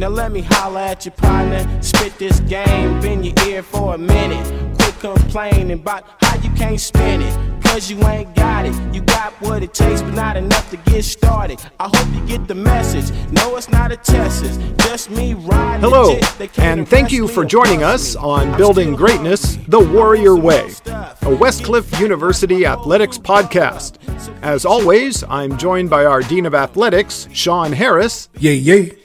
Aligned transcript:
Now 0.00 0.08
let 0.08 0.32
me 0.32 0.40
holler 0.40 0.80
at 0.80 1.04
your 1.04 1.12
partner, 1.12 1.82
spit 1.82 2.18
this 2.18 2.40
game, 2.40 3.02
bend 3.02 3.26
your 3.26 3.34
ear 3.46 3.62
for 3.62 3.96
a 3.96 3.98
minute. 3.98 4.46
Quit 4.78 4.98
complaining 4.98 5.72
about 5.72 6.04
how 6.22 6.36
you 6.40 6.48
can't 6.52 6.80
spin 6.80 7.20
it. 7.20 7.62
Cause 7.62 7.90
you 7.90 8.02
ain't 8.06 8.34
got 8.34 8.64
it. 8.64 8.74
You 8.94 9.02
got 9.02 9.34
what 9.42 9.62
it 9.62 9.74
takes, 9.74 10.00
but 10.00 10.14
not 10.14 10.38
enough 10.38 10.70
to 10.70 10.78
get 10.78 11.04
started. 11.04 11.60
I 11.78 11.90
hope 11.94 12.14
you 12.14 12.26
get 12.26 12.48
the 12.48 12.54
message. 12.54 13.14
No, 13.30 13.56
it's 13.56 13.68
not 13.68 13.92
a 13.92 13.98
test, 13.98 14.42
it's 14.42 14.56
just 14.84 15.10
me 15.10 15.34
riding. 15.34 15.82
Hello, 15.82 16.18
and 16.56 16.88
thank 16.88 17.12
you 17.12 17.28
for 17.28 17.44
joining 17.44 17.82
us 17.82 18.16
on 18.16 18.56
Building 18.56 18.96
Greatness 18.96 19.58
the 19.68 19.80
Warrior 19.80 20.34
Way, 20.34 20.62
a 20.86 21.36
Westcliff 21.36 22.00
University 22.00 22.64
athletics 22.64 23.18
podcast. 23.18 23.98
As 24.40 24.64
always, 24.64 25.24
I'm 25.24 25.58
joined 25.58 25.90
by 25.90 26.06
our 26.06 26.22
Dean 26.22 26.46
of 26.46 26.54
Athletics, 26.54 27.28
Sean 27.34 27.72
Harris. 27.72 28.30
Yay, 28.38 28.54
yay 28.54 28.96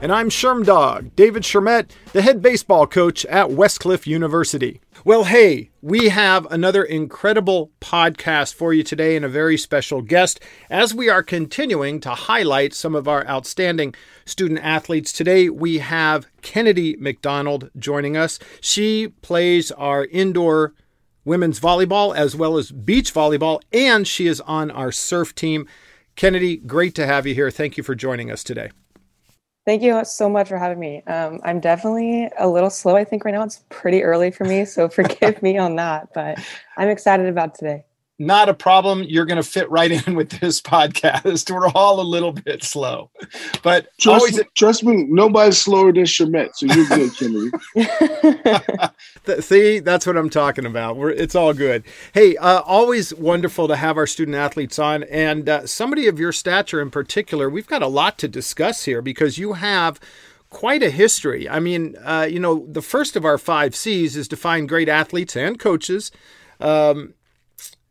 and 0.00 0.12
I'm 0.12 0.28
Sherm 0.28 0.64
Dog, 0.64 1.14
David 1.16 1.42
Shermet, 1.44 1.90
the 2.12 2.22
head 2.22 2.42
baseball 2.42 2.86
coach 2.86 3.24
at 3.26 3.48
Westcliff 3.48 4.06
University. 4.06 4.80
Well, 5.04 5.24
hey, 5.24 5.70
we 5.82 6.08
have 6.08 6.46
another 6.50 6.82
incredible 6.82 7.70
podcast 7.80 8.54
for 8.54 8.72
you 8.72 8.82
today 8.82 9.16
and 9.16 9.24
a 9.24 9.28
very 9.28 9.56
special 9.56 10.02
guest 10.02 10.40
as 10.68 10.94
we 10.94 11.08
are 11.08 11.22
continuing 11.22 12.00
to 12.00 12.10
highlight 12.10 12.74
some 12.74 12.94
of 12.94 13.08
our 13.08 13.26
outstanding 13.26 13.94
student 14.24 14.60
athletes. 14.60 15.12
Today 15.12 15.48
we 15.48 15.78
have 15.78 16.26
Kennedy 16.42 16.96
McDonald 16.98 17.70
joining 17.78 18.16
us. 18.16 18.38
She 18.60 19.08
plays 19.22 19.70
our 19.72 20.06
indoor 20.06 20.74
women's 21.24 21.60
volleyball 21.60 22.14
as 22.14 22.36
well 22.36 22.58
as 22.58 22.70
beach 22.70 23.12
volleyball, 23.12 23.62
and 23.72 24.06
she 24.06 24.26
is 24.26 24.40
on 24.42 24.70
our 24.70 24.92
surf 24.92 25.34
team. 25.34 25.66
Kennedy, 26.16 26.56
great 26.56 26.94
to 26.94 27.06
have 27.06 27.26
you 27.26 27.34
here. 27.34 27.50
Thank 27.50 27.76
you 27.76 27.82
for 27.82 27.94
joining 27.94 28.30
us 28.30 28.44
today. 28.44 28.70
Thank 29.66 29.82
you 29.82 30.04
so 30.04 30.28
much 30.28 30.48
for 30.48 30.58
having 30.58 30.78
me. 30.78 31.02
Um, 31.06 31.40
I'm 31.42 31.58
definitely 31.58 32.28
a 32.38 32.46
little 32.46 32.68
slow. 32.68 32.96
I 32.96 33.04
think 33.04 33.24
right 33.24 33.32
now 33.32 33.42
it's 33.42 33.64
pretty 33.70 34.02
early 34.02 34.30
for 34.30 34.44
me, 34.44 34.64
so 34.66 34.88
forgive 34.88 35.42
me 35.42 35.56
on 35.56 35.76
that. 35.76 36.08
But 36.14 36.38
I'm 36.76 36.88
excited 36.88 37.26
about 37.26 37.54
today 37.54 37.84
not 38.18 38.48
a 38.48 38.54
problem. 38.54 39.02
You're 39.02 39.24
going 39.24 39.42
to 39.42 39.48
fit 39.48 39.68
right 39.70 39.90
in 39.90 40.14
with 40.14 40.30
this 40.40 40.60
podcast. 40.60 41.50
We're 41.54 41.68
all 41.68 42.00
a 42.00 42.02
little 42.02 42.32
bit 42.32 42.62
slow, 42.62 43.10
but 43.62 43.88
trust, 43.98 44.20
always 44.20 44.40
trust 44.54 44.84
me, 44.84 45.04
nobody's 45.08 45.58
slower 45.58 45.92
than 45.92 46.04
Shermet, 46.04 46.54
so 46.54 46.66
you're 46.66 46.86
good, 46.86 47.16
Kennedy. 47.16 47.50
See, 49.40 49.80
that's 49.80 50.06
what 50.06 50.16
I'm 50.16 50.30
talking 50.30 50.66
about. 50.66 50.96
We're, 50.96 51.10
it's 51.10 51.34
all 51.34 51.52
good. 51.52 51.84
Hey, 52.12 52.36
uh, 52.36 52.60
always 52.60 53.12
wonderful 53.14 53.68
to 53.68 53.76
have 53.76 53.96
our 53.96 54.06
student 54.06 54.36
athletes 54.36 54.78
on, 54.78 55.02
and 55.04 55.48
uh, 55.48 55.66
somebody 55.66 56.06
of 56.06 56.18
your 56.18 56.32
stature 56.32 56.80
in 56.80 56.90
particular. 56.90 57.50
We've 57.50 57.66
got 57.66 57.82
a 57.82 57.88
lot 57.88 58.18
to 58.18 58.28
discuss 58.28 58.84
here 58.84 59.02
because 59.02 59.38
you 59.38 59.54
have 59.54 59.98
quite 60.50 60.84
a 60.84 60.90
history. 60.90 61.48
I 61.48 61.58
mean, 61.58 61.96
uh, 62.04 62.28
you 62.30 62.38
know, 62.38 62.64
the 62.70 62.82
first 62.82 63.16
of 63.16 63.24
our 63.24 63.38
five 63.38 63.74
C's 63.74 64.16
is 64.16 64.28
to 64.28 64.36
find 64.36 64.68
great 64.68 64.88
athletes 64.88 65.36
and 65.36 65.58
coaches. 65.58 66.12
Um, 66.60 67.14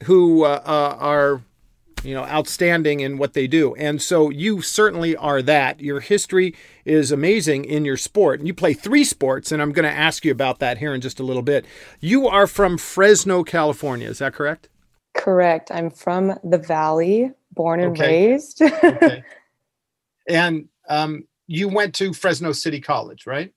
who 0.04 0.44
uh, 0.44 0.62
uh, 0.66 0.98
are 1.00 1.42
you 2.04 2.14
know 2.14 2.24
outstanding 2.26 3.00
in 3.00 3.18
what 3.18 3.34
they 3.34 3.48
do. 3.48 3.74
And 3.76 4.02
so 4.02 4.30
you 4.30 4.62
certainly 4.62 5.16
are 5.16 5.42
that. 5.42 5.80
Your 5.80 6.00
history 6.00 6.54
is 6.86 7.12
amazing 7.12 7.66
in 7.66 7.86
your 7.86 7.98
sport. 7.98 8.42
You 8.42 8.54
play 8.54 8.74
three 8.74 9.04
sports 9.04 9.52
and 9.52 9.62
i'm 9.62 9.72
going 9.72 9.90
to 9.90 9.98
ask 9.98 10.26
you 10.26 10.32
about 10.32 10.60
that 10.60 10.78
here 10.78 10.94
in 10.94 11.02
just 11.02 11.20
a 11.20 11.24
little 11.24 11.42
bit. 11.42 11.66
You 12.00 12.28
are 12.28 12.48
from 12.48 12.78
fresno 12.78 13.44
california. 13.44 14.10
Is 14.10 14.20
that 14.20 14.34
correct? 14.34 14.70
Correct. 15.14 15.72
I'm 15.72 15.90
from 15.90 16.38
the 16.44 16.58
valley 16.58 17.32
born 17.52 17.80
and 17.80 17.92
okay. 17.92 18.32
raised. 18.32 18.62
Okay. 18.62 19.24
and 20.28 20.68
um, 20.90 21.28
you 21.48 21.70
went 21.70 21.94
to 21.96 22.14
fresno 22.14 22.52
city 22.52 22.82
college 22.82 23.26
right? 23.26 23.54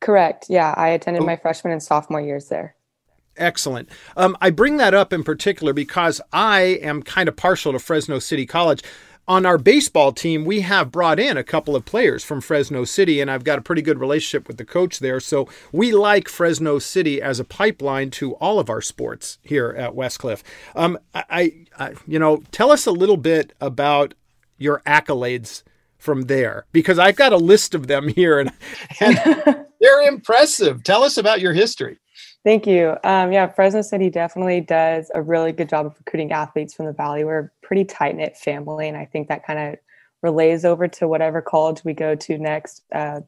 Correct. 0.00 0.46
Yeah 0.48 0.74
i 0.76 0.88
attended 0.88 1.22
oh. 1.22 1.26
my 1.26 1.36
freshman 1.36 1.72
and 1.72 1.82
sophomore 1.82 2.20
years 2.20 2.48
there 2.48 2.76
Excellent. 3.36 3.88
Um, 4.16 4.36
I 4.40 4.50
bring 4.50 4.76
that 4.76 4.94
up 4.94 5.12
in 5.12 5.24
particular 5.24 5.72
because 5.72 6.20
I 6.32 6.60
am 6.82 7.02
kind 7.02 7.28
of 7.28 7.36
partial 7.36 7.72
to 7.72 7.78
Fresno 7.78 8.18
City 8.18 8.46
College. 8.46 8.82
On 9.28 9.46
our 9.46 9.56
baseball 9.56 10.12
team, 10.12 10.44
we 10.44 10.62
have 10.62 10.90
brought 10.90 11.20
in 11.20 11.36
a 11.36 11.44
couple 11.44 11.76
of 11.76 11.84
players 11.84 12.24
from 12.24 12.40
Fresno 12.40 12.84
City, 12.84 13.20
and 13.20 13.30
I've 13.30 13.44
got 13.44 13.58
a 13.58 13.62
pretty 13.62 13.80
good 13.80 14.00
relationship 14.00 14.48
with 14.48 14.58
the 14.58 14.64
coach 14.64 14.98
there. 14.98 15.20
So 15.20 15.48
we 15.70 15.92
like 15.92 16.28
Fresno 16.28 16.80
City 16.80 17.22
as 17.22 17.38
a 17.38 17.44
pipeline 17.44 18.10
to 18.12 18.34
all 18.34 18.58
of 18.58 18.68
our 18.68 18.80
sports 18.80 19.38
here 19.42 19.70
at 19.78 19.92
Westcliff. 19.92 20.42
Um, 20.74 20.98
I, 21.14 21.66
I, 21.78 21.94
you 22.06 22.18
know, 22.18 22.42
tell 22.50 22.72
us 22.72 22.84
a 22.84 22.90
little 22.90 23.16
bit 23.16 23.52
about 23.60 24.14
your 24.58 24.82
accolades 24.86 25.62
from 25.98 26.22
there 26.22 26.66
because 26.72 26.98
I've 26.98 27.16
got 27.16 27.32
a 27.32 27.36
list 27.36 27.76
of 27.76 27.86
them 27.86 28.08
here, 28.14 28.40
and, 28.40 28.50
and 29.00 29.16
they're 29.80 30.02
impressive. 30.02 30.82
Tell 30.82 31.04
us 31.04 31.16
about 31.16 31.40
your 31.40 31.52
history. 31.52 31.98
Thank 32.44 32.66
you. 32.66 32.96
Um, 33.04 33.30
yeah, 33.30 33.46
Fresno 33.46 33.82
City 33.82 34.10
definitely 34.10 34.60
does 34.60 35.10
a 35.14 35.22
really 35.22 35.52
good 35.52 35.68
job 35.68 35.86
of 35.86 35.96
recruiting 35.96 36.32
athletes 36.32 36.74
from 36.74 36.86
the 36.86 36.92
Valley. 36.92 37.22
We're 37.22 37.38
a 37.38 37.50
pretty 37.62 37.84
tight 37.84 38.16
knit 38.16 38.36
family, 38.36 38.88
and 38.88 38.96
I 38.96 39.04
think 39.04 39.28
that 39.28 39.46
kind 39.46 39.58
of 39.60 39.78
relays 40.22 40.64
over 40.64 40.88
to 40.88 41.06
whatever 41.06 41.40
college 41.40 41.84
we 41.84 41.92
go 41.92 42.16
to 42.16 42.38
next. 42.38 42.82
Uh, 42.92 43.20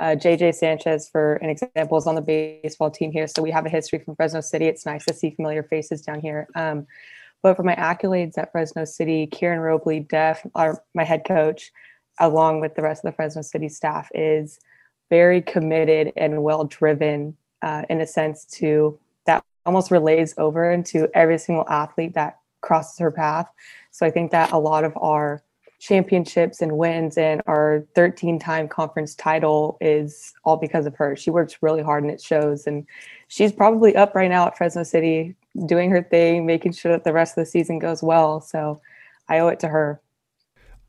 uh, 0.00 0.16
JJ 0.16 0.54
Sanchez, 0.54 1.08
for 1.08 1.34
an 1.34 1.50
example, 1.50 1.98
is 1.98 2.06
on 2.06 2.16
the 2.16 2.20
baseball 2.20 2.90
team 2.90 3.12
here. 3.12 3.28
So 3.28 3.42
we 3.42 3.50
have 3.52 3.66
a 3.66 3.68
history 3.68 4.00
from 4.00 4.16
Fresno 4.16 4.40
City. 4.40 4.66
It's 4.66 4.86
nice 4.86 5.04
to 5.06 5.14
see 5.14 5.30
familiar 5.30 5.62
faces 5.62 6.02
down 6.02 6.20
here. 6.20 6.48
Um, 6.54 6.86
but 7.42 7.56
for 7.56 7.62
my 7.62 7.76
accolades 7.76 8.38
at 8.38 8.50
Fresno 8.50 8.84
City, 8.84 9.26
Kieran 9.28 9.60
Robley, 9.60 10.00
Def, 10.00 10.44
our, 10.54 10.82
my 10.94 11.04
head 11.04 11.24
coach, 11.24 11.70
along 12.18 12.60
with 12.60 12.74
the 12.74 12.82
rest 12.82 13.04
of 13.04 13.12
the 13.12 13.16
Fresno 13.16 13.42
City 13.42 13.68
staff, 13.68 14.08
is 14.14 14.58
very 15.10 15.42
committed 15.42 16.12
and 16.16 16.42
well 16.42 16.64
driven 16.64 17.36
uh, 17.62 17.82
in 17.88 18.00
a 18.00 18.06
sense 18.06 18.44
to 18.44 18.98
that 19.26 19.44
almost 19.66 19.90
relays 19.90 20.34
over 20.38 20.70
into 20.70 21.08
every 21.14 21.38
single 21.38 21.68
athlete 21.68 22.14
that 22.14 22.38
crosses 22.60 22.98
her 22.98 23.10
path. 23.10 23.48
So 23.90 24.06
I 24.06 24.10
think 24.10 24.30
that 24.30 24.52
a 24.52 24.58
lot 24.58 24.84
of 24.84 24.96
our 24.96 25.42
championships 25.78 26.60
and 26.60 26.76
wins 26.76 27.16
and 27.16 27.40
our 27.46 27.86
13 27.94 28.38
time 28.38 28.68
conference 28.68 29.14
title 29.14 29.78
is 29.80 30.34
all 30.44 30.56
because 30.56 30.86
of 30.86 30.94
her. 30.96 31.14
She 31.14 31.30
works 31.30 31.58
really 31.60 31.82
hard 31.82 32.02
and 32.02 32.12
it 32.12 32.20
shows. 32.20 32.66
And 32.66 32.86
she's 33.28 33.52
probably 33.52 33.94
up 33.94 34.14
right 34.14 34.30
now 34.30 34.46
at 34.46 34.56
Fresno 34.56 34.82
City 34.82 35.36
doing 35.66 35.90
her 35.90 36.02
thing, 36.02 36.46
making 36.46 36.72
sure 36.72 36.92
that 36.92 37.04
the 37.04 37.12
rest 37.12 37.38
of 37.38 37.44
the 37.44 37.50
season 37.50 37.78
goes 37.78 38.02
well. 38.02 38.40
So 38.40 38.80
I 39.28 39.38
owe 39.38 39.48
it 39.48 39.60
to 39.60 39.68
her. 39.68 40.00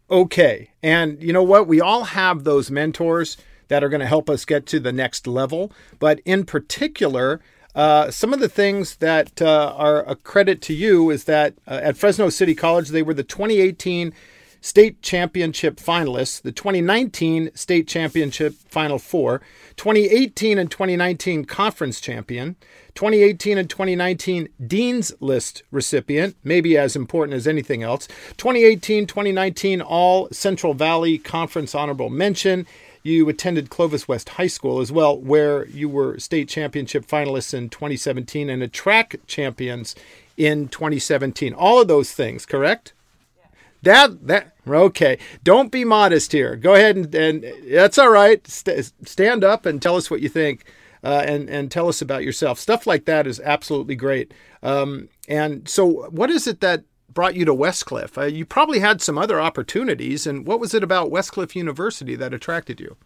Okay. 0.10 0.72
And 0.82 1.22
you 1.22 1.34
know 1.34 1.44
what? 1.44 1.68
We 1.68 1.82
all 1.82 2.04
have 2.04 2.44
those 2.44 2.72
mentors 2.72 3.38
that 3.70 3.84
are 3.84 3.90
going 3.90 4.02
to 4.02 4.06
help 4.06 4.30
us 4.30 4.46
get 4.46 4.66
to 4.68 4.80
the 4.80 4.92
next 4.92 5.26
level. 5.26 5.72
But 5.98 6.20
in 6.26 6.46
particular, 6.46 7.40
uh, 7.74 8.12
some 8.12 8.34
of 8.34 8.40
the 8.40 8.50
things 8.50 8.98
that 8.98 9.42
uh, 9.42 9.74
are 9.78 10.04
a 10.10 10.16
credit 10.16 10.62
to 10.64 10.74
you 10.74 11.10
is 11.10 11.24
that 11.26 11.54
uh, 11.68 11.80
at 11.82 11.98
Fresno 11.98 12.30
City 12.30 12.54
College, 12.54 12.90
they 12.90 13.04
were 13.04 13.14
the 13.14 13.24
2018 13.24 14.14
state 14.62 15.02
championship 15.02 15.78
finalists, 15.78 16.42
the 16.42 16.52
2019 16.52 17.52
state 17.56 17.88
championship 17.88 18.54
final 18.68 19.00
four, 19.00 19.42
2018 19.78 20.58
and 20.58 20.70
2019 20.70 21.46
conference 21.46 22.02
champion, 22.02 22.56
2018 22.96 23.58
and 23.58 23.70
2019 23.70 24.50
Dean's 24.68 25.14
List 25.22 25.64
recipient, 25.72 26.36
maybe 26.44 26.78
as 26.78 26.96
important 26.96 27.36
as 27.36 27.48
anything 27.48 27.84
else, 27.84 28.08
2018 28.38 29.08
2019 29.08 29.82
All 29.82 30.28
Central 30.32 30.74
Valley 30.74 31.18
Conference 31.18 31.74
honorable 31.74 32.10
mention, 32.10 32.68
you 33.04 33.28
attended 33.30 33.70
Clovis 33.70 34.08
West 34.08 34.30
High 34.30 34.48
School 34.48 34.80
as 34.80 34.92
well, 34.92 35.18
where 35.18 35.66
you 35.68 35.88
were 35.88 36.20
state 36.20 36.50
championship 36.50 37.06
finalists 37.06 37.54
in 37.54 37.70
2017 37.70 38.50
and 38.50 38.62
a 38.62 38.68
track 38.68 39.16
champions 39.28 39.96
in 40.38 40.68
2017. 40.68 41.54
All 41.54 41.82
of 41.82 41.88
those 41.88 42.12
things, 42.12 42.46
correct? 42.46 42.94
Yeah. 43.38 43.48
That 43.84 44.28
that 44.28 44.54
okay. 44.68 45.18
Don't 45.44 45.72
be 45.72 45.86
modest 45.86 46.32
here. 46.32 46.56
Go 46.56 46.76
ahead 46.76 46.96
and, 46.98 47.16
and 47.16 47.46
that's 47.70 47.98
all 47.98 48.10
right. 48.10 48.46
St- 48.48 48.92
stand 49.08 49.44
up 49.44 49.66
and 49.66 49.82
tell 49.82 49.96
us 49.96 50.12
what 50.12 50.22
you 50.22 50.30
think, 50.30 50.66
uh, 51.04 51.24
and 51.26 51.50
and 51.50 51.72
tell 51.72 51.88
us 51.88 52.02
about 52.02 52.24
yourself. 52.24 52.60
Stuff 52.60 52.86
like 52.86 53.06
that 53.06 53.28
is 53.28 53.40
absolutely 53.40 53.96
great. 53.96 54.34
Um, 54.62 55.10
and 55.28 55.68
so, 55.70 56.10
what 56.10 56.30
is 56.30 56.48
it 56.48 56.60
that 56.62 56.84
brought 57.14 57.36
you 57.36 57.46
to 57.46 57.54
Westcliff? 57.54 58.18
Uh, 58.18 58.26
you 58.26 58.46
probably 58.46 58.80
had 58.80 59.02
some 59.02 59.18
other 59.18 59.40
opportunities, 59.40 60.28
and 60.28 60.46
what 60.46 60.60
was 60.60 60.74
it 60.74 60.84
about 60.84 61.12
Westcliff 61.12 61.56
University 61.56 62.16
that 62.16 62.34
attracted 62.34 62.80
you? 62.80 62.98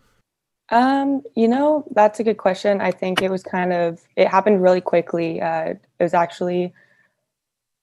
Um, 0.69 1.21
you 1.35 1.47
know, 1.47 1.85
that's 1.91 2.19
a 2.19 2.23
good 2.23 2.37
question. 2.37 2.81
I 2.81 2.91
think 2.91 3.21
it 3.21 3.29
was 3.29 3.43
kind 3.43 3.73
of 3.73 4.01
it 4.15 4.27
happened 4.27 4.63
really 4.63 4.81
quickly. 4.81 5.41
Uh, 5.41 5.71
it 5.71 5.81
was 5.99 6.13
actually 6.13 6.73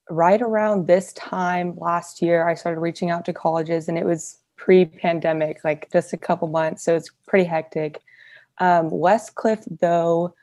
right 0.09 0.43
around 0.43 0.87
this 0.87 1.13
time 1.13 1.77
last 1.77 2.21
year 2.21 2.49
I 2.49 2.55
started 2.55 2.81
reaching 2.81 3.11
out 3.11 3.25
to 3.27 3.33
colleges, 3.33 3.89
and 3.89 3.97
it 3.97 4.05
was 4.05 4.39
pre-pandemic, 4.57 5.65
like 5.65 5.91
just 5.91 6.13
a 6.13 6.19
couple 6.19 6.49
months, 6.49 6.83
so 6.83 6.95
it's 6.95 7.11
pretty 7.27 7.45
hectic. 7.45 8.01
Um, 8.59 8.91
Westcliff, 8.91 9.65
though, 9.81 10.35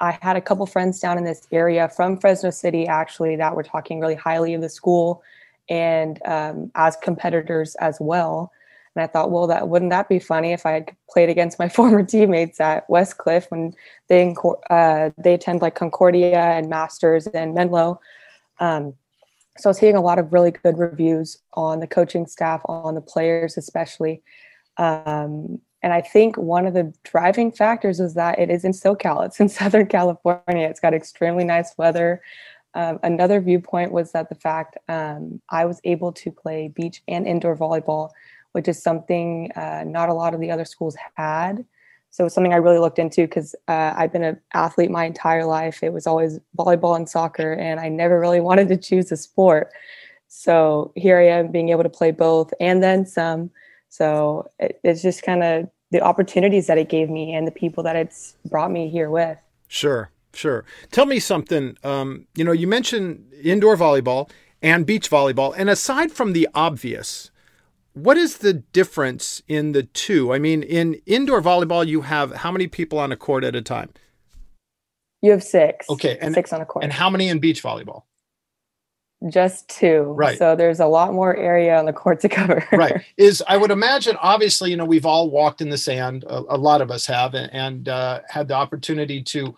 I 0.00 0.18
had 0.22 0.36
a 0.36 0.40
couple 0.40 0.64
friends 0.66 0.98
down 0.98 1.18
in 1.18 1.24
this 1.24 1.46
area 1.52 1.88
from 1.88 2.18
Fresno 2.18 2.50
City 2.50 2.86
actually 2.86 3.36
that 3.36 3.54
were 3.54 3.62
talking 3.62 4.00
really 4.00 4.14
highly 4.14 4.54
of 4.54 4.62
the 4.62 4.68
school 4.68 5.22
and 5.68 6.20
um, 6.24 6.70
as 6.74 6.96
competitors 6.96 7.74
as 7.76 7.98
well. 8.00 8.50
And 8.94 9.02
I 9.02 9.06
thought, 9.06 9.30
well, 9.30 9.46
that 9.46 9.68
wouldn't 9.68 9.90
that 9.90 10.08
be 10.08 10.18
funny 10.18 10.52
if 10.52 10.66
I 10.66 10.72
had 10.72 10.96
played 11.08 11.28
against 11.28 11.58
my 11.58 11.68
former 11.76 12.02
teammates 12.02 12.60
at 12.60 12.88
Westcliff 12.88 13.50
when 13.50 13.74
they 14.08 14.34
uh, 14.70 15.10
they 15.18 15.34
attend 15.34 15.62
like 15.62 15.74
Concordia 15.74 16.40
and 16.40 16.68
Masters 16.68 17.26
and 17.28 17.54
Menlo. 17.54 18.00
Um, 18.58 18.94
so 19.58 19.68
I 19.68 19.70
was 19.70 19.78
hearing 19.78 19.96
a 19.96 20.00
lot 20.00 20.18
of 20.18 20.32
really 20.32 20.50
good 20.50 20.78
reviews 20.78 21.38
on 21.54 21.80
the 21.80 21.86
coaching 21.86 22.26
staff, 22.26 22.62
on 22.64 22.94
the 22.94 23.00
players 23.00 23.56
especially. 23.56 24.22
Um, 24.76 25.60
and 25.82 25.92
I 25.92 26.00
think 26.00 26.36
one 26.36 26.66
of 26.66 26.74
the 26.74 26.92
driving 27.04 27.50
factors 27.50 28.00
is 28.00 28.14
that 28.14 28.38
it 28.38 28.50
is 28.50 28.64
in 28.64 28.72
SoCal. 28.72 29.24
It's 29.24 29.40
in 29.40 29.48
Southern 29.60 29.86
California. 29.86 30.68
It's 30.68 30.80
got 30.80 30.94
extremely 30.94 31.44
nice 31.44 31.76
weather. 31.78 32.22
Um, 32.74 33.00
another 33.02 33.40
viewpoint 33.40 33.90
was 33.92 34.12
that 34.12 34.28
the 34.28 34.34
fact 34.34 34.76
um, 34.88 35.40
I 35.48 35.64
was 35.64 35.80
able 35.84 36.12
to 36.12 36.30
play 36.30 36.68
beach 36.68 37.02
and 37.08 37.26
indoor 37.26 37.56
volleyball, 37.56 38.10
which 38.52 38.68
is 38.68 38.82
something 38.82 39.50
uh, 39.56 39.84
not 39.86 40.08
a 40.08 40.14
lot 40.14 40.34
of 40.34 40.40
the 40.40 40.50
other 40.50 40.64
schools 40.64 40.96
had. 41.14 41.64
So 42.10 42.26
it's 42.26 42.34
something 42.34 42.52
I 42.52 42.56
really 42.56 42.78
looked 42.78 42.98
into 42.98 43.22
because 43.22 43.54
uh, 43.68 43.94
I've 43.96 44.12
been 44.12 44.24
an 44.24 44.40
athlete 44.52 44.90
my 44.90 45.04
entire 45.04 45.44
life. 45.44 45.82
It 45.82 45.92
was 45.92 46.06
always 46.06 46.40
volleyball 46.58 46.96
and 46.96 47.08
soccer, 47.08 47.52
and 47.52 47.80
I 47.80 47.88
never 47.88 48.20
really 48.20 48.40
wanted 48.48 48.68
to 48.68 48.76
choose 48.76 49.10
a 49.10 49.16
sport. 49.16 49.72
So 50.28 50.92
here 50.94 51.18
I 51.18 51.26
am 51.26 51.50
being 51.50 51.70
able 51.70 51.82
to 51.82 51.88
play 51.88 52.10
both 52.12 52.52
and 52.60 52.82
then 52.82 53.06
some. 53.06 53.50
So 53.90 54.50
it, 54.58 54.80
it's 54.82 55.02
just 55.02 55.22
kind 55.22 55.42
of 55.42 55.68
the 55.90 56.00
opportunities 56.00 56.66
that 56.68 56.78
it 56.78 56.88
gave 56.88 57.10
me 57.10 57.34
and 57.34 57.46
the 57.46 57.52
people 57.52 57.82
that 57.82 57.96
it's 57.96 58.36
brought 58.46 58.70
me 58.70 58.88
here 58.88 59.10
with. 59.10 59.36
Sure, 59.68 60.10
sure. 60.32 60.64
Tell 60.90 61.06
me 61.06 61.18
something. 61.18 61.76
Um, 61.84 62.26
you 62.34 62.44
know, 62.44 62.52
you 62.52 62.66
mentioned 62.66 63.32
indoor 63.42 63.76
volleyball 63.76 64.30
and 64.62 64.86
beach 64.86 65.10
volleyball, 65.10 65.54
and 65.56 65.68
aside 65.68 66.12
from 66.12 66.32
the 66.32 66.48
obvious, 66.54 67.30
what 67.92 68.16
is 68.16 68.38
the 68.38 68.54
difference 68.54 69.42
in 69.48 69.72
the 69.72 69.82
two? 69.82 70.32
I 70.32 70.38
mean, 70.38 70.62
in 70.62 71.00
indoor 71.06 71.42
volleyball, 71.42 71.86
you 71.86 72.02
have 72.02 72.32
how 72.36 72.52
many 72.52 72.68
people 72.68 72.98
on 72.98 73.10
a 73.10 73.16
court 73.16 73.42
at 73.42 73.56
a 73.56 73.62
time? 73.62 73.90
You 75.22 75.32
have 75.32 75.42
six. 75.42 75.88
Okay, 75.90 76.16
and 76.20 76.34
six 76.34 76.52
on 76.52 76.60
a 76.60 76.64
court. 76.64 76.84
And 76.84 76.92
how 76.92 77.10
many 77.10 77.28
in 77.28 77.40
beach 77.40 77.62
volleyball? 77.62 78.04
Just 79.28 79.68
two. 79.68 80.02
Right. 80.16 80.38
So 80.38 80.56
there's 80.56 80.80
a 80.80 80.86
lot 80.86 81.12
more 81.12 81.36
area 81.36 81.76
on 81.76 81.84
the 81.84 81.92
court 81.92 82.20
to 82.20 82.28
cover. 82.28 82.66
right. 82.72 83.04
Is 83.18 83.42
I 83.46 83.58
would 83.58 83.70
imagine, 83.70 84.16
obviously, 84.20 84.70
you 84.70 84.76
know, 84.76 84.86
we've 84.86 85.04
all 85.04 85.30
walked 85.30 85.60
in 85.60 85.68
the 85.68 85.76
sand. 85.76 86.24
A, 86.24 86.38
a 86.38 86.56
lot 86.56 86.80
of 86.80 86.90
us 86.90 87.04
have, 87.06 87.34
and, 87.34 87.52
and 87.52 87.88
uh, 87.88 88.20
had 88.28 88.48
the 88.48 88.54
opportunity 88.54 89.22
to 89.24 89.54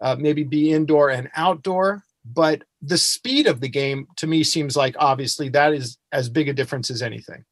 uh, 0.00 0.16
maybe 0.18 0.44
be 0.44 0.72
indoor 0.72 1.10
and 1.10 1.30
outdoor. 1.36 2.04
But 2.24 2.64
the 2.82 2.98
speed 2.98 3.46
of 3.46 3.60
the 3.60 3.68
game 3.68 4.08
to 4.16 4.26
me 4.26 4.44
seems 4.44 4.76
like 4.76 4.94
obviously 4.98 5.48
that 5.50 5.72
is 5.72 5.96
as 6.12 6.28
big 6.28 6.48
a 6.48 6.52
difference 6.52 6.90
as 6.90 7.00
anything. 7.00 7.44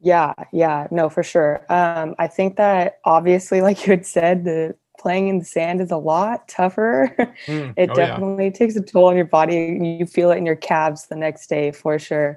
Yeah, 0.00 0.32
yeah, 0.52 0.86
no, 0.90 1.08
for 1.08 1.22
sure. 1.22 1.64
Um, 1.68 2.14
I 2.18 2.26
think 2.26 2.56
that 2.56 2.98
obviously, 3.04 3.60
like 3.62 3.86
you 3.86 3.92
had 3.92 4.06
said, 4.06 4.44
the 4.44 4.74
playing 5.00 5.28
in 5.28 5.38
the 5.38 5.44
sand 5.44 5.80
is 5.80 5.90
a 5.90 5.96
lot 5.96 6.48
tougher. 6.48 7.16
Mm. 7.46 7.72
it 7.76 7.90
oh, 7.90 7.94
definitely 7.94 8.44
yeah. 8.46 8.50
takes 8.50 8.76
a 8.76 8.82
toll 8.82 9.06
on 9.06 9.16
your 9.16 9.24
body. 9.24 9.78
You 9.80 10.04
feel 10.04 10.30
it 10.30 10.36
in 10.36 10.44
your 10.44 10.56
calves 10.56 11.06
the 11.06 11.16
next 11.16 11.46
day 11.48 11.70
for 11.70 11.98
sure. 11.98 12.36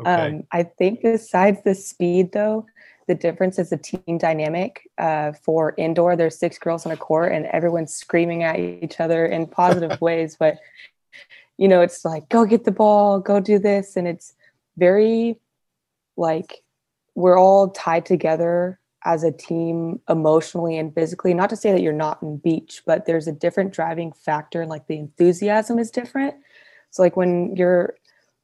Okay. 0.00 0.10
Um, 0.10 0.44
I 0.52 0.62
think 0.62 1.02
besides 1.02 1.58
the 1.64 1.74
speed, 1.74 2.30
though, 2.32 2.66
the 3.08 3.14
difference 3.14 3.58
is 3.58 3.70
the 3.70 3.76
team 3.76 4.18
dynamic. 4.18 4.88
Uh, 4.96 5.32
for 5.32 5.74
indoor, 5.76 6.14
there's 6.14 6.38
six 6.38 6.58
girls 6.58 6.86
on 6.86 6.92
a 6.92 6.96
court, 6.96 7.32
and 7.32 7.46
everyone's 7.46 7.92
screaming 7.92 8.44
at 8.44 8.60
each 8.60 9.00
other 9.00 9.26
in 9.26 9.46
positive 9.46 10.00
ways. 10.00 10.36
But 10.38 10.58
you 11.56 11.66
know, 11.66 11.80
it's 11.80 12.04
like 12.04 12.28
go 12.28 12.44
get 12.44 12.64
the 12.64 12.70
ball, 12.70 13.18
go 13.18 13.40
do 13.40 13.58
this, 13.58 13.96
and 13.96 14.06
it's 14.06 14.34
very 14.76 15.40
like 16.16 16.62
we're 17.14 17.38
all 17.38 17.70
tied 17.70 18.06
together 18.06 18.78
as 19.04 19.22
a 19.22 19.32
team 19.32 20.00
emotionally 20.08 20.78
and 20.78 20.94
physically 20.94 21.34
not 21.34 21.50
to 21.50 21.56
say 21.56 21.72
that 21.72 21.82
you're 21.82 21.92
not 21.92 22.22
in 22.22 22.36
beach 22.38 22.82
but 22.86 23.06
there's 23.06 23.26
a 23.26 23.32
different 23.32 23.72
driving 23.72 24.12
factor 24.12 24.60
and 24.60 24.70
like 24.70 24.86
the 24.86 24.98
enthusiasm 24.98 25.78
is 25.78 25.90
different 25.90 26.34
so 26.90 27.02
like 27.02 27.16
when 27.16 27.54
you're 27.56 27.94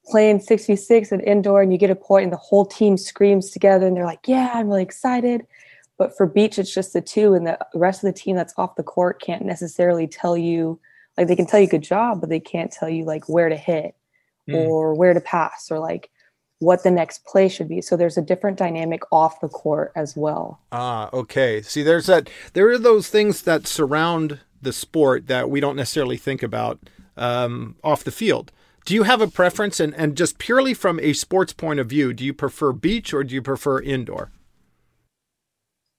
playing 0.06 0.40
66 0.40 1.12
at 1.12 1.24
indoor 1.24 1.62
and 1.62 1.72
you 1.72 1.78
get 1.78 1.90
a 1.90 1.94
point 1.94 2.24
and 2.24 2.32
the 2.32 2.36
whole 2.36 2.66
team 2.66 2.96
screams 2.96 3.50
together 3.50 3.86
and 3.86 3.96
they're 3.96 4.04
like 4.04 4.26
yeah 4.26 4.50
i'm 4.54 4.68
really 4.68 4.82
excited 4.82 5.46
but 5.98 6.16
for 6.16 6.26
beach 6.26 6.58
it's 6.58 6.74
just 6.74 6.92
the 6.92 7.00
two 7.00 7.34
and 7.34 7.46
the 7.46 7.58
rest 7.74 8.02
of 8.02 8.12
the 8.12 8.18
team 8.18 8.36
that's 8.36 8.54
off 8.56 8.76
the 8.76 8.82
court 8.82 9.20
can't 9.20 9.44
necessarily 9.44 10.06
tell 10.06 10.36
you 10.36 10.78
like 11.16 11.28
they 11.28 11.36
can 11.36 11.46
tell 11.46 11.60
you 11.60 11.66
good 11.66 11.82
job 11.82 12.20
but 12.20 12.28
they 12.28 12.40
can't 12.40 12.72
tell 12.72 12.88
you 12.88 13.04
like 13.04 13.28
where 13.28 13.48
to 13.48 13.56
hit 13.56 13.94
mm. 14.48 14.54
or 14.54 14.94
where 14.94 15.14
to 15.14 15.20
pass 15.20 15.70
or 15.70 15.78
like 15.78 16.10
what 16.60 16.84
the 16.84 16.90
next 16.90 17.24
play 17.24 17.48
should 17.48 17.68
be. 17.68 17.80
So 17.80 17.96
there's 17.96 18.16
a 18.16 18.22
different 18.22 18.58
dynamic 18.58 19.02
off 19.10 19.40
the 19.40 19.48
court 19.48 19.92
as 19.96 20.16
well. 20.16 20.60
Ah, 20.70 21.10
okay. 21.12 21.62
See, 21.62 21.82
there's 21.82 22.06
that. 22.06 22.30
There 22.52 22.68
are 22.70 22.78
those 22.78 23.08
things 23.08 23.42
that 23.42 23.66
surround 23.66 24.38
the 24.62 24.72
sport 24.72 25.26
that 25.26 25.50
we 25.50 25.58
don't 25.58 25.76
necessarily 25.76 26.18
think 26.18 26.42
about 26.42 26.78
um, 27.16 27.76
off 27.82 28.04
the 28.04 28.10
field. 28.10 28.52
Do 28.84 28.94
you 28.94 29.04
have 29.04 29.20
a 29.20 29.26
preference? 29.26 29.80
And, 29.80 29.94
and 29.94 30.16
just 30.16 30.38
purely 30.38 30.74
from 30.74 31.00
a 31.00 31.12
sports 31.14 31.52
point 31.52 31.80
of 31.80 31.88
view, 31.88 32.12
do 32.12 32.24
you 32.24 32.34
prefer 32.34 32.72
beach 32.72 33.12
or 33.12 33.24
do 33.24 33.34
you 33.34 33.42
prefer 33.42 33.80
indoor? 33.80 34.30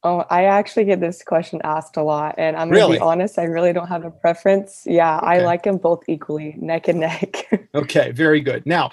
Oh, 0.04 0.25
I 0.31 0.46
actually 0.46 0.86
get 0.86 1.00
this 1.00 1.22
question 1.22 1.62
asked 1.64 1.96
a 1.96 2.02
lot, 2.02 2.34
and 2.40 2.57
I'm 2.57 2.72
gonna 2.72 2.94
be 2.94 2.98
honest. 2.98 3.38
I 3.38 3.44
really 3.44 3.72
don't 3.72 3.88
have 3.88 4.04
a 4.04 4.10
preference. 4.10 4.81
Yeah, 4.88 5.18
okay. 5.18 5.28
I 5.28 5.38
like 5.42 5.62
them 5.62 5.78
both 5.78 6.04
equally, 6.07 6.56
neck 6.57 6.88
and 6.88 7.02
neck. 7.02 7.48
okay, 7.75 8.10
very 8.10 8.42
good. 8.42 8.66
Now, 8.66 8.90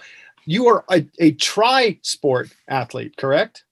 you 0.48 0.66
are 0.66 0.82
a, 0.90 1.06
a 1.18 1.32
tri 1.32 1.98
sport 2.02 2.50
athlete, 2.68 3.18
correct? 3.18 3.64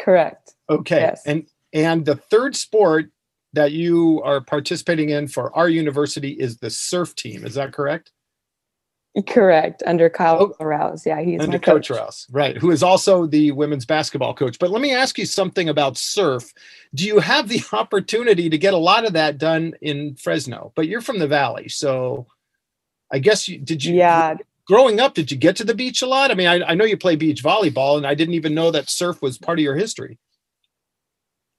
Correct. 0.00 0.54
Okay. 0.68 1.00
Yes. 1.00 1.22
And 1.24 1.46
and 1.72 2.04
the 2.04 2.16
third 2.16 2.56
sport 2.56 3.10
that 3.52 3.70
you 3.70 4.20
are 4.24 4.40
participating 4.40 5.10
in 5.10 5.28
for 5.28 5.54
our 5.56 5.68
university 5.68 6.30
is 6.30 6.58
the 6.58 6.68
surf 6.68 7.14
team. 7.14 7.46
Is 7.46 7.54
that 7.54 7.72
correct? 7.72 8.10
Correct. 9.28 9.84
Under 9.86 10.10
Kyle 10.10 10.52
oh, 10.58 10.64
Rouse. 10.64 11.06
Yeah, 11.06 11.20
he's 11.20 11.40
under 11.40 11.60
Coach. 11.60 11.88
coach 11.88 11.96
Rouse, 11.96 12.26
right? 12.32 12.56
Who 12.56 12.72
is 12.72 12.82
also 12.82 13.26
the 13.26 13.52
women's 13.52 13.84
basketball 13.84 14.34
coach. 14.34 14.58
But 14.58 14.70
let 14.70 14.82
me 14.82 14.92
ask 14.92 15.16
you 15.16 15.26
something 15.26 15.68
about 15.68 15.96
surf. 15.96 16.52
Do 16.92 17.06
you 17.06 17.20
have 17.20 17.48
the 17.48 17.62
opportunity 17.72 18.50
to 18.50 18.58
get 18.58 18.74
a 18.74 18.78
lot 18.78 19.06
of 19.06 19.12
that 19.12 19.38
done 19.38 19.74
in 19.80 20.16
Fresno? 20.16 20.72
But 20.74 20.88
you're 20.88 21.02
from 21.02 21.20
the 21.20 21.28
Valley, 21.28 21.68
so 21.68 22.26
I 23.12 23.20
guess 23.20 23.46
you 23.46 23.58
did 23.58 23.84
you 23.84 23.94
yeah 23.94 24.34
growing 24.66 25.00
up, 25.00 25.14
did 25.14 25.30
you 25.30 25.36
get 25.36 25.56
to 25.56 25.64
the 25.64 25.74
beach 25.74 26.02
a 26.02 26.06
lot? 26.06 26.30
I 26.30 26.34
mean, 26.34 26.46
I, 26.46 26.62
I 26.62 26.74
know 26.74 26.84
you 26.84 26.96
play 26.96 27.16
beach 27.16 27.42
volleyball, 27.42 27.96
and 27.96 28.06
I 28.06 28.14
didn't 28.14 28.34
even 28.34 28.54
know 28.54 28.70
that 28.70 28.90
surf 28.90 29.22
was 29.22 29.38
part 29.38 29.58
of 29.58 29.62
your 29.62 29.76
history. 29.76 30.18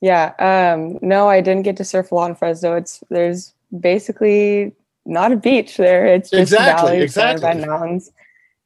Yeah, 0.02 0.34
um, 0.40 1.00
no, 1.02 1.30
I 1.30 1.40
didn't 1.40 1.64
get 1.64 1.78
to 1.78 1.86
surf 1.86 2.12
a 2.12 2.16
lot 2.16 2.30
in 2.30 2.36
Fresno. 2.36 2.76
It's 2.76 3.02
there's 3.10 3.54
basically 3.80 4.74
not 5.06 5.32
a 5.32 5.38
beach 5.38 5.78
there. 5.78 6.06
It's 6.06 6.30
just 6.30 6.42
exactly, 6.42 6.92
valleys 6.92 7.04
exactly. 7.04 7.42
by 7.42 7.66
mountains. 7.66 8.12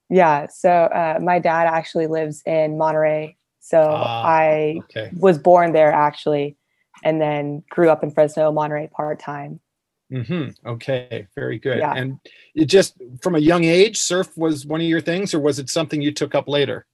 Yeah. 0.10 0.48
So 0.48 0.70
uh, 0.72 1.20
my 1.22 1.38
dad 1.38 1.68
actually 1.68 2.08
lives 2.08 2.42
in 2.46 2.78
Monterey, 2.78 3.38
so 3.60 3.80
ah, 3.82 4.24
I 4.26 4.80
okay. 4.86 5.12
was 5.14 5.38
born 5.38 5.74
there 5.74 5.92
actually, 5.92 6.58
and 7.04 7.22
then 7.22 7.64
grew 7.70 7.90
up 7.90 8.04
in 8.04 8.10
Fresno, 8.10 8.52
Monterey 8.52 8.88
part 8.88 9.20
time. 9.20 9.60
Mm-hmm. 10.12 10.68
Okay, 10.68 11.28
very 11.36 11.60
good. 11.60 11.80
Yeah. 11.80 11.94
And 11.94 12.20
it 12.56 12.66
just 12.66 12.96
from 13.22 13.36
a 13.36 13.40
young 13.40 13.64
age, 13.64 13.98
surf 13.98 14.36
was 14.38 14.66
one 14.66 14.82
of 14.82 14.88
your 14.88 15.02
things, 15.02 15.34
or 15.34 15.40
was 15.40 15.60
it 15.60 15.70
something 15.70 16.02
you 16.02 16.14
took 16.14 16.34
up 16.34 16.48
later? 16.48 16.86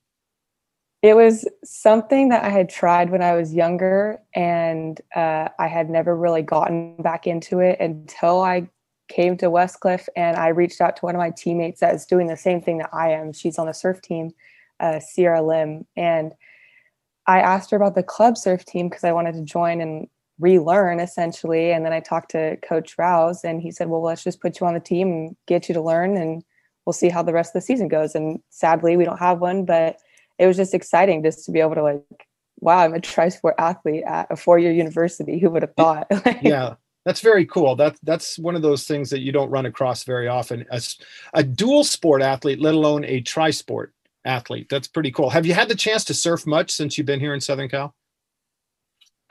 It 1.04 1.16
was 1.16 1.46
something 1.64 2.30
that 2.30 2.44
I 2.44 2.50
had 2.50 2.70
tried 2.70 3.10
when 3.10 3.22
I 3.22 3.34
was 3.34 3.54
younger, 3.54 4.20
and 4.34 5.00
uh, 5.16 5.50
I 5.60 5.68
had 5.68 5.90
never 5.90 6.16
really 6.16 6.42
gotten 6.42 6.96
back 6.98 7.28
into 7.28 7.60
it 7.60 7.80
until 7.80 8.42
I 8.42 8.70
came 9.10 9.38
to 9.38 9.48
Westcliff 9.48 10.08
and 10.16 10.38
I 10.38 10.48
reached 10.48 10.80
out 10.82 10.96
to 10.96 11.06
one 11.06 11.14
of 11.14 11.20
my 11.20 11.30
teammates 11.30 11.82
that 11.82 11.94
is 11.94 12.06
doing 12.06 12.28
the 12.28 12.38
same 12.38 12.62
thing 12.62 12.78
that 12.80 12.90
I 12.94 13.12
am. 13.12 13.34
She's 13.34 13.60
on 13.60 13.68
the 13.68 13.74
surf 13.74 14.02
team, 14.02 14.32
uh, 14.80 15.00
Sierra 15.00 15.44
Lim, 15.44 15.86
and 15.96 16.34
I 17.28 17.40
asked 17.40 17.72
her 17.72 17.78
about 17.78 17.96
the 17.96 18.04
club 18.04 18.38
surf 18.38 18.66
team 18.66 18.90
because 18.90 19.04
I 19.04 19.12
wanted 19.12 19.34
to 19.36 19.44
join 19.44 19.82
and 19.82 20.08
relearn 20.40 21.00
essentially. 21.00 21.72
And 21.72 21.86
then 21.86 21.94
I 21.94 22.00
talked 22.00 22.32
to 22.32 22.58
Coach 22.58 22.96
Rouse 22.98 23.44
and 23.44 23.62
he 23.62 23.72
said, 23.72 23.90
Well, 23.90 24.02
let's 24.02 24.24
just 24.24 24.42
put 24.42 24.60
you 24.60 24.68
on 24.68 24.74
the 24.74 24.80
team 24.80 25.08
and 25.10 25.36
get 25.48 25.68
you 25.68 25.74
to 25.74 25.82
learn 25.82 26.18
and 26.18 26.44
we'll 26.86 26.94
see 26.94 27.10
how 27.10 27.24
the 27.24 27.34
rest 27.34 27.50
of 27.50 27.62
the 27.62 27.66
season 27.66 27.88
goes. 27.88 28.16
And 28.16 28.42
sadly, 28.50 28.98
we 28.98 29.06
don't 29.06 29.20
have 29.20 29.40
one, 29.40 29.66
but 29.66 29.98
it 30.38 30.48
was 30.48 30.58
just 30.58 30.74
exciting 30.74 31.24
just 31.24 31.46
to 31.46 31.52
be 31.52 31.60
able 31.60 31.76
to 31.76 31.84
like, 31.84 32.28
wow, 32.60 32.80
I'm 32.80 32.94
a 32.94 33.00
tri 33.00 33.30
sport 33.30 33.56
athlete 33.58 34.04
at 34.06 34.28
a 34.30 34.36
four 34.36 34.60
year 34.60 34.72
university. 34.72 35.40
Who 35.40 35.50
would 35.52 35.64
have 35.64 35.76
thought? 35.76 36.08
yeah. 36.42 36.76
That's 37.06 37.20
very 37.20 37.46
cool. 37.46 37.76
That 37.76 37.98
that's 38.04 38.40
one 38.40 38.56
of 38.56 38.62
those 38.62 38.86
things 38.86 39.10
that 39.10 39.20
you 39.20 39.34
don't 39.34 39.50
run 39.50 39.66
across 39.66 40.06
very 40.06 40.30
often. 40.30 40.66
As 40.72 40.98
a 41.34 41.44
dual 41.44 41.84
sport 41.84 42.22
athlete, 42.22 42.62
let 42.62 42.76
alone 42.76 43.04
a 43.04 43.20
tri 43.20 43.52
sport 43.52 43.94
athlete. 44.24 44.68
That's 44.70 44.88
pretty 44.88 45.12
cool. 45.12 45.30
Have 45.30 45.46
you 45.46 45.54
had 45.54 45.68
the 45.68 45.76
chance 45.76 46.06
to 46.06 46.14
surf 46.14 46.48
much 46.48 46.72
since 46.72 46.98
you've 46.98 47.06
been 47.06 47.20
here 47.20 47.34
in 47.34 47.42
Southern 47.42 47.68
Cal? 47.68 47.94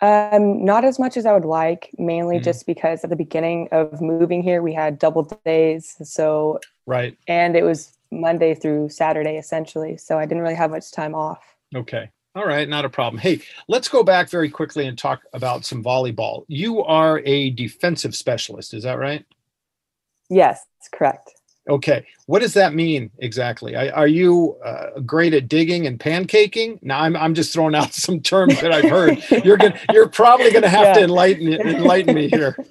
Um, 0.02 0.64
not 0.64 0.85
as 0.85 0.99
much 0.99 1.16
as 1.16 1.26
I 1.26 1.32
would 1.32 1.44
like, 1.44 1.90
mainly 1.97 2.37
mm-hmm. 2.37 2.44
just 2.44 2.66
because 2.66 3.04
at 3.04 3.11
the 3.11 3.16
beginning 3.16 3.68
of 3.71 4.02
moving 4.02 4.42
here, 4.42 4.61
we 4.61 4.75
had 4.75 4.99
double 4.99 5.23
days. 5.44 5.97
So, 6.02 6.59
right. 6.87 7.16
And 7.28 7.56
it 7.56 7.62
was 7.62 7.97
Monday 8.11 8.54
through 8.54 8.88
Saturday 8.88 9.37
essentially. 9.37 9.97
So 9.97 10.18
I 10.18 10.26
didn't 10.26 10.42
really 10.42 10.56
have 10.56 10.73
much 10.73 10.90
time 10.90 11.14
off. 11.14 11.42
Okay. 11.75 12.11
All 12.35 12.47
right, 12.47 12.68
not 12.68 12.87
a 12.87 12.88
problem. 12.88 13.21
Hey, 13.21 13.42
let's 13.68 13.88
go 13.88 14.02
back 14.02 14.30
very 14.30 14.49
quickly 14.49 14.87
and 14.87 14.97
talk 14.97 15.23
about 15.35 15.66
some 15.66 15.85
volleyball. 15.85 16.44
You 16.49 16.82
are 16.82 17.21
a 17.26 17.50
defensive 17.50 18.14
specialist, 18.14 18.73
is 18.73 18.85
that 18.85 18.99
right? 18.99 19.25
Yes, 20.30 20.64
correct. 20.92 21.30
Okay, 21.69 22.04
what 22.26 22.40
does 22.40 22.54
that 22.54 22.75
mean 22.75 23.11
exactly? 23.19 23.76
Are 23.76 24.09
you 24.09 24.57
uh, 24.64 24.99
great 25.07 25.33
at 25.33 25.49
digging 25.49 25.87
and 25.87 25.99
pancaking? 25.99 26.83
Now, 26.83 27.00
I'm 27.00 27.16
I'm 27.16 27.35
just 27.35 27.52
throwing 27.52 27.75
out 27.75 27.95
some 27.95 28.21
terms 28.21 28.61
that 28.61 28.73
I've 28.73 28.90
heard. 28.90 29.23
You're 29.45 29.57
gonna, 29.57 29.78
you're 29.92 30.09
probably 30.09 30.50
going 30.50 30.62
to 30.62 30.69
have 30.69 30.87
yeah. 30.87 30.95
to 30.95 31.00
enlighten 31.02 31.52
enlighten 31.52 32.14
me 32.14 32.28
here. 32.28 32.57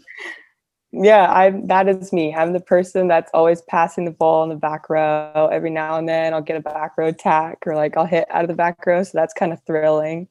Yeah, 0.94 1.32
I'm 1.32 1.68
that 1.68 1.88
is 1.88 2.12
me. 2.12 2.36
I'm 2.36 2.52
the 2.52 2.60
person 2.60 3.08
that's 3.08 3.32
always 3.34 3.62
passing 3.62 4.04
the 4.04 4.12
ball 4.12 4.44
in 4.44 4.50
the 4.50 4.56
back 4.56 4.90
row. 4.90 5.50
Every 5.52 5.70
now 5.70 5.98
and 5.98 6.08
then 6.08 6.34
I'll 6.34 6.42
get 6.42 6.58
a 6.58 6.62
back 6.62 6.98
row 6.98 7.14
tack 7.14 7.60
or 7.66 7.76
like 7.76 7.96
I'll 7.96 8.06
hit 8.06 8.26
out 8.30 8.44
of 8.44 8.50
the 8.50 8.56
back 8.56 8.86
row. 8.86 9.02
So 9.04 9.12
that's 9.14 9.34
kind 9.34 9.54
of 9.54 9.62
thrilling. 9.64 10.28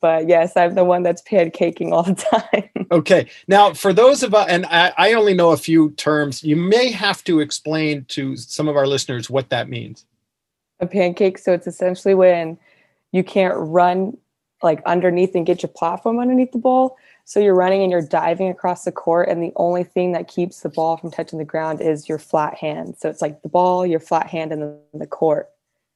But 0.00 0.26
yes, 0.26 0.56
I'm 0.56 0.74
the 0.74 0.84
one 0.84 1.02
that's 1.02 1.22
pancaking 1.22 1.92
all 1.92 2.04
the 2.04 2.14
time. 2.54 2.86
okay. 2.90 3.28
Now 3.48 3.74
for 3.74 3.92
those 3.92 4.22
of 4.22 4.34
us 4.34 4.48
and 4.48 4.64
I, 4.66 4.94
I 4.96 5.12
only 5.12 5.34
know 5.34 5.50
a 5.50 5.58
few 5.58 5.90
terms, 5.92 6.42
you 6.42 6.56
may 6.56 6.90
have 6.90 7.22
to 7.24 7.40
explain 7.40 8.06
to 8.06 8.34
some 8.36 8.66
of 8.66 8.76
our 8.76 8.86
listeners 8.86 9.28
what 9.28 9.50
that 9.50 9.68
means. 9.68 10.06
A 10.80 10.86
pancake. 10.86 11.36
So 11.36 11.52
it's 11.52 11.66
essentially 11.66 12.14
when 12.14 12.56
you 13.12 13.22
can't 13.22 13.54
run 13.56 14.16
like 14.62 14.82
underneath 14.86 15.34
and 15.34 15.44
get 15.44 15.62
your 15.62 15.70
platform 15.70 16.18
underneath 16.18 16.52
the 16.52 16.58
ball 16.58 16.96
so 17.28 17.40
you're 17.40 17.54
running 17.54 17.82
and 17.82 17.92
you're 17.92 18.00
diving 18.00 18.48
across 18.48 18.84
the 18.84 18.90
court, 18.90 19.28
and 19.28 19.42
the 19.42 19.52
only 19.56 19.84
thing 19.84 20.12
that 20.12 20.28
keeps 20.28 20.62
the 20.62 20.70
ball 20.70 20.96
from 20.96 21.10
touching 21.10 21.38
the 21.38 21.44
ground 21.44 21.82
is 21.82 22.08
your 22.08 22.18
flat 22.18 22.54
hand. 22.54 22.94
So 22.96 23.10
it's 23.10 23.20
like 23.20 23.42
the 23.42 23.50
ball, 23.50 23.84
your 23.84 24.00
flat 24.00 24.28
hand, 24.28 24.50
and 24.50 24.62
the, 24.62 24.80
the 24.94 25.06
court. 25.06 25.50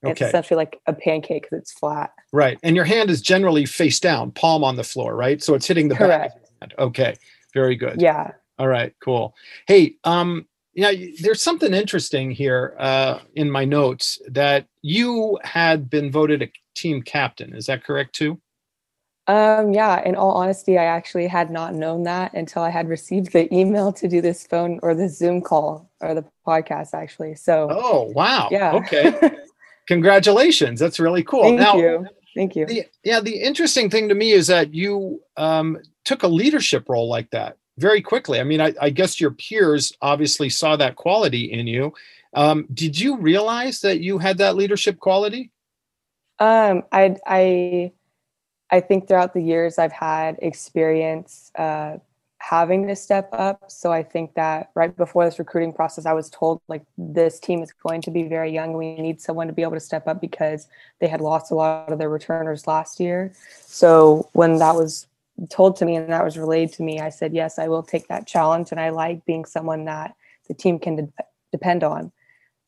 Okay. 0.04 0.10
It's 0.10 0.20
essentially 0.20 0.58
like 0.58 0.78
a 0.86 0.92
pancake 0.92 1.44
because 1.44 1.60
it's 1.60 1.72
flat. 1.72 2.12
Right. 2.34 2.58
And 2.62 2.76
your 2.76 2.84
hand 2.84 3.08
is 3.08 3.22
generally 3.22 3.64
face 3.64 3.98
down, 3.98 4.32
palm 4.32 4.62
on 4.62 4.76
the 4.76 4.84
floor, 4.84 5.16
right? 5.16 5.42
So 5.42 5.54
it's 5.54 5.66
hitting 5.66 5.88
the 5.88 5.94
Correct. 5.94 6.36
back. 6.60 6.72
Okay. 6.78 7.16
Very 7.54 7.76
good. 7.76 8.02
Yeah. 8.02 8.32
All 8.58 8.68
right. 8.68 8.94
Cool. 9.02 9.34
Hey, 9.66 9.94
um, 10.04 10.46
yeah, 10.74 10.92
there's 11.22 11.40
something 11.40 11.72
interesting 11.72 12.30
here 12.30 12.76
uh, 12.78 13.20
in 13.34 13.50
my 13.50 13.64
notes 13.64 14.20
that 14.28 14.66
you 14.82 15.38
had 15.44 15.88
been 15.88 16.12
voted 16.12 16.42
a 16.42 16.52
team 16.74 17.00
captain. 17.00 17.54
Is 17.56 17.64
that 17.66 17.84
correct 17.84 18.14
too? 18.14 18.38
Um, 19.28 19.72
yeah, 19.72 20.02
in 20.04 20.16
all 20.16 20.32
honesty, 20.32 20.78
I 20.78 20.84
actually 20.84 21.28
had 21.28 21.50
not 21.50 21.74
known 21.74 22.02
that 22.04 22.34
until 22.34 22.62
I 22.62 22.70
had 22.70 22.88
received 22.88 23.32
the 23.32 23.52
email 23.54 23.92
to 23.92 24.08
do 24.08 24.20
this 24.20 24.46
phone 24.46 24.80
or 24.82 24.94
the 24.94 25.08
Zoom 25.08 25.40
call 25.40 25.88
or 26.00 26.14
the 26.14 26.24
podcast, 26.46 26.92
actually. 26.92 27.36
So, 27.36 27.68
oh, 27.70 28.12
wow. 28.14 28.48
Yeah. 28.50 28.72
Okay. 28.72 29.14
Congratulations. 29.88 30.80
That's 30.80 30.98
really 30.98 31.22
cool. 31.22 31.42
Thank 31.42 31.60
now, 31.60 31.76
you. 31.76 32.06
Thank 32.34 32.56
you. 32.56 32.66
The, 32.66 32.86
yeah, 33.04 33.20
the 33.20 33.36
interesting 33.36 33.90
thing 33.90 34.08
to 34.08 34.14
me 34.14 34.32
is 34.32 34.46
that 34.48 34.74
you 34.74 35.20
um, 35.36 35.78
took 36.04 36.22
a 36.22 36.28
leadership 36.28 36.88
role 36.88 37.08
like 37.08 37.30
that 37.30 37.58
very 37.78 38.02
quickly. 38.02 38.40
I 38.40 38.44
mean, 38.44 38.60
I, 38.60 38.74
I 38.80 38.90
guess 38.90 39.20
your 39.20 39.32
peers 39.32 39.92
obviously 40.00 40.48
saw 40.48 40.76
that 40.76 40.96
quality 40.96 41.52
in 41.52 41.66
you. 41.66 41.92
Um, 42.34 42.66
did 42.72 42.98
you 42.98 43.18
realize 43.18 43.80
that 43.82 44.00
you 44.00 44.18
had 44.18 44.38
that 44.38 44.56
leadership 44.56 44.98
quality? 44.98 45.50
Um, 46.38 46.82
I, 46.90 47.16
I, 47.26 47.92
I 48.72 48.80
think 48.80 49.06
throughout 49.06 49.34
the 49.34 49.42
years 49.42 49.78
I've 49.78 49.92
had 49.92 50.38
experience 50.40 51.52
uh, 51.56 51.98
having 52.38 52.88
to 52.88 52.96
step 52.96 53.28
up. 53.32 53.70
So 53.70 53.92
I 53.92 54.02
think 54.02 54.34
that 54.34 54.70
right 54.74 54.96
before 54.96 55.26
this 55.26 55.38
recruiting 55.38 55.72
process, 55.72 56.06
I 56.06 56.14
was 56.14 56.30
told 56.30 56.60
like 56.66 56.82
this 56.98 57.38
team 57.38 57.62
is 57.62 57.72
going 57.72 58.00
to 58.02 58.10
be 58.10 58.24
very 58.24 58.50
young. 58.50 58.72
We 58.72 58.96
need 58.96 59.20
someone 59.20 59.46
to 59.46 59.52
be 59.52 59.62
able 59.62 59.74
to 59.74 59.80
step 59.80 60.08
up 60.08 60.20
because 60.20 60.66
they 61.00 61.06
had 61.06 61.20
lost 61.20 61.52
a 61.52 61.54
lot 61.54 61.92
of 61.92 61.98
their 61.98 62.08
returners 62.08 62.66
last 62.66 62.98
year. 62.98 63.32
So 63.60 64.28
when 64.32 64.58
that 64.58 64.74
was 64.74 65.06
told 65.50 65.76
to 65.76 65.84
me 65.84 65.96
and 65.96 66.10
that 66.10 66.24
was 66.24 66.38
relayed 66.38 66.72
to 66.72 66.82
me, 66.82 66.98
I 66.98 67.10
said, 67.10 67.34
yes, 67.34 67.58
I 67.58 67.68
will 67.68 67.82
take 67.82 68.08
that 68.08 68.26
challenge. 68.26 68.72
And 68.72 68.80
I 68.80 68.88
like 68.88 69.24
being 69.26 69.44
someone 69.44 69.84
that 69.84 70.16
the 70.48 70.54
team 70.54 70.78
can 70.78 70.96
de- 70.96 71.12
depend 71.52 71.84
on. 71.84 72.10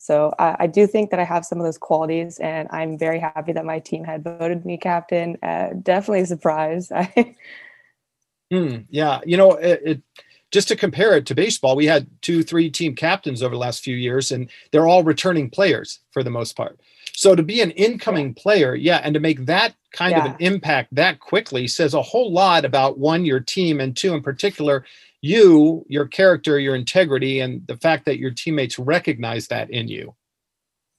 So 0.04 0.34
I, 0.38 0.56
I, 0.60 0.66
do 0.66 0.86
think 0.86 1.08
that 1.12 1.18
I 1.18 1.24
have 1.24 1.46
some 1.46 1.58
of 1.58 1.64
those 1.64 1.78
qualities, 1.78 2.38
and 2.38 2.68
I'm 2.70 2.98
very 2.98 3.18
happy 3.18 3.54
that 3.54 3.64
my 3.64 3.78
team 3.78 4.04
had 4.04 4.22
voted 4.22 4.66
me 4.66 4.76
captain. 4.76 5.38
Uh, 5.42 5.70
definitely 5.82 6.20
a 6.20 6.26
surprise. 6.26 6.90
mm, 8.52 8.84
yeah, 8.90 9.20
you 9.24 9.38
know, 9.38 9.52
it, 9.52 9.80
it, 9.82 10.02
just 10.50 10.68
to 10.68 10.76
compare 10.76 11.16
it 11.16 11.24
to 11.24 11.34
baseball, 11.34 11.74
we 11.74 11.86
had 11.86 12.06
two, 12.20 12.42
three 12.42 12.68
team 12.68 12.94
captains 12.94 13.42
over 13.42 13.54
the 13.54 13.58
last 13.58 13.82
few 13.82 13.96
years, 13.96 14.30
and 14.30 14.50
they're 14.72 14.86
all 14.86 15.04
returning 15.04 15.48
players 15.48 16.00
for 16.10 16.22
the 16.22 16.28
most 16.28 16.54
part. 16.54 16.78
So 17.14 17.34
to 17.34 17.42
be 17.42 17.62
an 17.62 17.70
incoming 17.70 18.34
player, 18.34 18.74
yeah, 18.74 19.00
and 19.02 19.14
to 19.14 19.20
make 19.20 19.46
that 19.46 19.74
kind 19.92 20.12
yeah. 20.12 20.18
of 20.18 20.32
an 20.32 20.36
impact 20.40 20.94
that 20.94 21.20
quickly 21.20 21.66
says 21.66 21.94
a 21.94 22.02
whole 22.02 22.30
lot 22.30 22.66
about 22.66 22.98
one, 22.98 23.24
your 23.24 23.40
team, 23.40 23.80
and 23.80 23.96
two, 23.96 24.12
in 24.12 24.22
particular, 24.22 24.84
you, 25.24 25.86
your 25.88 26.06
character, 26.06 26.58
your 26.58 26.74
integrity, 26.74 27.40
and 27.40 27.66
the 27.66 27.78
fact 27.78 28.04
that 28.04 28.18
your 28.18 28.30
teammates 28.30 28.78
recognize 28.78 29.48
that 29.48 29.70
in 29.70 29.88
you. 29.88 30.14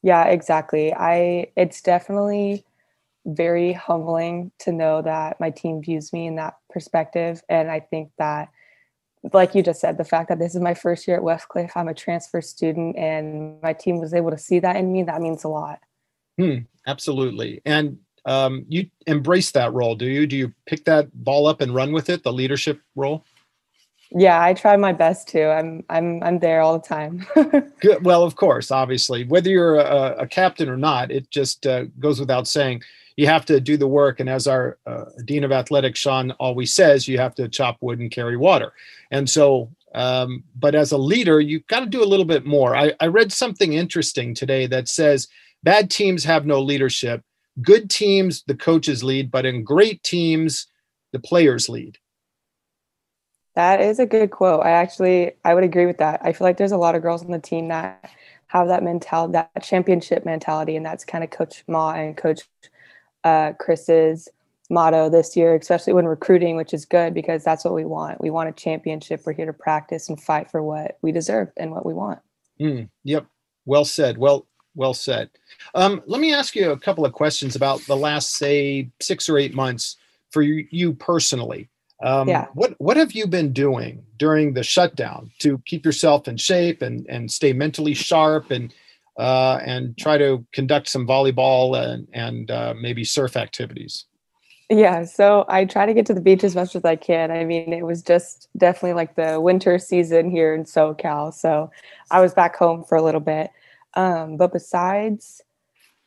Yeah, 0.02 0.26
exactly. 0.26 0.94
I 0.94 1.52
it's 1.56 1.82
definitely 1.82 2.66
very 3.28 3.74
humbling 3.74 4.52
to 4.60 4.72
know 4.72 5.04
that 5.04 5.40
my 5.40 5.52
team 5.52 5.82
views 5.82 6.12
me 6.12 6.26
in 6.26 6.36
that 6.38 6.56
perspective. 6.72 7.44
And 7.50 7.70
I 7.70 7.80
think 7.80 8.12
that 8.18 8.50
like 9.34 9.54
you 9.54 9.62
just 9.62 9.80
said, 9.80 9.98
the 9.98 10.04
fact 10.04 10.30
that 10.30 10.40
this 10.40 10.56
is 10.56 10.62
my 10.62 10.74
first 10.74 11.08
year 11.08 11.18
at 11.18 11.24
Westcliff, 11.24 11.72
I'm 11.76 11.88
a 11.88 11.94
transfer 11.94 12.42
student 12.42 12.96
and 12.98 13.62
my 13.62 13.74
team 13.74 14.00
was 14.00 14.14
able 14.14 14.32
to 14.32 14.38
see 14.38 14.60
that 14.60 14.76
in 14.76 14.92
me, 14.92 15.04
that 15.04 15.22
means 15.22 15.44
a 15.44 15.50
lot. 15.50 15.80
Hmm, 16.40 16.60
absolutely. 16.88 17.62
And 17.66 18.00
um, 18.26 18.66
you 18.70 18.90
embrace 19.06 19.52
that 19.52 19.74
role, 19.74 19.96
do 19.96 20.06
you? 20.06 20.26
Do 20.26 20.36
you 20.36 20.54
pick 20.66 20.86
that 20.86 21.10
ball 21.24 21.46
up 21.48 21.62
and 21.62 21.74
run 21.74 21.92
with 21.92 22.10
it, 22.10 22.24
the 22.24 22.34
leadership 22.34 22.82
role? 22.96 23.24
Yeah 24.12 24.42
i 24.42 24.54
try 24.54 24.76
my 24.78 24.94
best 24.94 25.28
to. 25.30 25.52
I'm 25.52 25.84
i'm 25.90 26.22
i'm 26.24 26.40
there 26.40 26.62
all 26.62 26.78
the 26.80 26.88
time. 26.88 27.26
Good. 27.82 28.04
Well 28.04 28.24
of 28.24 28.36
course 28.36 28.72
obviously. 28.72 29.26
Whether 29.26 29.50
you're 29.50 29.76
a, 29.76 30.16
a 30.20 30.28
captain 30.28 30.70
or 30.70 30.78
not 30.78 31.12
it 31.12 31.30
just 31.32 31.66
uh, 31.66 31.86
goes 32.00 32.20
without 32.20 32.48
saying 32.48 32.82
you 33.18 33.28
have 33.28 33.46
to 33.46 33.62
do 33.62 33.78
the 33.78 33.88
work. 33.88 34.20
And 34.20 34.30
as 34.30 34.46
our 34.46 34.78
uh, 34.86 35.06
dean 35.24 35.44
of 35.44 35.52
athletics 35.52 36.00
sean 36.00 36.32
always 36.32 36.74
says 36.74 37.08
you 37.08 37.18
have 37.18 37.36
to 37.36 37.48
chop 37.48 37.78
wood 37.82 38.00
and 38.00 38.12
carry 38.12 38.38
water. 38.38 38.74
And 39.12 39.30
so 39.30 39.70
um, 39.94 40.44
but 40.56 40.76
as 40.76 40.92
a 40.92 40.98
leader 40.98 41.40
you've 41.40 41.68
got 41.68 41.80
to 41.80 41.86
do 41.86 42.04
a 42.04 42.06
little 42.06 42.26
bit 42.26 42.46
more. 42.46 42.76
I, 42.76 42.94
I 43.00 43.08
read 43.08 43.32
something 43.32 43.74
interesting 43.74 44.36
today 44.36 44.68
that 44.68 44.88
says 44.88 45.28
bad 45.64 45.90
teams 45.90 46.24
have 46.26 46.46
no 46.46 46.62
leadership. 46.62 47.24
Good 47.62 47.90
teams 47.90 48.44
the 48.44 48.56
coaches 48.56 49.04
lead 49.04 49.32
but 49.32 49.46
in 49.46 49.64
great 49.64 50.04
teams 50.04 50.68
the 51.12 51.20
players 51.20 51.70
lead 51.70 51.98
that 53.56 53.82
is 53.82 54.00
a 54.00 54.06
good 54.06 54.32
quote. 54.32 54.64
I 54.64 54.72
actually 54.72 55.32
I 55.44 55.54
would 55.54 55.64
agree 55.64 55.86
with 55.86 55.98
that. 55.98 56.22
I 56.24 56.34
feel 56.34 56.46
like 56.46 56.58
there's 56.58 56.72
a 56.72 56.78
lot 56.78 56.96
of 56.96 57.02
girls 57.02 57.24
on 57.24 57.32
the 57.32 57.40
team 57.40 57.70
that 57.70 58.10
have 58.48 58.68
that 58.68 58.84
mentality, 58.84 59.34
that 59.34 59.64
championship 59.64 60.26
mentality, 60.26 60.76
and 60.76 60.86
that's 60.86 61.04
kind 61.04 61.24
of 61.24 61.30
Coach 61.30 61.64
Ma 61.68 61.94
and 61.94 62.16
Coach 62.16 62.42
uh, 63.24 63.54
Chris's 63.54 64.30
motto 64.70 65.10
this 65.10 65.36
year, 65.36 65.56
especially 65.56 65.94
when 65.94 66.06
recruiting, 66.06 66.56
which 66.56 66.74
is 66.74 66.86
good 66.86 67.14
because 67.14 67.44
that's 67.44 67.64
what 67.64 67.74
we 67.74 67.86
want. 67.86 68.22
We 68.22 68.30
want 68.30 68.50
a 68.50 68.52
championship. 68.52 69.22
We're 69.26 69.34
here 69.34 69.46
to 69.46 69.54
practice 69.54 70.10
and 70.10 70.22
fight 70.22 70.50
for 70.50 70.62
what 70.62 70.98
we 71.02 71.12
deserve 71.12 71.50
and 71.58 71.72
what 71.72 71.86
we 71.86 71.94
want. 71.94 72.20
Mm, 72.60 72.90
yep. 73.04 73.26
Well 73.66 73.86
said. 73.86 74.18
Well, 74.18 74.48
well 74.76 74.94
said. 74.94 75.30
Um, 75.74 76.02
let 76.06 76.22
me 76.22 76.34
ask 76.34 76.56
you 76.56 76.72
a 76.72 76.80
couple 76.80 77.06
of 77.06 77.14
questions 77.14 77.56
about 77.56 77.82
the 77.82 77.96
last, 77.96 78.32
say, 78.32 78.90
six 79.02 79.30
or 79.30 79.38
eight 79.38 79.54
months 79.54 79.98
for 80.32 80.42
you, 80.42 80.68
you 80.72 80.94
personally. 80.94 81.70
Um, 82.04 82.28
yeah. 82.28 82.48
What 82.54 82.76
what 82.78 82.98
have 82.98 83.14
you 83.14 83.28
been 83.28 83.54
doing 83.54 84.04
during 84.18 84.54
the 84.54 84.64
shutdown 84.64 85.32
to 85.40 85.62
keep 85.66 85.86
yourself 85.86 86.28
in 86.28 86.38
shape 86.38 86.82
and 86.82 87.06
and 87.08 87.32
stay 87.32 87.54
mentally 87.54 87.94
sharp 87.94 88.52
and 88.52 88.74
uh, 89.18 89.60
and 89.66 89.98
try 89.98 90.18
to 90.18 90.46
conduct 90.52 90.90
some 90.90 91.08
volleyball 91.08 91.82
and 91.82 92.08
and 92.14 92.52
uh, 92.52 92.74
maybe 92.80 93.04
surf 93.04 93.38
activities? 93.38 94.06
Yeah, 94.70 95.06
so 95.06 95.46
I 95.48 95.66
try 95.66 95.86
to 95.86 95.94
get 95.94 96.08
to 96.08 96.14
the 96.14 96.22
beach 96.22 96.44
as 96.44 96.56
much 96.56 96.76
as 96.76 96.84
I 96.84 96.96
can. 96.96 97.30
I 97.30 97.46
mean, 97.46 97.72
it 97.72 97.86
was 97.86 98.02
just 98.02 98.50
definitely 98.58 98.94
like 98.94 99.16
the 99.16 99.40
winter 99.40 99.78
season 99.78 100.32
here 100.32 100.56
in 100.56 100.64
SoCal, 100.64 101.34
so 101.34 101.70
I 102.10 102.20
was 102.20 102.34
back 102.34 102.56
home 102.56 102.84
for 102.84 102.98
a 102.98 103.02
little 103.04 103.22
bit. 103.22 103.52
Um, 103.94 104.38
but 104.38 104.52
besides 104.52 105.42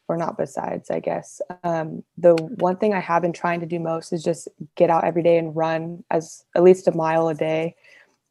or 0.08 0.16
not 0.16 0.38
besides, 0.38 0.90
I 0.90 1.00
guess. 1.00 1.40
Um, 1.62 2.02
the 2.16 2.34
one 2.34 2.76
thing 2.76 2.94
I 2.94 3.00
have 3.00 3.22
been 3.22 3.34
trying 3.34 3.60
to 3.60 3.66
do 3.66 3.78
most 3.78 4.12
is 4.12 4.24
just 4.24 4.48
get 4.74 4.88
out 4.88 5.04
every 5.04 5.22
day 5.22 5.36
and 5.36 5.54
run 5.54 6.02
as 6.10 6.44
at 6.56 6.62
least 6.62 6.88
a 6.88 6.96
mile 6.96 7.28
a 7.28 7.34
day. 7.34 7.76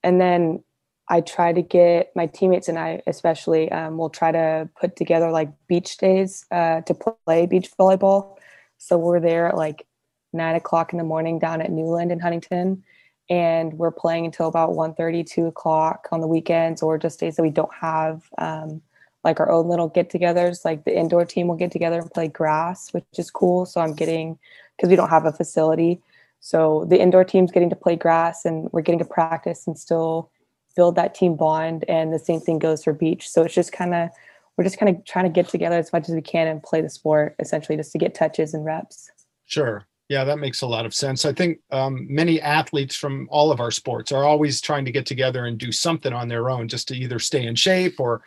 And 0.04 0.20
then 0.20 0.64
I 1.08 1.22
try 1.22 1.54
to 1.54 1.62
get 1.62 2.12
my 2.16 2.26
teammates 2.26 2.68
and 2.68 2.80
I, 2.80 3.02
especially, 3.06 3.72
um, 3.72 3.98
will 3.98 4.10
try 4.10 4.32
to 4.32 4.70
put 4.80 4.96
together 4.96 5.32
like 5.32 5.50
beach 5.68 5.98
days 5.98 6.46
uh, 6.52 6.82
to 6.82 6.94
play 6.94 7.46
beach 7.46 7.70
volleyball. 7.80 8.38
So 8.78 8.98
we're 8.98 9.20
there 9.20 9.48
at 9.48 9.56
like 9.56 9.86
nine 10.34 10.56
o'clock 10.56 10.92
in 10.92 10.98
the 10.98 11.04
morning 11.04 11.40
down 11.40 11.62
at 11.62 11.72
Newland 11.72 12.12
in 12.12 12.20
Huntington. 12.20 12.84
And 13.30 13.74
we're 13.74 13.92
playing 13.92 14.26
until 14.26 14.48
about 14.48 14.74
1 14.74 14.96
2 14.96 15.46
o'clock 15.46 16.08
on 16.12 16.22
the 16.22 16.28
weekends 16.28 16.82
or 16.82 16.98
just 16.98 17.20
days 17.20 17.36
that 17.36 17.44
we 17.44 17.50
don't 17.50 17.74
have 17.74 18.24
um, 18.38 18.82
like 19.24 19.40
our 19.40 19.52
own 19.52 19.68
little 19.68 19.90
get-togethers. 19.90 20.64
Like 20.64 20.86
the 20.86 20.98
indoor 20.98 21.26
team 21.26 21.48
will 21.48 21.56
get 21.56 21.72
together 21.72 22.00
and 22.00 22.12
play 22.12 22.28
grass, 22.28 22.94
which 22.94 23.06
is 23.18 23.32
cool. 23.32 23.66
So 23.66 23.82
I'm 23.82 23.94
getting 23.94 24.38
because 24.76 24.90
we 24.90 24.96
don't 24.96 25.10
have 25.10 25.26
a 25.26 25.32
facility. 25.32 26.02
So 26.40 26.86
the 26.88 27.02
indoor 27.02 27.24
team's 27.24 27.52
getting 27.52 27.70
to 27.72 27.76
play 27.76 27.96
grass, 27.96 28.46
and 28.46 28.70
we're 28.72 28.82
getting 28.82 29.00
to 29.00 29.06
practice 29.06 29.66
and 29.68 29.78
still 29.78 30.30
build 30.76 30.96
that 30.96 31.16
team 31.16 31.36
bond. 31.36 31.84
And 31.88 32.14
the 32.14 32.20
same 32.20 32.40
thing 32.40 32.60
goes 32.60 32.84
for 32.84 32.94
beach. 32.94 33.28
So 33.28 33.44
it's 33.44 33.56
just 33.56 33.72
kind 33.72 33.94
of 33.94 34.10
we're 34.56 34.64
just 34.64 34.80
kind 34.80 34.96
of 34.96 35.04
trying 35.06 35.26
to 35.26 35.32
get 35.32 35.50
together 35.50 35.78
as 35.78 35.94
much 35.94 36.10
as 36.10 36.16
we 36.16 36.22
can 36.22 36.48
and 36.48 36.64
play 36.64 36.82
the 36.82 36.90
sport 36.90 37.36
essentially 37.40 37.78
just 37.78 37.92
to 37.92 37.98
get 37.98 38.16
touches 38.16 38.54
and 38.54 38.66
reps. 38.66 39.12
Sure. 39.46 39.86
Yeah, 40.10 40.24
that 40.24 40.40
makes 40.40 40.62
a 40.62 40.68
lot 40.68 40.86
of 40.86 40.94
sense. 40.94 41.26
I 41.26 41.34
think 41.34 41.60
um, 41.72 42.08
many 42.10 42.42
athletes 42.42 42.96
from 42.96 43.28
all 43.30 43.52
of 43.52 43.60
our 43.60 43.72
sports 43.72 44.12
are 44.12 44.24
always 44.24 44.62
trying 44.62 44.86
to 44.86 44.92
get 44.92 45.06
together 45.06 45.46
and 45.46 45.58
do 45.58 45.72
something 45.72 46.14
on 46.14 46.28
their 46.28 46.50
own 46.50 46.70
just 46.70 46.88
to 46.88 46.96
either 46.96 47.20
stay 47.20 47.46
in 47.46 47.56
shape 47.56 48.00
or 48.00 48.22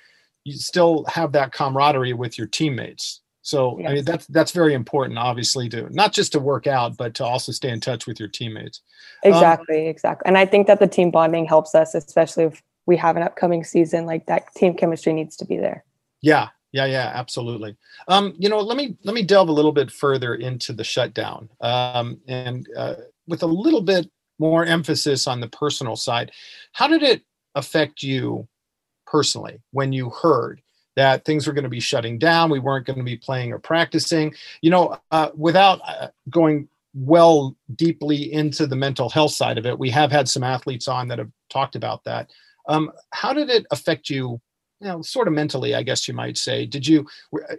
you 0.45 0.57
still 0.57 1.05
have 1.05 1.33
that 1.33 1.53
camaraderie 1.53 2.13
with 2.13 2.39
your 2.39 2.47
teammates. 2.47 3.21
So 3.43 3.79
yes. 3.79 3.91
I 3.91 3.95
mean 3.95 4.05
that's 4.05 4.27
that's 4.27 4.53
very 4.53 4.75
important, 4.75 5.19
obviously, 5.19 5.69
to 5.71 5.89
not 5.91 6.13
just 6.13 6.33
to 6.33 6.41
work 6.41 6.67
out, 6.67 6.97
but 6.97 7.15
to 7.15 7.25
also 7.25 7.53
stay 7.53 7.71
in 7.71 7.81
touch 7.81 8.07
with 8.07 8.21
your 8.21 8.29
teammates. 8.29 8.83
Exactly, 9.23 9.83
um, 9.83 9.91
exactly. 9.91 10.27
And 10.27 10.37
I 10.37 10.47
think 10.47 10.67
that 10.67 10.79
the 10.79 10.87
team 10.87 11.11
bonding 11.11 11.47
helps 11.47 11.75
us, 11.75 11.95
especially 11.95 12.45
if 12.45 12.63
we 12.87 12.97
have 12.99 13.17
an 13.17 13.23
upcoming 13.23 13.65
season. 13.65 14.05
Like 14.05 14.27
that 14.27 14.55
team 14.55 14.75
chemistry 14.75 15.13
needs 15.13 15.37
to 15.37 15.47
be 15.47 15.57
there. 15.57 15.85
Yeah, 16.21 16.49
yeah, 16.73 16.85
yeah, 16.85 17.11
absolutely. 17.15 17.77
Um, 18.09 18.35
you 18.39 18.49
know, 18.49 18.61
let 18.61 18.77
me 18.77 18.97
let 19.05 19.15
me 19.15 19.23
delve 19.23 19.49
a 19.49 19.53
little 19.53 19.73
bit 19.73 19.91
further 19.91 20.35
into 20.35 20.75
the 20.75 20.85
shutdown, 20.85 21.49
um, 21.63 22.21
and 22.29 22.69
uh, 22.77 22.95
with 23.27 23.43
a 23.43 23.47
little 23.47 23.83
bit 23.83 24.11
more 24.39 24.65
emphasis 24.65 25.27
on 25.27 25.41
the 25.41 25.49
personal 25.49 25.97
side. 25.97 26.31
How 26.73 26.89
did 26.89 27.03
it 27.03 27.23
affect 27.55 28.03
you 28.03 28.49
personally 29.11 29.61
when 29.73 29.93
you 29.93 30.11
heard 30.11 30.61
that 30.97 31.25
things 31.25 31.47
were 31.47 31.53
going 31.53 31.65
to 31.65 31.71
be 31.71 31.81
shutting 31.81 32.19
down? 32.19 32.51
We 32.51 32.59
weren't 32.59 32.87
going 32.87 32.99
to 32.99 33.05
be 33.05 33.17
playing 33.17 33.53
or 33.53 33.59
practicing. 33.59 34.35
You 34.61 34.71
know, 34.71 34.99
uh, 35.11 35.31
without 35.35 35.81
uh, 35.87 36.09
going 36.29 36.69
well 36.95 37.57
deeply 37.77 38.33
into 38.33 38.67
the 38.67 38.77
mental 38.77 39.09
health 39.09 39.33
side 39.33 39.59
of 39.59 39.67
it, 39.67 39.79
we 39.79 39.91
have 39.91 40.11
had 40.11 40.29
some 40.29 40.43
athletes 40.43 40.89
on 40.89 41.09
that 41.09 41.19
have 41.19 41.31
talked 41.49 41.77
about 41.77 42.05
that. 42.05 42.31
Um, 42.69 42.93
how 43.13 43.33
did 43.33 43.51
it 43.51 43.67
affect 43.71 44.11
you 44.11 44.41
you 44.81 44.89
know, 44.89 45.03
sort 45.03 45.29
of 45.29 45.35
mentally, 45.35 45.75
I 45.75 45.83
guess 45.83 46.09
you 46.09 46.15
might 46.15 46.39
say. 46.39 46.65
Did 46.65 46.87
you? 46.87 47.07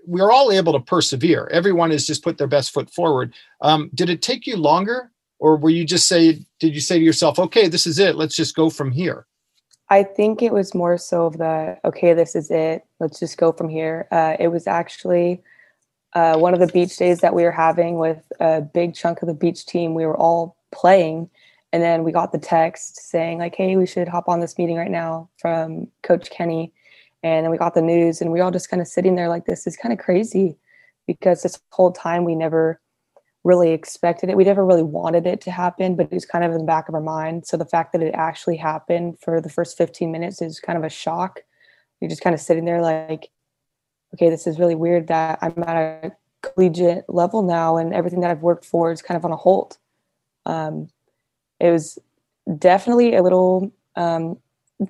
We 0.08 0.22
are 0.22 0.32
all 0.32 0.52
able 0.52 0.74
to 0.74 0.80
persevere. 0.80 1.48
Everyone 1.52 1.92
has 1.92 2.08
just 2.08 2.24
put 2.24 2.38
their 2.38 2.48
best 2.48 2.74
foot 2.74 2.90
forward. 2.90 3.34
Um, 3.62 3.92
did 3.94 4.10
it 4.10 4.22
take 4.22 4.48
you 4.48 4.58
longer, 4.58 5.12
or 5.40 5.56
were 5.56 5.70
you 5.70 5.86
just 5.86 6.08
say? 6.08 6.40
Did 6.60 6.74
you 6.74 6.82
say 6.82 6.98
to 6.98 7.06
yourself, 7.06 7.38
"Okay, 7.38 7.68
this 7.68 7.86
is 7.86 8.00
it. 8.00 8.16
Let's 8.16 8.36
just 8.36 8.56
go 8.56 8.70
from 8.70 8.92
here"? 8.92 9.28
I 9.92 10.04
think 10.04 10.44
it 10.44 10.54
was 10.54 10.76
more 10.76 10.98
so 11.00 11.28
of 11.28 11.40
the, 11.40 11.80
"Okay, 11.86 12.16
this 12.16 12.36
is 12.36 12.52
it. 12.52 12.86
Let's 13.02 13.20
just 13.20 13.38
go 13.40 13.54
from 13.54 13.70
here." 13.70 14.08
Uh, 14.12 14.38
it 14.40 14.50
was 14.50 14.68
actually 14.68 15.44
uh, 16.16 16.38
one 16.40 16.54
of 16.56 16.62
the 16.62 16.68
beach 16.68 16.98
days 16.98 17.22
that 17.22 17.36
we 17.36 17.44
were 17.44 17.52
having 17.52 17.98
with 17.98 18.32
a 18.42 18.62
big 18.62 18.96
chunk 18.96 19.22
of 19.24 19.30
the 19.30 19.36
beach 19.36 19.66
team. 19.68 19.96
We 19.96 20.06
were 20.08 20.18
all 20.18 20.58
playing, 20.74 21.30
and 21.74 21.84
then 21.84 22.04
we 22.06 22.12
got 22.14 22.34
the 22.34 22.40
text 22.40 22.98
saying 23.12 23.40
like, 23.40 23.56
"Hey, 23.56 23.78
we 23.78 23.88
should 23.88 24.10
hop 24.10 24.30
on 24.30 24.42
this 24.42 24.58
meeting 24.60 24.78
right 24.78 24.92
now" 24.92 25.30
from 25.40 25.90
Coach 26.04 26.32
Kenny 26.32 26.74
and 27.24 27.46
then 27.46 27.52
we 27.52 27.60
got 27.60 27.76
the 27.76 27.84
news 27.84 28.22
and 28.22 28.34
we 28.34 28.42
all 28.42 28.52
just 28.52 28.72
kind 28.72 28.82
of 28.82 28.90
sitting 28.90 29.16
there 29.16 29.30
like 29.30 29.46
this 29.46 29.68
is 29.68 29.78
kind 29.78 29.94
of 29.94 30.00
crazy 30.00 30.58
because 31.08 31.44
this 31.44 31.60
whole 31.72 31.94
time 31.94 32.26
we 32.26 32.36
never 32.36 32.81
really 33.44 33.72
expected 33.72 34.30
it 34.30 34.38
we 34.38 34.44
never 34.44 34.66
really 34.66 34.84
wanted 34.84 35.26
it 35.26 35.42
to 35.42 35.52
happen 35.52 35.96
but 35.96 36.06
it 36.06 36.12
was 36.12 36.26
kind 36.26 36.44
of 36.44 36.52
in 36.52 36.60
the 36.60 36.64
back 36.64 36.88
of 36.88 36.96
our 36.96 37.02
mind 37.02 37.46
so 37.46 37.58
the 37.58 37.66
fact 37.66 37.92
that 37.92 38.02
it 38.02 38.14
actually 38.14 38.56
happened 38.56 39.18
for 39.20 39.42
the 39.42 39.50
first 39.50 39.78
15 39.78 40.12
minutes 40.12 40.42
is 40.42 40.60
kind 40.60 40.78
of 40.78 40.84
a 40.84 40.90
shock 40.90 41.42
you're 42.00 42.10
just 42.10 42.22
kind 42.22 42.34
of 42.34 42.40
sitting 42.40 42.66
there 42.66 42.82
like 42.82 43.30
okay 44.14 44.30
this 44.30 44.46
is 44.46 44.60
really 44.60 44.76
weird 44.76 45.08
that 45.08 45.40
i'm 45.42 45.64
at 45.64 45.76
a 45.76 46.12
collegiate 46.44 47.06
level 47.08 47.42
now 47.42 47.78
and 47.78 47.94
everything 47.94 48.22
that 48.22 48.32
i've 48.32 48.42
worked 48.42 48.66
for 48.66 48.92
is 48.92 49.02
kind 49.02 49.18
of 49.18 49.26
on 49.26 49.32
a 49.32 49.38
halt 49.38 49.78
um, 50.48 50.90
it 51.60 51.70
was 51.70 52.00
definitely 52.58 53.16
a 53.16 53.22
little 53.22 53.72
um, 53.96 54.38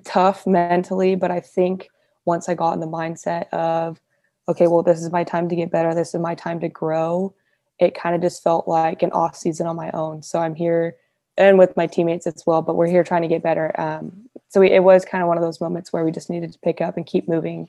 tough 0.04 0.46
mentally 0.46 1.14
but 1.14 1.30
i 1.30 1.40
think 1.40 1.88
once 2.24 2.48
I 2.48 2.54
got 2.54 2.72
in 2.72 2.80
the 2.80 2.86
mindset 2.86 3.48
of, 3.50 4.00
okay, 4.48 4.66
well, 4.66 4.82
this 4.82 5.02
is 5.02 5.10
my 5.10 5.24
time 5.24 5.48
to 5.48 5.56
get 5.56 5.70
better. 5.70 5.94
This 5.94 6.14
is 6.14 6.20
my 6.20 6.34
time 6.34 6.60
to 6.60 6.68
grow. 6.68 7.34
It 7.78 7.94
kind 7.94 8.14
of 8.14 8.20
just 8.20 8.42
felt 8.42 8.68
like 8.68 9.02
an 9.02 9.12
off 9.12 9.36
season 9.36 9.66
on 9.66 9.76
my 9.76 9.90
own. 9.92 10.22
So 10.22 10.38
I'm 10.38 10.54
here 10.54 10.96
and 11.36 11.58
with 11.58 11.76
my 11.76 11.86
teammates 11.86 12.26
as 12.26 12.42
well, 12.46 12.62
but 12.62 12.76
we're 12.76 12.86
here 12.86 13.04
trying 13.04 13.22
to 13.22 13.28
get 13.28 13.42
better. 13.42 13.78
Um, 13.80 14.28
so 14.48 14.60
we, 14.60 14.70
it 14.70 14.84
was 14.84 15.04
kind 15.04 15.22
of 15.22 15.28
one 15.28 15.38
of 15.38 15.42
those 15.42 15.60
moments 15.60 15.92
where 15.92 16.04
we 16.04 16.12
just 16.12 16.28
needed 16.28 16.52
to 16.52 16.58
pick 16.58 16.80
up 16.80 16.96
and 16.96 17.06
keep 17.06 17.28
moving. 17.28 17.68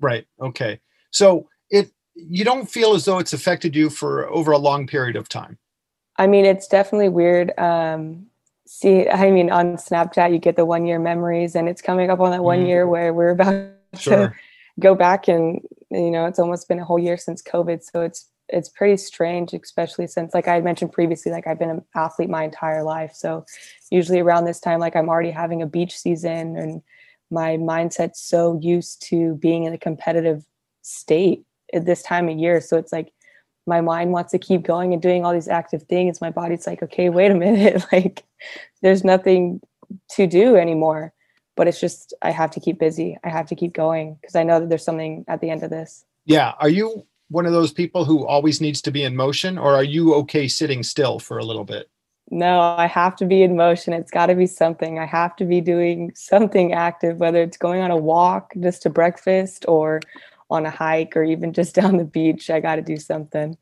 Right. 0.00 0.26
Okay. 0.40 0.80
So 1.10 1.48
it, 1.70 1.90
you 2.14 2.44
don't 2.44 2.70
feel 2.70 2.94
as 2.94 3.06
though 3.06 3.18
it's 3.18 3.32
affected 3.32 3.74
you 3.74 3.88
for 3.88 4.28
over 4.28 4.52
a 4.52 4.58
long 4.58 4.86
period 4.86 5.16
of 5.16 5.28
time. 5.28 5.58
I 6.16 6.26
mean, 6.26 6.44
it's 6.44 6.68
definitely 6.68 7.08
weird. 7.08 7.58
Um, 7.58 8.26
see 8.66 9.08
i 9.08 9.30
mean 9.30 9.50
on 9.50 9.76
snapchat 9.76 10.32
you 10.32 10.38
get 10.38 10.56
the 10.56 10.64
one 10.64 10.86
year 10.86 10.98
memories 10.98 11.54
and 11.54 11.68
it's 11.68 11.82
coming 11.82 12.10
up 12.10 12.20
on 12.20 12.30
that 12.30 12.42
one 12.42 12.60
mm. 12.60 12.66
year 12.66 12.86
where 12.86 13.12
we're 13.12 13.30
about 13.30 13.70
sure. 13.98 14.28
to 14.28 14.34
go 14.80 14.94
back 14.94 15.28
and 15.28 15.60
you 15.90 16.10
know 16.10 16.26
it's 16.26 16.38
almost 16.38 16.66
been 16.68 16.78
a 16.78 16.84
whole 16.84 16.98
year 16.98 17.16
since 17.16 17.42
covid 17.42 17.82
so 17.82 18.00
it's 18.00 18.30
it's 18.48 18.68
pretty 18.68 18.96
strange 18.96 19.52
especially 19.54 20.06
since 20.06 20.34
like 20.34 20.48
i 20.48 20.54
had 20.54 20.64
mentioned 20.64 20.92
previously 20.92 21.32
like 21.32 21.46
i've 21.46 21.58
been 21.58 21.70
an 21.70 21.84
athlete 21.94 22.28
my 22.28 22.44
entire 22.44 22.82
life. 22.82 23.12
So 23.14 23.44
usually 23.90 24.20
around 24.20 24.44
this 24.44 24.60
time 24.60 24.80
like 24.80 24.96
i'm 24.96 25.08
already 25.08 25.30
having 25.30 25.62
a 25.62 25.66
beach 25.66 25.96
season 25.96 26.56
and 26.56 26.82
my 27.30 27.56
mindset's 27.56 28.20
so 28.20 28.58
used 28.62 29.02
to 29.08 29.34
being 29.36 29.64
in 29.64 29.72
a 29.72 29.78
competitive 29.78 30.44
state 30.82 31.44
at 31.72 31.86
this 31.86 32.02
time 32.02 32.28
of 32.28 32.38
year. 32.38 32.60
So 32.60 32.76
it's 32.76 32.92
like 32.92 33.12
my 33.66 33.80
mind 33.80 34.12
wants 34.12 34.30
to 34.32 34.38
keep 34.38 34.62
going 34.62 34.92
and 34.92 35.00
doing 35.00 35.24
all 35.24 35.32
these 35.32 35.48
active 35.48 35.84
things. 35.84 36.20
My 36.20 36.30
body's 36.30 36.66
like 36.66 36.82
okay 36.82 37.08
wait 37.08 37.30
a 37.30 37.34
minute. 37.34 37.84
Like 37.92 38.24
there's 38.82 39.04
nothing 39.04 39.60
to 40.10 40.26
do 40.26 40.56
anymore 40.56 41.12
but 41.56 41.68
it's 41.68 41.78
just 41.78 42.14
i 42.20 42.30
have 42.30 42.50
to 42.50 42.60
keep 42.60 42.78
busy. 42.78 43.16
I 43.22 43.28
have 43.28 43.46
to 43.46 43.54
keep 43.54 43.72
going 43.72 44.16
because 44.20 44.34
i 44.34 44.42
know 44.42 44.60
that 44.60 44.68
there's 44.68 44.84
something 44.84 45.24
at 45.28 45.40
the 45.40 45.50
end 45.50 45.62
of 45.62 45.70
this. 45.70 46.04
Yeah. 46.26 46.52
Are 46.58 46.68
you 46.68 47.06
one 47.28 47.46
of 47.46 47.52
those 47.52 47.72
people 47.72 48.04
who 48.04 48.26
always 48.26 48.60
needs 48.60 48.82
to 48.82 48.90
be 48.90 49.02
in 49.02 49.16
motion 49.16 49.58
or 49.58 49.74
are 49.74 49.84
you 49.84 50.14
okay 50.14 50.46
sitting 50.46 50.82
still 50.82 51.18
for 51.18 51.38
a 51.38 51.44
little 51.44 51.64
bit 51.64 51.88
no 52.30 52.60
i 52.60 52.86
have 52.86 53.16
to 53.16 53.24
be 53.24 53.42
in 53.42 53.56
motion 53.56 53.92
it's 53.92 54.10
got 54.10 54.26
to 54.26 54.34
be 54.34 54.46
something 54.46 54.98
i 54.98 55.06
have 55.06 55.34
to 55.36 55.44
be 55.44 55.60
doing 55.60 56.12
something 56.16 56.72
active 56.72 57.18
whether 57.18 57.42
it's 57.42 57.56
going 57.56 57.80
on 57.80 57.90
a 57.90 57.96
walk 57.96 58.52
just 58.60 58.82
to 58.82 58.90
breakfast 58.90 59.64
or 59.68 60.00
on 60.50 60.66
a 60.66 60.70
hike 60.70 61.16
or 61.16 61.24
even 61.24 61.52
just 61.52 61.74
down 61.80 61.96
the 61.96 62.04
beach. 62.04 62.50
I 62.50 62.60
got 62.60 62.76
to 62.76 62.82
do 62.82 62.96
something. 62.96 63.56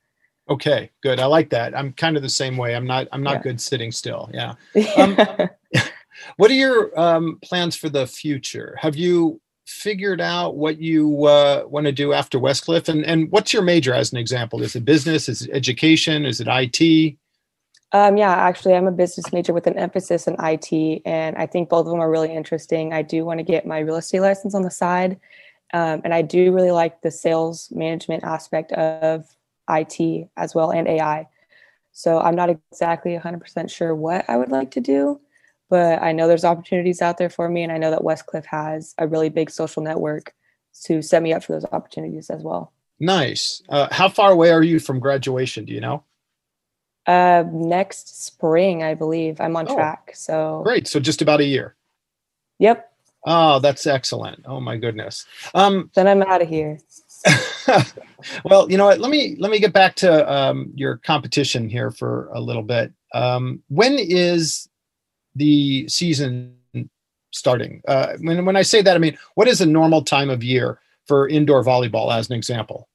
Okay, 0.48 0.90
good. 1.02 1.20
I 1.20 1.26
like 1.26 1.50
that. 1.50 1.76
I'm 1.76 1.92
kind 1.92 2.16
of 2.16 2.22
the 2.22 2.28
same 2.28 2.56
way. 2.56 2.74
I'm 2.74 2.86
not. 2.86 3.08
I'm 3.12 3.22
not 3.22 3.36
yeah. 3.36 3.42
good 3.42 3.60
sitting 3.60 3.92
still. 3.92 4.30
Yeah. 4.32 4.54
Um, 4.96 5.16
what 6.36 6.50
are 6.50 6.54
your 6.54 6.98
um, 7.00 7.38
plans 7.42 7.74
for 7.74 7.88
the 7.88 8.06
future? 8.06 8.76
Have 8.78 8.94
you 8.94 9.40
figured 9.72 10.20
out 10.20 10.56
what 10.56 10.78
you 10.78 11.26
uh, 11.26 11.64
want 11.66 11.86
to 11.86 11.92
do 11.92 12.12
after 12.12 12.38
Westcliff? 12.38 12.88
And 12.88 13.04
and 13.04 13.30
what's 13.30 13.52
your 13.52 13.62
major, 13.62 13.94
as 13.94 14.12
an 14.12 14.18
example? 14.18 14.62
Is 14.62 14.76
it 14.76 14.84
business? 14.84 15.28
Is 15.28 15.42
it 15.42 15.50
education? 15.52 16.26
Is 16.26 16.40
it 16.40 16.48
IT? 16.48 17.16
Um, 17.94 18.16
yeah, 18.16 18.32
actually, 18.32 18.74
I'm 18.74 18.86
a 18.86 18.92
business 18.92 19.32
major 19.32 19.52
with 19.52 19.66
an 19.66 19.78
emphasis 19.78 20.26
in 20.26 20.36
IT, 20.38 21.02
and 21.04 21.36
I 21.36 21.46
think 21.46 21.68
both 21.68 21.86
of 21.86 21.90
them 21.90 22.00
are 22.00 22.10
really 22.10 22.34
interesting. 22.34 22.92
I 22.92 23.02
do 23.02 23.24
want 23.24 23.38
to 23.38 23.44
get 23.44 23.66
my 23.66 23.80
real 23.80 23.96
estate 23.96 24.20
license 24.20 24.54
on 24.54 24.62
the 24.62 24.70
side, 24.70 25.20
um, 25.74 26.00
and 26.04 26.14
I 26.14 26.22
do 26.22 26.52
really 26.52 26.70
like 26.70 27.02
the 27.02 27.10
sales 27.10 27.70
management 27.70 28.24
aspect 28.24 28.72
of 28.72 29.26
IT 29.68 30.28
as 30.36 30.54
well 30.54 30.70
and 30.70 30.88
AI. 30.88 31.28
So 31.92 32.18
I'm 32.18 32.34
not 32.34 32.48
exactly 32.48 33.16
100% 33.16 33.70
sure 33.70 33.94
what 33.94 34.24
I 34.28 34.36
would 34.38 34.50
like 34.50 34.70
to 34.72 34.80
do, 34.80 35.20
but 35.72 36.02
I 36.02 36.12
know 36.12 36.28
there's 36.28 36.44
opportunities 36.44 37.00
out 37.00 37.16
there 37.16 37.30
for 37.30 37.48
me. 37.48 37.62
And 37.62 37.72
I 37.72 37.78
know 37.78 37.90
that 37.90 38.02
Westcliff 38.02 38.44
has 38.44 38.94
a 38.98 39.08
really 39.08 39.30
big 39.30 39.48
social 39.48 39.82
network 39.82 40.34
to 40.82 41.00
set 41.00 41.22
me 41.22 41.32
up 41.32 41.42
for 41.42 41.52
those 41.52 41.64
opportunities 41.72 42.28
as 42.28 42.42
well. 42.42 42.74
Nice. 43.00 43.62
Uh, 43.70 43.88
how 43.90 44.10
far 44.10 44.32
away 44.32 44.50
are 44.50 44.62
you 44.62 44.78
from 44.78 45.00
graduation? 45.00 45.64
Do 45.64 45.72
you 45.72 45.80
know? 45.80 46.04
Uh, 47.06 47.44
next 47.50 48.22
spring, 48.22 48.82
I 48.82 48.92
believe. 48.92 49.40
I'm 49.40 49.56
on 49.56 49.66
oh, 49.66 49.74
track. 49.74 50.10
So 50.12 50.60
great. 50.62 50.86
So 50.88 51.00
just 51.00 51.22
about 51.22 51.40
a 51.40 51.44
year. 51.44 51.74
Yep. 52.58 52.92
Oh, 53.24 53.58
that's 53.58 53.86
excellent. 53.86 54.44
Oh 54.44 54.60
my 54.60 54.76
goodness. 54.76 55.24
Um, 55.54 55.90
then 55.94 56.06
I'm 56.06 56.20
out 56.20 56.42
of 56.42 56.50
here. 56.50 56.80
well, 58.44 58.70
you 58.70 58.76
know 58.76 58.84
what? 58.84 59.00
Let 59.00 59.10
me 59.10 59.36
let 59.38 59.50
me 59.50 59.58
get 59.58 59.72
back 59.72 59.94
to 59.96 60.30
um, 60.30 60.70
your 60.74 60.98
competition 60.98 61.70
here 61.70 61.90
for 61.90 62.28
a 62.34 62.42
little 62.42 62.62
bit. 62.62 62.92
Um, 63.14 63.62
when 63.68 63.96
is 63.98 64.68
the 65.34 65.88
season 65.88 66.56
starting? 67.32 67.82
Uh, 67.88 68.14
when 68.20 68.44
when 68.44 68.56
I 68.56 68.62
say 68.62 68.82
that, 68.82 68.96
I 68.96 68.98
mean 68.98 69.18
what 69.34 69.48
is 69.48 69.60
a 69.60 69.66
normal 69.66 70.02
time 70.02 70.30
of 70.30 70.42
year 70.44 70.80
for 71.06 71.28
indoor 71.28 71.64
volleyball, 71.64 72.14
as 72.14 72.30
an 72.30 72.36
example? 72.36 72.88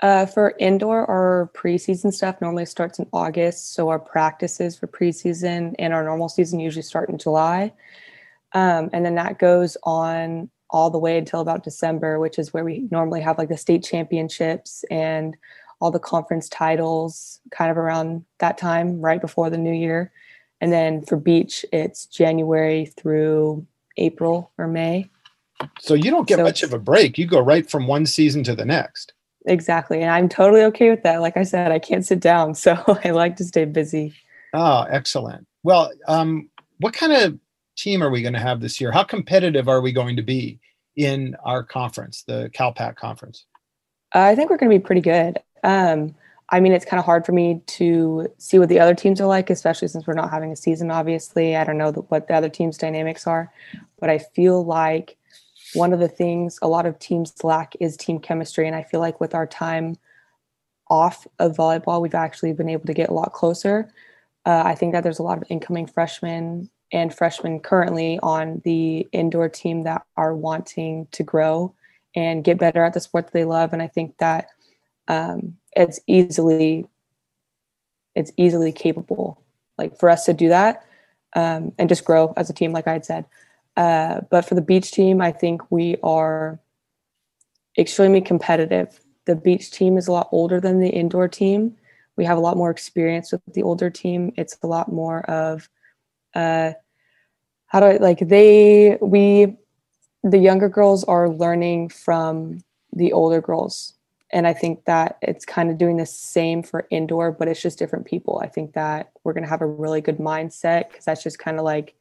Uh, 0.00 0.26
for 0.26 0.54
indoor, 0.58 1.08
our 1.08 1.50
preseason 1.54 2.12
stuff 2.12 2.40
normally 2.40 2.66
starts 2.66 2.98
in 2.98 3.06
August. 3.12 3.72
So 3.74 3.88
our 3.88 4.00
practices 4.00 4.76
for 4.76 4.88
preseason 4.88 5.74
and 5.78 5.94
our 5.94 6.02
normal 6.02 6.28
season 6.28 6.58
usually 6.58 6.82
start 6.82 7.08
in 7.08 7.18
July. 7.18 7.72
Um, 8.52 8.90
and 8.92 9.06
then 9.06 9.14
that 9.14 9.38
goes 9.38 9.76
on 9.84 10.50
all 10.70 10.90
the 10.90 10.98
way 10.98 11.18
until 11.18 11.40
about 11.40 11.62
December, 11.62 12.18
which 12.18 12.38
is 12.38 12.52
where 12.52 12.64
we 12.64 12.88
normally 12.90 13.20
have 13.20 13.38
like 13.38 13.48
the 13.48 13.56
state 13.56 13.84
championships 13.84 14.84
and 14.90 15.36
all 15.80 15.92
the 15.92 16.00
conference 16.00 16.48
titles 16.48 17.40
kind 17.50 17.70
of 17.70 17.78
around 17.78 18.24
that 18.38 18.58
time, 18.58 19.00
right 19.00 19.20
before 19.20 19.50
the 19.50 19.58
new 19.58 19.72
year. 19.72 20.10
And 20.62 20.72
then 20.72 21.02
for 21.02 21.16
beach, 21.16 21.66
it's 21.72 22.06
January 22.06 22.86
through 22.86 23.66
April 23.96 24.52
or 24.56 24.68
May. 24.68 25.10
So 25.80 25.94
you 25.94 26.08
don't 26.12 26.28
get 26.28 26.38
So 26.38 26.44
much 26.44 26.62
of 26.62 26.72
a 26.72 26.78
break. 26.78 27.18
You 27.18 27.26
go 27.26 27.40
right 27.40 27.68
from 27.68 27.88
one 27.88 28.06
season 28.06 28.44
to 28.44 28.54
the 28.54 28.64
next. 28.64 29.12
Exactly. 29.46 30.02
And 30.02 30.10
I'm 30.10 30.28
totally 30.28 30.62
okay 30.62 30.88
with 30.88 31.02
that. 31.02 31.20
Like 31.20 31.36
I 31.36 31.42
said, 31.42 31.72
I 31.72 31.80
can't 31.80 32.06
sit 32.06 32.20
down. 32.20 32.54
So 32.62 32.76
I 33.04 33.10
like 33.10 33.36
to 33.36 33.44
stay 33.44 33.64
busy. 33.64 34.14
Oh, 34.54 34.82
excellent. 34.88 35.48
Well, 35.64 35.90
um, 36.06 36.48
what 36.78 36.94
kind 36.94 37.12
of 37.12 37.40
team 37.76 38.00
are 38.00 38.10
we 38.10 38.22
going 38.22 38.34
to 38.34 38.40
have 38.40 38.60
this 38.60 38.80
year? 38.80 38.92
How 38.92 39.02
competitive 39.02 39.66
are 39.66 39.80
we 39.80 39.90
going 39.90 40.14
to 40.14 40.22
be 40.22 40.60
in 40.94 41.34
our 41.44 41.64
conference, 41.64 42.22
the 42.22 42.50
CalPAC 42.54 42.94
conference? 42.94 43.46
Uh, 44.14 44.20
I 44.20 44.36
think 44.36 44.48
we're 44.48 44.58
going 44.58 44.70
to 44.70 44.78
be 44.78 44.84
pretty 44.84 45.00
good. 45.00 45.40
Um, 45.64 46.14
I 46.52 46.60
mean, 46.60 46.72
it's 46.72 46.84
kind 46.84 47.00
of 47.00 47.06
hard 47.06 47.24
for 47.24 47.32
me 47.32 47.62
to 47.66 48.28
see 48.36 48.58
what 48.58 48.68
the 48.68 48.78
other 48.78 48.94
teams 48.94 49.22
are 49.22 49.26
like, 49.26 49.48
especially 49.48 49.88
since 49.88 50.06
we're 50.06 50.12
not 50.12 50.30
having 50.30 50.52
a 50.52 50.56
season, 50.56 50.90
obviously. 50.90 51.56
I 51.56 51.64
don't 51.64 51.78
know 51.78 51.92
what 52.10 52.28
the 52.28 52.34
other 52.34 52.50
teams' 52.50 52.76
dynamics 52.76 53.26
are, 53.26 53.50
but 53.98 54.10
I 54.10 54.18
feel 54.18 54.62
like 54.62 55.16
one 55.72 55.94
of 55.94 55.98
the 55.98 56.08
things 56.08 56.58
a 56.60 56.68
lot 56.68 56.84
of 56.84 56.98
teams 56.98 57.32
lack 57.42 57.74
is 57.80 57.96
team 57.96 58.18
chemistry. 58.18 58.66
And 58.66 58.76
I 58.76 58.82
feel 58.82 59.00
like 59.00 59.18
with 59.18 59.34
our 59.34 59.46
time 59.46 59.96
off 60.88 61.26
of 61.38 61.56
volleyball, 61.56 62.02
we've 62.02 62.14
actually 62.14 62.52
been 62.52 62.68
able 62.68 62.84
to 62.84 62.92
get 62.92 63.08
a 63.08 63.14
lot 63.14 63.32
closer. 63.32 63.90
Uh, 64.44 64.62
I 64.66 64.74
think 64.74 64.92
that 64.92 65.02
there's 65.02 65.20
a 65.20 65.22
lot 65.22 65.38
of 65.38 65.44
incoming 65.48 65.86
freshmen 65.86 66.68
and 66.92 67.14
freshmen 67.14 67.60
currently 67.60 68.18
on 68.22 68.60
the 68.66 69.08
indoor 69.12 69.48
team 69.48 69.84
that 69.84 70.04
are 70.18 70.36
wanting 70.36 71.06
to 71.12 71.22
grow 71.22 71.74
and 72.14 72.44
get 72.44 72.58
better 72.58 72.84
at 72.84 72.92
the 72.92 73.00
sport 73.00 73.26
that 73.26 73.32
they 73.32 73.46
love. 73.46 73.72
And 73.72 73.80
I 73.80 73.86
think 73.86 74.18
that 74.18 74.48
um, 75.08 75.56
it's 75.76 76.00
easily 76.06 76.86
it's 78.14 78.32
easily 78.36 78.72
capable 78.72 79.42
like 79.78 79.98
for 79.98 80.08
us 80.10 80.24
to 80.26 80.32
do 80.34 80.48
that 80.48 80.84
um, 81.34 81.72
and 81.78 81.88
just 81.88 82.04
grow 82.04 82.32
as 82.36 82.50
a 82.50 82.52
team 82.52 82.72
like 82.72 82.86
i 82.86 82.92
had 82.92 83.04
said. 83.04 83.24
Uh, 83.76 84.20
but 84.30 84.44
for 84.44 84.54
the 84.54 84.60
beach 84.62 84.90
team 84.90 85.20
i 85.20 85.32
think 85.32 85.62
we 85.70 85.96
are 86.02 86.60
extremely 87.78 88.20
competitive. 88.20 89.00
The 89.26 89.36
beach 89.36 89.70
team 89.70 89.96
is 89.96 90.08
a 90.08 90.12
lot 90.12 90.28
older 90.32 90.60
than 90.60 90.80
the 90.80 90.88
indoor 90.88 91.28
team. 91.28 91.76
We 92.16 92.24
have 92.24 92.36
a 92.36 92.40
lot 92.40 92.56
more 92.56 92.70
experience 92.70 93.32
with 93.32 93.40
the 93.54 93.62
older 93.62 93.88
team. 93.88 94.32
It's 94.36 94.58
a 94.62 94.66
lot 94.66 94.92
more 94.92 95.22
of 95.30 95.68
uh, 96.34 96.72
how 97.66 97.80
do 97.80 97.86
i 97.86 97.96
like 97.96 98.18
they 98.18 98.98
we 99.00 99.56
the 100.22 100.38
younger 100.38 100.68
girls 100.68 101.04
are 101.04 101.28
learning 101.28 101.88
from 101.88 102.60
the 102.92 103.12
older 103.12 103.40
girls 103.40 103.94
and 104.32 104.46
I 104.46 104.54
think 104.54 104.86
that 104.86 105.18
it's 105.20 105.44
kind 105.44 105.70
of 105.70 105.78
doing 105.78 105.98
the 105.98 106.06
same 106.06 106.62
for 106.62 106.86
indoor, 106.90 107.32
but 107.32 107.48
it's 107.48 107.60
just 107.60 107.78
different 107.78 108.06
people. 108.06 108.40
I 108.42 108.48
think 108.48 108.72
that 108.72 109.12
we're 109.24 109.34
going 109.34 109.44
to 109.44 109.50
have 109.50 109.60
a 109.60 109.66
really 109.66 110.00
good 110.00 110.18
mindset 110.18 110.88
because 110.88 111.04
that's 111.04 111.22
just 111.22 111.38
kind 111.38 111.58
of 111.58 111.64
like 111.64 111.94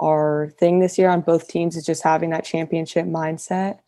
our 0.00 0.52
thing 0.58 0.78
this 0.78 0.96
year 0.96 1.08
on 1.10 1.20
both 1.20 1.48
teams 1.48 1.76
is 1.76 1.84
just 1.84 2.02
having 2.02 2.30
that 2.30 2.44
championship 2.44 3.06
mindset. 3.06 3.80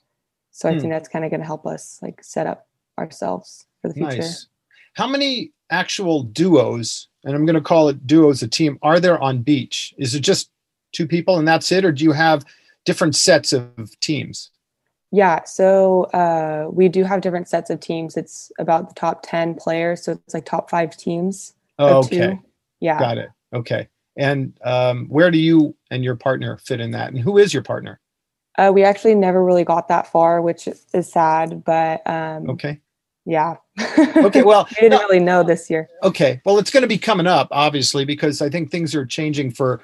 So 0.51 0.69
I 0.69 0.73
Hmm. 0.73 0.81
think 0.81 0.93
that's 0.93 1.09
kind 1.09 1.25
of 1.25 1.31
going 1.31 1.41
to 1.41 1.47
help 1.47 1.65
us 1.67 2.01
like 2.03 2.25
set 2.25 2.47
up 2.49 2.67
ourselves 2.99 3.67
for 3.81 3.89
the 3.89 3.95
future. 3.95 4.19
Nice. 4.19 4.49
How 4.95 5.07
many 5.07 5.53
actual 5.71 6.25
duos, 6.25 7.09
and 7.23 7.37
I'm 7.37 7.47
going 7.47 7.55
to 7.55 7.61
call 7.61 7.89
it 7.89 8.05
duos 8.07 8.43
a 8.43 8.49
team, 8.49 8.79
are 8.83 8.99
there 8.99 9.21
on 9.21 9.43
beach? 9.43 9.95
Is 9.97 10.17
it 10.17 10.21
just 10.21 10.51
two 10.93 11.07
people 11.07 11.39
and 11.39 11.47
that's 11.47 11.71
it, 11.71 11.85
or 11.85 11.93
do 11.93 12.03
you 12.03 12.13
have 12.13 12.45
different 12.85 13.15
sets 13.15 13.53
of 13.53 13.99
teams? 14.01 14.51
Yeah, 15.13 15.43
so 15.45 16.05
uh, 16.15 16.69
we 16.71 16.89
do 16.89 17.03
have 17.05 17.21
different 17.21 17.49
sets 17.49 17.69
of 17.71 17.81
teams. 17.81 18.17
It's 18.17 18.53
about 18.59 18.89
the 18.89 18.95
top 18.95 19.23
10 19.25 19.57
players. 19.57 20.05
So 20.05 20.13
it's 20.13 20.35
like 20.35 20.45
top 20.45 20.71
five 20.71 20.97
teams. 20.97 21.53
of 21.79 22.07
okay, 22.07 22.29
two. 22.29 22.39
Yeah. 22.81 22.99
got 22.99 23.19
it. 23.19 23.31
Okay, 23.53 23.89
and 24.17 24.53
um, 24.65 25.07
where 25.07 25.31
do 25.33 25.39
you 25.39 25.75
and 25.91 26.05
your 26.05 26.15
partner 26.17 26.59
fit 26.59 26.81
in 26.81 26.93
that? 26.93 27.09
And 27.09 27.19
who 27.19 27.39
is 27.39 27.53
your 27.53 27.65
partner? 27.65 27.99
Uh, 28.59 28.71
we 28.73 28.85
actually 28.85 29.15
never 29.15 29.43
really 29.45 29.65
got 29.65 29.89
that 29.89 30.07
far, 30.07 30.41
which 30.43 30.69
is 30.69 31.11
sad, 31.13 31.65
but 31.65 32.07
um, 32.09 32.49
Okay. 32.51 32.81
yeah. 33.25 33.57
Okay. 33.99 34.43
Well, 34.43 34.69
we 34.81 34.89
didn't 34.89 35.01
no, 35.01 35.09
really 35.09 35.21
know 35.21 35.43
this 35.43 35.71
year. 35.71 35.89
okay. 36.03 36.41
Well, 36.45 36.59
it's 36.59 36.71
going 36.71 36.83
to 36.83 36.89
be 36.89 36.99
coming 36.99 37.27
up, 37.27 37.49
obviously, 37.51 38.05
because 38.05 38.43
I 38.43 38.51
think 38.51 38.71
things 38.71 38.95
are 38.95 39.07
changing 39.07 39.53
for 39.53 39.81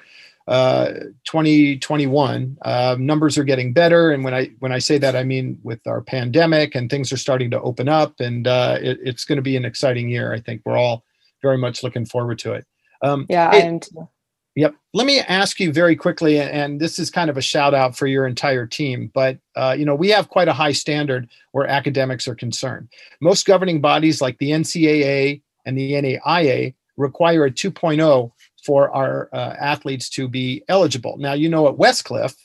uh, 0.47 0.93
2021. 1.25 2.57
Uh, 2.61 2.95
numbers 2.99 3.37
are 3.37 3.43
getting 3.43 3.73
better, 3.73 4.11
and 4.11 4.23
when 4.23 4.33
I 4.33 4.51
when 4.59 4.71
I 4.71 4.79
say 4.79 4.97
that, 4.97 5.15
I 5.15 5.23
mean 5.23 5.59
with 5.63 5.85
our 5.87 6.01
pandemic 6.01 6.75
and 6.75 6.89
things 6.89 7.11
are 7.11 7.17
starting 7.17 7.51
to 7.51 7.61
open 7.61 7.89
up, 7.89 8.19
and 8.19 8.47
uh, 8.47 8.77
it, 8.81 8.99
it's 9.03 9.25
going 9.25 9.37
to 9.37 9.41
be 9.41 9.57
an 9.57 9.65
exciting 9.65 10.09
year. 10.09 10.33
I 10.33 10.39
think 10.39 10.61
we're 10.65 10.77
all 10.77 11.03
very 11.41 11.57
much 11.57 11.83
looking 11.83 12.05
forward 12.05 12.39
to 12.39 12.53
it. 12.53 12.65
Um, 13.01 13.25
Yeah, 13.29 13.51
Hey, 13.51 13.63
I 13.63 13.65
am 13.65 13.79
too. 13.79 14.07
Yep. 14.55 14.73
Let 14.95 15.05
me 15.05 15.19
ask 15.19 15.59
you 15.59 15.71
very 15.71 15.95
quickly, 15.95 16.39
and 16.39 16.79
this 16.79 16.97
is 16.97 17.11
kind 17.11 17.29
of 17.29 17.37
a 17.37 17.41
shout 17.41 17.75
out 17.75 17.95
for 17.95 18.07
your 18.07 18.25
entire 18.25 18.65
team, 18.65 19.11
but 19.13 19.37
uh, 19.55 19.75
you 19.77 19.85
know 19.85 19.93
we 19.93 20.09
have 20.09 20.29
quite 20.29 20.47
a 20.47 20.53
high 20.53 20.71
standard 20.71 21.29
where 21.51 21.67
academics 21.67 22.27
are 22.27 22.35
concerned. 22.35 22.89
Most 23.21 23.45
governing 23.45 23.81
bodies 23.81 24.19
like 24.19 24.37
the 24.39 24.51
NCAA 24.51 25.43
and 25.65 25.77
the 25.77 25.91
NAIA 25.91 26.73
require 26.95 27.45
a 27.45 27.51
2.0 27.51 28.31
for 28.67 28.93
our 28.93 29.29
uh, 29.31 29.55
athletes 29.59 30.09
to 30.09 30.27
be 30.27 30.61
eligible. 30.67 31.17
Now, 31.17 31.33
you 31.33 31.47
know 31.47 31.69
at 31.69 31.77
Westcliff 31.77 32.35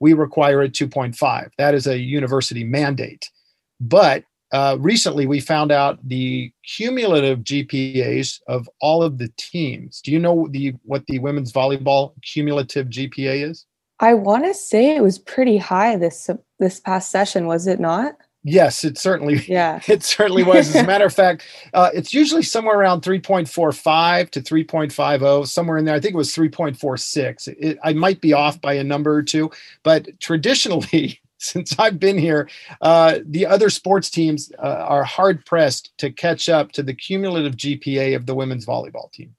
we 0.00 0.14
require 0.14 0.62
a 0.62 0.68
2.5. 0.68 1.50
That 1.58 1.74
is 1.74 1.86
a 1.86 1.98
university 1.98 2.64
mandate, 2.64 3.30
but 3.78 4.24
uh, 4.52 4.78
recently 4.80 5.26
we 5.26 5.40
found 5.40 5.70
out 5.72 5.98
the 6.02 6.50
cumulative 6.64 7.40
GPAs 7.40 8.40
of 8.48 8.68
all 8.80 9.02
of 9.02 9.18
the 9.18 9.30
teams. 9.36 10.00
Do 10.00 10.12
you 10.12 10.18
know 10.18 10.48
the 10.50 10.74
what 10.82 11.04
the 11.08 11.18
women's 11.18 11.52
volleyball 11.52 12.12
cumulative 12.22 12.86
GPA 12.86 13.50
is? 13.50 13.66
I 14.00 14.14
want 14.14 14.44
to 14.44 14.54
say 14.54 14.94
it 14.94 15.02
was 15.02 15.18
pretty 15.18 15.58
high 15.58 15.96
this 15.96 16.30
this 16.58 16.80
past 16.80 17.10
session, 17.10 17.46
was 17.46 17.66
it 17.66 17.80
not? 17.80 18.16
Yes, 18.48 18.84
it 18.84 18.96
certainly 18.96 19.44
Yeah. 19.48 19.80
it 19.88 20.04
certainly 20.04 20.44
was. 20.44 20.68
As 20.74 20.76
a 20.82 20.86
matter 20.86 21.04
of 21.04 21.12
fact, 21.12 21.42
uh, 21.74 21.90
it's 21.92 22.14
usually 22.14 22.42
somewhere 22.42 22.78
around 22.78 23.02
3.45 23.02 24.30
to 24.30 24.40
3.50, 24.40 25.46
somewhere 25.48 25.78
in 25.78 25.84
there. 25.84 25.96
I 25.96 26.00
think 26.00 26.14
it 26.14 26.16
was 26.16 26.32
3.46. 26.32 27.48
It, 27.58 27.78
I 27.82 27.92
might 27.92 28.20
be 28.20 28.32
off 28.32 28.60
by 28.60 28.74
a 28.74 28.84
number 28.84 29.12
or 29.14 29.22
two, 29.24 29.50
but 29.82 30.08
traditionally, 30.20 31.20
since 31.38 31.76
I've 31.78 31.98
been 31.98 32.16
here, 32.18 32.48
uh, 32.82 33.18
the 33.24 33.46
other 33.46 33.68
sports 33.68 34.08
teams 34.10 34.52
uh, 34.62 34.66
are 34.88 35.02
hard 35.04 35.44
pressed 35.44 35.90
to 35.98 36.10
catch 36.12 36.48
up 36.48 36.70
to 36.72 36.84
the 36.84 36.94
cumulative 36.94 37.56
GPA 37.56 38.14
of 38.14 38.26
the 38.26 38.34
women's 38.36 38.64
volleyball 38.64 39.10
team. 39.12 39.34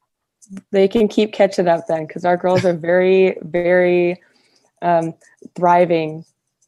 They 0.72 0.88
can 0.90 1.08
keep 1.08 1.32
catching 1.34 1.68
up 1.70 1.88
then 1.88 2.08
because 2.08 2.26
our 2.26 2.36
girls 2.38 2.66
are 2.66 2.74
very, 2.74 3.38
very 3.42 4.22
um, 4.82 5.14
thriving 5.56 6.26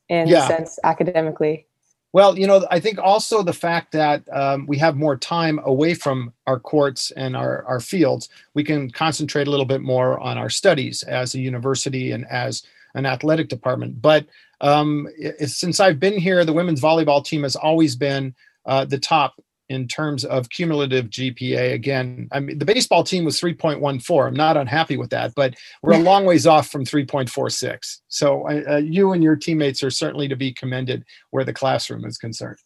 in 0.09 0.27
Yeah. 0.29 0.41
the 0.41 0.47
sense 0.47 0.79
academically. 0.85 1.65
Well, 2.11 2.39
you 2.39 2.47
know, 2.47 2.65
I 2.71 2.79
think 2.79 2.97
also 2.97 3.43
the 3.43 3.53
fact 3.53 3.91
that 3.91 4.23
um, 4.33 4.65
we 4.65 4.77
have 4.79 4.95
more 4.95 5.15
time 5.15 5.59
away 5.63 5.93
from 5.93 6.33
our 6.47 6.59
courts 6.59 7.11
and 7.11 7.35
our, 7.35 7.63
our 7.65 7.79
fields, 7.79 8.29
we 8.55 8.63
can 8.63 8.89
concentrate 8.89 9.47
a 9.47 9.51
little 9.51 9.65
bit 9.65 9.81
more 9.81 10.19
on 10.19 10.37
our 10.37 10.49
studies 10.49 11.03
as 11.03 11.35
a 11.35 11.39
university 11.39 12.11
and 12.11 12.25
as 12.27 12.63
an 12.95 13.05
athletic 13.05 13.47
department. 13.47 14.01
But 14.01 14.25
um, 14.61 15.07
i- 15.23 15.45
since 15.45 15.79
I've 15.79 15.99
been 15.99 16.17
here, 16.17 16.43
the 16.45 16.53
women's 16.53 16.81
volleyball 16.81 17.23
team 17.23 17.43
has 17.43 17.55
always 17.55 17.95
been 17.95 18.33
uh, 18.65 18.85
the 18.85 18.97
top 18.99 19.39
in 19.69 19.87
terms 19.87 20.25
of 20.25 20.49
cumulative 20.49 21.05
GPA. 21.07 21.73
Again, 21.73 22.27
I 22.31 22.39
mean, 22.39 22.57
the 22.57 22.65
baseball 22.65 23.03
team 23.03 23.23
was 23.23 23.39
3.14. 23.39 24.27
I'm 24.27 24.33
not 24.33 24.57
unhappy 24.57 24.97
with 24.97 25.11
that, 25.11 25.33
but 25.35 25.55
we're 25.81 25.93
a 25.93 25.99
long 25.99 26.25
ways 26.25 26.47
off 26.47 26.69
from 26.69 26.83
3.46. 26.83 27.99
So 28.07 28.49
uh, 28.49 28.77
you 28.77 29.13
and 29.13 29.23
your 29.23 29.35
teammates 29.35 29.83
are 29.83 29.91
certainly 29.91 30.27
to 30.27 30.35
be 30.35 30.51
commended 30.51 31.05
where 31.29 31.43
the 31.43 31.53
classroom 31.53 32.03
is 32.03 32.17
concerned. 32.17 32.57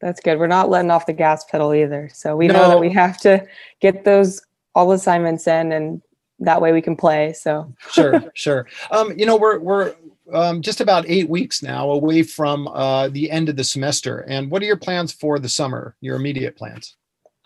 That's 0.00 0.20
good. 0.20 0.38
We're 0.38 0.46
not 0.46 0.70
letting 0.70 0.90
off 0.90 1.06
the 1.06 1.12
gas 1.12 1.44
pedal 1.44 1.74
either. 1.74 2.08
So 2.14 2.36
we 2.36 2.46
know 2.46 2.68
that 2.68 2.80
we 2.80 2.92
have 2.92 3.18
to 3.18 3.46
get 3.80 4.04
those 4.04 4.40
all 4.74 4.92
assignments 4.92 5.46
in 5.46 5.72
and 5.72 6.00
that 6.40 6.62
way 6.62 6.72
we 6.72 6.80
can 6.80 6.96
play. 6.96 7.32
So 7.32 7.74
Sure, 7.90 8.24
sure. 8.34 8.66
Um, 8.90 9.12
you 9.18 9.26
know, 9.26 9.36
we're 9.36 9.58
we're 9.58 9.94
um, 10.32 10.62
just 10.62 10.80
about 10.80 11.04
eight 11.08 11.28
weeks 11.28 11.62
now 11.62 11.90
away 11.90 12.22
from 12.22 12.68
uh, 12.68 13.08
the 13.08 13.30
end 13.30 13.48
of 13.48 13.56
the 13.56 13.64
semester. 13.64 14.18
And 14.28 14.50
what 14.50 14.62
are 14.62 14.66
your 14.66 14.76
plans 14.76 15.12
for 15.12 15.38
the 15.38 15.48
summer? 15.48 15.96
Your 16.00 16.16
immediate 16.16 16.56
plans? 16.56 16.96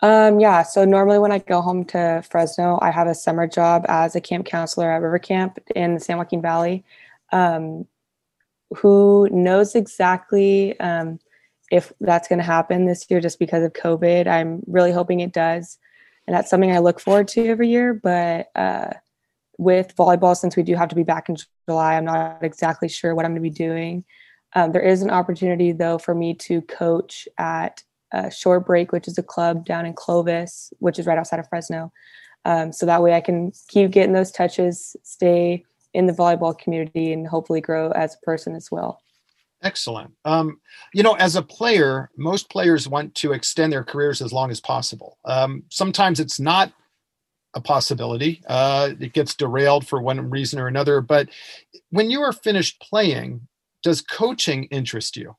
Um, 0.01 0.41
yeah, 0.41 0.63
so 0.63 0.83
normally 0.83 1.17
when 1.17 1.31
I 1.31 1.39
go 1.39 1.61
home 1.61 1.85
to 1.85 2.21
Fresno, 2.29 2.77
I 2.81 2.91
have 2.91 3.07
a 3.07 3.15
summer 3.15 3.47
job 3.47 3.85
as 3.87 4.15
a 4.15 4.21
camp 4.21 4.45
counselor 4.45 4.91
at 4.91 5.01
River 5.01 5.19
Camp 5.19 5.59
in 5.75 5.93
the 5.93 5.99
San 6.01 6.17
Joaquin 6.17 6.41
Valley. 6.41 6.83
Um, 7.31 7.87
who 8.75 9.29
knows 9.31 9.75
exactly 9.75 10.77
um, 10.81 11.19
if 11.71 11.93
that's 12.01 12.27
going 12.27 12.39
to 12.39 12.43
happen 12.43 12.85
this 12.85 13.05
year 13.09 13.21
just 13.21 13.39
because 13.39 13.63
of 13.63 13.73
COVID? 13.73 14.27
I'm 14.27 14.61
really 14.67 14.91
hoping 14.91 15.21
it 15.21 15.31
does. 15.31 15.77
And 16.27 16.35
that's 16.35 16.49
something 16.49 16.71
I 16.71 16.79
look 16.79 16.99
forward 16.99 17.27
to 17.29 17.47
every 17.47 17.69
year. 17.69 17.93
But 17.93 18.49
uh, 18.55 18.91
with 19.57 19.95
volleyball, 19.95 20.35
since 20.35 20.55
we 20.55 20.63
do 20.63 20.75
have 20.75 20.89
to 20.89 20.95
be 20.95 21.03
back 21.03 21.29
in 21.29 21.37
July, 21.67 21.95
I'm 21.95 22.05
not 22.05 22.43
exactly 22.43 22.89
sure 22.89 23.13
what 23.15 23.25
I'm 23.25 23.31
going 23.31 23.43
to 23.43 23.49
be 23.49 23.55
doing. 23.55 24.03
Um, 24.55 24.71
there 24.71 24.81
is 24.81 25.01
an 25.01 25.09
opportunity 25.09 25.71
though 25.71 25.97
for 25.97 26.13
me 26.13 26.33
to 26.35 26.61
coach 26.61 27.27
at 27.37 27.83
uh, 28.13 28.29
Short 28.29 28.65
Break, 28.65 28.91
which 28.91 29.07
is 29.07 29.17
a 29.17 29.23
club 29.23 29.65
down 29.65 29.85
in 29.85 29.93
Clovis, 29.93 30.71
which 30.79 30.99
is 30.99 31.05
right 31.05 31.17
outside 31.17 31.39
of 31.39 31.49
Fresno. 31.49 31.91
Um, 32.45 32.71
so 32.71 32.85
that 32.85 33.01
way 33.01 33.13
I 33.13 33.21
can 33.21 33.51
keep 33.67 33.91
getting 33.91 34.13
those 34.13 34.31
touches, 34.31 34.95
stay 35.03 35.65
in 35.93 36.05
the 36.05 36.13
volleyball 36.13 36.57
community, 36.57 37.13
and 37.13 37.27
hopefully 37.27 37.61
grow 37.61 37.91
as 37.91 38.15
a 38.15 38.25
person 38.25 38.55
as 38.55 38.69
well. 38.71 39.01
Excellent. 39.63 40.11
Um, 40.25 40.59
you 40.93 41.03
know, 41.03 41.13
as 41.13 41.35
a 41.35 41.41
player, 41.41 42.09
most 42.17 42.49
players 42.49 42.87
want 42.87 43.15
to 43.15 43.31
extend 43.31 43.71
their 43.71 43.83
careers 43.83 44.21
as 44.21 44.33
long 44.33 44.51
as 44.51 44.59
possible. 44.59 45.17
Um, 45.23 45.63
sometimes 45.69 46.19
it's 46.19 46.39
not 46.39 46.73
a 47.53 47.61
possibility. 47.61 48.41
Uh, 48.47 48.91
it 48.99 49.13
gets 49.13 49.35
derailed 49.35 49.87
for 49.87 50.01
one 50.01 50.29
reason 50.29 50.59
or 50.59 50.67
another. 50.67 51.01
But 51.01 51.29
when 51.89 52.09
you 52.09 52.21
are 52.21 52.33
finished 52.33 52.81
playing, 52.81 53.47
does 53.83 54.01
coaching 54.01 54.65
interest 54.65 55.17
you? 55.17 55.35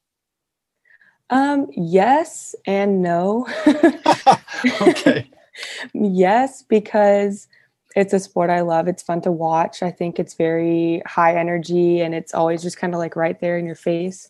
Um, 1.30 1.68
yes 1.74 2.54
and 2.66 3.02
no. 3.02 3.48
okay. 4.82 5.28
yes, 5.92 6.62
because 6.62 7.48
it's 7.96 8.12
a 8.12 8.20
sport 8.20 8.50
I 8.50 8.60
love. 8.60 8.88
It's 8.88 9.02
fun 9.02 9.20
to 9.22 9.32
watch. 9.32 9.82
I 9.82 9.90
think 9.90 10.18
it's 10.18 10.34
very 10.34 11.02
high 11.06 11.36
energy 11.36 12.00
and 12.00 12.14
it's 12.14 12.34
always 12.34 12.62
just 12.62 12.76
kind 12.76 12.94
of 12.94 12.98
like 12.98 13.16
right 13.16 13.40
there 13.40 13.58
in 13.58 13.66
your 13.66 13.74
face. 13.74 14.28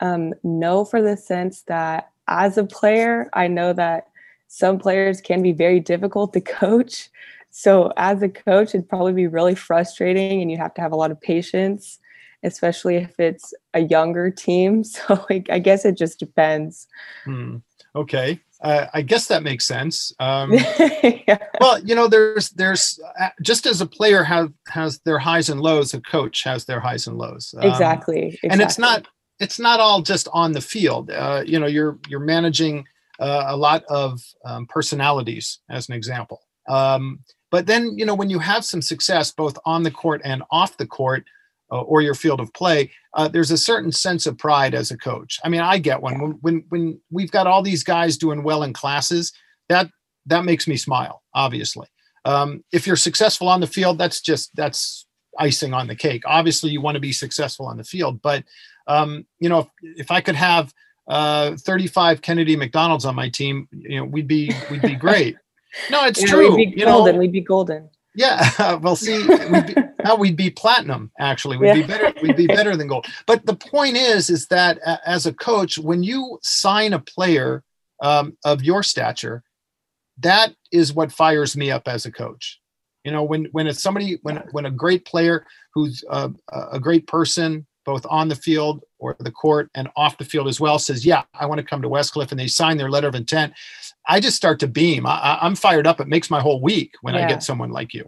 Um, 0.00 0.34
no, 0.44 0.84
for 0.84 1.02
the 1.02 1.16
sense 1.16 1.62
that 1.62 2.10
as 2.28 2.58
a 2.58 2.64
player, 2.64 3.28
I 3.32 3.48
know 3.48 3.72
that 3.72 4.07
some 4.48 4.78
players 4.78 5.20
can 5.20 5.42
be 5.42 5.52
very 5.52 5.80
difficult 5.80 6.32
to 6.32 6.40
coach. 6.40 7.08
So, 7.50 7.92
as 7.96 8.22
a 8.22 8.28
coach, 8.28 8.74
it'd 8.74 8.88
probably 8.88 9.12
be 9.12 9.26
really 9.26 9.54
frustrating 9.54 10.42
and 10.42 10.50
you 10.50 10.58
have 10.58 10.74
to 10.74 10.80
have 10.80 10.92
a 10.92 10.96
lot 10.96 11.10
of 11.10 11.20
patience, 11.20 11.98
especially 12.42 12.96
if 12.96 13.18
it's 13.18 13.54
a 13.74 13.80
younger 13.80 14.30
team. 14.30 14.82
So, 14.84 15.24
like, 15.30 15.48
I 15.50 15.58
guess 15.58 15.84
it 15.84 15.96
just 15.96 16.18
depends. 16.18 16.86
Hmm. 17.24 17.58
Okay 17.94 18.40
uh, 18.60 18.86
I 18.92 19.02
guess 19.02 19.28
that 19.28 19.42
makes 19.42 19.64
sense. 19.64 20.12
Um, 20.18 20.52
yeah. 21.02 21.38
Well, 21.60 21.78
you 21.80 21.94
know, 21.94 22.08
there's 22.08 22.50
there's 22.50 22.98
uh, 23.20 23.28
just 23.40 23.66
as 23.66 23.80
a 23.80 23.86
player 23.86 24.24
has 24.24 24.48
has 24.68 24.98
their 25.00 25.18
highs 25.18 25.48
and 25.48 25.60
lows, 25.60 25.94
a 25.94 26.00
coach 26.00 26.42
has 26.42 26.64
their 26.64 26.80
highs 26.80 27.06
and 27.06 27.16
lows. 27.16 27.54
Um, 27.56 27.68
exactly, 27.68 28.26
exactly, 28.26 28.50
And 28.50 28.60
it's 28.60 28.78
not 28.78 29.06
it's 29.38 29.60
not 29.60 29.80
all 29.80 30.02
just 30.02 30.28
on 30.32 30.52
the 30.52 30.60
field. 30.60 31.10
Uh, 31.10 31.42
you 31.46 31.60
know, 31.60 31.66
you're 31.66 31.98
you're 32.08 32.20
managing 32.20 32.86
uh, 33.20 33.44
a 33.48 33.56
lot 33.56 33.84
of 33.88 34.20
um, 34.44 34.66
personalities, 34.66 35.60
as 35.68 35.88
an 35.88 35.94
example. 35.94 36.40
Um, 36.68 37.20
but 37.50 37.66
then, 37.66 37.96
you 37.96 38.04
know, 38.04 38.14
when 38.14 38.30
you 38.30 38.38
have 38.38 38.64
some 38.64 38.82
success 38.82 39.32
both 39.32 39.58
on 39.64 39.82
the 39.82 39.90
court 39.90 40.20
and 40.24 40.42
off 40.50 40.76
the 40.76 40.86
court, 40.86 41.24
uh, 41.70 41.82
or 41.82 42.00
your 42.00 42.14
field 42.14 42.40
of 42.40 42.52
play, 42.54 42.90
uh, 43.14 43.28
there's 43.28 43.50
a 43.50 43.58
certain 43.58 43.92
sense 43.92 44.26
of 44.26 44.38
pride 44.38 44.74
as 44.74 44.90
a 44.90 44.96
coach. 44.96 45.38
I 45.44 45.48
mean, 45.48 45.60
I 45.60 45.78
get 45.78 46.00
one 46.00 46.18
when, 46.18 46.30
when 46.40 46.64
when 46.70 47.00
we've 47.10 47.30
got 47.30 47.46
all 47.46 47.62
these 47.62 47.84
guys 47.84 48.16
doing 48.16 48.42
well 48.42 48.62
in 48.62 48.72
classes. 48.72 49.32
That 49.68 49.90
that 50.26 50.44
makes 50.44 50.66
me 50.66 50.76
smile. 50.76 51.22
Obviously, 51.34 51.86
um, 52.24 52.64
if 52.72 52.86
you're 52.86 52.96
successful 52.96 53.48
on 53.48 53.60
the 53.60 53.66
field, 53.66 53.98
that's 53.98 54.20
just 54.20 54.54
that's 54.56 55.06
icing 55.38 55.74
on 55.74 55.86
the 55.86 55.96
cake. 55.96 56.22
Obviously, 56.24 56.70
you 56.70 56.80
want 56.80 56.94
to 56.94 57.00
be 57.00 57.12
successful 57.12 57.66
on 57.66 57.76
the 57.76 57.84
field, 57.84 58.22
but 58.22 58.44
um, 58.86 59.26
you 59.38 59.50
know, 59.50 59.58
if, 59.58 59.68
if 59.82 60.10
I 60.10 60.22
could 60.22 60.36
have 60.36 60.72
uh, 61.08 61.56
35 61.56 62.22
Kennedy 62.22 62.56
McDonald's 62.56 63.04
on 63.04 63.14
my 63.14 63.28
team, 63.28 63.68
you 63.72 63.98
know, 63.98 64.04
we'd 64.04 64.28
be 64.28 64.52
we'd 64.70 64.82
be 64.82 64.94
great. 64.94 65.36
No, 65.90 66.06
it's 66.06 66.22
yeah, 66.22 66.28
true. 66.28 66.56
We'd 66.56 66.72
be 66.72 66.80
you 66.80 66.86
golden. 66.86 67.14
Know? 67.14 67.20
We'd 67.20 67.30
be 67.30 67.42
golden. 67.42 67.90
Yeah, 68.14 68.74
well, 68.82 68.96
see, 68.96 69.24
we'd 69.28 69.66
be, 69.66 69.74
now 70.02 70.16
we'd 70.16 70.36
be 70.36 70.50
platinum. 70.50 71.12
Actually, 71.20 71.56
we'd 71.56 71.68
yeah. 71.68 71.74
be 71.74 71.82
better. 71.82 72.12
We'd 72.20 72.36
be 72.36 72.46
better 72.46 72.74
than 72.74 72.88
gold. 72.88 73.06
But 73.26 73.46
the 73.46 73.54
point 73.54 73.96
is, 73.96 74.28
is 74.28 74.48
that 74.48 74.80
uh, 74.84 74.96
as 75.06 75.26
a 75.26 75.32
coach, 75.32 75.78
when 75.78 76.02
you 76.02 76.40
sign 76.42 76.94
a 76.94 76.98
player 76.98 77.62
um, 78.02 78.36
of 78.44 78.64
your 78.64 78.82
stature, 78.82 79.44
that 80.18 80.52
is 80.72 80.92
what 80.92 81.12
fires 81.12 81.56
me 81.56 81.70
up 81.70 81.86
as 81.86 82.06
a 82.06 82.10
coach. 82.10 82.58
You 83.04 83.12
know, 83.12 83.22
when 83.22 83.44
when 83.52 83.68
it's 83.68 83.82
somebody, 83.82 84.18
when 84.22 84.42
when 84.50 84.66
a 84.66 84.70
great 84.70 85.04
player 85.04 85.46
who's 85.74 86.02
a, 86.10 86.32
a 86.72 86.80
great 86.80 87.06
person, 87.06 87.67
both 87.88 88.04
on 88.10 88.28
the 88.28 88.34
field 88.34 88.84
or 88.98 89.16
the 89.18 89.30
court 89.30 89.70
and 89.74 89.88
off 89.96 90.18
the 90.18 90.24
field 90.24 90.46
as 90.46 90.60
well, 90.60 90.78
says, 90.78 91.06
"Yeah, 91.06 91.22
I 91.32 91.46
want 91.46 91.58
to 91.58 91.64
come 91.64 91.80
to 91.80 91.88
Westcliff," 91.88 92.30
and 92.30 92.38
they 92.38 92.46
sign 92.46 92.76
their 92.76 92.90
letter 92.90 93.08
of 93.08 93.14
intent. 93.14 93.54
I 94.06 94.20
just 94.20 94.36
start 94.36 94.60
to 94.60 94.66
beam. 94.66 95.06
I, 95.06 95.38
am 95.40 95.54
fired 95.54 95.86
up. 95.86 95.98
It 95.98 96.06
makes 96.06 96.28
my 96.28 96.40
whole 96.40 96.60
week 96.60 96.92
when 97.00 97.14
yeah. 97.14 97.24
I 97.24 97.28
get 97.28 97.42
someone 97.42 97.70
like 97.70 97.94
you. 97.94 98.06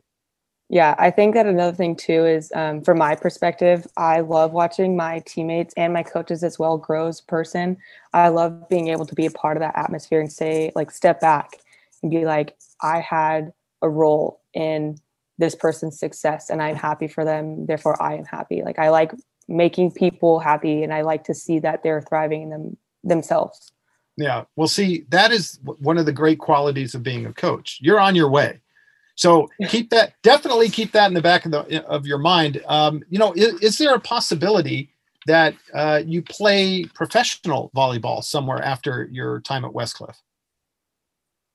Yeah, 0.69 0.95
I 0.99 1.11
think 1.11 1.33
that 1.33 1.47
another 1.47 1.75
thing 1.75 1.97
too 1.97 2.27
is 2.27 2.53
um, 2.55 2.83
from 2.83 2.99
my 2.99 3.15
perspective, 3.15 3.87
I 3.97 4.21
love 4.21 4.53
watching 4.53 4.97
my 4.97 5.23
teammates 5.27 5.73
and 5.79 5.95
my 5.95 6.03
coaches 6.03 6.45
as 6.45 6.59
well 6.59 6.77
grow 6.77 7.07
as 7.07 7.21
a 7.21 7.25
person. 7.25 7.79
I 8.13 8.29
love 8.29 8.69
being 8.69 8.89
able 8.89 9.07
to 9.07 9.15
be 9.15 9.25
a 9.25 9.31
part 9.31 9.57
of 9.57 9.63
that 9.63 9.79
atmosphere 9.79 10.21
and 10.21 10.31
say, 10.31 10.73
like, 10.75 10.91
step 10.91 11.21
back 11.21 11.57
and 12.03 12.11
be 12.11 12.27
like, 12.27 12.55
I 12.83 13.01
had 13.01 13.55
a 13.81 13.89
role 13.89 14.43
in 14.53 14.99
this 15.39 15.55
person's 15.55 15.99
success 15.99 16.51
and 16.51 16.63
I'm 16.63 16.77
happy 16.77 17.09
for 17.09 17.25
them. 17.25 17.65
Therefore, 17.65 18.01
I 18.01 18.17
am 18.17 18.27
happy. 18.27 18.63
Like, 18.63 18.79
I 18.79 18.91
like 18.91 19.13
making 19.51 19.91
people 19.91 20.39
happy 20.39 20.83
and 20.83 20.95
I 20.95 21.03
like 21.03 21.25
to 21.25 21.35
see 21.35 21.59
that 21.59 21.83
they're 21.83 22.01
thriving 22.01 22.43
in 22.43 22.51
them 22.51 22.77
themselves. 23.03 23.73
Yeah. 24.17 24.45
Well, 24.57 24.69
see, 24.69 25.07
that 25.09 25.33
is 25.33 25.59
one 25.63 25.99
of 25.99 26.07
the 26.07 26.13
great 26.13 26.39
qualities 26.39 26.95
of 26.95 27.03
being 27.03 27.27
a 27.27 27.33
coach. 27.33 27.79
You're 27.81 28.01
on 28.01 28.15
your 28.15 28.31
way. 28.31 28.61
So 29.17 29.49
keep 29.69 29.91
that 29.91 30.15
definitely 30.23 30.69
keep 30.69 30.93
that 30.93 31.09
in 31.09 31.15
the 31.15 31.23
back 31.23 31.45
of 31.45 31.53
the 31.53 31.85
of 31.87 32.07
your 32.07 32.19
mind. 32.19 32.63
Um, 32.67 33.03
you 33.09 33.19
know, 33.19 33.33
is, 33.33 33.61
is, 33.61 33.79
there 33.79 33.95
a 33.95 34.01
possibility 34.01 34.95
that 35.27 35.55
uh, 35.75 36.03
you 36.07 36.23
play 36.23 36.85
professional 36.95 37.71
volleyball 37.75 38.23
somewhere 38.23 38.63
after 38.63 39.09
your 39.11 39.41
time 39.41 39.65
at 39.65 39.73
Westcliff? 39.73 40.17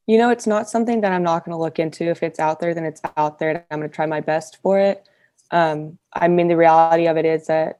You 0.08 0.20
know, 0.20 0.30
it's 0.30 0.46
not 0.46 0.70
something 0.70 1.02
that 1.02 1.12
I'm 1.12 1.24
not 1.24 1.46
going 1.46 1.56
to 1.56 1.62
look 1.62 1.80
into. 1.80 2.04
If 2.04 2.22
it's 2.22 2.40
out 2.40 2.60
there, 2.60 2.76
then 2.76 2.86
it's 2.86 3.02
out 3.18 3.40
there. 3.40 3.66
I'm 3.72 3.80
going 3.80 3.90
to 3.90 3.96
try 3.96 4.06
my 4.06 4.22
best 4.22 4.60
for 4.62 4.78
it. 4.78 5.08
Um, 5.50 5.98
I 6.14 6.28
mean, 6.28 6.48
the 6.48 6.58
reality 6.58 7.08
of 7.08 7.18
it 7.18 7.26
is 7.26 7.48
that 7.48 7.80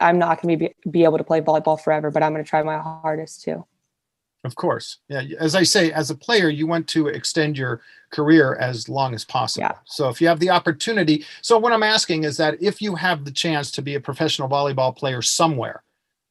I'm 0.00 0.18
not 0.18 0.42
going 0.42 0.58
to 0.58 0.68
be, 0.68 0.90
be 0.90 1.04
able 1.04 1.18
to 1.18 1.24
play 1.24 1.40
volleyball 1.40 1.80
forever, 1.80 2.10
but 2.10 2.22
I'm 2.22 2.32
going 2.32 2.44
to 2.44 2.48
try 2.48 2.62
my 2.62 2.78
hardest 2.78 3.42
too. 3.42 3.64
Of 4.42 4.54
course. 4.54 4.98
Yeah. 5.08 5.22
As 5.38 5.54
I 5.54 5.64
say, 5.64 5.92
as 5.92 6.10
a 6.10 6.14
player, 6.14 6.48
you 6.48 6.66
want 6.66 6.88
to 6.88 7.08
extend 7.08 7.58
your 7.58 7.82
career 8.10 8.56
as 8.56 8.88
long 8.88 9.14
as 9.14 9.24
possible. 9.24 9.64
Yeah. 9.64 9.76
So 9.84 10.08
if 10.08 10.20
you 10.20 10.28
have 10.28 10.40
the 10.40 10.50
opportunity, 10.50 11.26
so 11.42 11.58
what 11.58 11.72
I'm 11.72 11.82
asking 11.82 12.24
is 12.24 12.38
that 12.38 12.60
if 12.60 12.80
you 12.80 12.94
have 12.94 13.24
the 13.24 13.32
chance 13.32 13.70
to 13.72 13.82
be 13.82 13.96
a 13.96 14.00
professional 14.00 14.48
volleyball 14.48 14.96
player 14.96 15.20
somewhere, 15.20 15.82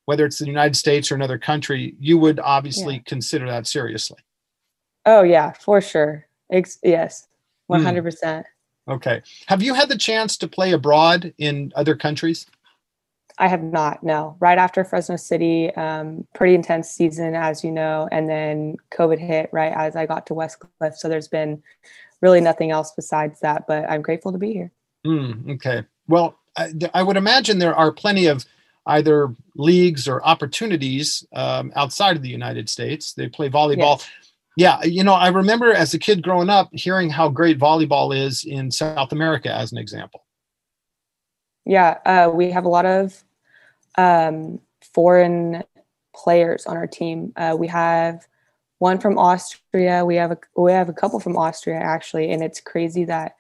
whether 0.06 0.26
it's 0.26 0.40
the 0.40 0.48
United 0.48 0.76
States 0.76 1.12
or 1.12 1.16
another 1.16 1.38
country, 1.38 1.96
you 2.00 2.18
would 2.18 2.40
obviously 2.40 2.96
yeah. 2.96 3.02
consider 3.06 3.46
that 3.46 3.68
seriously. 3.68 4.18
Oh 5.06 5.22
yeah, 5.22 5.52
for 5.52 5.80
sure. 5.80 6.26
Ex- 6.52 6.80
yes. 6.84 7.28
100%. 7.72 8.44
Hmm. 8.88 8.92
Okay. 8.92 9.22
Have 9.46 9.62
you 9.62 9.76
had 9.76 9.88
the 9.88 9.98
chance 9.98 10.36
to 10.38 10.48
play 10.48 10.72
abroad 10.72 11.32
in 11.38 11.72
other 11.76 11.96
countries? 11.96 12.48
I 13.40 13.48
have 13.48 13.64
not. 13.64 14.04
No. 14.04 14.36
Right 14.40 14.58
after 14.58 14.84
Fresno 14.84 15.16
City, 15.16 15.74
um, 15.76 16.28
pretty 16.36 16.56
intense 16.56 16.90
season, 16.92 17.36
as 17.36 17.64
you 17.64 17.72
know, 17.72 18.08
and 18.12 18.30
then 18.30 18.76
COVID 18.92 19.18
hit 19.18 19.50
right 19.54 19.74
as 19.74 19.96
I 19.96 20.06
got 20.06 20.28
to 20.28 20.34
Westcliff. 20.34 20.96
So 20.96 21.08
there's 21.08 21.30
been 21.30 21.64
really 22.22 22.42
nothing 22.42 22.70
else 22.70 22.92
besides 22.96 23.40
that. 23.40 23.66
But 23.66 23.90
I'm 23.90 24.02
grateful 24.02 24.34
to 24.34 24.38
be 24.38 24.52
here. 24.52 24.72
Mm, 25.08 25.56
okay. 25.56 25.84
Well, 26.08 26.38
I, 26.58 26.74
I, 26.94 27.02
would 27.02 27.16
imagine 27.16 27.60
there 27.60 27.76
are 27.76 27.92
plenty 27.94 28.26
of 28.26 28.46
either 28.86 29.34
leagues 29.56 30.08
or 30.08 30.26
opportunities 30.26 31.26
um, 31.34 31.72
outside 31.78 32.18
of 32.18 32.22
the 32.22 32.30
United 32.30 32.70
States. 32.70 33.14
They 33.14 33.30
play 33.30 33.50
volleyball. 33.50 34.00
Yes. 34.00 34.10
Yeah, 34.58 34.84
you 34.84 35.06
know, 35.06 35.14
I 35.14 35.30
remember 35.30 35.72
as 35.72 35.94
a 35.94 36.00
kid 36.00 36.22
growing 36.22 36.50
up 36.50 36.70
hearing 36.74 37.10
how 37.10 37.30
great 37.30 37.58
volleyball 37.58 38.14
is 38.14 38.44
in 38.44 38.72
South 38.72 39.14
America, 39.14 39.54
as 39.54 39.72
an 39.72 39.78
example. 39.78 40.26
Yeah, 41.66 42.00
uh, 42.06 42.30
we 42.34 42.52
have 42.52 42.66
a 42.66 42.68
lot 42.68 42.86
of 42.86 43.24
um, 44.00 44.60
foreign 44.94 45.64
players 46.16 46.66
on 46.66 46.78
our 46.78 46.88
team. 46.88 47.34
Uh, 47.36 47.56
we 47.60 47.68
have 47.68 48.26
one 48.78 49.00
from 49.00 49.18
Austria. 49.18 50.06
We 50.06 50.16
have 50.16 50.32
a 50.32 50.38
we 50.56 50.72
have 50.72 50.90
a 50.90 50.94
couple 50.94 51.20
from 51.20 51.38
Austria 51.38 51.78
actually, 51.78 52.32
and 52.32 52.42
it's 52.42 52.62
crazy 52.62 53.06
that 53.06 53.36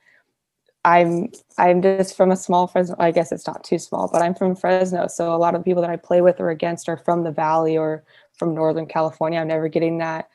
I'm 0.83 1.31
I'm 1.57 1.81
just 1.81 2.15
from 2.15 2.31
a 2.31 2.35
small 2.35 2.67
Fresno. 2.67 2.95
I 2.99 3.11
guess 3.11 3.31
it's 3.31 3.47
not 3.47 3.63
too 3.63 3.79
small, 3.79 4.09
but 4.11 4.21
I'm 4.21 4.35
from 4.35 4.55
Fresno, 4.55 5.07
so 5.07 5.33
a 5.33 5.37
lot 5.37 5.55
of 5.55 5.61
the 5.61 5.65
people 5.65 5.81
that 5.81 5.91
I 5.91 5.95
play 5.95 6.21
with 6.21 6.39
or 6.39 6.49
against 6.49 6.89
are 6.89 6.97
from 6.97 7.23
the 7.23 7.31
Valley 7.31 7.77
or 7.77 8.03
from 8.33 8.53
Northern 8.53 8.85
California. 8.85 9.39
I'm 9.39 9.47
never 9.47 9.69
getting 9.69 9.97
that 9.99 10.29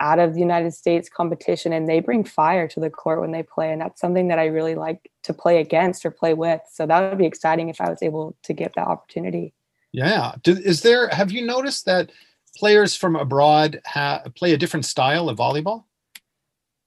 out 0.00 0.20
of 0.20 0.34
the 0.34 0.40
United 0.40 0.72
States 0.72 1.08
competition, 1.08 1.72
and 1.72 1.88
they 1.88 2.00
bring 2.00 2.24
fire 2.24 2.68
to 2.68 2.80
the 2.80 2.90
court 2.90 3.20
when 3.20 3.32
they 3.32 3.42
play, 3.42 3.72
and 3.72 3.80
that's 3.80 4.00
something 4.00 4.28
that 4.28 4.38
I 4.38 4.46
really 4.46 4.74
like 4.74 5.10
to 5.24 5.32
play 5.32 5.60
against 5.60 6.04
or 6.04 6.10
play 6.10 6.34
with. 6.34 6.62
So 6.70 6.86
that 6.86 7.10
would 7.10 7.18
be 7.18 7.26
exciting 7.26 7.68
if 7.68 7.80
I 7.80 7.90
was 7.90 8.02
able 8.02 8.36
to 8.44 8.52
get 8.52 8.74
that 8.74 8.86
opportunity. 8.86 9.54
Yeah. 9.92 10.34
Is 10.44 10.82
there, 10.82 11.08
have 11.08 11.30
you 11.30 11.46
noticed 11.46 11.86
that 11.86 12.10
players 12.56 12.94
from 12.94 13.16
abroad 13.16 13.80
ha- 13.86 14.22
play 14.34 14.52
a 14.52 14.58
different 14.58 14.84
style 14.84 15.28
of 15.28 15.38
volleyball? 15.38 15.84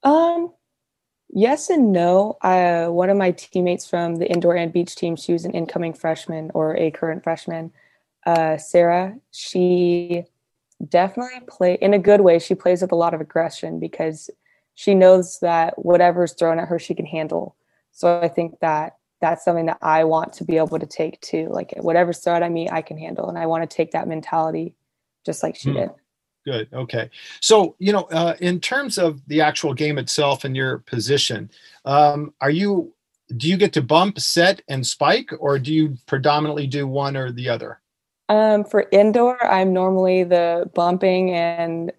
Um, 0.02 0.52
yes 1.28 1.70
and 1.70 1.92
no. 1.92 2.36
One 2.42 3.10
of 3.10 3.16
my 3.16 3.32
teammates 3.32 3.88
from 3.88 4.16
the 4.16 4.30
indoor 4.30 4.56
and 4.56 4.72
beach 4.72 4.94
team, 4.94 5.16
she 5.16 5.32
was 5.32 5.44
an 5.44 5.52
incoming 5.52 5.94
freshman 5.94 6.50
or 6.54 6.76
a 6.76 6.90
current 6.90 7.24
freshman. 7.24 7.72
Uh, 8.24 8.56
Sarah, 8.56 9.16
she 9.32 10.24
definitely 10.88 11.40
play 11.48 11.78
in 11.80 11.94
a 11.94 11.98
good 11.98 12.20
way. 12.20 12.38
She 12.38 12.54
plays 12.54 12.82
with 12.82 12.92
a 12.92 12.96
lot 12.96 13.14
of 13.14 13.20
aggression 13.20 13.80
because 13.80 14.30
she 14.74 14.94
knows 14.94 15.38
that 15.40 15.78
whatever's 15.78 16.32
thrown 16.32 16.58
at 16.58 16.68
her, 16.68 16.78
she 16.78 16.94
can 16.94 17.06
handle. 17.06 17.56
So 17.90 18.20
I 18.20 18.28
think 18.28 18.60
that 18.60 18.96
that's 19.22 19.44
something 19.44 19.66
that 19.66 19.78
I 19.80 20.04
want 20.04 20.34
to 20.34 20.44
be 20.44 20.58
able 20.58 20.78
to 20.78 20.86
take 20.86 21.18
too. 21.22 21.48
Like 21.50 21.72
whatever 21.78 22.12
thrown 22.12 22.42
I 22.42 22.50
meet, 22.50 22.70
I 22.70 22.82
can 22.82 22.98
handle, 22.98 23.30
and 23.30 23.38
I 23.38 23.46
want 23.46 23.68
to 23.68 23.74
take 23.74 23.92
that 23.92 24.06
mentality, 24.06 24.74
just 25.24 25.42
like 25.42 25.56
she 25.56 25.70
Hmm. 25.70 25.76
did. 25.76 25.90
Good. 26.44 26.68
Okay. 26.72 27.08
So, 27.40 27.76
you 27.78 27.92
know, 27.92 28.02
uh, 28.10 28.34
in 28.40 28.60
terms 28.60 28.98
of 28.98 29.26
the 29.28 29.40
actual 29.40 29.74
game 29.74 29.96
itself 29.96 30.44
and 30.44 30.56
your 30.56 30.78
position, 30.78 31.50
um, 31.84 32.34
are 32.40 32.50
you, 32.50 32.92
do 33.36 33.48
you 33.48 33.56
get 33.56 33.72
to 33.74 33.82
bump, 33.82 34.18
set, 34.18 34.60
and 34.68 34.84
spike, 34.84 35.30
or 35.38 35.60
do 35.60 35.72
you 35.72 35.96
predominantly 36.06 36.66
do 36.66 36.88
one 36.88 37.16
or 37.16 37.30
the 37.30 37.48
other? 37.48 37.80
Um, 38.28 38.64
for 38.64 38.88
indoor, 38.90 39.42
I'm 39.44 39.72
normally 39.72 40.24
the 40.24 40.68
bumping, 40.74 41.30
and 41.30 41.92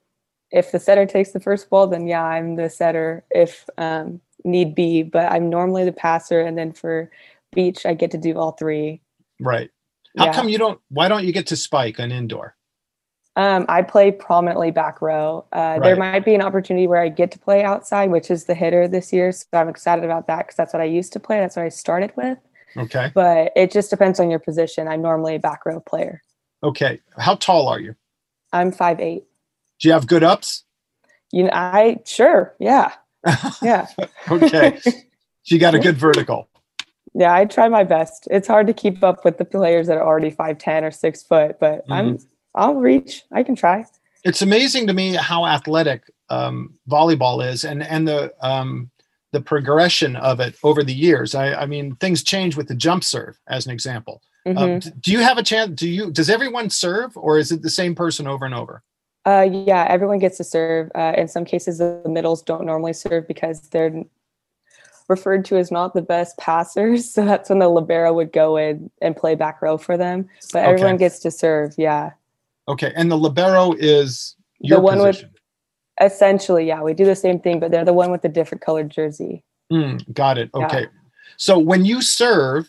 if 0.54 0.72
the 0.72 0.80
setter 0.80 1.06
takes 1.06 1.32
the 1.32 1.40
first 1.40 1.70
ball, 1.70 1.88
then 1.88 2.08
yeah, 2.08 2.24
I'm 2.24 2.56
the 2.56 2.70
setter 2.70 3.26
if 3.32 3.68
um, 3.78 4.22
need 4.46 4.76
be. 4.76 5.04
But 5.04 5.32
I'm 5.32 5.50
normally 5.50 5.84
the 5.84 5.92
passer, 5.92 6.40
and 6.40 6.58
then 6.58 6.72
for 6.72 7.10
beach, 7.54 7.86
I 7.86 7.94
get 7.96 8.12
to 8.12 8.18
do 8.18 8.38
all 8.38 8.52
three. 8.52 9.02
Right. 9.42 9.72
How 10.18 10.26
Yeah. 10.26 10.34
come 10.34 10.50
you 10.50 10.60
don't, 10.60 10.80
why 10.90 11.08
don't 11.08 11.26
you 11.26 11.34
get 11.34 11.48
to 11.48 11.56
spike 11.56 12.00
on 12.00 12.12
indoor? 12.12 12.56
Um, 13.36 13.66
I 13.68 13.82
play 13.82 14.12
prominently 14.12 14.70
back 14.70 15.02
row. 15.02 15.46
Uh, 15.52 15.80
There 15.80 15.96
might 15.96 16.24
be 16.24 16.36
an 16.36 16.42
opportunity 16.44 16.86
where 16.86 17.02
I 17.02 17.10
get 17.10 17.32
to 17.32 17.40
play 17.40 17.64
outside, 17.64 18.12
which 18.12 18.30
is 18.30 18.46
the 18.46 18.54
hitter 18.54 18.88
this 18.88 19.12
year. 19.12 19.32
So 19.32 19.48
I'm 19.54 19.70
excited 19.70 20.06
about 20.06 20.28
that 20.28 20.46
because 20.46 20.56
that's 20.56 20.72
what 20.72 20.82
I 20.82 20.86
used 20.86 21.14
to 21.14 21.20
play. 21.20 21.40
That's 21.40 21.56
what 21.56 21.66
I 21.66 21.70
started 21.70 22.14
with. 22.16 22.38
Okay. 22.78 23.12
But 23.16 23.52
it 23.56 23.72
just 23.72 23.90
depends 23.90 24.20
on 24.20 24.30
your 24.30 24.38
position. 24.38 24.88
I'm 24.88 25.02
normally 25.02 25.34
a 25.36 25.40
back 25.40 25.66
row 25.66 25.80
player. 25.80 26.22
Okay. 26.62 27.00
How 27.18 27.34
tall 27.34 27.68
are 27.68 27.80
you? 27.80 27.96
I'm 28.52 28.72
five 28.72 29.00
eight. 29.00 29.24
Do 29.84 29.90
you 29.90 29.94
have 29.94 30.08
good 30.08 30.24
ups? 30.24 30.64
You 31.34 31.44
know, 31.44 31.50
I 31.52 32.00
sure, 32.06 32.56
yeah, 32.58 32.94
yeah. 33.62 33.88
Okay. 34.32 34.80
she 35.44 35.58
got 35.58 35.76
a 35.76 35.80
good 35.80 35.98
vertical. 35.98 36.48
Yeah, 37.14 37.34
I 37.34 37.44
try 37.44 37.68
my 37.68 37.84
best. 37.84 38.30
It's 38.32 38.48
hard 38.48 38.68
to 38.68 38.74
keep 38.74 39.04
up 39.04 39.26
with 39.26 39.38
the 39.38 39.44
players 39.44 39.88
that 39.88 39.98
are 39.98 40.08
already 40.08 40.30
five 40.30 40.58
ten 40.58 40.86
or 40.86 40.92
six 40.92 41.22
foot, 41.22 41.60
but 41.60 41.84
I'm 41.90 42.18
I'll 42.56 42.76
reach. 42.76 43.24
I 43.34 43.44
can 43.44 43.56
try. 43.56 43.84
It's 44.24 44.42
amazing 44.42 44.88
to 44.88 44.94
me 44.94 45.16
how 45.16 45.46
athletic 45.46 46.04
um, 46.30 46.76
volleyball 46.90 47.46
is 47.46 47.66
and, 47.66 47.84
and 47.84 48.08
the, 48.08 48.34
um, 48.40 48.90
the 49.34 49.42
progression 49.42 50.16
of 50.16 50.40
it 50.40 50.56
over 50.64 50.82
the 50.82 50.94
years. 50.94 51.36
I, 51.36 51.56
I 51.56 51.66
mean, 51.66 51.98
things 51.98 52.24
change 52.24 52.56
with 52.56 52.70
the 52.70 52.76
jump 52.76 53.04
serve, 53.04 53.38
as 53.50 53.66
an 53.66 53.74
example. 53.74 54.22
Um, 54.46 54.56
Mhm. 54.56 54.84
d- 54.84 54.92
do 55.02 55.12
you 55.12 55.20
have 55.20 55.38
a 55.38 55.44
chance? 55.44 55.72
Do 55.72 55.90
you? 55.90 56.10
Does 56.10 56.30
everyone 56.30 56.70
serve, 56.70 57.18
or 57.18 57.38
is 57.38 57.52
it 57.52 57.62
the 57.62 57.70
same 57.70 57.96
person 57.96 58.28
over 58.28 58.46
and 58.46 58.56
over? 58.56 58.82
Uh, 59.26 59.48
yeah, 59.50 59.86
everyone 59.90 60.20
gets 60.20 60.38
to 60.38 60.44
serve. 60.44 60.92
Uh, 60.96 61.14
in 61.18 61.28
some 61.28 61.46
cases, 61.46 61.78
the 61.78 62.02
middles 62.08 62.42
don't 62.42 62.66
normally 62.66 62.94
serve 62.94 63.28
because 63.28 63.62
they're 63.70 64.04
referred 65.08 65.46
to 65.46 65.58
as 65.58 65.72
not 65.72 65.94
the 65.94 66.02
best 66.02 66.38
passers. 66.38 67.10
So 67.14 67.26
that's 67.26 67.50
when 67.50 67.60
the 67.60 67.68
libero 67.70 68.14
would 68.14 68.32
go 68.34 68.58
in 68.58 68.90
and 69.02 69.16
play 69.16 69.36
back 69.36 69.62
row 69.62 69.78
for 69.78 69.98
them. 69.98 70.28
But 70.52 70.64
everyone 70.66 70.96
Okay. 70.96 71.06
gets 71.06 71.20
to 71.20 71.32
serve. 71.32 71.74
Yeah, 71.78 72.12
Okay, 72.68 72.92
and 72.96 73.12
the 73.12 73.18
libero 73.18 73.74
is 73.74 74.36
your 74.60 74.78
the 74.80 74.84
one 74.84 75.00
with- 75.00 75.24
essentially, 76.02 76.66
yeah, 76.66 76.82
we 76.82 76.94
do 76.94 77.06
the 77.06 77.16
same 77.16 77.40
thing, 77.40 77.60
but 77.60 77.72
they're 77.72 77.86
the 77.86 77.94
one 77.94 78.10
with 78.12 78.22
the 78.24 78.30
different 78.30 78.62
colored 78.62 78.90
jersey. 78.90 79.44
Mm, 79.72 80.12
got 80.14 80.38
it. 80.38 80.50
Yeah. 80.56 80.66
Okay. 80.66 80.88
So 81.38 81.58
when 81.60 81.84
you 81.86 82.02
serve, 82.02 82.68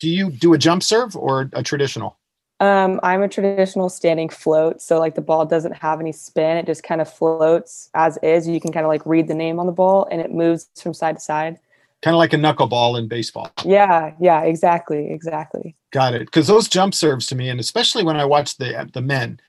do 0.00 0.08
you 0.08 0.30
do 0.30 0.54
a 0.54 0.58
jump 0.58 0.82
serve 0.82 1.16
or 1.16 1.50
a 1.52 1.62
traditional? 1.62 2.16
Um, 2.60 3.00
I'm 3.02 3.22
a 3.22 3.28
traditional 3.28 3.88
standing 3.88 4.28
float, 4.28 4.80
so 4.80 4.98
like 4.98 5.16
the 5.16 5.20
ball 5.20 5.44
doesn't 5.44 5.76
have 5.76 6.00
any 6.00 6.12
spin; 6.12 6.56
it 6.56 6.66
just 6.66 6.82
kind 6.82 7.00
of 7.00 7.12
floats 7.12 7.90
as 7.94 8.16
is. 8.18 8.46
You 8.46 8.60
can 8.60 8.72
kind 8.72 8.86
of 8.86 8.88
like 8.88 9.04
read 9.04 9.28
the 9.28 9.34
name 9.34 9.58
on 9.58 9.66
the 9.66 9.72
ball, 9.72 10.06
and 10.10 10.20
it 10.20 10.32
moves 10.32 10.68
from 10.80 10.94
side 10.94 11.16
to 11.16 11.20
side. 11.20 11.58
Kind 12.02 12.14
of 12.14 12.18
like 12.18 12.32
a 12.32 12.36
knuckleball 12.36 12.98
in 12.98 13.08
baseball. 13.08 13.50
Yeah, 13.64 14.14
yeah, 14.20 14.42
exactly, 14.42 15.10
exactly. 15.10 15.74
Got 15.90 16.14
it. 16.14 16.26
Because 16.26 16.46
those 16.46 16.68
jump 16.68 16.94
serves 16.94 17.26
to 17.26 17.34
me, 17.34 17.48
and 17.48 17.58
especially 17.58 18.04
when 18.04 18.16
I 18.16 18.24
watch 18.24 18.56
the 18.56 18.88
the 18.92 19.02
men, 19.02 19.40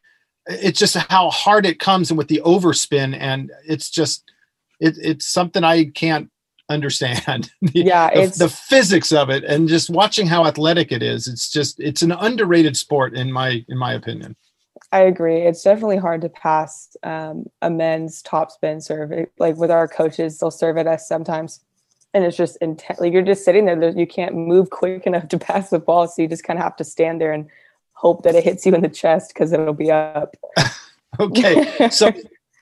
it's 0.47 0.79
just 0.79 0.95
how 0.95 1.29
hard 1.29 1.65
it 1.65 1.79
comes 1.79 2.09
and 2.09 2.17
with 2.17 2.27
the 2.27 2.41
overspin, 2.43 3.15
and 3.19 3.51
it's 3.67 3.89
just 3.89 4.31
it, 4.79 4.97
it's 5.01 5.27
something 5.27 5.63
I 5.63 5.85
can't 5.85 6.31
understand. 6.69 7.51
The- 7.61 7.81
Yeah, 7.81 8.09
the, 8.13 8.21
it's 8.21 8.37
the 8.37 8.49
physics 8.49 9.11
of 9.11 9.29
it, 9.29 9.43
and 9.43 9.67
just 9.67 9.89
watching 9.89 10.27
how 10.27 10.45
athletic 10.45 10.91
it 10.91 11.01
is. 11.03 11.27
It's 11.27 11.49
just 11.51 11.79
it's 11.79 12.01
an 12.01 12.11
underrated 12.11 12.75
sport 12.77 13.15
in 13.15 13.31
my 13.31 13.63
in 13.67 13.77
my 13.77 13.93
opinion. 13.93 14.35
I 14.91 14.99
agree. 15.01 15.41
It's 15.41 15.63
definitely 15.63 15.97
hard 15.97 16.21
to 16.21 16.29
pass 16.29 16.95
um, 17.03 17.45
a 17.61 17.69
men's 17.69 18.21
top 18.21 18.51
spin 18.51 18.79
serve. 18.81 19.11
Like 19.39 19.57
with 19.57 19.71
our 19.71 19.87
coaches, 19.87 20.37
they'll 20.37 20.51
serve 20.51 20.77
at 20.77 20.87
us 20.87 21.07
sometimes, 21.07 21.59
and 22.13 22.23
it's 22.23 22.37
just 22.37 22.57
intense. 22.61 22.99
Like 22.99 23.11
you're 23.11 23.21
just 23.21 23.43
sitting 23.43 23.65
there. 23.65 23.79
there- 23.79 23.97
You 23.97 24.07
can't 24.07 24.35
move 24.35 24.69
quick 24.69 25.05
enough 25.07 25.27
to 25.29 25.39
pass 25.49 25.69
the 25.69 25.79
ball, 25.79 26.07
so 26.07 26.21
you 26.21 26.27
just 26.27 26.43
kind 26.43 26.59
of 26.59 26.63
have 26.63 26.75
to 26.77 26.83
stand 26.83 27.19
there 27.19 27.33
and 27.33 27.47
hope 27.93 28.23
that 28.23 28.35
it 28.35 28.43
hits 28.43 28.65
you 28.65 28.75
in 28.75 28.81
the 28.81 28.89
chest 28.89 29.33
because 29.33 29.51
it'll 29.53 29.73
be 29.73 29.91
up. 29.91 30.35
Okay, 31.17 31.89
so 31.91 32.11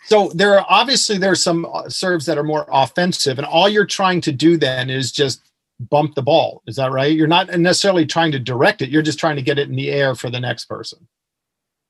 so 0.05 0.31
there 0.35 0.57
are 0.57 0.65
obviously 0.69 1.17
there 1.17 1.31
are 1.31 1.35
some 1.35 1.65
uh, 1.65 1.89
serves 1.89 2.25
that 2.25 2.37
are 2.37 2.43
more 2.43 2.67
offensive, 2.71 3.37
and 3.37 3.47
all 3.47 3.69
you're 3.69 3.85
trying 3.85 4.21
to 4.21 4.31
do 4.31 4.57
then 4.57 4.89
is 4.89 5.11
just 5.11 5.41
bump 5.79 6.15
the 6.15 6.21
ball. 6.21 6.61
Is 6.67 6.75
that 6.75 6.91
right? 6.91 7.15
You're 7.15 7.27
not 7.27 7.49
necessarily 7.59 8.05
trying 8.05 8.31
to 8.33 8.39
direct 8.39 8.81
it. 8.81 8.89
You're 8.89 9.01
just 9.01 9.19
trying 9.19 9.35
to 9.35 9.41
get 9.41 9.57
it 9.57 9.69
in 9.69 9.75
the 9.75 9.91
air 9.91 10.15
for 10.15 10.29
the 10.29 10.39
next 10.39 10.65
person. 10.65 11.07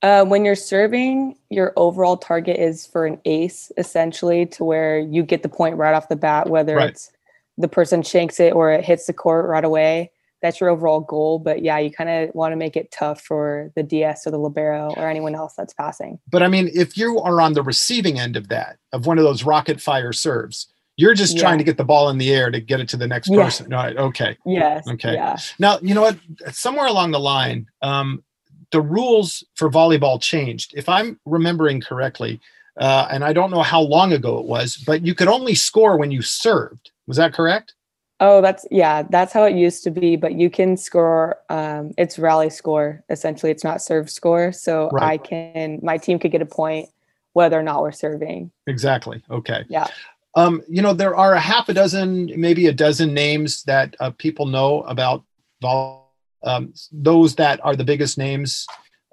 Uh, 0.02 0.24
when 0.24 0.44
you're 0.44 0.54
serving, 0.54 1.36
your 1.48 1.72
overall 1.76 2.16
target 2.16 2.58
is 2.58 2.86
for 2.86 3.06
an 3.06 3.18
ace, 3.24 3.72
essentially, 3.78 4.44
to 4.44 4.62
where 4.62 4.98
you 4.98 5.22
get 5.22 5.42
the 5.42 5.48
point 5.48 5.76
right 5.76 5.94
off 5.94 6.08
the 6.08 6.16
bat, 6.16 6.48
whether 6.48 6.76
Right. 6.76 6.90
it's 6.90 7.10
the 7.56 7.68
person 7.68 8.02
shanks 8.02 8.38
it 8.38 8.52
or 8.52 8.70
it 8.70 8.84
hits 8.84 9.06
the 9.06 9.12
court 9.12 9.46
right 9.46 9.64
away. 9.64 10.10
That's 10.44 10.60
your 10.60 10.68
overall 10.68 11.00
goal. 11.00 11.38
But 11.38 11.62
yeah, 11.62 11.78
you 11.78 11.90
kind 11.90 12.10
of 12.10 12.34
want 12.34 12.52
to 12.52 12.56
make 12.56 12.76
it 12.76 12.90
tough 12.90 13.22
for 13.22 13.72
the 13.76 13.82
DS 13.82 14.26
or 14.26 14.30
the 14.30 14.36
libero 14.36 14.92
or 14.98 15.08
anyone 15.08 15.34
else 15.34 15.54
that's 15.56 15.72
passing. 15.72 16.18
But 16.30 16.42
I 16.42 16.48
mean, 16.48 16.68
if 16.74 16.98
you 16.98 17.18
are 17.20 17.40
on 17.40 17.54
the 17.54 17.62
receiving 17.62 18.20
end 18.20 18.36
of 18.36 18.48
that, 18.48 18.76
of 18.92 19.06
one 19.06 19.16
of 19.16 19.24
those 19.24 19.44
rocket 19.44 19.80
fire 19.80 20.12
serves, 20.12 20.66
you're 20.98 21.14
just 21.14 21.38
trying 21.38 21.56
to 21.56 21.64
get 21.64 21.78
the 21.78 21.84
ball 21.84 22.10
in 22.10 22.18
the 22.18 22.30
air 22.30 22.50
to 22.50 22.60
get 22.60 22.78
it 22.78 22.90
to 22.90 22.98
the 22.98 23.06
next 23.06 23.30
Yeah. 23.30 23.44
person. 23.44 23.70
Right. 23.70 23.96
Okay. 23.96 24.36
Yes. 24.44 24.86
Okay. 24.86 25.14
Yeah. 25.14 25.38
Now, 25.58 25.78
you 25.80 25.94
know 25.94 26.02
what? 26.02 26.18
Somewhere 26.52 26.88
along 26.88 27.12
the 27.12 27.20
line, 27.20 27.66
um, 27.80 28.22
the 28.70 28.82
rules 28.82 29.42
for 29.54 29.70
volleyball 29.70 30.20
changed. 30.20 30.74
If 30.76 30.90
I'm 30.90 31.18
remembering 31.24 31.80
correctly, 31.80 32.38
uh, 32.78 33.08
and 33.10 33.24
I 33.24 33.32
don't 33.32 33.50
know 33.50 33.62
how 33.62 33.80
long 33.80 34.12
ago 34.12 34.38
it 34.38 34.44
was, 34.44 34.76
but 34.76 35.06
you 35.06 35.14
could 35.14 35.28
only 35.28 35.54
score 35.54 35.96
when 35.96 36.10
you 36.10 36.20
served. 36.20 36.90
Was 37.06 37.16
that 37.16 37.32
correct? 37.32 37.72
Oh, 38.20 38.40
that's 38.40 38.66
yeah, 38.70 39.02
that's 39.02 39.32
how 39.32 39.44
it 39.44 39.54
used 39.54 39.84
to 39.84 39.90
be. 39.90 40.16
But 40.16 40.34
you 40.34 40.48
can 40.48 40.76
score. 40.76 41.38
Um, 41.48 41.92
it's 41.98 42.18
rally 42.18 42.50
score 42.50 43.02
essentially. 43.10 43.50
It's 43.50 43.64
not 43.64 43.82
serve 43.82 44.10
score. 44.10 44.52
So 44.52 44.88
Right. 44.92 45.12
I 45.12 45.18
can. 45.18 45.80
My 45.82 45.98
team 45.98 46.18
could 46.18 46.30
get 46.30 46.42
a 46.42 46.46
point 46.46 46.88
whether 47.32 47.58
or 47.58 47.62
not 47.62 47.82
we're 47.82 47.92
serving. 47.92 48.50
Exactly. 48.66 49.22
Okay. 49.30 49.64
Yeah. 49.68 49.88
Um, 50.36 50.62
you 50.68 50.82
know, 50.82 50.92
there 50.92 51.14
are 51.14 51.34
a 51.34 51.40
half 51.40 51.68
a 51.68 51.74
dozen, 51.74 52.32
maybe 52.36 52.66
a 52.66 52.72
dozen 52.72 53.12
names 53.12 53.62
that 53.64 53.94
uh, 54.00 54.10
people 54.10 54.46
know 54.46 54.82
about 54.82 55.24
vol. 55.60 56.12
Um, 56.42 56.74
those 56.92 57.34
that 57.36 57.64
are 57.64 57.74
the 57.74 57.84
biggest 57.84 58.18
names 58.18 58.66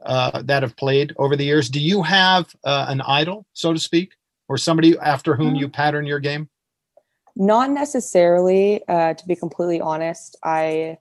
uh, 0.06 0.42
that 0.44 0.64
have 0.64 0.76
played 0.76 1.14
over 1.18 1.36
the 1.36 1.46
years. 1.46 1.70
Do 1.70 1.80
you 1.80 2.02
have 2.04 2.54
uh, 2.64 2.86
an 2.90 3.02
idol, 3.02 3.46
so 3.54 3.72
to 3.72 3.80
speak, 3.80 4.14
or 4.50 4.58
somebody 4.58 4.98
after 5.00 5.36
whom 5.36 5.56
you 5.56 5.70
pattern 5.70 6.06
your 6.06 6.20
game? 6.20 6.50
Not 7.36 7.72
necessarily, 7.72 8.86
uh, 8.88 9.14
to 9.14 9.28
be 9.28 9.36
completely 9.36 9.82
honest. 9.82 10.38
I 10.44 10.98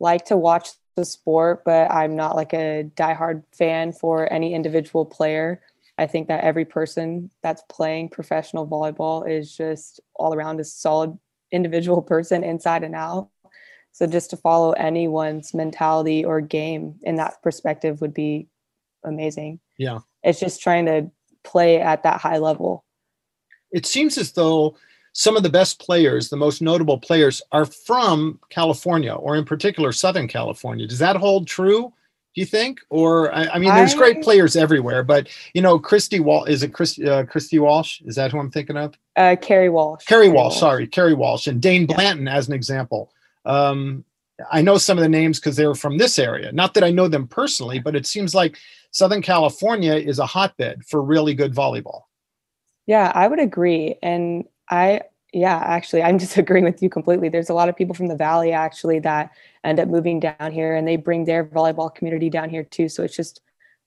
like 0.00 0.26
to 0.26 0.36
watch 0.36 0.70
the 0.96 1.04
sport, 1.04 1.64
but 1.64 1.90
I'm 1.90 2.16
not 2.16 2.36
like 2.36 2.52
a 2.52 2.90
diehard 2.96 3.42
fan 3.52 3.92
for 3.92 4.32
any 4.32 4.54
individual 4.54 5.04
player. 5.04 5.60
I 5.98 6.06
think 6.06 6.28
that 6.28 6.42
every 6.42 6.64
person 6.64 7.30
that's 7.42 7.62
playing 7.68 8.08
professional 8.08 8.66
volleyball 8.66 9.28
is 9.28 9.56
just 9.56 10.00
all 10.16 10.34
around 10.34 10.60
a 10.60 10.64
solid 10.64 11.18
individual 11.52 12.02
person 12.14 12.42
inside 12.42 12.82
and 12.82 12.94
out. 12.94 13.28
So 13.92 14.06
just 14.06 14.30
to 14.30 14.36
follow 14.36 14.72
anyone's 14.72 15.54
mentality 15.54 16.24
or 16.24 16.40
game 16.40 16.96
in 17.02 17.16
that 17.16 17.40
perspective 17.42 18.00
would 18.00 18.12
be 18.12 18.48
amazing. 19.04 19.60
Yeah. 19.78 20.00
It's 20.24 20.40
just 20.40 20.60
trying 20.60 20.86
to 20.86 21.10
play 21.44 21.80
at 21.80 22.02
that 22.02 22.20
high 22.20 22.38
level. 22.38 22.84
it 23.70 23.86
seems 23.86 24.18
as 24.18 24.32
though 24.32 24.76
some 25.14 25.36
of 25.36 25.44
the 25.44 25.48
best 25.48 25.80
players, 25.80 26.28
the 26.28 26.36
most 26.36 26.60
notable 26.60 26.98
players, 26.98 27.40
are 27.52 27.64
from 27.64 28.38
California, 28.50 29.14
or 29.14 29.36
in 29.36 29.44
particular 29.44 29.92
Southern 29.92 30.26
California. 30.26 30.86
Does 30.86 30.98
that 30.98 31.16
hold 31.16 31.46
true? 31.46 31.92
Do 32.34 32.40
you 32.40 32.46
think? 32.46 32.80
Or 32.90 33.32
I, 33.32 33.46
I 33.46 33.58
mean, 33.60 33.72
there's 33.72 33.94
great 33.94 34.22
players 34.22 34.56
everywhere, 34.56 35.04
but 35.04 35.28
you 35.54 35.62
know, 35.62 35.78
Christy 35.78 36.18
Wall 36.18 36.44
is 36.46 36.64
it 36.64 36.72
Chris, 36.72 36.98
uh, 36.98 37.22
Christy 37.30 37.60
Walsh? 37.60 38.00
Is 38.02 38.16
that 38.16 38.32
who 38.32 38.40
I'm 38.40 38.50
thinking 38.50 38.76
of? 38.76 38.94
Uh, 39.14 39.36
Kerri 39.40 39.70
Walsh. 39.70 40.04
Kerri 40.04 40.32
Walsh, 40.32 40.58
sorry, 40.58 40.88
Kerri 40.88 41.16
Walsh, 41.16 41.46
and 41.46 41.62
Dain 41.62 41.86
Yeah. 41.88 41.94
Blanton 41.94 42.26
as 42.26 42.48
an 42.48 42.54
example. 42.54 43.12
Um, 43.44 44.04
I 44.50 44.62
know 44.62 44.78
some 44.78 44.98
of 44.98 45.02
the 45.02 45.08
names 45.08 45.38
because 45.38 45.54
they're 45.54 45.76
from 45.76 45.96
this 45.96 46.18
area. 46.18 46.50
Not 46.50 46.74
that 46.74 46.82
I 46.82 46.90
know 46.90 47.06
them 47.06 47.28
personally, 47.28 47.78
but 47.78 47.94
it 47.94 48.04
seems 48.04 48.34
like 48.34 48.58
Southern 48.90 49.22
California 49.22 49.94
is 49.94 50.18
a 50.18 50.26
hotbed 50.26 50.84
for 50.86 51.00
really 51.00 51.34
good 51.34 51.54
volleyball. 51.54 52.02
Yeah, 52.86 53.12
I 53.14 53.28
would 53.28 53.38
agree. 53.38 53.96
And 54.02 54.44
I, 54.70 55.02
yeah, 55.32 55.56
actually, 55.56 56.02
I'm 56.02 56.18
just 56.24 56.36
agreeing 56.36 56.64
with 56.64 56.82
you 56.82 56.88
completely. 56.88 57.28
There's 57.28 57.50
a 57.50 57.54
lot 57.54 57.68
of 57.68 57.76
people 57.76 57.94
from 57.94 58.08
the 58.08 58.16
Valley 58.16 58.52
actually 58.52 58.98
that 59.00 59.30
end 59.62 59.80
up 59.80 59.88
moving 59.88 60.20
down 60.20 60.52
here 60.52 60.74
and 60.74 60.86
they 60.86 60.96
bring 60.96 61.24
their 61.24 61.44
volleyball 61.44 61.94
community 61.94 62.30
down 62.30 62.50
here 62.50 62.64
too. 62.64 62.88
So 62.88 63.02
it's 63.02 63.16
just 63.16 63.40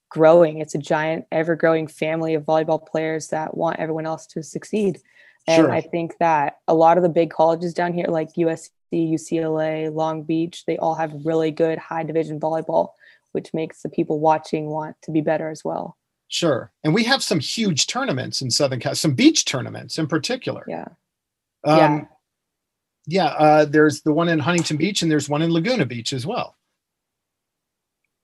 growing. 0.09 0.59
It's 0.59 0.75
a 0.75 0.79
giant, 0.79 1.25
ever 1.31 1.55
growing 1.55 1.87
family 1.87 2.33
of 2.33 2.43
volleyball 2.43 2.85
players 2.85 3.29
that 3.29 3.57
want 3.57 3.79
everyone 3.79 4.05
else 4.05 4.25
to 4.27 4.43
succeed. 4.43 4.99
And 5.47 5.63
Sure. 5.63 5.71
I 5.71 5.81
think 5.81 6.17
that 6.19 6.57
a 6.67 6.73
lot 6.73 6.97
of 6.97 7.03
the 7.03 7.09
big 7.09 7.29
colleges 7.29 7.73
down 7.73 7.93
here, 7.93 8.07
like 8.07 8.33
USC, 8.33 8.69
UCLA, 8.91 9.93
Long 9.93 10.23
Beach, 10.23 10.65
they 10.65 10.77
all 10.77 10.95
have 10.95 11.25
really 11.25 11.51
good 11.51 11.77
high 11.77 12.03
division 12.03 12.39
volleyball, 12.39 12.89
which 13.31 13.53
makes 13.53 13.81
the 13.81 13.89
people 13.89 14.19
watching 14.19 14.67
want 14.67 14.97
to 15.03 15.11
be 15.11 15.21
better 15.21 15.49
as 15.49 15.63
well. 15.63 15.97
Sure. 16.29 16.71
And 16.83 16.93
we 16.93 17.03
have 17.05 17.23
some 17.23 17.39
huge 17.39 17.87
tournaments 17.87 18.41
in 18.41 18.51
Southern 18.51 18.79
Cal, 18.79 18.95
some 18.95 19.13
beach 19.13 19.45
tournaments 19.45 19.97
in 19.97 20.07
particular. 20.07 20.63
Yeah. 20.67 20.87
Um, 21.63 21.77
Yeah. 21.77 22.05
yeah. 23.07 23.25
Uh, 23.27 23.65
there's 23.65 24.01
the 24.01 24.11
one 24.13 24.27
in 24.29 24.39
Huntington 24.39 24.77
Beach 24.77 25.01
and 25.01 25.09
there's 25.11 25.29
one 25.29 25.41
in 25.41 25.51
Laguna 25.53 25.85
Beach 25.85 26.11
as 26.13 26.25
well. 26.25 26.55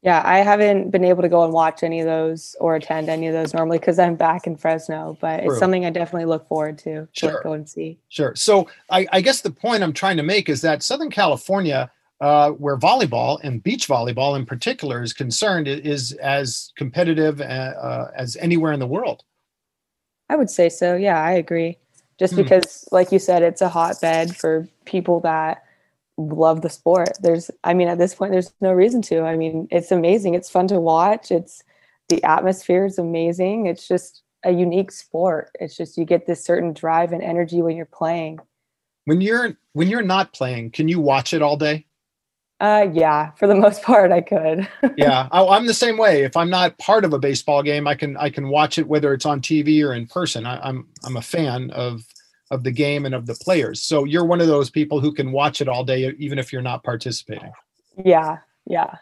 Yeah, 0.02 0.22
I 0.26 0.40
haven't 0.40 0.92
been 0.92 1.06
able 1.06 1.22
to 1.22 1.30
go 1.30 1.46
and 1.46 1.54
watch 1.54 1.82
any 1.82 2.02
of 2.02 2.06
those 2.06 2.58
or 2.60 2.76
attend 2.76 3.08
any 3.08 3.28
of 3.28 3.34
those 3.34 3.54
normally 3.54 3.80
because 3.80 3.98
I'm 4.00 4.16
back 4.18 4.46
in 4.46 4.58
Fresno, 4.58 5.18
but 5.22 5.40
True. 5.40 5.52
it's 5.52 5.60
something 5.60 5.86
I 5.86 5.92
definitely 5.92 6.26
look 6.26 6.46
forward 6.50 6.78
to 6.80 7.06
to 7.06 7.08
Sure. 7.14 7.34
like, 7.36 7.44
go 7.44 7.54
and 7.54 7.70
see. 7.70 7.98
Sure. 8.10 8.36
So 8.36 8.68
I, 8.90 9.08
I 9.14 9.22
guess 9.22 9.40
the 9.40 9.50
point 9.52 9.82
I'm 9.82 9.94
trying 9.94 10.18
to 10.18 10.24
make 10.24 10.50
is 10.50 10.60
that 10.60 10.84
Southern 10.84 11.10
California, 11.10 11.90
uh, 12.24 12.52
where 12.52 12.78
volleyball 12.78 13.38
and 13.44 13.62
beach 13.62 13.86
volleyball 13.86 14.38
in 14.38 14.46
particular 14.46 15.04
is 15.04 15.12
concerned, 15.12 15.68
is 15.68 16.14
as 16.14 16.72
competitive 16.78 17.42
uh, 17.42 17.44
uh, 17.44 18.12
as 18.16 18.38
anywhere 18.38 18.72
in 18.72 18.80
the 18.80 18.88
world. 18.88 19.26
I 20.30 20.38
would 20.38 20.50
say 20.50 20.70
so. 20.70 20.96
Yeah, 20.96 21.22
I 21.22 21.32
agree. 21.32 21.78
Just 22.18 22.34
Hmm. 22.34 22.44
because, 22.44 22.88
like 22.94 23.12
you 23.12 23.20
said, 23.20 23.44
it's 23.44 23.62
a 23.62 23.68
hotbed 23.68 24.38
for 24.38 24.70
people 24.86 25.20
that 25.20 25.66
love 26.18 26.62
the 26.62 26.70
sport. 26.70 27.10
There's, 27.20 27.52
I 27.66 27.74
mean, 27.74 27.90
at 27.90 27.98
this 27.98 28.16
point, 28.16 28.32
there's 28.32 28.54
no 28.62 28.72
reason 28.72 29.02
to. 29.02 29.24
I 29.24 29.36
mean, 29.36 29.68
it's 29.70 29.92
amazing. 29.92 30.34
It's 30.34 30.50
fun 30.50 30.70
to 30.70 30.80
watch. 30.80 31.30
It's 31.30 31.62
the 32.08 32.24
atmosphere 32.24 32.86
is 32.86 32.98
amazing. 32.98 33.66
It's 33.66 33.86
just 33.86 34.22
a 34.46 34.52
unique 34.52 34.94
sport. 34.94 35.52
It's 35.60 35.76
just 35.76 35.98
you 35.98 36.06
get 36.06 36.26
this 36.26 36.42
certain 36.42 36.72
drive 36.72 37.12
and 37.12 37.22
energy 37.22 37.62
when 37.62 37.76
you're 37.76 37.86
playing. 37.86 38.40
When 39.04 39.20
you're 39.20 39.58
when 39.74 39.90
you're 39.90 40.02
not 40.02 40.32
playing, 40.32 40.72
can 40.72 40.88
you 40.88 41.02
watch 41.02 41.34
it 41.34 41.42
all 41.42 41.58
day? 41.58 41.86
Uh, 42.64 42.90
yeah, 42.94 43.32
for 43.32 43.46
the 43.46 43.56
most 43.56 43.82
part, 43.84 44.10
I 44.12 44.22
could. 44.22 44.68
yeah, 44.96 45.28
I, 45.32 45.46
I'm 45.48 45.68
the 45.68 45.74
same 45.74 45.98
way. 45.98 46.24
If 46.24 46.38
I'm 46.38 46.50
not 46.50 46.78
part 46.78 47.04
of 47.04 47.12
a 47.12 47.20
baseball 47.20 47.62
game, 47.62 47.88
I 47.88 47.94
can 47.94 48.16
I 48.16 48.30
can 48.30 48.48
watch 48.48 48.78
it 48.78 48.88
whether 48.88 49.14
it's 49.14 49.26
on 49.26 49.42
TV 49.42 49.84
or 49.86 49.94
in 49.94 50.08
person. 50.08 50.46
I, 50.46 50.66
I'm 50.66 50.88
I'm 51.04 51.18
a 51.18 51.22
fan 51.22 51.72
of 51.72 52.06
of 52.52 52.64
the 52.64 52.72
game 52.72 53.06
and 53.06 53.14
of 53.14 53.26
the 53.26 53.36
players. 53.36 53.82
So 53.82 54.06
you're 54.06 54.24
one 54.24 54.40
of 54.40 54.48
those 54.48 54.70
people 54.70 55.02
who 55.02 55.12
can 55.12 55.34
watch 55.34 55.60
it 55.60 55.68
all 55.68 55.84
day, 55.84 56.14
even 56.18 56.40
if 56.40 56.54
you're 56.54 56.62
not 56.62 56.84
participating. 56.84 57.52
yeah, 58.06 58.38
yeah. 58.66 58.96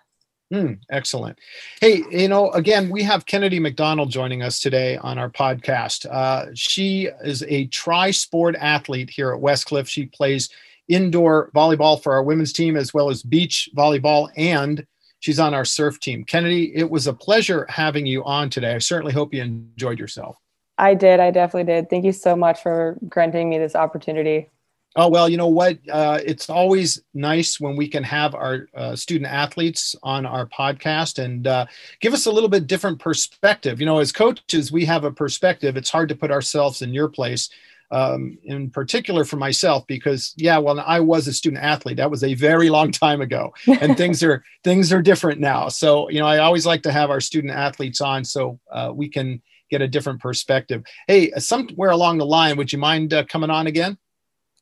Hmm, 0.52 0.74
excellent. 0.90 1.40
Hey, 1.80 2.04
you 2.12 2.28
know, 2.28 2.52
again, 2.52 2.90
we 2.90 3.04
have 3.04 3.26
Kennedy 3.26 3.60
McDonald 3.60 4.10
joining 4.10 4.42
us 4.42 4.60
today 4.60 4.98
on 4.98 5.18
our 5.18 5.30
podcast. 5.30 6.06
Uh, 6.06 6.48
she 6.56 7.08
is 7.24 7.44
a 7.44 7.68
tri 7.68 8.12
sport 8.12 8.56
athlete 8.56 9.10
here 9.10 9.32
at 9.32 9.40
Westcliff. 9.40 9.88
She 9.88 10.08
plays 10.08 10.50
indoor 10.94 11.52
volleyball 11.56 12.02
for 12.02 12.14
our 12.14 12.24
women's 12.24 12.54
team 12.54 12.76
as 12.76 12.94
well 12.94 13.10
as 13.10 13.24
beach 13.24 13.70
volleyball, 13.76 14.30
and 14.36 14.86
she's 15.20 15.40
on 15.40 15.54
our 15.54 15.66
surf 15.66 16.00
team. 16.00 16.24
Kennedy, 16.24 16.76
it 16.76 16.90
was 16.90 17.08
a 17.08 17.14
pleasure 17.14 17.66
having 17.70 18.06
you 18.06 18.24
on 18.24 18.50
today. 18.50 18.76
I 18.76 18.80
certainly 18.80 19.14
hope 19.14 19.34
you 19.34 19.42
enjoyed 19.42 20.00
yourself. 20.00 20.38
I 20.78 20.96
did. 20.96 21.20
I 21.20 21.32
definitely 21.32 21.72
did. 21.72 21.90
Thank 21.90 22.06
you 22.06 22.12
so 22.12 22.36
much 22.36 22.62
for 22.62 22.98
granting 23.08 23.50
me 23.50 23.58
this 23.58 23.76
opportunity. 23.76 24.50
Oh, 24.98 25.08
well, 25.08 25.30
you 25.30 25.38
know 25.38 25.48
what? 25.48 25.78
Uh, 25.90 26.20
it's 26.26 26.50
always 26.50 27.02
nice 27.14 27.62
when 27.62 27.78
we 27.78 27.88
can 27.88 28.04
have 28.04 28.36
our 28.36 28.68
uh, 28.76 28.94
student 28.94 29.32
athletes 29.32 29.96
on 30.04 30.26
our 30.26 30.46
podcast 30.48 31.24
and 31.24 31.48
uh, 31.48 31.66
give 32.02 32.14
us 32.14 32.26
a 32.26 32.32
little 32.32 32.50
bit 32.50 32.68
different 32.68 33.00
perspective. 33.00 33.80
You 33.80 33.86
know, 33.86 34.00
as 34.00 34.12
coaches, 34.12 34.70
we 34.70 34.84
have 34.84 35.06
a 35.06 35.12
perspective. 35.12 35.78
It's 35.78 35.90
hard 35.90 36.10
to 36.10 36.16
put 36.16 36.30
ourselves 36.30 36.82
in 36.82 36.94
your 36.94 37.08
place, 37.08 37.50
um, 37.92 38.38
in 38.44 38.70
particular 38.70 39.24
for 39.26 39.36
myself, 39.38 39.86
because, 39.88 40.34
yeah, 40.38 40.58
well, 40.58 40.80
I 40.80 41.00
was 41.00 41.28
a 41.28 41.34
student 41.34 41.64
athlete. 41.64 41.98
That 41.98 42.10
was 42.12 42.24
a 42.24 42.34
very 42.34 42.70
long 42.70 42.92
time 42.92 43.22
ago, 43.22 43.54
and 43.82 43.98
things 43.98 44.24
are 44.24 44.44
things 44.64 44.92
are 44.94 45.02
different 45.02 45.40
now. 45.42 45.68
So, 45.68 46.10
you 46.10 46.20
know, 46.20 46.26
I 46.28 46.40
always 46.40 46.66
like 46.66 46.84
to 46.84 46.92
have 46.92 47.10
our 47.10 47.20
student 47.22 47.54
athletes 47.54 48.02
on 48.02 48.24
so 48.24 48.60
uh, 48.72 48.92
we 48.94 49.10
can 49.10 49.42
get 49.70 49.82
a 49.82 49.88
different 49.88 50.20
perspective. 50.20 50.84
Hey, 51.08 51.32
somewhere 51.38 51.92
along 51.92 52.18
the 52.18 52.26
line, 52.26 52.58
would 52.58 52.72
you 52.74 52.80
mind 52.80 53.14
uh, 53.14 53.24
coming 53.26 53.50
on 53.50 53.68
again? 53.68 53.98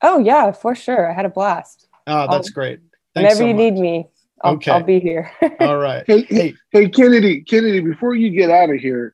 Oh 0.02 0.20
yeah, 0.20 0.52
for 0.52 0.76
sure. 0.76 1.10
I 1.10 1.14
had 1.14 1.26
a 1.26 1.30
blast. 1.30 1.88
Oh, 2.08 2.28
that's 2.30 2.50
great. 2.50 2.80
Thanks 3.16 3.36
Whenever 3.36 3.40
so 3.40 3.48
you 3.48 3.54
much. 3.54 3.74
need 3.74 3.82
me, 3.82 4.08
I'll, 4.44 4.54
Okay. 4.54 4.72
I'll 4.72 4.84
be 4.84 5.00
here. 5.00 5.32
All 5.60 5.78
right. 5.78 6.04
Hey, 6.08 6.24
Hey, 6.30 6.54
Hey, 6.72 6.90
Kennedy, 6.90 7.42
Kennedy, 7.42 7.82
before 7.82 8.16
you 8.16 8.30
get 8.30 8.50
out 8.50 8.70
of 8.70 8.78
here, 8.80 9.14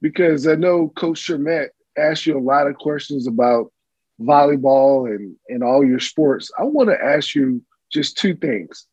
because 0.00 0.46
I 0.46 0.54
know 0.54 0.88
Coach 0.96 1.18
Shermet 1.18 1.68
asked 1.96 2.26
you 2.26 2.38
a 2.38 2.40
lot 2.40 2.66
of 2.66 2.76
questions 2.76 3.26
about 3.26 3.72
volleyball 4.20 5.06
and, 5.10 5.36
and 5.48 5.62
all 5.62 5.84
your 5.84 6.00
sports. 6.00 6.50
I 6.58 6.64
want 6.64 6.88
to 6.90 7.02
ask 7.02 7.34
you 7.34 7.62
just 7.92 8.16
two 8.16 8.34
things 8.34 8.86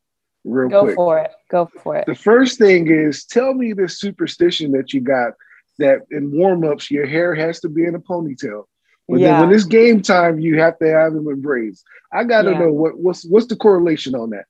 real 0.44 0.70
Go 0.70 0.82
quick. 0.82 0.96
Go 0.96 0.96
for 0.96 1.20
it. 1.20 1.32
Go 1.50 1.70
for 1.84 1.96
it. 1.98 2.06
The 2.06 2.16
first 2.16 2.58
thing 2.58 2.90
is 2.90 3.26
tell 3.26 3.54
me 3.54 3.74
this 3.74 4.00
superstition 4.00 4.72
that 4.72 4.94
you 4.94 5.02
got 5.02 5.34
that 5.78 6.02
in 6.12 6.32
warm-ups 6.32 6.92
your 6.92 7.06
hair 7.06 7.34
has 7.36 7.60
to 7.62 7.70
be 7.70 7.86
in 7.86 7.96
a 7.96 8.00
ponytail. 8.00 8.64
But 9.08 9.22
then 9.22 9.40
when 9.40 9.52
it's 9.52 9.64
game 9.64 10.02
time, 10.02 10.40
you 10.40 10.60
have 10.60 10.78
to 10.80 10.88
have 10.88 11.14
them 11.14 11.28
in 11.28 11.42
braids. 11.42 11.84
I 12.14 12.24
gotta 12.26 12.52
Yeah. 12.52 12.60
know 12.60 12.72
what, 12.72 13.00
what's 13.00 13.26
what's 13.26 13.48
the 13.48 13.56
correlation 13.56 14.14
on 14.14 14.32
that? 14.32 14.46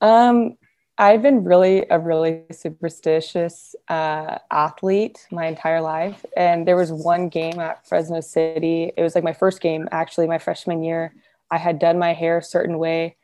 Um, 0.00 0.56
I've 0.96 1.22
been 1.22 1.42
really 1.42 1.84
a 1.90 1.98
really 1.98 2.44
superstitious 2.52 3.74
uh, 3.88 4.38
athlete 4.50 5.26
my 5.32 5.46
entire 5.46 5.80
life, 5.80 6.24
and 6.36 6.68
there 6.68 6.76
was 6.76 6.92
one 6.92 7.28
game 7.28 7.58
at 7.58 7.84
Fresno 7.86 8.20
City. 8.20 8.92
It 8.96 9.02
was 9.02 9.16
like 9.16 9.24
my 9.24 9.32
first 9.32 9.60
game, 9.60 9.88
actually, 9.90 10.28
my 10.28 10.38
freshman 10.38 10.84
year. 10.84 11.12
I 11.50 11.58
had 11.58 11.80
done 11.80 11.98
my 11.98 12.12
hair 12.12 12.38
a 12.38 12.42
certain 12.42 12.78
way, 12.78 13.16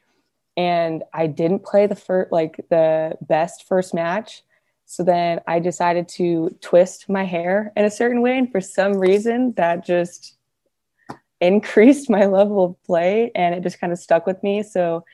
and 0.57 1.05
I 1.15 1.29
didn't 1.29 1.65
play 1.65 1.87
the 1.87 1.95
first 1.95 2.33
like 2.33 2.61
the 2.71 3.17
best 3.21 3.69
first 3.69 3.95
match. 3.95 4.43
So 4.87 5.05
then 5.05 5.41
I 5.47 5.61
decided 5.61 6.09
to 6.09 6.57
twist 6.61 7.09
my 7.09 7.23
hair 7.23 7.73
in 7.77 7.85
a 7.85 7.91
certain 7.91 8.21
way, 8.21 8.37
and 8.37 8.51
for 8.51 8.61
some 8.61 8.95
reason 8.95 9.53
that 9.57 9.87
just 9.87 10.37
increased 11.41 12.11
my 12.11 12.27
level 12.39 12.65
of 12.65 12.83
play, 12.83 13.31
and 13.37 13.55
it 13.55 13.63
just 13.63 13.81
kind 13.81 13.93
of 13.93 13.99
stuck 14.01 14.27
with 14.27 14.43
me. 14.43 14.65
So 14.65 15.05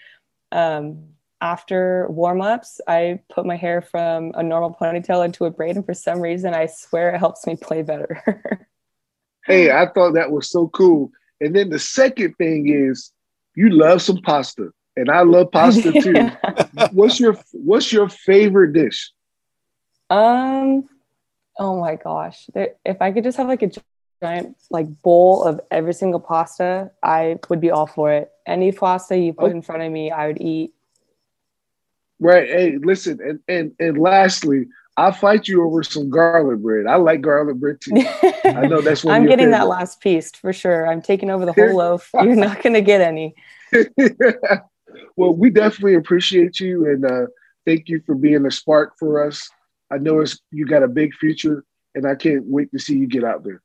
um, 0.53 1.16
after 1.41 2.07
warm 2.09 2.41
ups, 2.41 2.81
I 2.89 3.21
put 3.31 3.45
my 3.47 3.57
hair 3.57 3.83
from 3.83 4.33
a 4.35 4.43
normal 4.43 4.77
ponytail 4.81 5.25
into 5.25 5.45
a 5.45 5.51
braid, 5.51 5.77
and 5.77 5.85
for 5.85 5.95
some 5.95 6.21
reason, 6.21 6.55
I 6.55 6.67
swear 6.67 7.15
it 7.15 7.19
helps 7.19 7.47
me 7.47 7.57
play 7.57 7.83
better. 7.83 8.67
Hey, 9.45 9.71
I 9.71 9.87
thought 9.87 10.15
that 10.15 10.33
was 10.33 10.51
so 10.51 10.67
cool. 10.71 11.13
And 11.41 11.55
then 11.55 11.71
the 11.71 11.79
second 11.79 12.35
thing 12.35 12.69
is 12.69 13.13
you 13.55 13.71
love 13.71 14.03
some 14.03 14.17
pasta, 14.23 14.71
and 14.97 15.09
I 15.09 15.21
love 15.23 15.53
pasta 15.53 15.93
too. 16.03 16.15
Yeah. 16.15 16.89
What's 16.93 17.21
your 17.21 17.37
What's 17.53 17.93
your 17.93 18.09
favorite 18.09 18.73
dish? 18.73 19.13
Um, 20.11 20.89
oh 21.61 21.81
my 21.81 21.95
gosh, 21.95 22.47
there, 22.55 22.71
if 22.85 23.01
I 23.01 23.13
could 23.13 23.23
just 23.23 23.37
have 23.37 23.47
like 23.47 23.63
a 23.63 23.71
giant 24.21 24.57
like 24.71 24.87
bowl 25.03 25.45
of 25.45 25.61
every 25.71 25.95
single 25.95 26.19
pasta, 26.19 26.91
I 27.03 27.39
would 27.49 27.61
be 27.61 27.71
all 27.71 27.87
for 27.87 28.11
it. 28.13 28.31
Any 28.47 28.73
pasta 28.73 29.17
you 29.17 29.33
put 29.33 29.53
Oh. 29.53 29.55
in 29.55 29.63
front 29.63 29.83
of 29.83 29.93
me, 29.93 30.11
I 30.11 30.27
would 30.27 30.41
eat. 30.41 30.73
Right. 32.19 32.49
Hey, 32.49 32.79
listen, 32.79 33.19
and 33.21 33.41
and 33.49 33.73
and 33.79 33.99
lastly, 33.99 34.67
I'll 34.97 35.13
fight 35.13 35.47
you 35.47 35.65
over 35.65 35.83
some 35.83 36.09
garlic 36.09 36.61
bread. 36.61 36.87
I 36.87 36.97
like 36.97 37.21
garlic 37.21 37.57
bread 37.57 37.81
too. 37.81 37.93
I 38.45 38.67
know 38.67 38.81
that's 38.81 39.05
one. 39.05 39.15
I'm 39.17 39.27
getting 39.27 39.51
that 39.51 39.69
last 39.69 40.01
piece 40.01 40.31
for 40.31 40.53
sure. 40.53 40.87
I'm 40.87 41.03
taking 41.03 41.31
over 41.31 41.45
the 41.45 41.53
whole 41.53 41.77
loaf. 41.77 42.11
You're 42.15 42.37
not 42.37 42.63
gonna 42.63 42.81
get 42.81 43.03
any. 43.03 43.35
well, 45.17 45.35
we 45.35 45.51
definitely 45.51 45.95
appreciate 45.95 46.61
you 46.61 46.87
and 46.87 47.05
uh, 47.05 47.27
thank 47.67 47.89
you 47.89 48.01
for 48.07 48.15
being 48.15 48.47
a 48.47 48.51
spark 48.51 48.95
for 48.99 49.27
us. 49.27 49.51
I 49.91 49.99
know 49.99 50.21
it's 50.21 50.41
you 50.51 50.65
got 50.67 50.83
a 50.83 50.89
big 50.89 51.15
future, 51.15 51.65
and 51.95 52.07
I 52.07 52.15
can't 52.15 52.45
wait 52.47 52.71
to 52.73 52.79
see 52.79 52.97
you 52.97 53.07
get 53.07 53.25
out 53.25 53.45
there. 53.45 53.63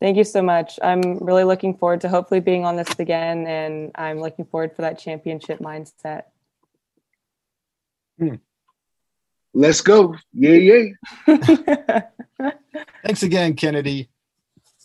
Thank 0.00 0.16
you 0.16 0.24
so 0.24 0.42
much. 0.42 0.80
I'm 0.82 1.18
really 1.18 1.44
looking 1.44 1.76
forward 1.76 2.00
to 2.00 2.08
hopefully 2.08 2.40
being 2.40 2.64
on 2.64 2.74
this 2.74 2.98
again, 2.98 3.46
and 3.46 3.92
I'm 3.94 4.18
looking 4.18 4.44
forward 4.46 4.74
for 4.74 4.82
that 4.82 4.98
championship 4.98 5.60
mindset. 5.60 6.24
Let's 9.54 9.80
go. 9.80 10.16
Yeah, 10.32 10.84
yeah. 11.26 12.02
thanks 13.04 13.22
again, 13.22 13.54
Kennedy. 13.54 14.08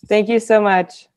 Thank 0.08 0.30
you 0.30 0.40
so 0.40 0.62
much. 0.62 1.08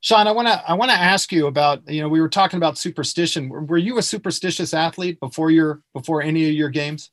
Sean, 0.00 0.28
I 0.28 0.32
want 0.32 0.46
to 0.46 0.62
I 0.68 0.74
want 0.74 0.90
to 0.92 0.96
ask 0.96 1.32
you 1.32 1.48
about 1.48 1.88
you 1.88 2.00
know 2.00 2.08
we 2.08 2.20
were 2.20 2.28
talking 2.28 2.58
about 2.58 2.78
superstition. 2.78 3.48
Were, 3.48 3.62
were 3.62 3.78
you 3.78 3.98
a 3.98 4.02
superstitious 4.02 4.72
athlete 4.72 5.18
before 5.18 5.50
your 5.50 5.82
before 5.92 6.22
any 6.22 6.48
of 6.48 6.54
your 6.54 6.68
games? 6.68 7.10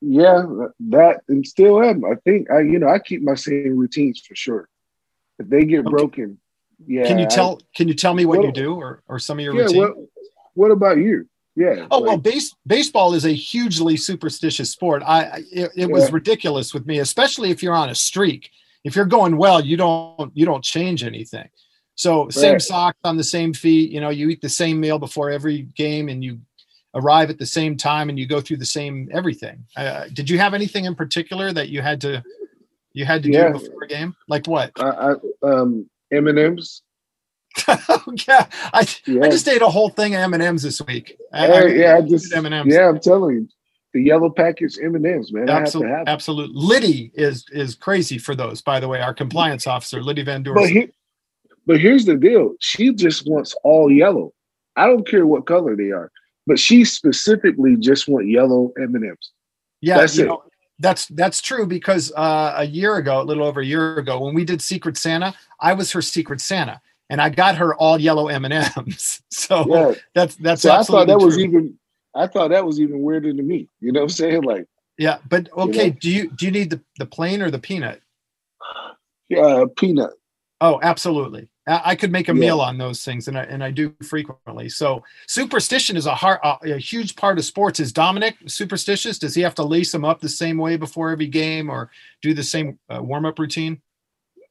Yeah, 0.00 0.44
that 0.90 1.20
and 1.28 1.46
still 1.46 1.80
am. 1.80 2.04
I 2.04 2.16
think 2.24 2.50
I 2.50 2.60
you 2.60 2.80
know 2.80 2.88
I 2.88 2.98
keep 2.98 3.22
my 3.22 3.36
same 3.36 3.76
routines 3.76 4.20
for 4.20 4.34
sure. 4.34 4.68
If 5.38 5.48
they 5.48 5.64
get 5.64 5.80
okay. 5.80 5.90
broken, 5.90 6.38
yeah. 6.84 7.06
Can 7.06 7.20
you 7.20 7.26
tell 7.26 7.60
I, 7.60 7.64
Can 7.76 7.86
you 7.86 7.94
tell 7.94 8.12
me 8.12 8.24
what, 8.24 8.38
what, 8.38 8.46
you 8.46 8.52
do 8.52 8.74
or 8.74 9.02
or 9.06 9.20
some 9.20 9.38
of 9.38 9.44
your 9.44 9.54
yeah, 9.54 9.62
routine? 9.62 9.78
What, 9.78 9.94
what 10.54 10.70
about 10.72 10.98
you? 10.98 11.28
Yeah. 11.54 11.86
Oh 11.90 11.98
like, 11.98 12.08
well, 12.08 12.16
base, 12.16 12.54
baseball 12.66 13.14
is 13.14 13.26
a 13.26 13.32
hugely 13.32 13.96
superstitious 13.96 14.70
sport. 14.70 15.02
I 15.06 15.42
it, 15.52 15.70
it 15.76 15.90
was 15.90 16.10
ridiculous 16.10 16.72
with 16.72 16.86
me, 16.86 17.00
especially 17.00 17.50
if 17.50 17.62
you're 17.62 17.74
on 17.74 17.90
a 17.90 17.94
streak. 17.94 18.50
If 18.84 18.96
you're 18.96 19.04
going 19.04 19.36
well, 19.36 19.60
you 19.60 19.76
don't 19.76 20.32
you 20.34 20.46
don't 20.46 20.64
change 20.64 21.04
anything. 21.04 21.48
So 21.94 22.28
same 22.30 22.52
right. 22.52 22.62
socks 22.62 22.98
on 23.04 23.16
the 23.16 23.24
same 23.24 23.52
feet. 23.52 23.90
You 23.90 24.00
know, 24.00 24.08
you 24.08 24.28
eat 24.30 24.40
the 24.40 24.48
same 24.48 24.80
meal 24.80 24.98
before 24.98 25.30
every 25.30 25.62
game, 25.76 26.08
and 26.08 26.24
you 26.24 26.40
arrive 26.94 27.28
at 27.28 27.38
the 27.38 27.46
same 27.46 27.76
time, 27.76 28.08
and 28.08 28.18
you 28.18 28.26
go 28.26 28.40
through 28.40 28.56
the 28.56 28.64
same 28.64 29.10
everything. 29.12 29.64
Uh, 29.76 30.06
did 30.12 30.30
you 30.30 30.38
have 30.38 30.54
anything 30.54 30.86
in 30.86 30.94
particular 30.94 31.52
that 31.52 31.68
you 31.68 31.82
had 31.82 32.00
to 32.00 32.24
you 32.94 33.04
had 33.04 33.22
to 33.24 33.30
yeah. 33.30 33.48
do 33.48 33.58
before 33.58 33.84
a 33.84 33.88
game? 33.88 34.16
Like 34.26 34.46
what? 34.46 34.72
I, 34.76 35.12
I 35.12 35.14
um 35.42 35.88
M 36.10 36.28
and 36.28 36.38
M's. 36.38 36.82
yeah, 38.28 38.46
I, 38.72 38.86
yeah. 39.06 39.24
I 39.24 39.28
just 39.28 39.48
ate 39.48 39.62
a 39.62 39.68
whole 39.68 39.88
thing 39.88 40.14
of 40.14 40.20
M 40.20 40.34
and 40.34 40.42
M's 40.42 40.62
this 40.62 40.80
week. 40.86 41.18
I, 41.32 41.46
I, 41.46 41.66
yeah, 41.66 41.96
I 41.96 42.00
just 42.02 42.32
M 42.32 42.46
and 42.46 42.54
M's. 42.54 42.72
Yeah, 42.72 42.88
I'm 42.88 43.00
telling 43.00 43.34
you, 43.34 43.48
the 43.92 44.02
yellow 44.02 44.30
package 44.30 44.78
M 44.82 44.94
and 44.94 45.04
M's, 45.04 45.32
man. 45.32 45.48
Absolutely, 45.48 45.94
absolutely. 46.06 46.54
Liddy 46.54 47.12
is 47.14 47.44
is 47.52 47.74
crazy 47.74 48.18
for 48.18 48.34
those. 48.34 48.62
By 48.62 48.80
the 48.80 48.88
way, 48.88 49.00
our 49.00 49.14
compliance 49.14 49.66
officer, 49.66 50.02
Liddy 50.02 50.22
Van 50.22 50.42
Doors. 50.42 50.60
But, 50.60 50.70
he, 50.70 50.88
but 51.66 51.80
here's 51.80 52.06
the 52.06 52.16
deal: 52.16 52.54
she 52.60 52.92
just 52.92 53.28
wants 53.28 53.54
all 53.64 53.90
yellow. 53.90 54.32
I 54.76 54.86
don't 54.86 55.06
care 55.06 55.26
what 55.26 55.46
color 55.46 55.76
they 55.76 55.90
are, 55.90 56.10
but 56.46 56.58
she 56.58 56.84
specifically 56.84 57.76
just 57.76 58.08
want 58.08 58.28
yellow 58.28 58.72
M 58.78 58.94
and 58.94 59.04
M's. 59.04 59.30
Yeah, 59.80 59.98
that's 59.98 60.18
it. 60.18 60.26
Know, 60.26 60.42
that's 60.78 61.06
that's 61.06 61.40
true 61.40 61.66
because 61.66 62.12
uh, 62.16 62.54
a 62.56 62.64
year 62.64 62.96
ago, 62.96 63.20
a 63.20 63.24
little 63.24 63.44
over 63.44 63.60
a 63.60 63.66
year 63.66 63.98
ago, 63.98 64.24
when 64.24 64.34
we 64.34 64.44
did 64.44 64.62
Secret 64.62 64.96
Santa, 64.96 65.34
I 65.60 65.74
was 65.74 65.92
her 65.92 66.02
Secret 66.02 66.40
Santa 66.40 66.80
and 67.12 67.20
I 67.20 67.28
got 67.28 67.56
her 67.58 67.74
all 67.74 68.00
yellow 68.00 68.28
M 68.28 68.46
and 68.46 68.54
M's. 68.76 69.20
So 69.30 69.64
yeah. 69.68 69.94
that's 70.14 70.36
that's. 70.36 70.62
So 70.62 70.70
I 70.70 70.82
thought 70.82 71.06
that 71.08 71.18
true. 71.18 71.26
was 71.26 71.38
even. 71.38 71.78
I 72.14 72.26
thought 72.26 72.48
that 72.50 72.64
was 72.64 72.78
even 72.80 73.02
weirder 73.02 73.32
to 73.32 73.42
me. 73.42 73.68
You 73.80 73.90
know 73.90 74.00
what 74.00 74.04
I'm 74.04 74.10
saying? 74.10 74.42
Like. 74.42 74.66
Yeah, 74.98 75.18
but 75.28 75.50
okay. 75.56 75.86
You 75.86 75.90
know? 75.90 75.96
Do 76.00 76.10
you 76.10 76.30
do 76.30 76.46
you 76.46 76.52
need 76.52 76.70
the 76.70 76.80
the 76.98 77.06
plain 77.06 77.42
or 77.42 77.50
the 77.50 77.58
peanut? 77.58 78.00
Yeah, 79.28 79.64
peanut. 79.76 80.12
Oh, 80.60 80.78
absolutely. 80.82 81.48
I 81.66 81.94
could 81.96 82.12
make 82.12 82.28
a 82.28 82.34
yeah. 82.34 82.40
meal 82.40 82.60
on 82.60 82.76
those 82.78 83.04
things, 83.04 83.28
and 83.28 83.38
I 83.38 83.44
and 83.44 83.64
I 83.64 83.70
do 83.70 83.94
frequently. 84.02 84.68
So 84.68 85.02
superstition 85.26 85.96
is 85.96 86.06
a 86.06 86.14
hard, 86.14 86.40
a 86.42 86.78
huge 86.78 87.16
part 87.16 87.38
of 87.38 87.44
sports. 87.44 87.80
Is 87.80 87.92
Dominic 87.92 88.36
superstitious? 88.46 89.18
Does 89.18 89.34
he 89.34 89.42
have 89.42 89.54
to 89.56 89.62
lace 89.62 89.92
them 89.92 90.04
up 90.04 90.20
the 90.20 90.28
same 90.28 90.58
way 90.58 90.76
before 90.76 91.10
every 91.10 91.28
game, 91.28 91.70
or 91.70 91.90
do 92.20 92.34
the 92.34 92.42
same 92.42 92.78
uh, 92.88 93.02
warm 93.02 93.26
up 93.26 93.38
routine? 93.38 93.80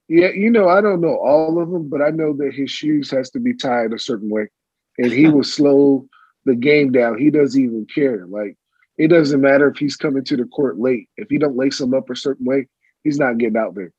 Yeah, 0.07 0.29
you 0.29 0.49
know, 0.49 0.67
I 0.67 0.81
don't 0.81 1.01
know 1.01 1.17
all 1.17 1.61
of 1.61 1.69
them, 1.69 1.89
but 1.89 2.01
I 2.01 2.09
know 2.09 2.33
that 2.33 2.53
his 2.53 2.69
shoes 2.69 3.09
has 3.11 3.29
to 3.31 3.39
be 3.39 3.53
tied 3.53 3.93
a 3.93 3.99
certain 3.99 4.29
way, 4.29 4.49
and 4.97 5.11
he 5.11 5.27
will 5.29 5.43
slow 5.43 6.07
the 6.45 6.55
game 6.55 6.91
down. 6.91 7.17
He 7.17 7.29
doesn't 7.29 7.61
even 7.61 7.85
care. 7.93 8.25
Like 8.27 8.57
it 8.97 9.07
doesn't 9.07 9.41
matter 9.41 9.69
if 9.69 9.77
he's 9.77 9.95
coming 9.95 10.23
to 10.25 10.37
the 10.37 10.45
court 10.45 10.79
late. 10.79 11.09
If 11.17 11.29
he 11.29 11.37
don't 11.37 11.57
lace 11.57 11.77
them 11.77 11.93
up 11.93 12.09
a 12.09 12.15
certain 12.15 12.45
way, 12.45 12.67
he's 13.03 13.17
not 13.17 13.37
getting 13.37 13.57
out 13.57 13.75
there. 13.75 13.93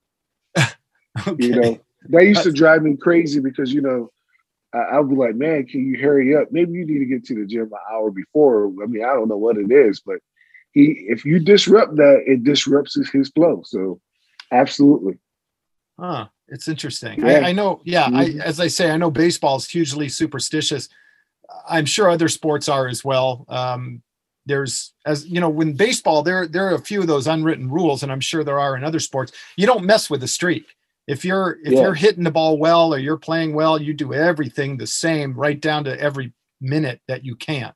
okay. 1.26 1.44
You 1.44 1.60
know, 1.60 1.80
that 2.10 2.26
used 2.26 2.42
to 2.42 2.52
drive 2.52 2.82
me 2.82 2.96
crazy 2.96 3.40
because 3.40 3.72
you 3.72 3.80
know 3.80 4.10
I, 4.74 4.98
would 4.98 5.10
be 5.10 5.16
like, 5.16 5.34
man, 5.34 5.66
can 5.66 5.86
you 5.86 5.98
hurry 5.98 6.34
up? 6.34 6.48
Maybe 6.50 6.72
you 6.72 6.86
need 6.86 7.00
to 7.00 7.04
get 7.04 7.24
to 7.26 7.34
the 7.34 7.46
gym 7.46 7.64
an 7.64 7.78
hour 7.92 8.10
before. 8.10 8.72
I 8.82 8.86
mean, 8.86 9.04
I 9.04 9.12
don't 9.12 9.28
know 9.28 9.36
what 9.36 9.58
it 9.58 9.70
is, 9.70 10.00
but 10.00 10.16
he 10.72 11.04
if 11.08 11.24
you 11.24 11.38
disrupt 11.38 11.96
that, 11.96 12.22
it 12.26 12.44
disrupts 12.44 12.98
his 13.12 13.28
flow. 13.30 13.62
So 13.64 14.00
absolutely. 14.50 15.18
Huh. 15.98 16.26
It's 16.48 16.68
interesting. 16.68 17.20
Yeah. 17.20 17.40
I, 17.40 17.48
I, 17.48 17.52
know. 17.52 17.80
Yeah. 17.84 18.06
Mm-hmm. 18.06 18.40
I, 18.40 18.44
as 18.44 18.60
I 18.60 18.66
say, 18.66 18.90
I 18.90 18.96
know 18.96 19.10
baseball 19.10 19.56
is 19.56 19.68
hugely 19.68 20.08
superstitious. 20.08 20.88
I'm 21.68 21.86
sure 21.86 22.10
other 22.10 22.28
sports 22.28 22.68
are 22.68 22.88
as 22.88 23.04
well. 23.04 23.44
Um, 23.48 24.02
there's 24.46 24.92
as 25.06 25.26
you 25.26 25.40
know, 25.40 25.48
when 25.48 25.74
baseball, 25.74 26.22
there 26.22 26.46
there 26.48 26.66
are 26.66 26.74
a 26.74 26.80
few 26.80 27.00
of 27.00 27.06
those 27.06 27.26
unwritten 27.26 27.70
rules, 27.70 28.02
and 28.02 28.10
I'm 28.10 28.20
sure 28.20 28.42
there 28.42 28.58
are 28.58 28.76
in 28.76 28.84
other 28.84 28.98
sports. 28.98 29.32
You 29.56 29.66
don't 29.66 29.84
mess 29.84 30.10
with 30.10 30.20
the 30.20 30.28
streak. 30.28 30.66
If 31.06 31.24
you're 31.24 31.58
if 31.62 31.72
yeah. 31.72 31.82
you're 31.82 31.94
hitting 31.94 32.24
the 32.24 32.30
ball 32.30 32.58
well 32.58 32.92
or 32.92 32.98
you're 32.98 33.16
playing 33.16 33.54
well, 33.54 33.80
you 33.80 33.94
do 33.94 34.14
everything 34.14 34.76
the 34.76 34.86
same, 34.86 35.34
right 35.34 35.60
down 35.60 35.84
to 35.84 36.00
every 36.00 36.32
minute 36.60 37.00
that 37.08 37.24
you 37.24 37.36
can. 37.36 37.72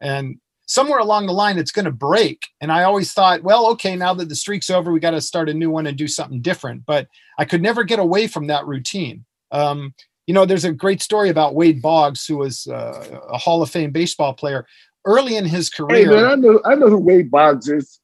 And 0.00 0.38
somewhere 0.66 0.98
along 0.98 1.26
the 1.26 1.32
line 1.32 1.58
it's 1.58 1.72
going 1.72 1.84
to 1.84 1.90
break. 1.90 2.42
And 2.60 2.72
i 2.72 2.84
always 2.84 3.12
thought 3.12 3.42
well 3.42 3.68
okay 3.70 3.96
now 3.96 4.14
that 4.14 4.28
the 4.28 4.34
streak's 4.34 4.70
over 4.70 4.92
we 4.92 5.00
got 5.00 5.10
to 5.12 5.20
start 5.20 5.48
a 5.48 5.54
new 5.54 5.70
one 5.70 5.86
and 5.86 5.96
do 5.96 6.08
something 6.08 6.40
different. 6.40 6.84
But 6.86 7.08
i 7.38 7.44
could 7.44 7.62
never 7.62 7.84
get 7.84 7.98
away 7.98 8.26
from 8.26 8.46
that 8.48 8.66
routine. 8.66 9.24
Um, 9.50 9.94
you 10.26 10.34
know 10.34 10.44
there's 10.44 10.64
a 10.64 10.72
great 10.72 11.02
story 11.02 11.28
about 11.30 11.54
wade 11.54 11.82
boggs 11.82 12.26
who 12.26 12.38
was 12.38 12.66
uh, 12.66 13.20
a 13.30 13.38
hall 13.38 13.62
of 13.62 13.70
fame 13.70 13.90
baseball 13.90 14.32
player 14.32 14.66
early 15.04 15.36
in 15.36 15.44
his 15.44 15.68
career. 15.68 16.08
hey 16.08 16.14
man, 16.14 16.24
i 16.24 16.34
know 16.34 16.60
i 16.64 16.74
know 16.74 16.88
who 16.88 16.98
wade 16.98 17.30
boggs 17.30 17.68
is. 17.68 17.98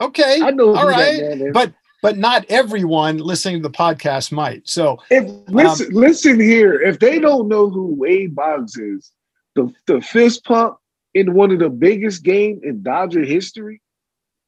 Okay 0.00 0.40
i 0.42 0.50
know 0.50 0.76
all 0.76 0.86
right. 0.86 1.52
but 1.52 1.72
but 2.04 2.18
not 2.18 2.44
everyone 2.50 3.16
listening 3.16 3.62
to 3.62 3.62
the 3.62 3.74
podcast 3.74 4.30
might. 4.30 4.68
So 4.68 4.98
if 5.08 5.24
listen 5.48 5.86
um, 5.86 5.94
listen 5.94 6.38
here. 6.38 6.78
If 6.78 6.98
they 6.98 7.18
don't 7.18 7.48
know 7.48 7.70
who 7.70 7.94
wade 7.94 8.34
boggs 8.34 8.76
is 8.76 9.10
the, 9.54 9.72
the 9.86 10.02
fist 10.02 10.44
pump 10.44 10.76
in 11.14 11.32
one 11.34 11.50
of 11.52 11.60
the 11.60 11.70
biggest 11.70 12.22
games 12.22 12.60
in 12.62 12.82
Dodger 12.82 13.24
history, 13.24 13.80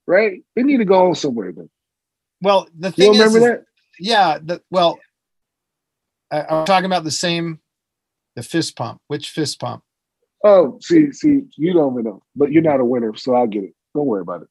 right? 0.07 0.43
They 0.55 0.63
need 0.63 0.79
to 0.79 0.85
go 0.85 1.09
on 1.09 1.15
somewhere 1.15 1.53
then. 1.53 1.71
Well, 2.43 2.69
the 2.77 2.93
thing 2.93 3.15
you 3.15 3.21
remember 3.21 3.39
is, 3.39 3.45
that? 3.45 3.65
Yeah. 3.99 4.39
The, 4.43 4.63
well, 4.71 4.99
I, 6.31 6.43
I'm 6.43 6.67
talking 6.67 6.87
about 6.87 7.05
the 7.05 7.11
same, 7.11 7.61
the 8.35 8.43
fist 8.43 8.77
pump. 8.77 9.01
Which 9.07 9.31
fist 9.31 9.61
pump? 9.61 9.83
Oh, 10.45 10.79
see, 10.83 11.13
see, 11.13 11.43
you 11.57 11.73
don't 11.73 11.95
even 11.95 12.05
know, 12.05 12.23
but 12.35 12.53
you're 12.53 12.63
not 12.63 12.81
a 12.81 12.85
winner, 12.85 13.17
so 13.17 13.35
I'll 13.35 13.47
get 13.47 13.65
it. 13.65 13.75
Don't 13.95 14.07
worry 14.07 14.21
about 14.21 14.43
it. 14.43 14.49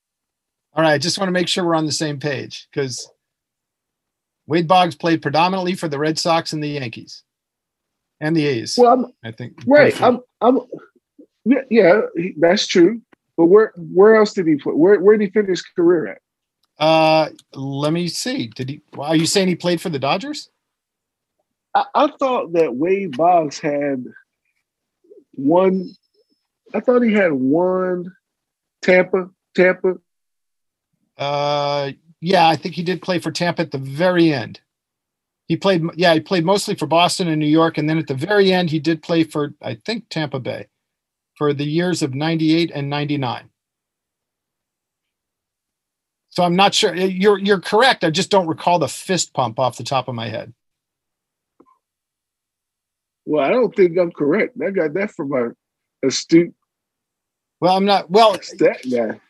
All 0.73 0.83
right, 0.83 0.93
I 0.93 0.97
just 0.97 1.17
want 1.17 1.27
to 1.27 1.33
make 1.33 1.47
sure 1.47 1.63
we're 1.63 1.75
on 1.75 1.85
the 1.85 1.91
same 1.91 2.19
page 2.19 2.67
because 2.73 3.09
Wade 4.47 4.67
Boggs 4.67 4.95
played 4.95 5.21
predominantly 5.21 5.75
for 5.75 5.87
the 5.87 5.99
Red 5.99 6.19
Sox 6.19 6.51
and 6.51 6.61
the 6.61 6.67
Yankees 6.67 7.23
and 8.19 8.35
the 8.35 8.45
A's. 8.45 8.77
Well, 8.77 8.91
I'm, 8.91 9.05
I 9.23 9.31
think 9.31 9.61
right. 9.65 9.99
I'm, 10.01 10.19
I'm, 10.41 10.59
yeah, 11.45 11.61
yeah, 11.69 12.01
that's 12.37 12.67
true. 12.67 13.01
But 13.37 13.45
where 13.45 13.73
where 13.75 14.15
else 14.15 14.33
did 14.33 14.47
he 14.47 14.55
play? 14.55 14.73
Where 14.73 14.99
where 14.99 15.17
did 15.17 15.25
he 15.25 15.31
finish 15.31 15.49
his 15.49 15.61
career 15.61 16.07
at? 16.07 16.21
Uh, 16.77 17.29
let 17.53 17.93
me 17.93 18.07
see. 18.07 18.47
Did 18.47 18.69
he? 18.69 18.81
Are 18.97 19.15
you 19.15 19.25
saying 19.25 19.47
he 19.47 19.55
played 19.55 19.81
for 19.81 19.89
the 19.89 19.99
Dodgers? 19.99 20.49
I, 21.73 21.85
I 21.93 22.07
thought 22.19 22.53
that 22.53 22.75
Wade 22.75 23.15
Boggs 23.15 23.59
had 23.59 24.05
one. 25.33 25.91
I 26.73 26.79
thought 26.79 27.01
he 27.01 27.13
had 27.13 27.31
one 27.31 28.11
Tampa. 28.81 29.29
Tampa. 29.55 29.95
Uh, 31.17 31.91
yeah, 32.19 32.47
I 32.47 32.55
think 32.55 32.75
he 32.75 32.83
did 32.83 33.01
play 33.01 33.19
for 33.19 33.31
Tampa 33.31 33.61
at 33.61 33.71
the 33.71 33.77
very 33.77 34.33
end. 34.33 34.59
He 35.47 35.55
played, 35.55 35.83
yeah, 35.95 36.13
he 36.13 36.19
played 36.19 36.43
mostly 36.43 36.75
for 36.75 36.87
Boston 36.87 37.27
and 37.27 37.39
New 37.39 37.45
York, 37.45 37.77
and 37.77 37.87
then 37.87 37.99
at 37.99 38.07
the 38.07 38.15
very 38.15 38.51
end, 38.51 38.71
he 38.71 38.79
did 38.79 39.03
play 39.03 39.23
for, 39.23 39.53
I 39.61 39.75
think, 39.85 40.09
Tampa 40.09 40.39
Bay 40.39 40.67
for 41.35 41.53
the 41.53 41.65
years 41.65 42.01
of 42.01 42.13
98 42.13 42.71
and 42.73 42.89
99. 42.89 43.49
So 46.29 46.43
I'm 46.43 46.55
not 46.55 46.73
sure. 46.73 46.93
You're 46.93 47.39
you're 47.39 47.61
correct. 47.61 48.03
I 48.03 48.09
just 48.09 48.29
don't 48.29 48.47
recall 48.47 48.77
the 48.77 48.89
fist 48.89 49.33
pump 49.33 49.57
off 49.57 49.77
the 49.77 49.85
top 49.85 50.09
of 50.09 50.15
my 50.15 50.27
head. 50.27 50.53
Well, 53.25 53.43
I 53.43 53.49
don't 53.49 53.73
think 53.73 53.97
I'm 53.97 54.11
correct. 54.11 54.57
I 54.61 54.71
got 54.71 54.93
that 54.95 55.11
from 55.11 55.31
a 55.31 55.51
astute. 56.05 56.53
Well, 57.61 57.77
I'm 57.77 57.85
not. 57.85 58.11
Well, 58.11 58.37
guy. 58.57 58.75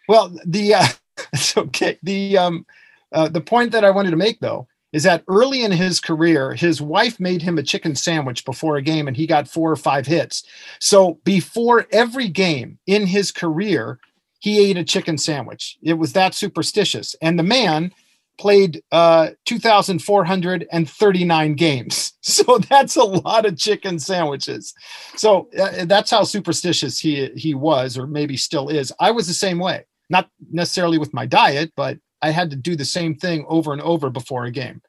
Well, 0.09 0.35
the 0.45 0.73
uh, 0.73 0.87
it's 1.33 1.55
okay. 1.55 1.99
The 2.01 2.39
um, 2.39 2.65
uh, 3.11 3.29
the 3.29 3.41
point 3.41 3.73
that 3.73 3.85
I 3.85 3.91
wanted 3.91 4.11
to 4.11 4.17
make 4.17 4.39
though 4.39 4.67
is 4.93 5.03
that 5.03 5.23
early 5.27 5.63
in 5.63 5.71
his 5.71 5.99
career, 5.99 6.53
his 6.53 6.81
wife 6.81 7.19
made 7.19 7.41
him 7.41 7.57
a 7.57 7.63
chicken 7.63 7.95
sandwich 7.95 8.45
before 8.45 8.77
a 8.77 8.81
game 8.81 9.07
and 9.07 9.17
he 9.17 9.27
got 9.27 9.47
four 9.47 9.71
or 9.71 9.75
five 9.75 10.05
hits. 10.05 10.43
So 10.79 11.19
before 11.23 11.87
every 11.91 12.27
game 12.27 12.79
in 12.87 13.05
his 13.05 13.31
career, 13.31 13.99
he 14.39 14.59
ate 14.59 14.77
a 14.77 14.83
chicken 14.83 15.17
sandwich. 15.17 15.77
It 15.81 15.95
was 15.95 16.13
that 16.13 16.33
superstitious. 16.33 17.15
And 17.21 17.37
the 17.37 17.43
man 17.43 17.91
played 18.37 18.83
uh, 18.91 19.29
2,439 19.45 21.55
games. 21.55 22.11
So 22.25 22.57
that's 22.57 22.95
a 22.95 23.03
lot 23.03 23.45
of 23.45 23.55
chicken 23.55 23.99
sandwiches. 23.99 24.73
So 25.15 25.47
uh, 25.59 25.85
that's 25.85 26.09
how 26.09 26.23
superstitious 26.23 26.97
he, 26.97 27.27
he 27.35 27.53
was, 27.53 27.99
or 27.99 28.07
maybe 28.07 28.35
still 28.35 28.67
is. 28.67 28.91
I 28.99 29.11
was 29.11 29.27
the 29.27 29.35
same 29.35 29.59
way, 29.59 29.85
not 30.09 30.31
necessarily 30.51 30.97
with 30.97 31.13
my 31.13 31.27
diet, 31.27 31.71
but 31.75 31.99
I 32.21 32.31
had 32.31 32.49
to 32.51 32.55
do 32.55 32.75
the 32.75 32.85
same 32.85 33.15
thing 33.15 33.45
over 33.47 33.73
and 33.73 33.81
over 33.81 34.09
before 34.09 34.45
a 34.45 34.51
game. 34.51 34.81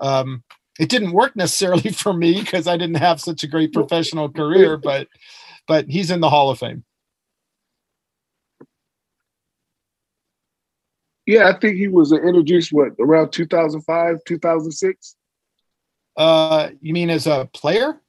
Um, 0.00 0.42
it 0.78 0.88
didn't 0.88 1.12
work 1.12 1.36
necessarily 1.36 1.90
for 1.92 2.12
me 2.12 2.40
because 2.40 2.66
I 2.66 2.76
didn't 2.76 2.96
have 2.96 3.20
such 3.20 3.42
a 3.42 3.48
great 3.48 3.72
professional 3.72 4.30
career, 4.30 4.76
but 4.82 5.08
but 5.68 5.88
he's 5.88 6.10
in 6.10 6.20
the 6.20 6.30
Hall 6.30 6.50
of 6.50 6.58
Fame. 6.58 6.84
Yeah, 11.24 11.48
I 11.48 11.58
think 11.58 11.76
he 11.76 11.86
was 11.86 12.12
introduced 12.12 12.72
what 12.72 12.92
around 12.98 13.30
2005, 13.30 14.18
2006. 14.26 15.16
Uh, 16.16 16.70
you 16.80 16.92
mean 16.92 17.10
as 17.10 17.26
a 17.26 17.48
player? 17.52 18.00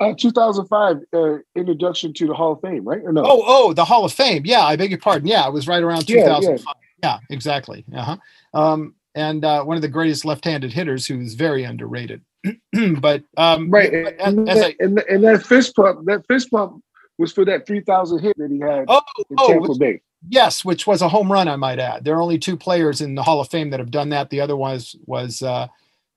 Uh, 0.00 0.12
2005 0.18 0.96
uh, 1.12 1.38
introduction 1.54 2.12
to 2.12 2.26
the 2.26 2.34
Hall 2.34 2.52
of 2.52 2.60
Fame, 2.60 2.84
right? 2.84 3.00
Or 3.04 3.12
no? 3.12 3.22
Oh, 3.24 3.42
oh, 3.46 3.72
the 3.72 3.84
Hall 3.84 4.04
of 4.04 4.12
Fame. 4.12 4.42
Yeah, 4.44 4.62
I 4.62 4.76
beg 4.76 4.90
your 4.90 4.98
pardon. 4.98 5.28
Yeah, 5.28 5.46
it 5.46 5.52
was 5.52 5.68
right 5.68 5.82
around 5.82 6.06
2005. 6.06 6.58
Yeah, 6.58 6.72
yeah. 7.02 7.18
yeah 7.18 7.18
exactly. 7.34 7.84
Uh-huh. 7.94 8.16
Um, 8.52 8.94
and 9.14 9.44
uh, 9.44 9.62
one 9.62 9.76
of 9.76 9.82
the 9.82 9.88
greatest 9.88 10.24
left-handed 10.24 10.72
hitters 10.72 11.06
who's 11.06 11.34
very 11.34 11.64
underrated. 11.64 12.22
but 13.00 13.22
um, 13.36 13.70
right, 13.70 13.90
but 13.92 14.16
and, 14.20 14.48
as, 14.48 14.58
that, 14.58 14.66
I, 14.66 14.76
and, 14.80 14.98
and, 15.08 15.24
that 15.24 15.46
fist 15.46 15.76
pump, 15.76 16.04
that 16.06 16.26
fist 16.26 16.50
pump 16.50 16.82
was 17.16 17.32
for 17.32 17.44
that 17.44 17.66
3,000 17.66 18.18
hit 18.18 18.36
that 18.36 18.50
he 18.50 18.58
had 18.58 18.84
oh, 18.88 19.00
in 19.30 19.36
oh, 19.38 19.48
Tampa 19.48 19.74
Bay. 19.76 20.00
Yes, 20.28 20.64
which 20.64 20.86
was 20.86 21.02
a 21.02 21.08
home 21.08 21.30
run, 21.30 21.48
I 21.48 21.56
might 21.56 21.78
add. 21.78 22.04
There 22.04 22.16
are 22.16 22.22
only 22.22 22.38
two 22.38 22.56
players 22.56 23.00
in 23.00 23.14
the 23.14 23.22
Hall 23.22 23.40
of 23.40 23.48
Fame 23.48 23.70
that 23.70 23.80
have 23.80 23.90
done 23.90 24.08
that. 24.10 24.30
The 24.30 24.40
other 24.40 24.56
one 24.56 24.72
was 24.72 24.96
was 25.06 25.42
uh, 25.42 25.68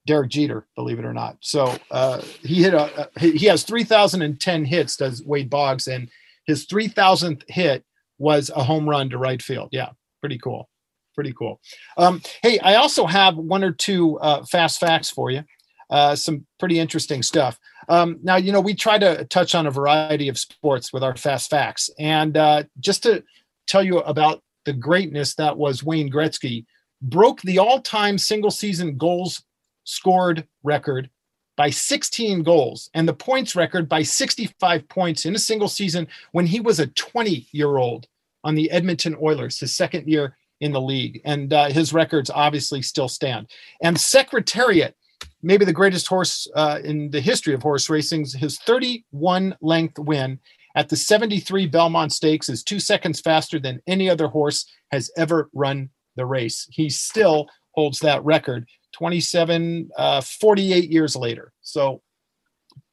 Derek 0.07 0.29
Jeter, 0.29 0.65
believe 0.75 0.97
it 0.97 1.05
or 1.05 1.13
not. 1.13 1.37
So 1.41 1.75
uh, 1.91 2.21
he 2.41 2.63
hit 2.63 2.73
a, 2.73 3.09
he 3.19 3.45
has 3.45 3.63
3,010 3.63 4.65
hits, 4.65 4.97
does 4.97 5.23
Wade 5.23 5.49
Boggs, 5.49 5.87
and 5.87 6.09
his 6.45 6.65
3,000th 6.65 7.43
hit 7.47 7.83
was 8.17 8.49
a 8.55 8.63
home 8.63 8.89
run 8.89 9.09
to 9.11 9.17
right 9.17 9.41
field. 9.41 9.69
Yeah, 9.71 9.89
pretty 10.21 10.39
cool. 10.39 10.69
Pretty 11.13 11.33
cool. 11.33 11.59
Um, 11.97 12.21
hey, 12.41 12.57
I 12.59 12.75
also 12.75 13.05
have 13.05 13.37
one 13.37 13.63
or 13.63 13.71
two 13.71 14.17
uh, 14.19 14.45
fast 14.45 14.79
facts 14.79 15.09
for 15.09 15.29
you. 15.29 15.43
Uh, 15.89 16.15
some 16.15 16.45
pretty 16.59 16.79
interesting 16.79 17.21
stuff. 17.21 17.59
Um, 17.89 18.19
now, 18.21 18.35
you 18.35 18.51
know, 18.51 18.61
we 18.61 18.75
try 18.75 18.97
to 18.97 19.25
touch 19.25 19.55
on 19.55 19.67
a 19.67 19.71
variety 19.71 20.29
of 20.29 20.37
sports 20.37 20.91
with 20.91 21.03
our 21.03 21.15
fast 21.15 21.49
facts. 21.49 21.89
And 21.99 22.35
uh, 22.37 22.63
just 22.79 23.03
to 23.03 23.23
tell 23.67 23.83
you 23.83 23.99
about 23.99 24.41
the 24.65 24.73
greatness 24.73 25.35
that 25.35 25.57
was 25.57 25.83
Wayne 25.83 26.11
Gretzky, 26.11 26.65
broke 27.01 27.41
the 27.41 27.59
all 27.59 27.81
time 27.81 28.17
single 28.17 28.51
season 28.51 28.97
goals 28.97 29.43
scored 29.87 30.45
record 30.63 31.09
by 31.55 31.69
16 31.69 32.43
goals 32.43 32.89
and 32.93 33.07
the 33.07 33.13
points 33.13 33.55
record 33.55 33.87
by 33.89 34.03
65 34.03 34.87
points 34.89 35.25
in 35.25 35.33
a 35.33 35.39
single 35.39 35.69
season 35.69 36.07
when 36.33 36.45
he 36.45 36.59
was 36.59 36.79
a 36.79 36.87
20 36.87 37.47
year 37.51 37.77
old 37.77 38.05
on 38.43 38.53
the 38.53 38.69
Edmonton 38.69 39.15
Oilers, 39.21 39.59
his 39.59 39.75
second 39.75 40.07
year 40.07 40.37
in 40.59 40.71
the 40.71 40.81
league. 40.81 41.21
And 41.25 41.53
uh, 41.53 41.69
his 41.69 41.93
records 41.93 42.29
obviously 42.29 42.81
still 42.81 43.07
stand. 43.07 43.47
And 43.81 43.99
Secretariat, 43.99 44.95
maybe 45.41 45.65
the 45.65 45.73
greatest 45.73 46.07
horse 46.07 46.47
uh, 46.53 46.79
in 46.83 47.09
the 47.09 47.21
history 47.21 47.53
of 47.53 47.63
horse 47.63 47.89
racing, 47.89 48.25
his 48.25 48.59
31 48.59 49.55
length 49.61 49.97
win 49.97 50.39
at 50.75 50.89
the 50.89 50.95
73 50.97 51.65
Belmont 51.65 52.11
Stakes 52.11 52.49
is 52.49 52.61
two 52.61 52.79
seconds 52.79 53.21
faster 53.21 53.57
than 53.57 53.81
any 53.87 54.09
other 54.09 54.27
horse 54.27 54.65
has 54.91 55.09
ever 55.17 55.49
run 55.53 55.89
the 56.17 56.25
race. 56.25 56.67
He 56.71 56.89
still 56.89 57.47
holds 57.71 57.99
that 57.99 58.23
record 58.25 58.67
27, 58.97 59.89
uh, 59.95 60.21
48 60.21 60.89
years 60.89 61.15
later. 61.15 61.53
So, 61.61 62.01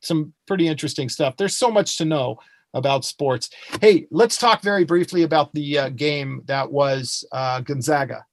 some 0.01 0.35
pretty 0.47 0.69
interesting 0.69 1.09
stuff. 1.09 1.37
There's 1.37 1.57
so 1.57 1.71
much 1.71 1.97
to 1.99 2.05
know 2.05 2.39
about 2.75 3.05
sports. 3.05 3.49
Hey, 3.81 4.07
let's 4.11 4.37
talk 4.37 4.61
very 4.61 4.85
briefly 4.85 5.23
about 5.23 5.55
the 5.55 5.79
uh, 5.79 5.89
game 5.91 6.43
that 6.47 6.71
was 6.71 7.25
uh, 7.33 7.61
Gonzaga. 7.61 8.27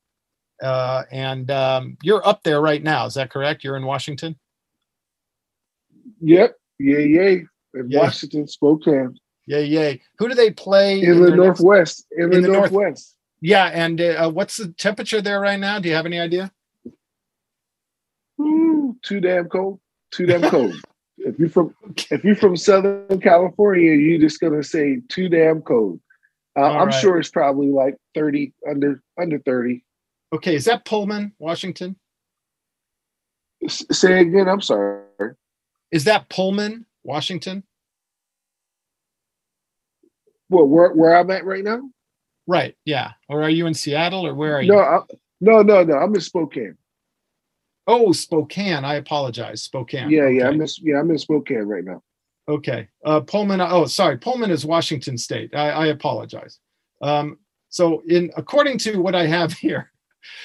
Uh, 0.61 1.03
and 1.11 1.49
um, 1.49 1.97
you're 2.03 2.27
up 2.27 2.43
there 2.43 2.59
right 2.59 2.83
now. 2.83 3.05
Is 3.05 3.13
that 3.13 3.31
correct? 3.31 3.63
You're 3.63 3.77
in 3.77 3.85
Washington? 3.85 4.35
Yep. 6.19 6.55
Yeah, 6.79 6.97
yeah. 6.99 7.29
In. 7.73 7.89
Washington, 7.89 8.47
Spokane. 8.47 9.17
Yay, 9.45 9.65
yay. 9.65 10.01
Who 10.19 10.27
do 10.27 10.35
they 10.35 10.51
play? 10.51 11.01
In, 11.01 11.11
in 11.13 11.21
the 11.21 11.35
Northwest. 11.35 12.05
In, 12.11 12.25
in 12.25 12.41
the, 12.41 12.41
the, 12.41 12.47
Northwest. 12.53 12.73
North- 12.73 13.15
yeah. 13.41 13.65
And 13.73 14.01
uh, 14.01 14.29
what's 14.29 14.57
the 14.57 14.69
temperature 14.73 15.21
there 15.21 15.39
right 15.39 15.59
now? 15.59 15.79
Do 15.79 15.87
you 15.87 15.95
have 15.95 16.05
any 16.05 16.19
idea? 16.19 16.51
Ooh, 18.41 18.97
too 19.03 19.19
damn 19.19 19.49
cold. 19.49 19.79
Too 20.11 20.25
damn 20.25 20.41
cold. 20.49 20.75
if 21.17 21.37
you're 21.39 21.49
from 21.49 21.73
if 22.09 22.23
you're 22.23 22.35
from 22.35 22.57
Southern 22.57 23.19
California, 23.21 23.93
you're 23.93 24.19
just 24.19 24.39
gonna 24.39 24.63
say 24.63 25.01
too 25.09 25.29
damn 25.29 25.61
cold. 25.61 25.99
Uh, 26.57 26.63
I'm 26.63 26.87
right. 26.87 27.01
sure 27.01 27.17
it's 27.17 27.29
probably 27.29 27.67
like 27.67 27.95
30 28.15 28.53
under 28.69 29.01
under 29.19 29.39
30. 29.39 29.83
Okay, 30.33 30.55
is 30.55 30.65
that 30.65 30.85
Pullman, 30.85 31.33
Washington? 31.39 31.95
S- 33.63 33.85
say 33.91 34.21
again. 34.21 34.47
I'm 34.47 34.61
sorry. 34.61 35.05
Is 35.91 36.05
that 36.05 36.29
Pullman, 36.29 36.85
Washington? 37.03 37.63
Well, 40.49 40.65
where 40.65 40.91
where 40.93 41.15
I'm 41.15 41.29
at 41.31 41.45
right 41.45 41.63
now? 41.63 41.81
Right. 42.47 42.75
Yeah. 42.85 43.11
Or 43.29 43.43
are 43.43 43.49
you 43.49 43.67
in 43.67 43.73
Seattle, 43.73 44.25
or 44.25 44.33
where 44.33 44.57
are 44.57 44.63
no, 44.63 44.75
you? 44.75 44.79
I, 44.79 44.99
no, 45.39 45.61
no, 45.61 45.83
no. 45.83 45.97
I'm 45.97 46.13
in 46.13 46.21
Spokane. 46.21 46.77
Oh, 47.87 48.11
Spokane. 48.11 48.85
I 48.85 48.95
apologize. 48.95 49.63
Spokane. 49.63 50.09
Yeah, 50.09 50.23
okay. 50.23 50.37
yeah. 50.37 50.47
I'm 50.47 50.61
in, 50.61 50.67
yeah, 50.81 50.99
I'm 50.99 51.09
in 51.09 51.17
Spokane 51.17 51.63
right 51.63 51.83
now. 51.83 52.01
Okay. 52.47 52.87
Uh, 53.05 53.21
Pullman. 53.21 53.61
Oh, 53.61 53.85
sorry. 53.85 54.17
Pullman 54.17 54.51
is 54.51 54.65
Washington 54.65 55.17
State. 55.17 55.55
I, 55.55 55.69
I 55.69 55.85
apologize. 55.87 56.59
Um, 57.01 57.39
so, 57.69 58.03
in 58.07 58.31
according 58.35 58.77
to 58.79 58.97
what 58.97 59.15
I 59.15 59.25
have 59.25 59.53
here, 59.57 59.91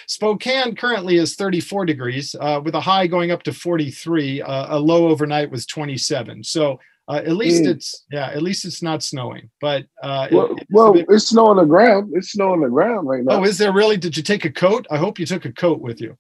Spokane 0.07 0.75
currently 0.75 1.17
is 1.17 1.35
34 1.35 1.85
degrees, 1.85 2.35
uh, 2.41 2.61
with 2.65 2.75
a 2.75 2.81
high 2.81 3.07
going 3.07 3.31
up 3.31 3.43
to 3.45 3.53
43. 3.53 4.43
Uh, 4.43 4.77
a 4.77 4.79
low 4.79 5.09
overnight 5.09 5.51
was 5.51 5.67
27. 5.67 6.45
So 6.45 6.79
uh, 7.09 7.23
at 7.25 7.37
least 7.37 7.65
mm. 7.65 7.69
it's 7.69 8.05
yeah. 8.11 8.29
At 8.29 8.43
least 8.43 8.65
it's 8.65 8.83
not 8.83 9.03
snowing. 9.03 9.51
But 9.61 9.85
uh, 10.03 10.29
well, 10.33 10.47
it, 10.47 10.59
it's, 10.59 10.71
well 10.71 10.93
bit... 10.93 11.07
it's 11.09 11.29
snow 11.29 11.47
on 11.47 11.57
the 11.57 11.65
ground. 11.65 12.13
It's 12.15 12.33
snow 12.33 12.53
on 12.53 12.61
the 12.61 12.69
ground 12.69 13.09
right 13.09 13.23
now. 13.23 13.37
Oh, 13.37 13.45
is 13.45 13.59
there 13.59 13.73
really? 13.73 13.97
Did 13.97 14.17
you 14.17 14.23
take 14.23 14.45
a 14.45 14.51
coat? 14.51 14.87
I 14.91 14.97
hope 14.97 15.19
you 15.19 15.27
took 15.27 15.45
a 15.45 15.53
coat 15.53 15.81
with 15.81 16.01
you. 16.01 16.17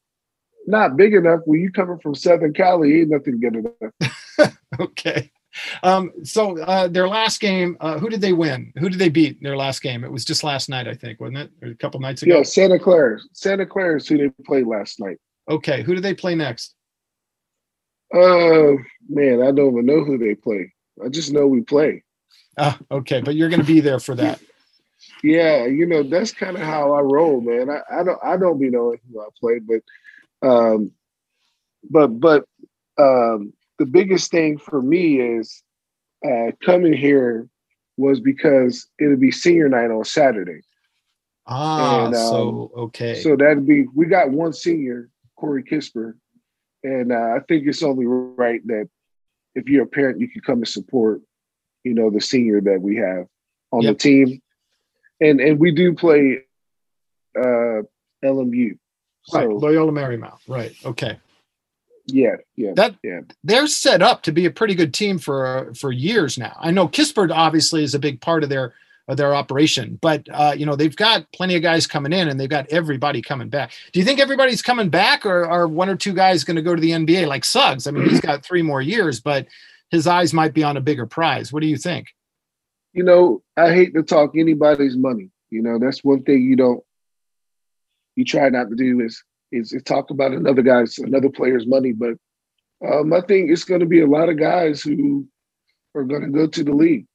Not 0.67 0.97
big 0.97 1.14
enough. 1.14 1.41
When 1.45 1.61
you 1.61 1.71
coming 1.71 1.99
from 1.99 2.14
Southern 2.14 2.53
Cali, 2.53 3.01
ain't 3.01 3.11
nothing 3.11 3.41
good 3.41 3.57
enough. 3.57 4.53
okay. 4.81 5.31
Um, 5.83 6.12
so 6.25 6.59
uh, 6.59 6.89
their 6.89 7.09
last 7.09 7.41
game, 7.41 7.77
uh, 7.81 7.99
who 7.99 8.09
did 8.09 8.21
they 8.21 8.33
win? 8.33 8.73
Who 8.79 8.89
did 8.89 8.99
they 8.99 9.09
beat 9.09 9.39
in 9.39 9.43
their 9.43 9.57
last 9.57 9.81
game? 9.81 10.05
It 10.05 10.12
was 10.12 10.25
just 10.25 10.45
last 10.45 10.69
night, 10.69 10.89
I 10.89 10.95
think, 10.95 11.21
wasn't 11.21 11.39
it? 11.39 11.51
Or 11.62 11.69
a 11.69 11.75
couple 11.75 12.01
nights 12.01 12.23
ago. 12.23 12.37
Yeah, 12.37 12.43
Santa 12.43 12.79
Clara. 12.79 13.19
Santa 13.33 13.64
Clara 13.64 13.97
is 13.97 14.09
who 14.09 14.19
they 14.19 14.29
played 14.45 14.67
last 14.67 15.01
night. 15.01 15.19
Okay, 15.49 15.83
who 15.83 15.95
do 15.95 16.01
they 16.01 16.14
play 16.14 16.35
next? 16.35 16.75
Uh, 18.14 18.75
man, 19.09 19.43
I 19.43 19.53
don't 19.53 19.73
even 19.73 19.87
know 19.87 20.05
who 20.05 20.19
they 20.19 20.35
play. 20.35 20.73
I 21.05 21.09
just 21.09 21.33
know 21.33 21.47
we 21.47 21.62
play. 21.62 22.03
Ah, 22.59 22.79
okay, 22.91 23.21
but 23.21 23.35
you're 23.35 23.49
going 23.49 23.61
to 23.61 23.67
be 23.67 23.81
there 23.81 24.01
for 24.01 24.14
that. 24.14 24.41
yeah, 25.23 25.67
you 25.67 25.87
know 25.87 26.03
that's 26.03 26.33
kind 26.33 26.57
of 26.57 26.62
how 26.62 26.93
I 26.93 27.01
roll, 27.01 27.41
man. 27.41 27.69
I, 27.71 28.01
I 28.01 28.03
don't 28.03 28.19
I 28.25 28.37
don't 28.37 28.59
be 28.59 28.71
knowing 28.71 28.99
who 29.12 29.21
I 29.21 29.29
play, 29.39 29.59
but 29.59 29.83
um, 30.43 30.93
but 31.89 32.09
but 32.09 32.45
um, 32.99 33.53
the 33.78 33.87
biggest 33.87 34.30
thing 34.30 34.59
for 34.59 34.80
me 34.80 35.20
is 35.20 35.62
uh, 36.26 36.53
coming 36.64 36.93
here 36.93 37.49
was 37.97 38.20
because 38.20 38.89
it'll 38.99 39.16
be 39.16 39.30
senior 39.30 39.68
night 39.68 39.91
on 39.91 40.05
Saturday. 40.05 40.61
Ah, 41.47 42.07
and, 42.07 42.14
um, 42.14 42.20
so 42.20 42.70
okay. 42.76 43.14
So 43.22 43.37
that'd 43.37 43.66
be 43.66 43.87
we 43.95 44.07
got 44.07 44.30
one 44.30 44.53
senior, 44.53 45.11
Corey 45.37 45.62
Kispert, 45.62 46.14
and 46.82 47.12
uh, 47.12 47.34
I 47.37 47.41
think 47.47 47.66
it's 47.66 47.82
only 47.82 48.07
right 48.07 48.66
that 48.66 48.89
if 49.55 49.68
you're 49.68 49.84
a 49.84 49.89
parent, 49.89 50.20
you 50.20 50.28
can 50.28 50.43
come 50.43 50.59
and 50.59 50.68
support, 50.68 51.22
you 51.84 51.95
know, 51.95 52.11
the 52.11 52.20
senior 52.20 52.61
that 52.61 52.80
we 52.80 52.97
have 52.97 53.26
on 53.70 53.82
yep. 53.82 53.95
the 53.95 53.99
team. 53.99 54.43
And 55.20 55.41
and 55.41 55.59
we 55.59 55.70
do 55.70 55.95
play 55.95 56.43
uh 57.39 57.82
LMU. 58.24 58.78
So, 59.27 59.39
right, 59.39 59.49
Loyola 59.49 59.93
Marymount. 59.93 60.39
Right. 60.47 60.74
Okay. 60.85 61.18
Yeah, 62.07 62.37
yeah. 62.55 62.72
That 62.74 62.95
yeah. 63.03 63.20
they're 63.43 63.66
set 63.66 64.01
up 64.01 64.22
to 64.22 64.33
be 64.33 64.47
a 64.47 64.51
pretty 64.51 64.74
good 64.74 64.95
team 64.95 65.18
for 65.18 65.72
for 65.74 65.91
years 65.91 66.39
now. 66.39 66.57
I 66.61 66.70
know 66.70 66.87
Kispert 66.87 67.35
obviously 67.35 67.83
is 67.83 67.95
a 67.95 67.99
big 67.99 68.20
part 68.20 68.45
of 68.45 68.49
their 68.49 68.74
of 69.09 69.16
their 69.16 69.35
operation. 69.35 69.99
But 70.01 70.27
uh, 70.33 70.55
you 70.57 70.66
know, 70.66 70.77
they've 70.77 70.95
got 70.95 71.31
plenty 71.33 71.57
of 71.57 71.62
guys 71.62 71.87
coming 71.87 72.12
in, 72.12 72.29
and 72.29 72.39
they've 72.39 72.49
got 72.49 72.68
everybody 72.70 73.22
coming 73.22 73.49
back. 73.49 73.72
Do 73.93 73.99
you 73.99 74.05
think 74.05 74.20
everybody's 74.20 74.62
coming 74.62 74.89
back, 74.89 75.24
or 75.24 75.47
are 75.47 75.68
one 75.68 75.89
or 75.89 75.97
two 75.97 76.12
guys 76.12 76.45
going 76.45 76.57
to 76.57 76.62
go 76.62 76.74
to 76.74 76.81
the 76.81 76.91
NBA 76.91 77.27
like 77.27 77.45
Suggs? 77.45 77.87
I 77.87 77.91
mean, 77.91 78.09
he's 78.09 78.20
got 78.20 78.45
three 78.45 78.62
more 78.62 78.83
years, 78.83 79.20
but 79.20 79.47
his 79.91 80.07
eyes 80.07 80.33
might 80.33 80.55
be 80.55 80.64
on 80.64 80.77
a 80.77 80.81
bigger 80.81 81.07
prize. 81.07 81.53
What 81.53 81.61
do 81.61 81.68
you 81.68 81.77
think? 81.77 82.09
You 82.93 83.05
know, 83.05 83.43
I 83.57 83.72
hate 83.72 83.95
to 83.95 84.03
talk 84.03 84.33
anybody's 84.37 84.97
money. 84.97 85.31
You 85.51 85.62
know, 85.62 85.79
that's 85.79 86.03
one 86.03 86.22
thing 86.22 86.43
you 86.43 86.57
don't 86.57 86.83
you 88.17 88.25
try 88.25 88.49
not 88.49 88.71
to 88.71 88.77
do 88.77 89.01
is 89.01 89.23
is, 89.53 89.73
is 89.73 89.83
talk 89.85 90.11
about 90.11 90.33
another 90.33 90.62
guy's 90.62 90.99
another 90.99 91.29
player's 91.29 91.67
money. 91.67 91.93
But 91.93 92.14
um, 92.87 93.12
I 93.12 93.21
think 93.21 93.51
it's 93.51 93.64
going 93.64 93.81
to 93.81 93.87
be 93.87 94.01
a 94.01 94.07
lot 94.07 94.29
of 94.29 94.39
guys 94.39 94.83
who 94.83 95.27
are 95.95 96.05
going 96.05 96.23
to 96.23 96.29
go 96.29 96.47
to 96.47 96.64
the 96.64 96.73
league 96.73 97.07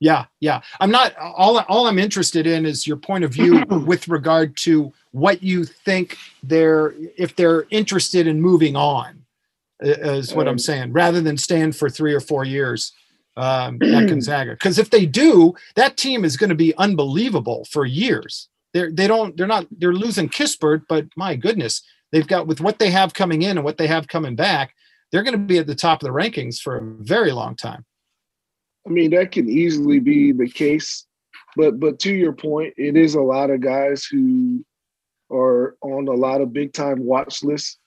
Yeah, 0.00 0.24
yeah. 0.40 0.62
I'm 0.80 0.90
not 0.90 1.16
all 1.18 1.58
all 1.58 1.86
I'm 1.86 1.98
interested 1.98 2.46
in 2.46 2.64
is 2.64 2.86
your 2.86 2.96
point 2.96 3.24
of 3.24 3.32
view 3.32 3.64
with 3.86 4.08
regard 4.08 4.56
to 4.58 4.92
what 5.12 5.42
you 5.42 5.64
think 5.64 6.16
they're 6.42 6.94
if 7.16 7.36
they're 7.36 7.66
interested 7.70 8.26
in 8.26 8.40
moving 8.40 8.76
on 8.76 9.22
is 9.80 10.34
what 10.34 10.46
I'm 10.46 10.58
saying 10.58 10.92
rather 10.92 11.20
than 11.22 11.38
stand 11.38 11.74
for 11.74 11.88
3 11.88 12.12
or 12.12 12.20
4 12.20 12.44
years 12.44 12.92
um, 13.36 13.78
at 13.82 14.08
Gonzaga. 14.08 14.56
Cuz 14.56 14.78
if 14.78 14.90
they 14.90 15.06
do, 15.06 15.54
that 15.74 15.96
team 15.96 16.24
is 16.24 16.36
going 16.36 16.50
to 16.50 16.56
be 16.56 16.74
unbelievable 16.76 17.66
for 17.70 17.84
years. 17.86 18.48
They're 18.72 18.90
they 18.90 19.06
don't 19.06 19.36
they're 19.36 19.46
not 19.46 19.66
they're 19.70 19.92
losing 19.92 20.28
Kispert, 20.28 20.82
but 20.88 21.06
my 21.16 21.36
goodness, 21.36 21.82
they've 22.12 22.26
got 22.26 22.46
with 22.46 22.60
what 22.60 22.78
they 22.78 22.90
have 22.90 23.14
coming 23.14 23.42
in 23.42 23.58
and 23.58 23.64
what 23.64 23.78
they 23.78 23.86
have 23.86 24.08
coming 24.08 24.36
back, 24.36 24.74
they're 25.10 25.22
going 25.22 25.32
to 25.32 25.38
be 25.38 25.58
at 25.58 25.66
the 25.66 25.74
top 25.74 26.02
of 26.02 26.06
the 26.06 26.14
rankings 26.14 26.60
for 26.60 26.76
a 26.76 26.82
very 26.82 27.32
long 27.32 27.56
time. 27.56 27.84
I 28.86 28.90
mean, 28.90 29.10
that 29.10 29.32
can 29.32 29.48
easily 29.48 29.98
be 29.98 30.32
the 30.32 30.48
case, 30.48 31.06
but 31.56 31.80
but 31.80 31.98
to 32.00 32.14
your 32.14 32.32
point, 32.32 32.74
it 32.76 32.96
is 32.96 33.14
a 33.14 33.20
lot 33.20 33.50
of 33.50 33.60
guys 33.60 34.04
who 34.04 34.64
are 35.32 35.76
on 35.82 36.08
a 36.08 36.12
lot 36.12 36.40
of 36.40 36.52
big 36.52 36.72
time 36.72 37.04
watch 37.04 37.42
lists. 37.42 37.78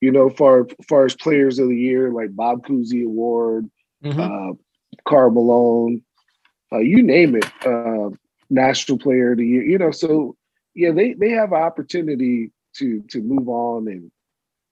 You 0.00 0.12
know, 0.12 0.30
far 0.30 0.68
far 0.88 1.06
as 1.06 1.16
players 1.16 1.58
of 1.58 1.68
the 1.68 1.76
year, 1.76 2.12
like 2.12 2.36
Bob 2.36 2.64
Cousy 2.64 3.04
Award, 3.04 3.68
mm-hmm. 4.04 4.20
uh, 4.20 4.52
Karl 5.08 5.30
Malone, 5.30 6.02
uh, 6.72 6.78
you 6.78 7.02
name 7.02 7.34
it, 7.34 7.46
uh, 7.66 8.10
National 8.50 8.98
Player 8.98 9.32
of 9.32 9.38
the 9.38 9.46
Year. 9.46 9.62
You 9.62 9.78
know, 9.78 9.90
so 9.90 10.36
yeah, 10.74 10.92
they 10.92 11.14
they 11.14 11.30
have 11.30 11.52
an 11.52 11.62
opportunity 11.62 12.52
to 12.76 13.02
to 13.10 13.20
move 13.20 13.48
on 13.48 13.88
and 13.88 14.10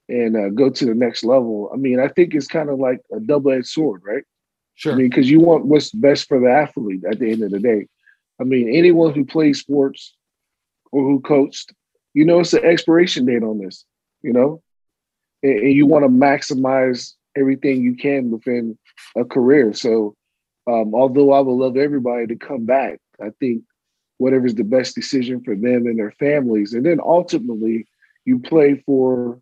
and 0.08 0.36
uh, 0.36 0.48
go 0.50 0.70
to 0.70 0.84
the 0.84 0.94
next 0.94 1.24
level. 1.24 1.70
I 1.72 1.76
mean, 1.76 1.98
I 1.98 2.08
think 2.08 2.34
it's 2.34 2.46
kind 2.46 2.70
of 2.70 2.78
like 2.78 3.00
a 3.14 3.20
double 3.20 3.52
edged 3.52 3.66
sword, 3.66 4.02
right? 4.04 4.22
Sure. 4.74 4.92
I 4.92 4.96
mean, 4.96 5.08
because 5.08 5.30
you 5.30 5.40
want 5.40 5.66
what's 5.66 5.90
best 5.90 6.28
for 6.28 6.38
the 6.38 6.50
athlete 6.50 7.02
at 7.10 7.18
the 7.18 7.32
end 7.32 7.42
of 7.42 7.50
the 7.50 7.58
day. 7.58 7.86
I 8.40 8.44
mean, 8.44 8.68
anyone 8.74 9.14
who 9.14 9.24
plays 9.24 9.58
sports 9.58 10.14
or 10.92 11.02
who 11.02 11.20
coached, 11.20 11.72
you 12.14 12.24
know, 12.24 12.40
it's 12.40 12.52
an 12.52 12.64
expiration 12.64 13.24
date 13.24 13.42
on 13.42 13.58
this, 13.58 13.84
you 14.22 14.32
know, 14.32 14.62
and, 15.42 15.58
and 15.58 15.72
you 15.72 15.86
want 15.86 16.04
to 16.04 16.08
maximize 16.08 17.14
everything 17.36 17.82
you 17.82 17.96
can 17.96 18.30
within 18.30 18.78
a 19.16 19.24
career. 19.24 19.72
So, 19.72 20.14
um, 20.66 20.94
although 20.94 21.32
I 21.32 21.40
would 21.40 21.52
love 21.52 21.76
everybody 21.76 22.26
to 22.26 22.36
come 22.36 22.66
back, 22.66 22.98
I 23.20 23.30
think 23.40 23.62
whatever's 24.18 24.54
the 24.54 24.64
best 24.64 24.94
decision 24.94 25.42
for 25.42 25.54
them 25.54 25.86
and 25.86 25.98
their 25.98 26.12
families. 26.12 26.72
And 26.72 26.84
then 26.84 27.00
ultimately, 27.00 27.86
you 28.24 28.38
play 28.38 28.82
for, 28.86 29.40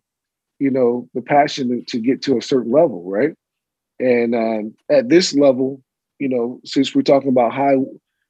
you 0.59 0.69
know, 0.69 1.09
the 1.13 1.21
passion 1.21 1.83
to 1.87 1.99
get 1.99 2.21
to 2.23 2.37
a 2.37 2.41
certain 2.41 2.71
level, 2.71 3.03
right? 3.09 3.33
And 3.99 4.35
um, 4.35 4.75
at 4.89 5.09
this 5.09 5.33
level, 5.33 5.81
you 6.19 6.29
know, 6.29 6.59
since 6.65 6.93
we're 6.93 7.01
talking 7.01 7.29
about 7.29 7.53
high 7.53 7.75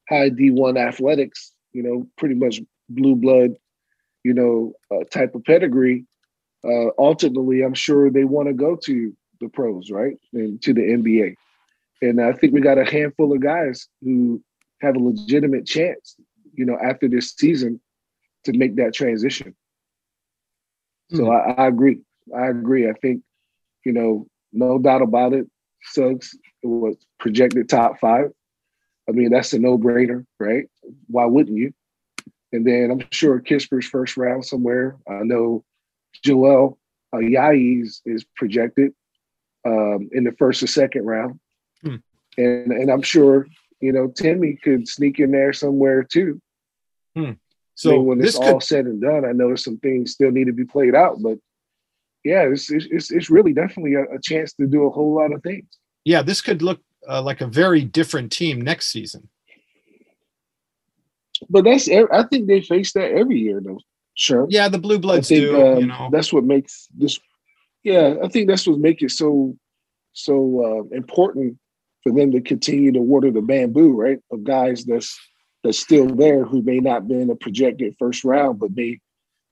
high 0.10 0.30
D1 0.30 0.80
athletics, 0.80 1.52
you 1.74 1.82
know, 1.82 2.08
pretty 2.18 2.36
much 2.36 2.62
blue 2.90 3.16
blood, 3.16 3.56
you 4.24 4.34
know, 4.34 4.74
uh, 4.92 5.04
type 5.06 5.34
of 5.34 5.44
pedigree, 5.44 6.06
uh, 6.66 6.90
ultimately, 6.98 7.62
I'm 7.62 7.74
sure 7.74 8.10
they 8.10 8.24
want 8.24 8.48
to 8.48 8.54
go 8.54 8.76
to 8.86 9.16
the 9.42 9.50
pros, 9.50 9.92
right? 9.92 10.16
And 10.34 10.62
to 10.64 10.74
the 10.74 10.82
NBA. 10.82 11.36
And 12.02 12.22
I 12.22 12.34
think 12.34 12.54
we 12.54 12.62
got 12.62 12.78
a 12.78 12.86
handful 12.86 13.34
of 13.34 13.42
guys 13.42 13.88
who 14.02 14.42
have 14.86 14.96
a 14.96 15.00
legitimate 15.00 15.66
chance, 15.66 16.16
you 16.54 16.66
know, 16.66 16.78
after 16.82 17.08
this 17.08 17.34
season 17.36 17.80
to 18.46 18.54
make 18.54 18.76
that 18.76 18.94
transition. 18.94 19.56
So 21.12 21.24
mm-hmm. 21.24 21.60
I, 21.60 21.64
I 21.64 21.68
agree. 21.68 22.00
I 22.36 22.48
agree. 22.48 22.90
I 22.90 22.94
think, 23.02 23.22
you 23.86 23.94
know, 23.94 24.28
no 24.54 24.80
doubt 24.80 25.02
about 25.02 25.34
it. 25.34 25.46
Suggs 25.84 26.36
was 26.64 26.96
projected 27.20 27.70
top 27.70 28.00
five. 28.00 28.32
I 29.08 29.12
mean, 29.12 29.30
that's 29.30 29.54
a 29.54 29.60
no-brainer, 29.60 30.26
right? 30.40 30.66
Why 31.08 31.26
wouldn't 31.26 31.58
you? 31.58 31.74
And 32.52 32.66
then 32.66 32.90
I'm 32.90 33.04
sure 33.12 33.40
Kispert's 33.40 33.88
first 33.88 34.18
round 34.18 34.46
somewhere. 34.46 34.98
I 35.08 35.24
know 35.24 35.64
Joel 36.24 36.80
Ayayi 37.14 37.84
is, 37.84 38.02
is 38.06 38.26
projected 38.36 38.94
um, 39.66 40.10
in 40.12 40.24
the 40.24 40.32
first 40.40 40.64
or 40.64 40.68
second 40.68 41.06
round. 41.06 41.40
Hmm. 41.84 41.98
And 42.38 42.72
and 42.72 42.90
I'm 42.90 43.04
sure, 43.04 43.48
you 43.86 43.92
know, 43.92 44.08
Timmy 44.08 44.56
could 44.56 44.88
sneak 44.88 45.20
in 45.20 45.32
there 45.32 45.54
somewhere 45.54 46.04
too. 46.04 46.42
Hmm. 47.16 47.32
So 47.76 47.92
I 47.92 47.94
mean, 47.94 48.06
when 48.06 48.22
it's 48.24 48.36
all 48.36 48.62
said 48.62 48.86
and 48.86 49.02
done, 49.02 49.26
I 49.26 49.32
know 49.32 49.48
there's 49.48 49.64
some 49.64 49.78
things 49.78 50.14
still 50.14 50.32
need 50.32 50.46
to 50.46 50.54
be 50.54 50.66
played 50.66 50.96
out, 50.96 51.22
but 51.22 51.38
yeah, 52.24 52.42
it's 52.44 52.72
it's 52.72 53.12
it's 53.12 53.30
really 53.30 53.54
definitely 53.54 53.96
a, 53.96 54.04
a 54.16 54.20
chance 54.22 54.54
to 54.54 54.66
do 54.66 54.86
a 54.86 54.90
whole 54.90 55.14
lot 55.16 55.34
of 55.34 55.44
things. 55.44 55.68
Yeah, 56.04 56.22
this 56.22 56.42
could 56.42 56.62
look 56.62 56.82
uh, 57.08 57.22
like 57.22 57.42
a 57.42 57.48
very 57.48 57.84
different 57.84 58.32
team 58.32 58.62
next 58.62 58.88
season. 58.88 59.30
But 61.50 61.66
that's 61.66 61.88
I 61.90 62.24
think 62.24 62.48
they 62.48 62.62
face 62.62 62.94
that 62.94 63.12
every 63.12 63.40
year 63.40 63.62
though. 63.62 63.80
Sure. 64.16 64.48
Yeah, 64.50 64.70
the 64.70 64.80
blue 64.80 64.98
bloods 64.98 65.28
think, 65.28 65.42
do. 65.42 65.62
Um, 65.62 65.80
you 65.82 65.86
know, 65.88 66.10
that's 66.12 66.32
what 66.32 66.46
makes 66.46 66.88
this. 66.98 67.20
Yeah, 67.84 68.16
I 68.24 68.30
think 68.30 68.48
that's 68.48 68.66
what 68.66 68.80
makes 68.80 69.04
it 69.04 69.12
so 69.12 69.58
so 70.14 70.88
uh, 70.92 70.96
important 70.96 71.60
for 72.06 72.14
them 72.14 72.32
to 72.32 72.42
continue 72.42 72.92
to 72.94 73.02
water 73.02 73.32
the 73.32 73.42
bamboo, 73.42 73.94
right? 73.94 74.20
Of 74.32 74.44
guys 74.44 74.86
that's 74.86 75.18
that's 75.64 75.80
still 75.80 76.08
there 76.08 76.46
who 76.46 76.62
may 76.62 76.80
not 76.80 77.08
been 77.08 77.30
a 77.30 77.36
projected 77.36 77.96
first 77.98 78.24
round, 78.24 78.60
but 78.60 78.76
may, 78.76 79.00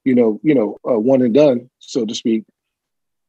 you 0.05 0.13
know, 0.13 0.39
you 0.43 0.53
know, 0.53 0.77
uh, 0.87 0.99
one 0.99 1.23
and 1.23 1.33
done, 1.33 1.69
so 1.79 2.05
to 2.05 2.13
speak 2.13 2.43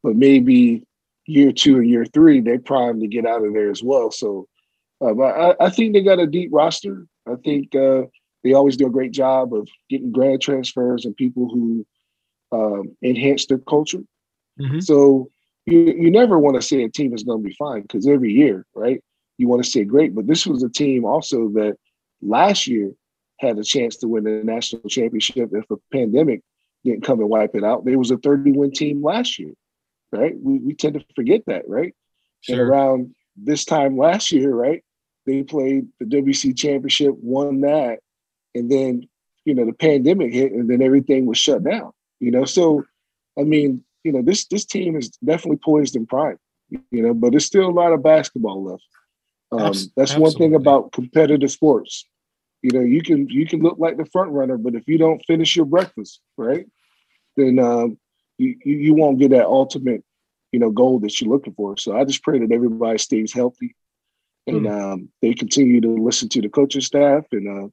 but 0.05 0.15
maybe 0.15 0.87
year 1.27 1.51
two 1.51 1.79
and 1.79 1.89
year 1.89 2.05
three, 2.05 2.41
they're 2.41 2.61
primed 2.61 3.01
to 3.01 3.09
get 3.09 3.27
out 3.27 3.45
of 3.45 3.55
there 3.55 3.71
as 3.71 3.83
well. 3.83 4.13
So 4.13 4.47
um, 5.01 5.21
I, 5.21 5.57
I, 5.59 5.71
think 5.71 5.95
they 5.95 6.03
got 6.03 6.21
a 6.21 6.27
deep 6.27 6.51
roster. 6.53 7.07
I 7.27 7.37
think 7.43 7.75
uh, 7.75 8.03
they 8.45 8.53
always 8.53 8.77
do 8.77 8.87
a 8.87 8.91
great 8.91 9.13
job 9.13 9.55
of 9.55 9.67
getting 9.89 10.13
grad 10.13 10.43
transfers 10.43 11.07
and 11.07 11.17
people 11.17 11.49
who 11.49 11.87
um, 12.53 12.97
enhance 13.03 13.47
their 13.47 13.59
culture. 13.59 14.03
Mm-hmm. 14.61 14.81
So 14.81 15.31
you, 15.65 15.81
you 15.81 16.11
never 16.11 16.39
want 16.39 16.57
to 16.57 16.63
say 16.63 16.85
a 16.85 16.91
team 16.91 17.15
is 17.15 17.25
going 17.25 17.43
to 17.43 17.49
be 17.49 17.55
fine 17.55 17.83
because 17.83 18.07
every 18.07 18.33
year, 18.33 18.67
right, 18.75 19.03
you 19.39 19.49
want 19.49 19.65
to 19.65 19.71
say 19.71 19.85
great. 19.85 20.15
But 20.15 20.27
this 20.27 20.47
was 20.47 20.63
a 20.63 20.69
team 20.69 21.05
also 21.05 21.49
that 21.51 21.77
last 22.23 22.67
year 22.67 22.93
had 23.41 23.59
a 23.59 23.65
chance 23.65 23.97
to 23.97 24.09
win 24.09 24.25
the 24.25 24.43
national 24.45 24.89
championship 24.89 25.51
if 25.53 25.71
a 25.71 25.77
pandemic 25.93 26.43
didn't 26.85 27.05
come 27.05 27.21
and 27.21 27.29
wipe 27.29 27.55
it 27.55 27.65
out. 27.65 27.85
There 27.85 27.99
was 27.99 28.11
a 28.11 28.19
30 28.19 28.53
win 28.53 28.71
team 28.71 29.03
last 29.03 29.39
year 29.39 29.53
right? 30.15 30.35
We, 30.41 30.59
we 30.59 30.75
tend 30.75 30.95
to 30.95 31.05
forget 31.15 31.43
that, 31.47 31.69
right? 31.69 31.95
Sure. 32.41 32.61
And 32.61 32.69
around 32.69 33.15
this 33.37 33.65
time 33.65 33.97
last 33.97 34.33
year, 34.33 34.55
right, 34.55 34.83
they 35.27 35.43
played 35.43 35.89
the 35.99 36.07
WC 36.07 36.57
championship, 36.57 37.15
won 37.21 37.61
that, 37.63 37.99
and 38.55 38.71
then 38.71 39.09
you 39.45 39.55
know 39.55 39.65
the 39.65 39.73
pandemic 39.73 40.33
hit, 40.33 40.53
and 40.53 40.69
then 40.69 40.83
everything 40.83 41.27
was 41.27 41.39
shut 41.39 41.65
down. 41.65 41.93
You 42.21 42.31
know, 42.31 42.45
so 42.45 42.85
I 43.39 43.43
mean, 43.43 43.83
you 44.05 44.13
know, 44.13 44.23
this 44.23 44.47
this 44.47 44.65
team 44.65 44.97
is 44.97 45.11
definitely 45.25 45.59
poised 45.65 45.97
in 45.97 46.07
prime. 46.07 46.39
You 46.69 47.03
know, 47.03 47.15
but 47.15 47.31
there's 47.31 47.47
still 47.47 47.69
a 47.69 47.71
lot 47.71 47.93
of 47.93 48.03
basketball 48.03 48.65
left. 48.65 48.85
Um, 49.59 49.75
that's 49.97 50.17
one 50.17 50.33
thing 50.33 50.55
about 50.55 50.93
competitive 50.93 51.51
sports. 51.51 52.07
You 52.63 52.71
know, 52.73 52.81
you 52.81 53.03
can 53.03 53.29
you 53.29 53.47
can 53.47 53.61
look 53.61 53.79
like 53.79 53.97
the 53.97 54.07
front 54.07 54.31
runner, 54.31 54.57
but 54.57 54.75
if 54.75 54.89
you 54.89 54.99
don't 54.99 55.23
finish 55.27 55.55
your 55.55 55.67
breakfast, 55.67 56.21
right, 56.37 56.67
then 57.37 57.59
um, 57.59 57.99
you, 58.39 58.57
you 58.65 58.95
won't 58.95 59.19
get 59.19 59.31
that 59.31 59.47
ultimate, 59.47 60.03
you 60.51 60.59
know, 60.59 60.71
goal 60.71 60.99
that 61.01 61.21
you're 61.21 61.31
looking 61.31 61.55
for. 61.55 61.77
So 61.77 61.97
I 61.97 62.05
just 62.05 62.23
pray 62.23 62.39
that 62.39 62.53
everybody 62.53 62.99
stays 62.99 63.33
healthy 63.33 63.75
and 64.47 64.63
mm. 64.63 64.93
um, 64.93 65.09
they 65.23 65.35
continue 65.35 65.81
to 65.81 65.89
listen 65.89 66.29
to 66.31 66.41
the 66.41 66.49
coaching 66.49 66.81
staff 66.81 67.25
and 67.33 67.49
uh, 67.49 67.69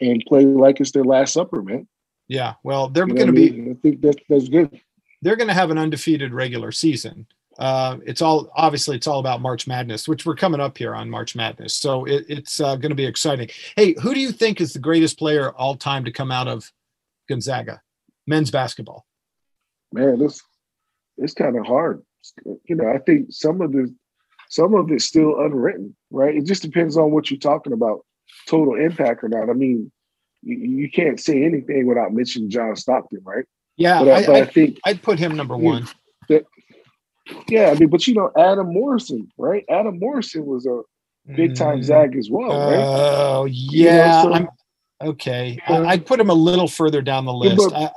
and 0.00 0.22
play 0.26 0.44
like 0.44 0.80
it's 0.80 0.92
their 0.92 1.04
last 1.04 1.32
supper, 1.32 1.62
man. 1.62 1.86
Yeah, 2.28 2.54
well, 2.62 2.88
they're 2.88 3.06
you 3.06 3.14
know 3.14 3.24
going 3.24 3.26
to 3.28 3.32
be. 3.32 3.68
I, 3.68 3.70
I 3.72 3.74
think 3.74 4.00
that 4.02 4.16
that's 4.28 4.48
good. 4.48 4.80
They're 5.22 5.36
going 5.36 5.48
to 5.48 5.54
have 5.54 5.70
an 5.70 5.78
undefeated 5.78 6.32
regular 6.32 6.72
season. 6.72 7.26
Uh, 7.58 7.98
it's 8.04 8.22
all 8.22 8.50
obviously 8.54 8.96
it's 8.96 9.06
all 9.06 9.18
about 9.18 9.40
March 9.40 9.66
Madness, 9.66 10.06
which 10.06 10.26
we're 10.26 10.36
coming 10.36 10.60
up 10.60 10.76
here 10.76 10.94
on 10.94 11.08
March 11.08 11.34
Madness, 11.34 11.74
so 11.74 12.04
it, 12.04 12.26
it's 12.28 12.60
uh, 12.60 12.76
going 12.76 12.90
to 12.90 12.96
be 12.96 13.06
exciting. 13.06 13.48
Hey, 13.76 13.94
who 14.02 14.12
do 14.12 14.20
you 14.20 14.32
think 14.32 14.60
is 14.60 14.72
the 14.72 14.78
greatest 14.78 15.18
player 15.18 15.52
all 15.52 15.76
time 15.76 16.04
to 16.04 16.12
come 16.12 16.30
out 16.30 16.48
of 16.48 16.70
Gonzaga 17.28 17.80
men's 18.26 18.50
basketball? 18.50 19.06
man, 19.92 20.20
it's 20.20 20.42
it's 21.18 21.34
kind 21.34 21.56
of 21.56 21.66
hard. 21.66 22.02
You 22.64 22.76
know, 22.76 22.88
I 22.88 22.98
think 22.98 23.28
some 23.30 23.60
of 23.60 23.72
the 23.72 23.94
some 24.48 24.74
of 24.74 24.90
it's 24.90 25.04
still 25.04 25.40
unwritten, 25.40 25.96
right? 26.10 26.36
It 26.36 26.44
just 26.44 26.62
depends 26.62 26.96
on 26.96 27.10
what 27.10 27.30
you're 27.30 27.40
talking 27.40 27.72
about, 27.72 28.04
total 28.48 28.76
impact 28.76 29.24
or 29.24 29.28
not. 29.28 29.50
I 29.50 29.54
mean, 29.54 29.90
you, 30.42 30.56
you 30.56 30.90
can't 30.90 31.18
say 31.18 31.42
anything 31.44 31.86
without 31.86 32.12
mentioning 32.12 32.50
John 32.50 32.76
Stockton, 32.76 33.20
right? 33.24 33.44
Yeah, 33.76 34.04
but, 34.04 34.28
I, 34.28 34.32
I, 34.32 34.40
I, 34.40 34.44
think 34.44 34.78
I'd 34.84 35.02
put 35.02 35.18
him 35.18 35.36
number 35.36 35.56
one. 35.56 35.88
Yeah, 37.48 37.70
I 37.70 37.78
mean, 37.78 37.88
but 37.88 38.06
you 38.06 38.14
know, 38.14 38.30
Adam 38.36 38.72
Morrison, 38.72 39.28
right? 39.36 39.64
Adam 39.68 39.98
Morrison 39.98 40.46
was 40.46 40.66
a 40.66 40.82
big 41.34 41.56
time 41.56 41.80
mm. 41.80 41.84
Zag 41.84 42.16
as 42.16 42.28
well, 42.30 42.48
right? 42.48 42.78
Oh 42.78 43.44
yeah, 43.50 44.22
you 44.22 44.30
know, 44.30 44.48
so, 45.02 45.08
okay. 45.08 45.58
Uh, 45.68 45.84
I'd 45.84 46.06
put 46.06 46.20
him 46.20 46.30
a 46.30 46.34
little 46.34 46.68
further 46.68 47.02
down 47.02 47.24
the 47.24 47.32
list. 47.32 47.56
But, 47.70 47.92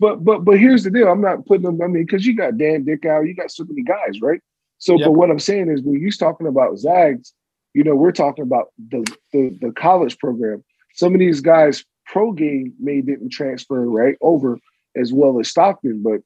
but 0.00 0.24
but 0.24 0.44
but 0.44 0.58
here's 0.58 0.84
the 0.84 0.90
deal. 0.90 1.08
I'm 1.08 1.20
not 1.20 1.46
putting 1.46 1.62
them. 1.62 1.80
I 1.82 1.86
mean, 1.86 2.04
because 2.04 2.26
you 2.26 2.34
got 2.34 2.58
Dan 2.58 2.84
Dickau, 2.84 3.20
you 3.20 3.34
got 3.34 3.50
so 3.50 3.64
many 3.64 3.82
guys, 3.82 4.20
right? 4.20 4.40
So, 4.78 4.98
yep. 4.98 5.06
but 5.06 5.12
what 5.12 5.30
I'm 5.30 5.38
saying 5.38 5.70
is, 5.70 5.82
when 5.82 6.00
you're 6.00 6.10
talking 6.10 6.46
about 6.46 6.78
Zags, 6.78 7.32
you 7.74 7.84
know, 7.84 7.94
we're 7.94 8.12
talking 8.12 8.42
about 8.42 8.68
the 8.90 9.04
the, 9.32 9.56
the 9.60 9.72
college 9.72 10.18
program. 10.18 10.64
Some 10.94 11.14
of 11.14 11.20
these 11.20 11.40
guys 11.40 11.84
pro 12.06 12.32
game 12.32 12.74
may 12.78 13.00
didn't 13.00 13.30
transfer 13.30 13.88
right 13.88 14.16
over 14.20 14.58
as 14.96 15.12
well 15.12 15.40
as 15.40 15.48
Stockton, 15.48 16.02
but 16.02 16.20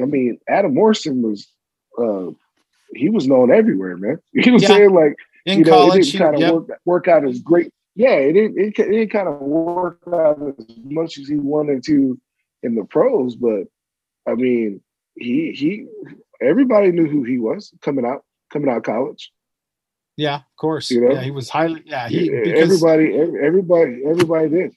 I 0.00 0.04
mean, 0.04 0.38
Adam 0.48 0.74
Morrison 0.74 1.22
was 1.22 1.48
uh, 1.98 2.30
he 2.94 3.08
was 3.08 3.26
known 3.26 3.50
everywhere, 3.50 3.96
man. 3.96 4.18
You 4.32 4.46
know 4.46 4.52
what 4.54 4.62
I'm 4.62 4.68
saying? 4.68 4.94
Like 4.94 5.16
in 5.44 5.60
you 5.60 5.64
know, 5.64 5.70
college, 5.72 6.08
it 6.08 6.12
didn't 6.12 6.24
kind 6.24 6.34
of 6.34 6.40
yep. 6.40 6.54
work, 6.54 6.80
work 6.84 7.08
out 7.08 7.26
as 7.26 7.40
great. 7.40 7.72
Yeah, 7.94 8.12
it 8.12 8.32
didn't. 8.32 8.58
It, 8.58 8.78
it 8.78 8.90
didn't 8.90 9.10
kind 9.10 9.28
of 9.28 9.40
work 9.40 10.00
out 10.12 10.38
as 10.58 10.76
much 10.84 11.18
as 11.18 11.28
he 11.28 11.36
wanted 11.36 11.82
to 11.84 12.20
in 12.62 12.74
the 12.74 12.84
pros, 12.84 13.36
but 13.36 13.64
I 14.28 14.34
mean, 14.34 14.80
he 15.14 15.52
he. 15.52 15.86
Everybody 16.42 16.92
knew 16.92 17.08
who 17.08 17.22
he 17.22 17.38
was 17.38 17.72
coming 17.80 18.04
out 18.04 18.24
coming 18.52 18.68
out 18.68 18.78
of 18.78 18.82
college. 18.82 19.32
Yeah, 20.16 20.36
of 20.36 20.56
course. 20.58 20.90
You 20.90 21.02
know? 21.02 21.14
Yeah, 21.14 21.22
he 21.22 21.30
was 21.30 21.48
highly. 21.48 21.82
Yeah, 21.84 22.08
he. 22.08 22.28
Because, 22.30 22.58
everybody, 22.60 23.14
everybody, 23.14 24.02
everybody 24.06 24.48
did. 24.48 24.72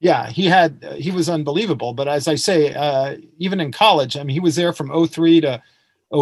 Yeah, 0.00 0.28
he 0.28 0.46
had. 0.46 0.96
He 0.98 1.10
was 1.10 1.28
unbelievable. 1.28 1.92
But 1.92 2.08
as 2.08 2.28
I 2.28 2.36
say, 2.36 2.72
uh, 2.72 3.16
even 3.38 3.60
in 3.60 3.72
college, 3.72 4.16
I 4.16 4.22
mean, 4.22 4.34
he 4.34 4.40
was 4.40 4.56
there 4.56 4.72
from 4.72 5.06
03 5.06 5.40
to 5.40 5.62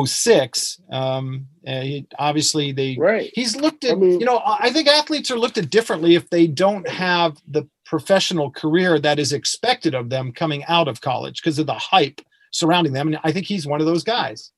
06. 0.07 0.81
Um, 0.91 1.47
he, 1.65 2.07
obviously, 2.19 2.73
they. 2.73 2.97
Right. 2.99 3.31
He's 3.35 3.55
looked 3.55 3.85
at. 3.85 3.93
I 3.93 3.95
mean, 3.97 4.19
you 4.19 4.27
know, 4.27 4.41
I 4.45 4.71
think 4.71 4.89
athletes 4.89 5.31
are 5.31 5.39
looked 5.39 5.59
at 5.59 5.71
differently 5.71 6.15
if 6.15 6.31
they 6.31 6.47
don't 6.47 6.89
have 6.89 7.37
the 7.47 7.69
professional 7.85 8.51
career 8.51 8.99
that 8.99 9.19
is 9.19 9.33
expected 9.33 9.95
of 9.95 10.11
them 10.11 10.33
coming 10.33 10.65
out 10.65 10.89
of 10.89 11.01
college 11.01 11.43
because 11.43 11.59
of 11.59 11.67
the 11.67 11.75
hype 11.75 12.21
surrounding 12.51 12.93
them. 12.93 13.09
And 13.09 13.19
I 13.25 13.33
think 13.33 13.47
he's 13.47 13.67
one 13.67 13.81
of 13.81 13.87
those 13.87 14.05
guys. 14.05 14.53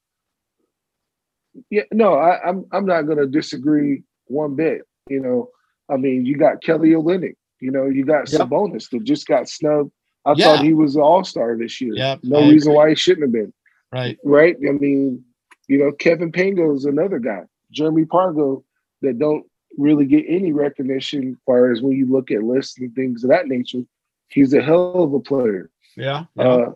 Yeah, 1.70 1.82
no, 1.92 2.14
I, 2.14 2.40
I'm 2.48 2.66
I'm 2.70 2.86
not 2.86 3.02
going 3.02 3.18
to 3.18 3.26
disagree 3.26 4.02
one 4.26 4.54
bit. 4.54 4.82
You 5.08 5.20
know, 5.20 5.50
I 5.88 5.96
mean, 5.96 6.24
you 6.24 6.36
got 6.36 6.62
Kelly 6.62 6.90
Olynyk. 6.90 7.34
You 7.60 7.70
know, 7.70 7.86
you 7.86 8.04
got 8.04 8.30
yep. 8.30 8.42
Sabonis 8.42 8.90
that 8.90 9.04
just 9.04 9.26
got 9.26 9.48
snubbed. 9.48 9.90
I 10.24 10.34
yeah. 10.36 10.44
thought 10.44 10.64
he 10.64 10.74
was 10.74 10.96
an 10.96 11.02
All 11.02 11.24
Star 11.24 11.56
this 11.56 11.80
year. 11.80 11.94
Yep, 11.94 12.20
no 12.24 12.38
I 12.38 12.48
reason 12.48 12.70
agree. 12.70 12.76
why 12.76 12.88
he 12.90 12.94
shouldn't 12.94 13.24
have 13.24 13.32
been. 13.32 13.52
Right. 13.92 14.18
Right. 14.24 14.56
I 14.68 14.72
mean, 14.72 15.24
you 15.68 15.78
know, 15.78 15.92
Kevin 15.92 16.32
Pango 16.32 16.74
is 16.74 16.84
another 16.84 17.18
guy. 17.18 17.42
Jeremy 17.70 18.04
Pargo 18.04 18.64
that 19.02 19.18
don't 19.18 19.44
really 19.76 20.06
get 20.06 20.24
any 20.28 20.52
recognition 20.52 21.30
as 21.30 21.36
far 21.46 21.70
as 21.70 21.80
when 21.80 21.92
you 21.92 22.06
look 22.10 22.30
at 22.30 22.42
lists 22.42 22.78
and 22.78 22.94
things 22.94 23.24
of 23.24 23.30
that 23.30 23.46
nature. 23.46 23.82
He's 24.28 24.52
a 24.52 24.62
hell 24.62 25.02
of 25.02 25.14
a 25.14 25.20
player. 25.20 25.70
Yeah. 25.96 26.24
yeah. 26.36 26.44
Uh, 26.44 26.72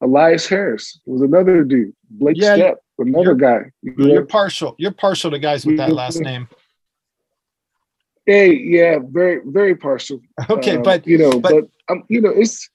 Elias 0.00 0.46
Harris 0.46 1.00
was 1.06 1.22
another 1.22 1.64
dude. 1.64 1.92
Blake 2.10 2.36
yeah, 2.38 2.56
Stepp, 2.56 2.76
another 2.98 3.34
guy. 3.34 3.70
You 3.82 3.94
you're 3.96 4.26
partial. 4.26 4.74
You're 4.78 4.92
partial 4.92 5.30
to 5.30 5.38
guys 5.38 5.66
with 5.66 5.76
that 5.78 5.92
last 5.92 6.20
name. 6.20 6.48
Hey, 8.28 8.52
yeah, 8.52 8.98
very, 9.02 9.40
very 9.46 9.74
partial. 9.74 10.20
Okay, 10.50 10.76
um, 10.76 10.82
but 10.82 11.06
you 11.06 11.16
know, 11.16 11.40
but, 11.40 11.50
but 11.50 11.64
um, 11.88 12.04
you 12.08 12.20
know, 12.20 12.28
it's 12.28 12.68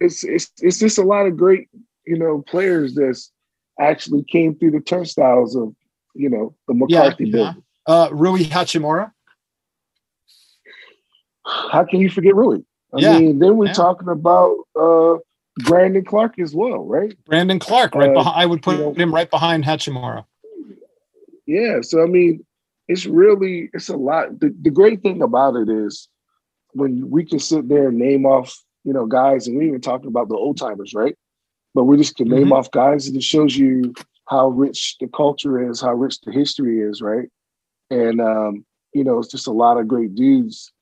it's 0.00 0.22
it's 0.22 0.52
it's 0.60 0.78
just 0.78 0.98
a 0.98 1.02
lot 1.02 1.24
of 1.24 1.34
great, 1.34 1.70
you 2.06 2.18
know, 2.18 2.44
players 2.46 2.94
that's 2.94 3.32
actually 3.80 4.22
came 4.24 4.54
through 4.54 4.72
the 4.72 4.80
turnstiles 4.80 5.56
of, 5.56 5.74
you 6.14 6.28
know, 6.28 6.54
the 6.68 6.74
McCarthey 6.74 7.20
yeah, 7.20 7.32
building. 7.32 7.62
Yeah. 7.88 7.94
Uh, 7.94 8.08
Rui 8.12 8.44
Hachimura. 8.44 9.12
How 11.46 11.84
can 11.84 12.00
you 12.00 12.10
forget 12.10 12.34
Rui? 12.34 12.58
I 12.92 12.98
yeah. 12.98 13.18
mean, 13.18 13.38
then 13.38 13.56
we're 13.56 13.68
yeah. 13.68 13.72
talking 13.72 14.08
about 14.08 14.58
uh, 14.78 15.16
Brandon 15.64 16.04
Clarke 16.04 16.38
as 16.38 16.54
well, 16.54 16.84
right? 16.84 17.16
Brandon 17.24 17.58
Clarke, 17.58 17.94
right? 17.94 18.10
Uh, 18.10 18.12
behind, 18.12 18.36
I 18.36 18.44
would 18.44 18.62
put 18.62 18.76
you 18.76 18.84
know, 18.84 18.92
him 18.92 19.14
right 19.14 19.30
behind 19.30 19.64
Hachimura. 19.64 20.26
Yeah, 21.46 21.80
so 21.80 22.02
I 22.02 22.06
mean, 22.06 22.44
it's 22.88 23.06
really 23.06 23.70
it's 23.72 23.88
a 23.88 23.96
lot. 23.96 24.40
The, 24.40 24.54
the 24.60 24.70
great 24.70 25.02
thing 25.02 25.22
about 25.22 25.56
it 25.56 25.68
is 25.68 26.08
when 26.72 27.10
we 27.10 27.24
can 27.24 27.38
sit 27.38 27.68
there 27.68 27.88
and 27.88 27.98
name 27.98 28.26
off, 28.26 28.56
you 28.84 28.92
know, 28.92 29.06
guys, 29.06 29.46
and 29.46 29.58
we 29.58 29.68
even 29.68 29.80
talking 29.80 30.08
about 30.08 30.28
the 30.28 30.36
old 30.36 30.58
timers, 30.58 30.94
right? 30.94 31.16
But 31.74 31.84
we 31.84 31.96
just 31.96 32.16
can 32.16 32.28
mm-hmm. 32.28 32.36
name 32.36 32.52
off 32.52 32.70
guys, 32.70 33.06
and 33.06 33.16
it 33.16 33.22
shows 33.22 33.56
you 33.56 33.94
how 34.28 34.48
rich 34.48 34.96
the 35.00 35.08
culture 35.08 35.70
is, 35.70 35.80
how 35.80 35.94
rich 35.94 36.20
the 36.22 36.32
history 36.32 36.80
is, 36.80 37.00
right? 37.00 37.28
And 37.90 38.20
um, 38.20 38.64
you 38.92 39.04
know, 39.04 39.18
it's 39.18 39.30
just 39.30 39.46
a 39.46 39.52
lot 39.52 39.78
of 39.78 39.88
great 39.88 40.14
dudes 40.14 40.72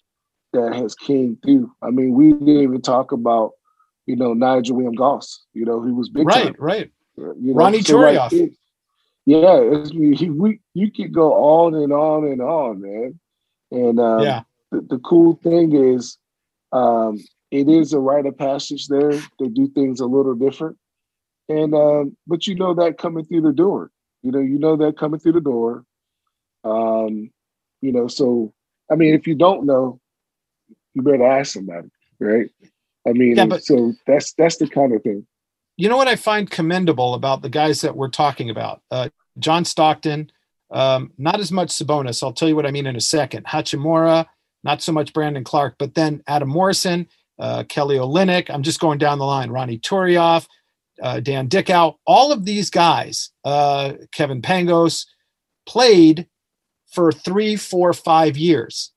that 0.53 0.75
has 0.75 0.95
came 0.95 1.39
through. 1.43 1.73
I 1.83 1.91
mean, 1.91 2.15
we 2.15 2.33
didn't 2.33 2.49
even 2.49 2.81
talk 2.81 3.13
about 3.13 3.53
you 4.07 4.17
know, 4.17 4.35
Nigel 4.35 4.77
Williams-Goss. 4.77 5.45
You 5.55 5.65
know, 5.65 5.83
he 5.83 5.93
was 5.93 6.09
big 6.09 6.27
right, 6.27 6.45
time. 6.45 6.57
right. 6.59 6.93
You 7.17 7.35
know, 7.37 7.55
Ronny 7.55 7.83
so. 7.83 7.99
Like, 7.99 8.53
yeah, 9.27 9.59
it's, 9.61 9.91
he, 9.91 10.29
we 10.29 10.61
you 10.75 10.91
could 10.91 11.13
go 11.13 11.33
on 11.33 11.75
and 11.75 11.93
on 11.93 12.25
and 12.25 12.43
on, 12.43 12.81
man. 12.83 13.21
And 13.71 13.99
um, 13.99 14.21
yeah, 14.21 14.43
the, 14.71 14.83
the, 14.83 14.99
cool 14.99 15.39
thing 15.43 15.75
is, 15.75 16.19
um, 16.73 17.19
it 17.51 17.69
is 17.69 17.93
a 17.93 17.99
rite 17.99 18.27
of 18.27 18.37
passage 18.37 18.89
there. 18.89 19.13
They 19.39 19.49
do 19.49 19.69
things 19.69 20.01
a 20.01 20.07
little 20.07 20.35
different, 20.35 20.77
and 21.49 21.75
um, 21.75 22.17
but 22.27 22.47
you 22.47 22.55
know 22.55 22.75
that 22.75 22.99
coming 22.99 23.25
through 23.25 23.43
the 23.43 23.53
door. 23.53 23.91
You 24.23 24.33
know, 24.33 24.41
you 24.41 24.59
know 24.59 24.77
that 24.77 24.99
coming 24.99 25.21
through 25.21 25.33
the 25.33 25.41
door. 25.41 25.85
Um, 26.63 27.31
you 27.81 27.93
know, 27.93 28.09
so 28.09 28.53
I 28.91 28.97
mean, 28.97 29.15
if 29.15 29.27
you 29.27 29.35
don't 29.35 29.65
know, 29.65 30.01
you 30.95 31.03
better 31.03 31.27
ask 31.27 31.55
somebody, 31.55 31.89
right? 32.21 32.51
I 33.07 33.13
mean, 33.13 33.37
yeah, 33.37 33.47
but, 33.47 33.65
so 33.65 33.93
that's 34.07 34.35
that's 34.35 34.57
the 34.57 34.69
kind 34.69 34.93
of 34.93 35.03
thing. 35.03 35.27
You 35.77 35.89
know 35.89 35.97
what 35.97 36.09
I 36.09 36.17
find 36.17 36.51
commendable 36.51 37.15
about 37.15 37.43
the 37.43 37.49
guys 37.49 37.81
that 37.81 37.97
we're 37.97 38.09
talking 38.09 38.51
about? 38.51 38.83
Uh, 38.91 39.09
John 39.39 39.65
Stockton, 39.65 40.31
um, 40.71 41.13
not 41.19 41.41
as 41.41 41.51
much 41.51 41.71
Sabonis. 41.71 42.23
I'll 42.23 42.33
tell 42.33 42.49
you 42.49 42.57
what 42.57 42.67
I 42.67 42.71
mean 42.71 42.87
in 42.87 42.97
a 42.97 43.01
second. 43.01 43.47
Hachimura, 43.47 44.27
not 44.63 44.83
so 44.83 44.93
much 44.93 45.13
Brandon 45.13 45.43
Clarke, 45.43 45.75
but 45.79 45.95
then 45.95 46.23
Adam 46.29 46.49
Morrison, 46.49 47.09
uh, 47.41 47.65
Kelly 47.69 47.97
Olynyk. 47.97 48.51
I'm 48.51 48.63
just 48.63 48.81
going 48.81 48.99
down 48.99 49.19
the 49.19 49.25
line. 49.25 49.51
Ronnie 49.51 49.79
Turiaf, 49.79 50.47
uh, 51.03 51.19
Dan 51.19 51.49
Dickau. 51.49 51.95
All 52.07 52.31
of 52.31 52.45
these 52.45 52.71
guys, 52.71 53.31
uh, 53.45 53.95
Kevin 54.13 54.43
Pangos, 54.43 55.07
played 55.67 56.29
for 56.93 57.11
three, 57.11 57.57
four, 57.57 57.93
five 57.93 58.37
years 58.37 58.94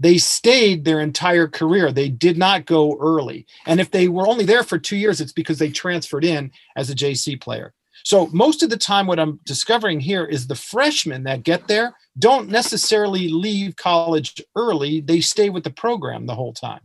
they 0.00 0.16
stayed 0.16 0.84
their 0.84 0.98
entire 0.98 1.46
career. 1.46 1.92
They 1.92 2.08
did 2.08 2.38
not 2.38 2.64
go 2.64 2.96
early. 2.98 3.46
And 3.66 3.78
if 3.78 3.90
they 3.90 4.08
were 4.08 4.26
only 4.26 4.46
there 4.46 4.64
for 4.64 4.78
two 4.78 4.96
years, 4.96 5.20
it's 5.20 5.32
because 5.32 5.58
they 5.58 5.70
transferred 5.70 6.24
in 6.24 6.50
as 6.74 6.88
a 6.88 6.94
JC 6.94 7.38
player. 7.40 7.74
So 8.04 8.28
most 8.28 8.62
of 8.62 8.70
the 8.70 8.78
time, 8.78 9.06
what 9.06 9.20
I'm 9.20 9.40
discovering 9.44 10.00
here 10.00 10.24
is 10.24 10.46
the 10.46 10.54
freshmen 10.54 11.24
that 11.24 11.42
get 11.42 11.68
there 11.68 11.94
don't 12.18 12.48
necessarily 12.48 13.28
leave 13.28 13.76
college 13.76 14.40
early. 14.56 15.02
They 15.02 15.20
stay 15.20 15.50
with 15.50 15.64
the 15.64 15.70
program 15.70 16.24
the 16.24 16.34
whole 16.34 16.54
time. 16.54 16.80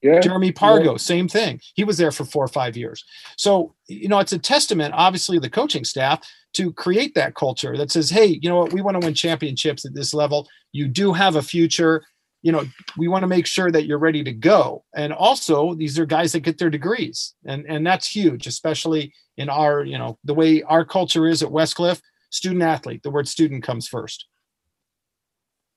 Yeah, 0.00 0.20
Jeremy 0.20 0.52
Pargo, 0.52 0.92
yeah. 0.92 0.96
same 0.98 1.28
thing. 1.28 1.60
He 1.74 1.82
was 1.82 1.96
there 1.96 2.12
for 2.12 2.26
four 2.26 2.44
or 2.44 2.48
five 2.48 2.76
years. 2.76 3.02
So, 3.38 3.74
you 3.88 4.06
know, 4.06 4.18
it's 4.18 4.34
a 4.34 4.38
testament, 4.38 4.92
obviously, 4.94 5.38
the 5.38 5.48
coaching 5.48 5.82
staff 5.82 6.20
to 6.52 6.72
create 6.74 7.14
that 7.14 7.34
culture 7.34 7.74
that 7.78 7.90
says, 7.90 8.10
hey, 8.10 8.38
you 8.42 8.50
know 8.50 8.58
what, 8.58 8.72
we 8.72 8.82
want 8.82 9.00
to 9.00 9.04
win 9.04 9.14
championships 9.14 9.86
at 9.86 9.94
this 9.94 10.12
level. 10.12 10.46
You 10.72 10.88
do 10.88 11.14
have 11.14 11.36
a 11.36 11.42
future 11.42 12.04
you 12.44 12.52
know 12.52 12.62
we 12.98 13.08
want 13.08 13.22
to 13.22 13.26
make 13.26 13.46
sure 13.46 13.72
that 13.72 13.86
you're 13.86 13.98
ready 13.98 14.22
to 14.22 14.32
go. 14.32 14.84
And 14.94 15.12
also 15.12 15.74
these 15.74 15.98
are 15.98 16.06
guys 16.06 16.32
that 16.32 16.40
get 16.40 16.58
their 16.58 16.70
degrees 16.70 17.34
and 17.44 17.64
and 17.66 17.84
that's 17.84 18.06
huge 18.06 18.46
especially 18.46 19.12
in 19.36 19.48
our 19.48 19.82
you 19.82 19.98
know 19.98 20.18
the 20.22 20.34
way 20.34 20.62
our 20.62 20.84
culture 20.84 21.26
is 21.26 21.42
at 21.42 21.48
westcliff 21.48 22.00
student 22.30 22.62
athlete 22.62 23.02
the 23.02 23.10
word 23.10 23.26
student 23.26 23.64
comes 23.64 23.88
first. 23.88 24.26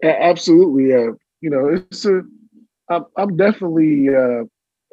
Absolutely 0.03 0.93
uh, 0.93 1.13
you 1.41 1.49
know 1.49 1.69
it's 1.69 2.05
a 2.05 2.21
i'm, 2.89 3.05
I'm 3.15 3.37
definitely 3.37 4.13
uh, 4.13 4.43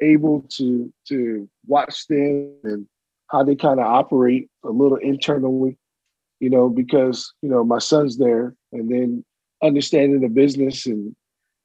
able 0.01 0.45
to 0.57 0.91
to 1.09 1.49
watch 1.67 2.07
them 2.07 2.55
and 2.63 2.87
how 3.27 3.43
they 3.43 3.55
kind 3.55 3.81
of 3.81 3.85
operate 3.85 4.49
a 4.63 4.69
little 4.69 4.97
internally 4.97 5.77
you 6.39 6.49
know 6.49 6.69
because 6.69 7.33
you 7.41 7.49
know 7.49 7.65
my 7.65 7.79
son's 7.79 8.17
there 8.17 8.55
and 8.71 8.89
then 8.89 9.25
understanding 9.61 10.21
the 10.21 10.29
business 10.29 10.85
and 10.85 11.13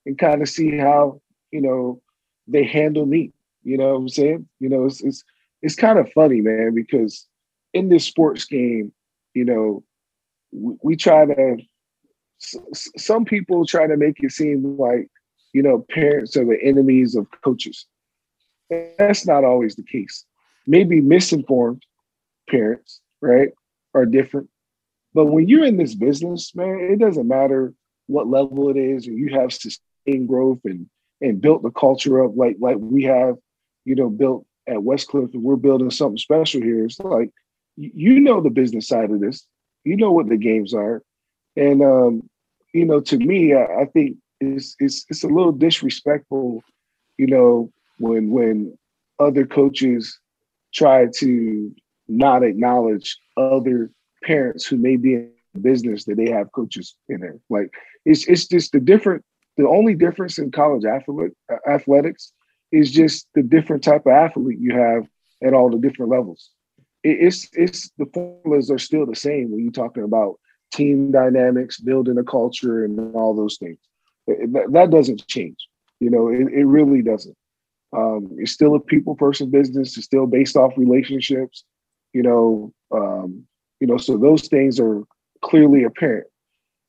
and 0.07 0.18
kind 0.18 0.42
of 0.42 0.48
see 0.48 0.76
how 0.76 1.20
you 1.51 1.61
know 1.61 2.01
they 2.46 2.64
handle 2.64 3.07
me. 3.07 3.32
You 3.62 3.76
know 3.76 3.90
what 3.90 4.01
I'm 4.01 4.09
saying? 4.09 4.48
You 4.59 4.68
know, 4.68 4.86
it's 4.86 5.01
it's 5.03 5.24
it's 5.62 5.76
kind 5.76 5.98
of 5.98 6.12
funny, 6.12 6.40
man, 6.40 6.74
because 6.74 7.26
in 7.72 7.88
this 7.88 8.05
sports 8.05 8.44
game, 8.44 8.92
you 9.34 9.44
know, 9.44 9.84
we, 10.53 10.74
we 10.82 10.96
try 10.96 11.26
to. 11.26 11.57
Some 12.72 13.26
people 13.26 13.66
try 13.66 13.86
to 13.86 13.98
make 13.98 14.16
it 14.22 14.32
seem 14.32 14.78
like 14.78 15.09
you 15.53 15.62
know 15.62 15.84
parents 15.90 16.36
are 16.36 16.44
the 16.44 16.59
enemies 16.62 17.14
of 17.14 17.26
coaches. 17.44 17.86
That's 18.70 19.26
not 19.26 19.44
always 19.44 19.76
the 19.76 19.82
case. 19.82 20.24
Maybe 20.66 21.01
misinformed 21.01 21.82
parents, 22.48 23.01
right, 23.20 23.51
are 23.94 24.07
different. 24.07 24.48
But 25.12 25.26
when 25.26 25.48
you're 25.48 25.64
in 25.64 25.76
this 25.76 25.94
business, 25.94 26.55
man, 26.55 26.88
it 26.92 26.98
doesn't 26.98 27.28
matter 27.28 27.74
what 28.07 28.28
level 28.28 28.70
it 28.70 28.76
is, 28.76 29.07
and 29.07 29.18
you 29.18 29.38
have 29.38 29.53
growth 30.18 30.61
and 30.64 30.88
and 31.20 31.40
built 31.40 31.62
the 31.62 31.70
culture 31.70 32.18
of 32.20 32.34
like 32.34 32.56
like 32.61 32.76
we 32.78 33.04
have, 33.04 33.36
you 33.84 33.94
know, 33.94 34.08
built 34.08 34.46
at 34.66 34.76
Westcliff 34.76 35.34
and 35.34 35.42
we're 35.42 35.56
building 35.56 35.90
something 35.90 36.18
special 36.18 36.62
here. 36.62 36.84
It's 36.84 36.98
like 37.00 37.30
you 37.76 38.20
know 38.20 38.40
the 38.40 38.50
business 38.50 38.88
side 38.88 39.11
of 39.11 39.20
this. 39.20 39.46
You 39.84 39.96
know 39.96 40.12
what 40.12 40.28
the 40.28 40.36
games 40.36 40.74
are. 40.74 41.02
And 41.56 41.82
um, 41.82 42.28
you 42.72 42.84
know, 42.84 43.00
to 43.00 43.18
me, 43.18 43.54
I, 43.54 43.82
I 43.82 43.84
think 43.86 44.16
it's 44.40 44.76
it's 44.78 45.04
it's 45.08 45.24
a 45.24 45.28
little 45.28 45.52
disrespectful, 45.52 46.62
you 47.18 47.26
know, 47.26 47.72
when 47.98 48.30
when 48.30 48.78
other 49.18 49.46
coaches 49.46 50.18
try 50.72 51.06
to 51.16 51.74
not 52.08 52.42
acknowledge 52.42 53.18
other 53.36 53.90
parents 54.22 54.66
who 54.66 54.76
may 54.76 54.96
be 54.96 55.14
in 55.14 55.32
business 55.61 56.04
that 56.04 56.16
they 56.16 56.30
have 56.30 56.52
coaches 56.52 56.94
in 57.08 57.20
there. 57.20 57.38
Like 57.48 57.72
it's 58.04 58.26
it's 58.26 58.46
just 58.46 58.72
the 58.72 58.80
different. 58.80 59.24
The 59.61 59.68
only 59.68 59.94
difference 59.94 60.38
in 60.38 60.50
college 60.50 60.86
athlete, 60.86 61.32
athletics 61.68 62.32
is 62.72 62.90
just 62.90 63.28
the 63.34 63.42
different 63.42 63.84
type 63.84 64.06
of 64.06 64.12
athlete 64.12 64.58
you 64.58 64.74
have 64.74 65.06
at 65.44 65.52
all 65.52 65.68
the 65.68 65.76
different 65.76 66.11
levels. 66.11 66.48
It's 67.04 67.46
it's 67.52 67.90
the 67.98 68.06
formulas 68.06 68.70
are 68.70 68.78
still 68.78 69.04
the 69.04 69.14
same 69.14 69.50
when 69.50 69.62
you're 69.62 69.70
talking 69.70 70.02
about 70.02 70.40
team 70.72 71.12
dynamics, 71.12 71.78
building 71.78 72.16
a 72.16 72.24
culture, 72.24 72.86
and 72.86 73.14
all 73.14 73.36
those 73.36 73.58
things. 73.58 73.76
That, 74.26 74.68
that 74.72 74.90
doesn't 74.90 75.26
change. 75.26 75.58
You 75.98 76.08
know, 76.08 76.28
it, 76.28 76.50
it 76.54 76.64
really 76.64 77.02
doesn't. 77.02 77.36
Um, 77.94 78.30
it's 78.38 78.52
still 78.52 78.74
a 78.76 78.80
people 78.80 79.14
person 79.14 79.50
business. 79.50 79.94
It's 79.98 80.06
still 80.06 80.26
based 80.26 80.56
off 80.56 80.72
relationships. 80.78 81.64
You 82.14 82.22
know, 82.22 82.72
um, 82.92 83.44
you 83.78 83.86
know, 83.86 83.98
so 83.98 84.16
those 84.16 84.48
things 84.48 84.80
are 84.80 85.02
clearly 85.42 85.84
apparent. 85.84 86.28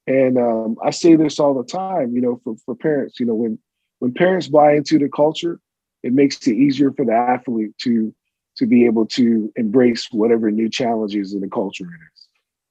And 0.07 0.37
um, 0.37 0.77
I 0.83 0.89
say 0.89 1.15
this 1.15 1.39
all 1.39 1.53
the 1.53 1.63
time. 1.63 2.13
You 2.15 2.21
know, 2.21 2.41
for 2.43 2.55
for 2.65 2.75
parents, 2.75 3.19
you 3.19 3.25
know, 3.25 3.35
when 3.35 3.59
when 3.99 4.13
parents 4.13 4.47
buy 4.47 4.73
into 4.73 4.97
the 4.97 5.09
culture, 5.09 5.59
it 6.03 6.13
makes 6.13 6.47
it 6.47 6.55
easier 6.55 6.91
for 6.91 7.05
the 7.05 7.13
athlete 7.13 7.77
to 7.83 8.13
to 8.57 8.65
be 8.65 8.85
able 8.85 9.05
to 9.05 9.51
embrace 9.55 10.07
whatever 10.11 10.51
new 10.51 10.69
challenges 10.69 11.33
in 11.33 11.41
the 11.41 11.49
culture 11.49 11.85
it 11.85 11.99
is. 12.13 12.27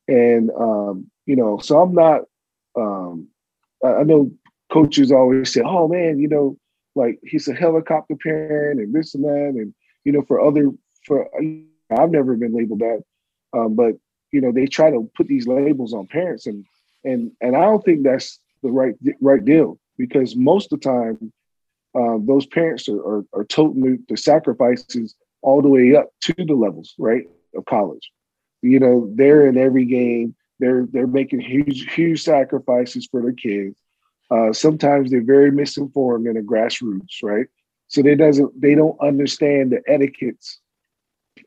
And 0.08 0.50
um, 0.58 1.10
you 1.26 1.36
know, 1.36 1.58
so 1.58 1.80
I'm 1.80 1.94
not. 1.94 2.22
Um, 2.76 3.28
I 3.84 4.02
know 4.02 4.30
coaches 4.70 5.12
always 5.12 5.52
say, 5.52 5.62
"Oh 5.64 5.88
man, 5.88 6.18
you 6.18 6.28
know, 6.28 6.56
like 6.94 7.18
he's 7.22 7.48
a 7.48 7.54
helicopter 7.54 8.16
parent 8.16 8.80
and 8.80 8.92
this 8.92 9.14
and 9.14 9.24
that," 9.24 9.52
and 9.56 9.72
you 10.04 10.12
know, 10.12 10.22
for 10.22 10.40
other 10.40 10.70
for 11.06 11.28
I've 11.90 12.10
never 12.10 12.36
been 12.36 12.54
labeled 12.54 12.80
that, 12.80 13.02
um, 13.52 13.74
but 13.74 13.94
you 14.32 14.40
know, 14.40 14.52
they 14.52 14.66
try 14.66 14.90
to 14.90 15.10
put 15.16 15.26
these 15.26 15.46
labels 15.46 15.92
on 15.92 16.06
parents, 16.06 16.46
and 16.46 16.64
and 17.04 17.32
and 17.40 17.56
I 17.56 17.62
don't 17.62 17.84
think 17.84 18.02
that's 18.02 18.38
the 18.62 18.70
right 18.70 18.94
right 19.20 19.44
deal 19.44 19.78
because 19.96 20.36
most 20.36 20.72
of 20.72 20.80
the 20.80 20.88
time, 20.88 21.32
uh, 21.94 22.18
those 22.20 22.46
parents 22.46 22.88
are, 22.88 23.00
are 23.00 23.24
are 23.32 23.44
toting 23.44 24.04
the 24.08 24.16
sacrifices 24.16 25.14
all 25.42 25.62
the 25.62 25.68
way 25.68 25.94
up 25.94 26.10
to 26.22 26.34
the 26.36 26.54
levels 26.54 26.94
right 26.98 27.24
of 27.54 27.64
college. 27.64 28.10
You 28.62 28.78
know, 28.78 29.10
they're 29.14 29.46
in 29.48 29.56
every 29.56 29.84
game. 29.84 30.34
They're 30.58 30.86
they're 30.90 31.06
making 31.06 31.40
huge 31.40 31.92
huge 31.92 32.22
sacrifices 32.22 33.08
for 33.10 33.22
their 33.22 33.32
kids. 33.32 33.80
Uh, 34.30 34.52
sometimes 34.52 35.10
they're 35.10 35.24
very 35.24 35.50
misinformed 35.50 36.26
in 36.26 36.34
the 36.34 36.40
grassroots, 36.40 37.22
right? 37.22 37.46
So 37.88 38.02
they 38.02 38.14
doesn't 38.14 38.60
they 38.60 38.74
don't 38.74 39.00
understand 39.00 39.72
the 39.72 39.82
etiquettes 39.88 40.60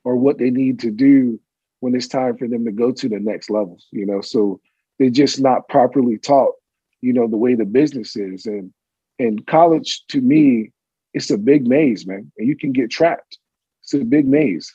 or 0.04 0.16
what 0.16 0.38
they 0.38 0.50
need 0.50 0.80
to 0.80 0.92
do 0.92 1.40
when 1.80 1.96
it's 1.96 2.08
time 2.08 2.38
for 2.38 2.48
them 2.48 2.66
to 2.66 2.72
go 2.72 2.92
to 2.92 3.08
the 3.08 3.20
next 3.20 3.50
levels. 3.50 3.88
You 3.92 4.06
know, 4.06 4.22
so 4.22 4.60
they're 5.04 5.10
just 5.10 5.42
not 5.42 5.68
properly 5.68 6.18
taught. 6.18 6.54
You 7.02 7.12
know 7.12 7.28
the 7.28 7.36
way 7.36 7.56
the 7.56 7.66
business 7.66 8.16
is, 8.16 8.46
and 8.46 8.74
and 9.20 9.46
college 9.46 10.06
to 10.08 10.22
me, 10.22 10.72
it's 11.14 11.30
a 11.30 11.38
big 11.38 11.68
maze, 11.68 12.08
man, 12.08 12.32
and 12.38 12.48
you 12.48 12.56
can 12.56 12.72
get 12.72 12.90
trapped. 12.90 13.38
It's 13.82 13.94
a 13.94 14.06
big 14.06 14.26
maze. 14.26 14.74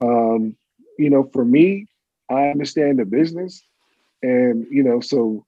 Um, 0.00 0.56
you 0.98 1.08
know, 1.08 1.30
for 1.32 1.44
me, 1.44 1.86
I 2.28 2.48
understand 2.48 2.98
the 2.98 3.04
business, 3.04 3.62
and 4.24 4.66
you 4.72 4.82
know, 4.82 4.98
so 4.98 5.46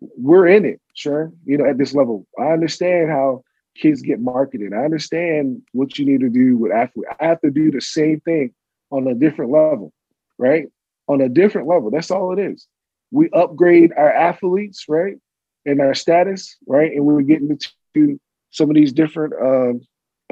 we're 0.00 0.48
in 0.48 0.66
it, 0.66 0.82
sure. 0.92 1.32
You 1.46 1.56
know, 1.56 1.64
at 1.64 1.78
this 1.78 1.94
level, 1.94 2.26
I 2.38 2.48
understand 2.48 3.08
how 3.08 3.42
kids 3.74 4.02
get 4.02 4.20
marketed. 4.20 4.74
I 4.74 4.84
understand 4.84 5.62
what 5.72 5.98
you 5.98 6.04
need 6.04 6.20
to 6.20 6.28
do 6.28 6.58
with 6.58 6.72
athletes. 6.72 7.08
I 7.18 7.24
have 7.24 7.40
to 7.40 7.50
do 7.50 7.70
the 7.70 7.80
same 7.80 8.20
thing 8.20 8.52
on 8.90 9.06
a 9.06 9.14
different 9.14 9.50
level, 9.50 9.94
right? 10.36 10.66
On 11.08 11.22
a 11.22 11.30
different 11.30 11.68
level. 11.68 11.90
That's 11.90 12.10
all 12.10 12.38
it 12.38 12.38
is. 12.38 12.68
We 13.16 13.30
upgrade 13.30 13.92
our 13.96 14.12
athletes, 14.12 14.84
right, 14.88 15.16
and 15.64 15.80
our 15.80 15.94
status, 15.94 16.56
right, 16.66 16.92
and 16.92 17.04
we're 17.04 17.22
getting 17.22 17.58
to 17.94 18.20
some 18.50 18.70
of 18.70 18.76
these 18.76 18.92
different 18.92 19.32
uh, 19.34 19.72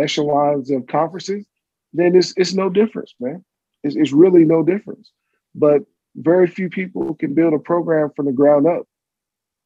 echelons 0.03 0.71
of 0.71 0.87
conferences. 0.87 1.47
Then 1.93 2.15
it's 2.15 2.35
it's 2.37 2.55
no 2.55 2.69
difference, 2.69 3.15
man. 3.19 3.45
It's, 3.83 3.97
it's 3.97 4.13
really 4.13 4.45
no 4.45 4.63
difference. 4.63 5.11
But 5.55 5.83
very 6.15 6.47
few 6.47 6.69
people 6.69 7.15
can 7.15 7.35
build 7.35 7.55
a 7.55 7.59
program 7.59 8.11
from 8.15 8.27
the 8.27 8.33
ground 8.33 8.67
up. 8.67 8.87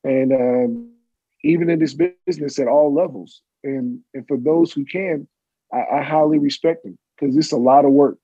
And 0.04 0.32
um, 0.32 0.90
even 1.42 1.70
in 1.70 1.78
this 1.78 1.94
business 2.26 2.58
at 2.58 2.68
all 2.68 2.92
levels. 2.92 3.42
And, 3.64 4.00
and 4.14 4.26
for 4.26 4.36
those 4.36 4.72
who 4.72 4.84
can, 4.84 5.28
I, 5.72 5.98
I 5.98 6.02
highly 6.02 6.38
respect 6.38 6.84
them 6.84 6.98
because 7.18 7.36
it's 7.36 7.52
a 7.52 7.56
lot 7.56 7.84
of 7.84 7.92
work. 7.92 8.18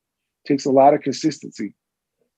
It 0.44 0.48
takes 0.48 0.64
a 0.64 0.70
lot 0.70 0.94
of 0.94 1.02
consistency 1.02 1.74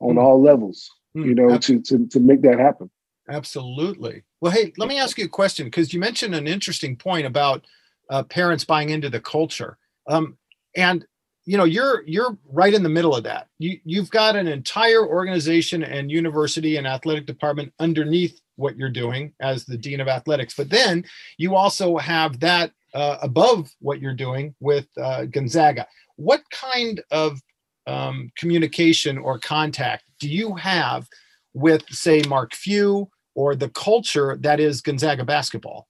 on 0.01 0.17
mm. 0.17 0.23
all 0.23 0.43
levels. 0.43 0.91
You 1.25 1.35
know, 1.35 1.59
to, 1.59 1.81
to, 1.81 2.07
to 2.07 2.21
make 2.21 2.43
that 2.43 2.59
happen. 2.59 2.91
Absolutely. 3.29 4.23
Well, 4.41 4.53
hey, 4.53 4.73
let 4.77 4.89
me 4.89 4.99
ask 4.99 5.19
you 5.19 5.25
a 5.25 5.29
question 5.29 5.67
because 5.67 5.93
you 5.93 6.01
mentioned 6.01 6.35
an 6.35 6.47
interesting 6.47 6.97
point 6.97 7.27
about 7.27 7.65
uh, 8.11 8.23
parents 8.25 8.65
buying 8.65 8.91
into 8.91 9.11
the 9.11 9.21
culture. 9.21 9.79
Um, 10.07 10.39
and 10.77 11.05
you 11.47 11.57
know 11.57 11.65
you're 11.65 12.03
you're 12.07 12.37
right 12.53 12.75
in 12.75 12.83
the 12.83 12.89
middle 12.89 13.15
of 13.15 13.25
that 13.25 13.49
you 13.59 13.79
you've 13.85 14.11
got 14.11 14.37
an 14.37 14.49
entire 14.49 15.07
organization 15.07 15.83
and 15.83 16.11
university 16.11 16.77
and 16.77 16.87
athletic 16.87 17.25
department 17.25 17.73
underneath 17.79 18.41
what 18.57 18.77
you're 18.77 18.91
doing 18.91 19.33
as 19.41 19.65
the 19.65 19.79
dean 19.79 20.01
of 20.01 20.09
athletics 20.09 20.55
but 20.55 20.69
then 20.69 21.05
you 21.39 21.55
also 21.55 21.97
have 21.97 22.41
that 22.41 22.73
uh, 22.95 23.19
above 23.23 23.71
what 23.81 24.01
you're 24.01 24.15
doing 24.15 24.55
with 24.61 24.87
uh, 25.01 25.25
gonzaga 25.27 25.87
what 26.17 26.43
kind 26.51 27.03
of 27.11 27.41
um, 27.87 28.31
communication 28.37 29.19
or 29.19 29.39
contact 29.39 30.05
do 30.21 30.29
you 30.29 30.55
have 30.55 31.09
with 31.55 31.85
say 31.91 32.23
mark 32.29 32.55
few 32.55 33.09
or 33.35 33.55
the 33.55 33.69
culture 33.71 34.37
that 34.41 34.61
is 34.61 34.81
gonzaga 34.81 35.25
basketball 35.25 35.87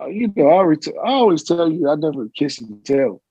uh, 0.00 0.06
you 0.06 0.32
know 0.36 0.48
I 0.48 0.58
always, 0.58 0.78
t- 0.80 0.92
I 1.02 1.08
always 1.08 1.42
tell 1.42 1.70
you 1.70 1.88
i 1.88 1.94
never 1.94 2.28
kiss 2.34 2.60
and 2.60 2.84
tell 2.84 3.22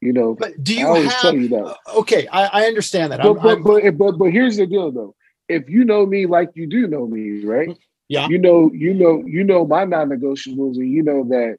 you 0.00 0.12
know, 0.12 0.34
but 0.34 0.62
do 0.62 0.74
you 0.74 0.86
have? 0.86 1.20
Tell 1.20 1.34
you 1.34 1.48
that. 1.48 1.64
Uh, 1.64 1.74
okay, 1.96 2.26
I, 2.28 2.62
I 2.62 2.66
understand 2.66 3.12
that. 3.12 3.22
But, 3.22 3.30
I'm, 3.30 3.36
but, 3.36 3.48
I'm, 3.48 3.62
but, 3.62 3.98
but 3.98 4.18
but 4.18 4.30
here's 4.30 4.56
the 4.56 4.66
deal, 4.66 4.92
though. 4.92 5.14
If 5.48 5.68
you 5.68 5.84
know 5.84 6.04
me 6.04 6.26
like 6.26 6.50
you 6.54 6.66
do 6.66 6.86
know 6.86 7.06
me, 7.06 7.44
right? 7.44 7.76
Yeah. 8.08 8.28
You 8.28 8.38
know, 8.38 8.70
you 8.72 8.94
know, 8.94 9.22
you 9.26 9.42
know 9.42 9.66
my 9.66 9.84
non-negotiables, 9.84 10.76
and 10.76 10.90
you 10.90 11.02
know 11.02 11.24
that 11.30 11.56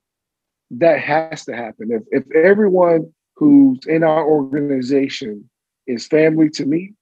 that 0.72 1.00
has 1.00 1.45
to 1.45 1.56
happen. 1.56 1.91
If 1.91 2.04
if 2.12 2.36
everyone 2.36 3.14
who's 3.38 3.80
in 3.88 4.04
our 4.04 4.26
organization 4.26 5.50
is 5.86 6.08
family 6.08 6.50
to 6.52 6.66
me, 6.66 6.94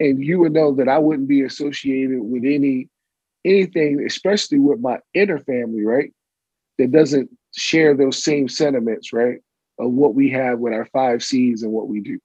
and 0.00 0.22
you 0.22 0.40
would 0.40 0.52
know 0.52 0.74
that 0.74 0.88
I 0.88 0.98
wouldn't 0.98 1.28
be 1.28 1.42
associated 1.42 2.20
with 2.20 2.44
any 2.44 2.88
anything, 3.44 4.04
especially 4.04 4.58
with 4.58 4.80
my 4.80 4.98
inner 5.14 5.38
family, 5.38 5.84
right? 5.84 6.12
That 6.78 6.92
doesn't 6.92 7.30
share 7.56 7.96
those 7.96 8.22
same 8.22 8.48
sentiments, 8.48 9.12
right? 9.12 9.38
of 9.78 9.92
what 9.92 10.14
we 10.14 10.30
have 10.30 10.58
with 10.58 10.72
our 10.72 10.86
five 10.86 11.22
C's 11.22 11.62
and 11.62 11.72
what 11.72 11.88
we 11.88 12.00
do. 12.00 12.18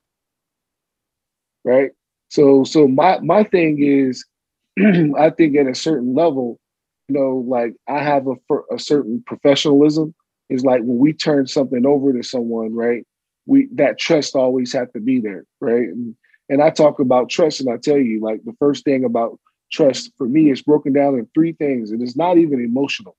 Right. 1.64 1.92
So 2.30 2.64
so 2.64 2.88
my 2.88 3.20
my 3.20 3.44
thing 3.44 3.82
is, 3.82 4.26
I 5.18 5.30
think 5.30 5.56
at 5.56 5.68
a 5.68 5.76
certain 5.76 6.14
level, 6.14 6.60
you 7.08 7.16
know, 7.16 7.46
like 7.48 7.76
I 7.88 8.00
have 8.00 8.28
a 8.28 8.36
a 8.72 8.80
certain 8.80 9.24
professionalism. 9.26 10.14
Is 10.50 10.64
like 10.64 10.82
when 10.82 11.00
we 11.00 11.14
turn 11.14 11.48
something 11.48 11.86
over 11.86 12.14
to 12.14 12.24
someone, 12.24 12.76
right? 12.76 13.06
We 13.46 13.68
that 13.76 13.98
trust 14.00 14.36
always 14.36 14.74
have 14.74 14.92
to 14.94 15.00
be 15.00 15.20
there, 15.20 15.46
right? 15.62 15.88
And, 15.90 16.16
and 16.50 16.62
I 16.62 16.70
talk 16.70 17.00
about 17.00 17.30
trust, 17.30 17.62
and 17.62 17.70
I 17.70 17.78
tell 17.78 17.98
you, 17.98 18.22
like 18.22 18.44
the 18.44 18.56
first 18.60 18.84
thing 18.86 19.06
about 19.06 19.40
trust 19.72 20.12
for 20.18 20.28
me 20.28 20.52
is 20.52 20.62
broken 20.62 20.94
down 20.94 21.16
in 21.16 21.28
three 21.34 21.54
things, 21.54 21.92
and 21.92 22.02
it's 22.02 22.18
not 22.18 22.38
even 22.38 22.64
emotional, 22.64 23.16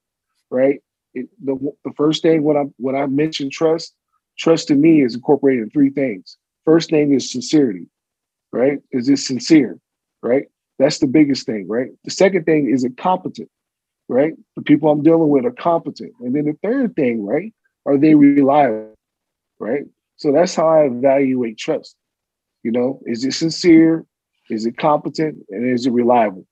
right? 0.51 0.81
It, 1.15 1.29
the 1.43 1.57
the 1.85 1.93
first 1.97 2.23
thing 2.23 2.43
when 2.45 2.57
I 2.57 2.65
when 2.79 2.95
I 2.97 3.07
mention 3.07 3.51
trust 3.51 3.95
Trust 4.39 4.69
to 4.69 4.75
me 4.75 5.03
is 5.03 5.15
incorporated 5.15 5.65
in 5.65 5.71
three 5.71 5.91
things. 5.91 6.37
First 6.65 6.91
thing 6.91 7.13
is 7.13 7.31
sincerity, 7.31 7.87
right? 8.53 8.81
Is 8.93 9.09
it 9.09 9.19
sincere, 9.19 9.79
right? 10.23 10.47
That's 10.79 10.99
the 10.99 11.07
biggest 11.07 11.47
thing, 11.47 11.69
right? 11.69 11.91
The 12.05 12.11
second 12.11 12.45
thing 12.45 12.71
is 12.71 12.85
it 12.85 12.97
competent, 12.97 13.51
right? 14.09 14.35
The 14.57 14.63
people 14.63 14.91
I'm 14.91 15.03
dealing 15.03 15.29
with 15.29 15.45
are 15.45 15.53
competent. 15.53 16.13
And 16.21 16.35
then 16.35 16.45
the 16.45 16.57
third 16.63 16.95
thing, 16.95 17.25
right? 17.25 17.53
Are 17.87 17.99
they 17.99 18.15
reliable, 18.15 18.95
right? 19.59 19.85
So 20.17 20.33
that's 20.33 20.55
how 20.55 20.69
I 20.69 20.85
evaluate 20.85 21.59
trust. 21.59 21.97
You 22.63 22.73
know, 22.73 23.01
is 23.05 23.25
it 23.25 23.33
sincere? 23.33 24.05
Is 24.51 24.67
it 24.67 24.77
competent? 24.79 25.45
And 25.51 25.69
is 25.69 25.87
it 25.87 25.93
reliable? 25.93 26.47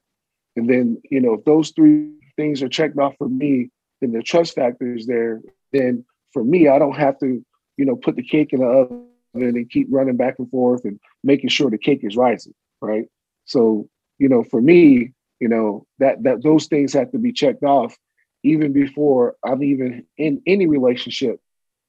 And 0.56 0.68
then, 0.68 1.00
you 1.10 1.20
know, 1.20 1.34
if 1.34 1.44
those 1.44 1.70
three 1.70 2.10
things 2.36 2.62
are 2.62 2.68
checked 2.68 2.98
off 2.98 3.14
for 3.16 3.28
me, 3.28 3.70
then 4.00 4.12
the 4.12 4.22
trust 4.22 4.54
factor 4.54 4.94
is 4.94 5.06
there. 5.06 5.40
Then 5.72 6.04
for 6.32 6.44
me, 6.44 6.68
I 6.68 6.78
don't 6.78 6.96
have 6.96 7.18
to 7.20 7.44
you 7.76 7.84
know, 7.84 7.96
put 7.96 8.16
the 8.16 8.22
cake 8.22 8.52
in 8.52 8.60
the 8.60 8.66
oven 8.66 9.06
and 9.34 9.70
keep 9.70 9.88
running 9.90 10.16
back 10.16 10.34
and 10.38 10.50
forth 10.50 10.84
and 10.84 11.00
making 11.24 11.50
sure 11.50 11.70
the 11.70 11.78
cake 11.78 12.00
is 12.02 12.16
rising, 12.16 12.54
right? 12.80 13.06
So, 13.44 13.88
you 14.18 14.28
know, 14.28 14.44
for 14.44 14.60
me, 14.60 15.12
You 15.42 15.48
know, 15.48 15.86
that 15.98 16.22
that 16.22 16.44
those 16.44 16.66
things 16.66 16.92
have 16.92 17.10
to 17.10 17.18
be 17.18 17.32
checked 17.32 17.64
off 17.64 17.96
even 18.44 18.72
before 18.72 19.34
I'm 19.44 19.60
even 19.64 20.06
in 20.16 20.40
any 20.46 20.66
relationship 20.68 21.40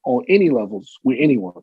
on 0.03 0.25
any 0.27 0.49
levels 0.49 0.97
with 1.03 1.17
anyone. 1.19 1.61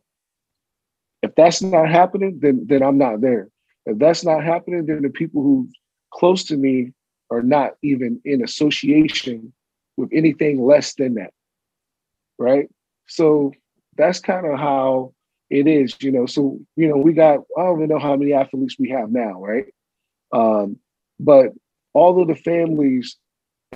If 1.21 1.35
that's 1.35 1.61
not 1.63 1.89
happening, 1.89 2.39
then 2.41 2.67
then 2.71 2.83
I'm 2.85 2.97
not 2.97 3.21
there. 3.21 3.49
If 3.87 3.99
that's 3.99 4.25
not 4.25 4.45
happening, 4.45 4.87
then 4.87 5.03
the 5.03 5.11
people 5.11 5.43
who 5.43 5.69
close 6.15 6.45
to 6.45 6.57
me 6.57 6.93
are 7.29 7.43
not 7.43 7.73
even 7.83 8.21
in 8.25 8.45
association 8.45 9.53
with 9.97 10.11
anything 10.13 10.63
less 10.63 10.95
than 10.95 11.15
that. 11.15 11.33
Right. 12.39 12.69
So 13.09 13.53
that's 13.97 14.21
kind 14.21 14.47
of 14.47 14.61
how 14.61 15.13
it 15.51 15.67
is, 15.67 15.97
you 16.01 16.13
know. 16.13 16.27
So, 16.27 16.61
you 16.77 16.87
know, 16.89 16.99
we 16.99 17.15
got, 17.15 17.41
I 17.59 17.63
don't 17.65 17.79
even 17.79 17.89
know 17.89 17.99
how 17.99 18.15
many 18.15 18.33
athletes 18.33 18.77
we 18.79 18.91
have 18.91 19.11
now, 19.11 19.43
right? 19.43 19.67
Um, 20.33 20.79
but 21.19 21.53
all 21.93 22.21
of 22.21 22.29
the 22.29 22.35
families 22.35 23.17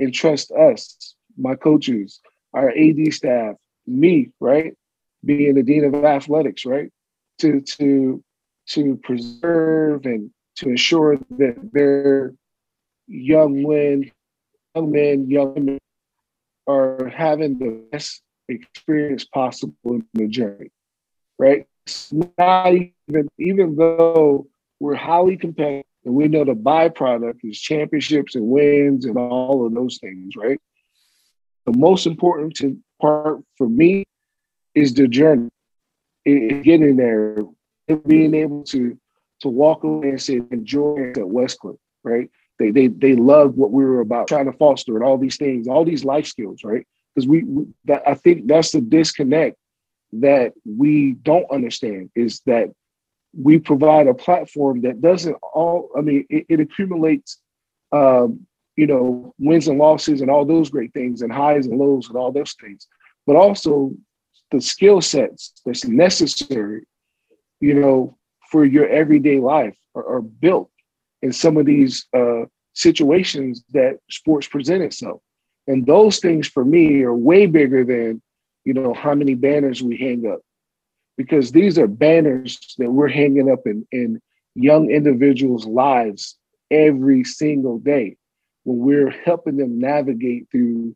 entrust 0.01 0.51
us, 0.53 1.15
my 1.37 1.55
coaches, 1.55 2.21
our 2.53 2.71
AD 2.71 3.12
staff, 3.12 3.57
me, 3.87 4.31
right? 4.41 4.75
Being 5.25 5.55
the 5.55 5.62
dean 5.62 5.85
of 5.85 6.05
athletics, 6.05 6.65
right? 6.65 6.91
To 7.41 7.61
to 7.61 8.23
to 8.69 8.97
preserve 9.03 10.07
and 10.07 10.31
to 10.57 10.71
ensure 10.71 11.17
that 11.39 11.71
their 11.73 12.35
young 13.07 13.62
men, 13.62 14.11
young 14.75 14.91
men, 14.91 15.29
young 15.29 15.55
women 15.55 15.79
are 16.67 17.09
having 17.09 17.59
the 17.59 17.85
best 17.91 18.23
experience 18.49 19.25
possible 19.25 19.75
in 19.85 20.07
the 20.15 20.29
journey, 20.29 20.71
right? 21.39 21.67
It's 21.87 22.12
not 22.12 22.73
even, 22.73 23.29
even 23.39 23.77
though 23.77 24.47
we're 24.81 24.95
highly 24.95 25.37
competitive 25.37 25.85
and 26.05 26.15
we 26.15 26.29
know 26.29 26.45
the 26.45 26.55
byproduct 26.55 27.41
is 27.45 27.59
championships 27.59 28.35
and 28.35 28.47
wins 28.47 29.05
and 29.05 29.17
all 29.17 29.67
of 29.67 29.75
those 29.75 29.99
things, 29.99 30.37
right? 30.37 30.61
The 31.67 31.73
most 31.73 32.07
important 32.07 32.59
part 33.01 33.41
for 33.57 33.69
me 33.69 34.05
is 34.75 34.93
the 34.93 35.09
journey, 35.09 35.51
it, 36.25 36.63
getting 36.63 36.97
there, 36.97 37.39
being 38.07 38.35
able 38.35 38.65
to 38.65 38.99
to 39.41 39.49
walk 39.49 39.85
away 39.85 40.11
and 40.11 40.23
say 40.23 40.41
enjoy 40.51 40.97
it 40.99 41.19
at 41.19 41.25
Westcliff, 41.25 41.79
right? 42.03 42.31
They 42.59 42.71
they 42.71 42.89
they 42.89 43.15
love 43.15 43.57
what 43.57 43.71
we 43.71 43.85
were 43.85 44.01
about 44.01 44.29
trying 44.29 44.47
to 44.47 44.53
foster 44.53 44.95
and 44.97 45.05
all 45.05 45.19
these 45.19 45.37
things, 45.37 45.69
all 45.69 45.85
these 45.85 46.05
life 46.05 46.27
skills, 46.27 46.65
right? 46.65 46.87
Because 47.15 47.29
we, 47.29 47.45
we 47.45 47.67
that, 47.87 48.03
I 48.07 48.15
think 48.15 48.47
that's 48.47 48.73
the 48.73 48.81
disconnect 48.81 49.57
that 50.15 50.53
we 50.65 51.13
don't 51.13 51.51
understand 51.51 52.11
is 52.15 52.41
that 52.47 52.71
we 53.37 53.59
provide 53.59 54.07
a 54.07 54.14
platform 54.14 54.80
that 54.82 55.01
doesn't 55.01 55.37
all 55.43 55.91
i 55.97 56.01
mean 56.01 56.24
it, 56.30 56.47
it 56.49 56.61
accumulates 56.61 57.39
um, 57.93 58.47
you 58.76 58.87
know 58.87 59.35
wins 59.39 59.68
and 59.68 59.78
losses 59.78 60.20
and 60.20 60.30
all 60.30 60.45
those 60.45 60.70
great 60.70 60.93
things 60.93 61.22
and 61.22 61.32
highs 61.32 61.66
and 61.66 61.78
lows 61.78 62.09
and 62.09 62.16
all 62.16 62.32
those 62.32 62.55
things. 62.61 62.87
But 63.26 63.37
also 63.37 63.93
the 64.51 64.61
skill 64.61 65.01
sets 65.01 65.53
that's 65.64 65.85
necessary 65.85 66.87
you 67.61 67.74
know 67.74 68.16
for 68.51 68.64
your 68.64 68.89
everyday 68.89 69.39
life 69.39 69.76
are, 69.95 70.07
are 70.16 70.22
built 70.22 70.70
in 71.22 71.32
some 71.32 71.57
of 71.57 71.66
these 71.66 72.07
uh, 72.14 72.43
situations 72.74 73.64
that 73.72 73.99
sports 74.11 74.47
present 74.47 74.82
itself. 74.82 75.20
And 75.66 75.87
those 75.87 76.18
things 76.18 76.47
for 76.47 76.64
me 76.64 77.03
are 77.03 77.14
way 77.14 77.47
bigger 77.47 77.85
than 77.85 78.20
you 78.64 78.74
know 78.74 78.93
how 78.93 79.14
many 79.14 79.35
banners 79.35 79.82
we 79.82 79.97
hang 79.97 80.26
up 80.26 80.41
because 81.17 81.53
these 81.53 81.79
are 81.79 81.87
banners 81.87 82.75
that 82.79 82.91
we're 82.91 83.09
hanging 83.09 83.51
up 83.51 83.61
in, 83.67 83.87
in 83.93 84.21
young 84.55 84.91
individuals' 84.91 85.67
lives 85.67 86.37
every 86.71 87.25
single 87.25 87.79
day 87.79 88.17
when 88.65 88.79
we're 88.79 89.11
helping 89.11 89.57
them 89.57 89.79
navigate 89.79 90.49
through 90.51 90.95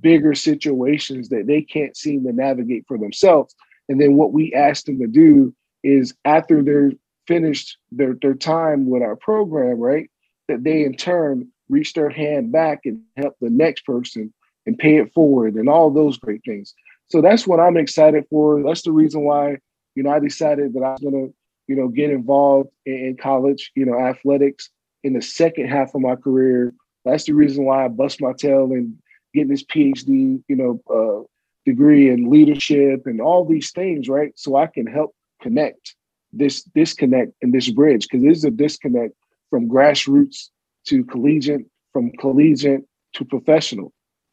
bigger 0.00 0.34
situations 0.34 1.28
that 1.28 1.46
they 1.46 1.62
can't 1.62 1.96
seem 1.96 2.24
to 2.24 2.32
navigate 2.32 2.84
for 2.86 2.98
themselves. 2.98 3.54
And 3.88 4.00
then 4.00 4.14
what 4.16 4.32
we 4.32 4.52
ask 4.52 4.84
them 4.84 4.98
to 4.98 5.06
do 5.06 5.54
is 5.82 6.14
after 6.24 6.62
they're 6.62 6.92
finished 7.26 7.78
their, 7.90 8.14
their 8.20 8.34
time 8.34 8.88
with 8.88 9.02
our 9.02 9.16
program, 9.16 9.78
right, 9.78 10.10
that 10.48 10.64
they 10.64 10.84
in 10.84 10.96
turn 10.96 11.48
reach 11.68 11.94
their 11.94 12.10
hand 12.10 12.52
back 12.52 12.80
and 12.84 13.00
help 13.16 13.34
the 13.40 13.50
next 13.50 13.84
person 13.84 14.32
and 14.66 14.78
pay 14.78 14.96
it 14.96 15.12
forward 15.12 15.54
and 15.54 15.68
all 15.68 15.90
those 15.90 16.18
great 16.18 16.42
things. 16.44 16.74
So 17.08 17.20
that's 17.20 17.46
what 17.46 17.60
I'm 17.60 17.76
excited 17.76 18.24
for. 18.30 18.62
That's 18.62 18.82
the 18.82 18.92
reason 18.92 19.22
why, 19.24 19.58
you 19.94 20.02
know, 20.02 20.10
I 20.10 20.18
decided 20.18 20.74
that 20.74 20.82
I 20.82 20.92
was 20.92 21.00
gonna, 21.00 21.28
you 21.68 21.76
know, 21.76 21.88
get 21.88 22.10
involved 22.10 22.70
in, 22.84 23.16
college, 23.20 23.70
you 23.74 23.84
know, 23.84 23.98
athletics 23.98 24.70
in 25.04 25.12
the 25.12 25.22
second 25.22 25.68
half 25.68 25.94
of 25.94 26.00
my 26.00 26.16
career. 26.16 26.74
That's 27.04 27.24
the 27.24 27.32
reason 27.32 27.64
why 27.64 27.84
I 27.84 27.88
bust 27.88 28.20
my 28.20 28.32
tail 28.32 28.72
and 28.72 28.96
getting 29.32 29.50
this 29.50 29.64
PhD, 29.64 30.42
you 30.48 30.56
know, 30.56 30.80
uh, 30.90 31.24
degree 31.64 32.10
in 32.10 32.30
leadership 32.30 33.06
and 33.06 33.20
all 33.20 33.44
these 33.44 33.70
things, 33.70 34.08
right? 34.08 34.32
So 34.36 34.56
I 34.56 34.66
can 34.66 34.86
help 34.86 35.14
connect 35.42 35.94
this 36.32 36.62
disconnect 36.62 37.32
and 37.42 37.52
this 37.52 37.70
bridge 37.70 38.06
because 38.08 38.22
there's 38.22 38.44
a 38.44 38.50
disconnect 38.50 39.14
from 39.50 39.68
grassroots 39.68 40.48
to 40.86 41.04
collegiate, 41.04 41.66
from 41.92 42.10
collegiate 42.12 42.82
to 43.14 43.24
professional 43.24 43.92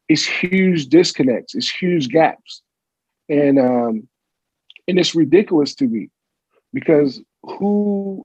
it's 0.10 0.26
huge 0.26 0.88
disconnects, 0.88 1.56
it's 1.56 1.70
huge 1.70 2.10
gaps. 2.10 2.62
And 3.30 3.58
um, 3.60 4.08
and 4.88 5.00
it's 5.00 5.16
ridiculous 5.16 5.76
to 5.76 5.86
me 5.86 6.10
because 6.74 7.22
who 7.44 8.24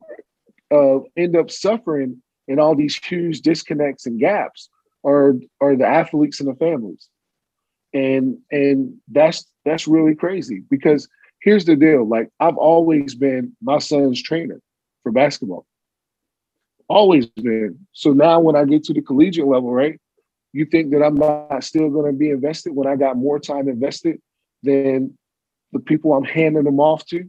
uh, 0.71 0.99
end 1.17 1.37
up 1.37 1.51
suffering 1.51 2.23
in 2.47 2.59
all 2.59 2.75
these 2.75 2.97
huge 2.97 3.43
disconnects 3.43 4.07
and 4.07 4.19
gaps 4.19 4.69
are 5.05 5.35
are 5.61 5.77
the 5.77 5.87
athletes 5.87 6.41
and 6.41 6.49
the 6.49 6.55
families. 6.57 7.09
And 7.95 8.39
and 8.51 8.95
that's 9.09 9.47
that's 9.65 9.87
really 9.87 10.15
crazy 10.15 10.63
because 10.69 11.09
here's 11.41 11.65
the 11.65 11.77
deal 11.77 12.07
like 12.07 12.29
I've 12.41 12.57
always 12.57 13.15
been 13.15 13.57
my 13.63 13.79
son's 13.79 14.23
trainer 14.23 14.61
for 15.03 15.13
basketball. 15.13 15.67
Always 16.89 17.27
been. 17.27 17.87
So 17.93 18.13
now 18.13 18.41
when 18.41 18.57
I 18.57 18.65
get 18.65 18.85
to 18.85 18.95
the 18.95 19.03
collegiate 19.03 19.47
level, 19.47 19.73
right? 19.73 20.01
You 20.53 20.65
think 20.65 20.93
that 20.93 21.03
I'm 21.03 21.15
not 21.15 21.63
still 21.65 21.91
going 21.91 22.11
to 22.11 22.17
be 22.17 22.31
invested 22.31 22.73
when 22.75 22.87
I 22.87 22.97
got 22.97 23.17
more 23.17 23.39
time 23.39 23.69
invested 23.69 24.21
than 24.63 25.17
the 25.73 25.81
people 25.81 26.15
I'm 26.15 26.25
handing 26.25 26.65
them 26.65 26.81
off 26.81 27.05
to? 27.07 27.21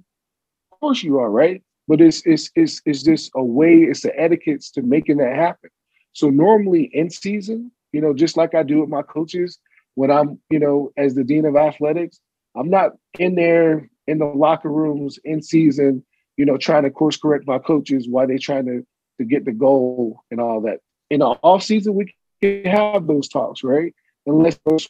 Of 0.72 0.80
course 0.80 1.04
you 1.04 1.20
are, 1.20 1.30
right? 1.30 1.62
But 1.88 2.02
it's 2.02 2.22
it's 2.26 2.50
it's 2.56 2.82
it's 2.86 3.04
just 3.04 3.32
a 3.36 3.44
way, 3.44 3.80
it's 3.80 4.02
the 4.02 4.18
etiquettes 4.18 4.72
to 4.72 4.82
making 4.82 5.18
that 5.18 5.36
happen. 5.36 5.70
So 6.14 6.30
normally 6.30 6.84
in 6.94 7.10
season, 7.10 7.72
you 7.92 8.02
know, 8.02 8.14
just 8.14 8.38
like 8.38 8.56
I 8.56 8.64
do 8.64 8.80
with 8.80 8.90
my 8.90 9.02
coaches, 9.02 9.60
when 9.96 10.12
I'm, 10.12 10.40
you 10.50 10.60
know, 10.60 10.92
as 10.98 11.16
the 11.16 11.24
dean 11.24 11.46
of 11.46 11.56
athletics, 11.56 12.20
I'm 12.56 12.70
not 12.70 12.92
in 13.18 13.36
there 13.36 13.90
in 14.08 14.20
the 14.20 14.26
locker 14.26 14.70
rooms 14.70 15.20
in 15.24 15.42
season, 15.42 16.06
you 16.38 16.46
know, 16.46 16.58
trying 16.58 16.84
to 16.84 16.92
course 16.92 17.18
correct 17.18 17.48
my 17.48 17.60
coaches 17.60 18.08
why 18.08 18.26
they're 18.26 18.38
trying 18.38 18.66
to 18.66 18.86
to 19.18 19.26
get 19.26 19.46
the 19.46 19.52
goal 19.52 20.24
and 20.32 20.40
all 20.40 20.62
that. 20.62 20.80
In 21.10 21.20
the 21.20 21.26
off 21.26 21.64
season, 21.64 21.96
we 21.96 22.14
can 22.42 22.66
have 22.66 23.08
those 23.08 23.28
talks, 23.28 23.64
right? 23.64 23.94
Unless 24.26 24.60
those 24.66 24.88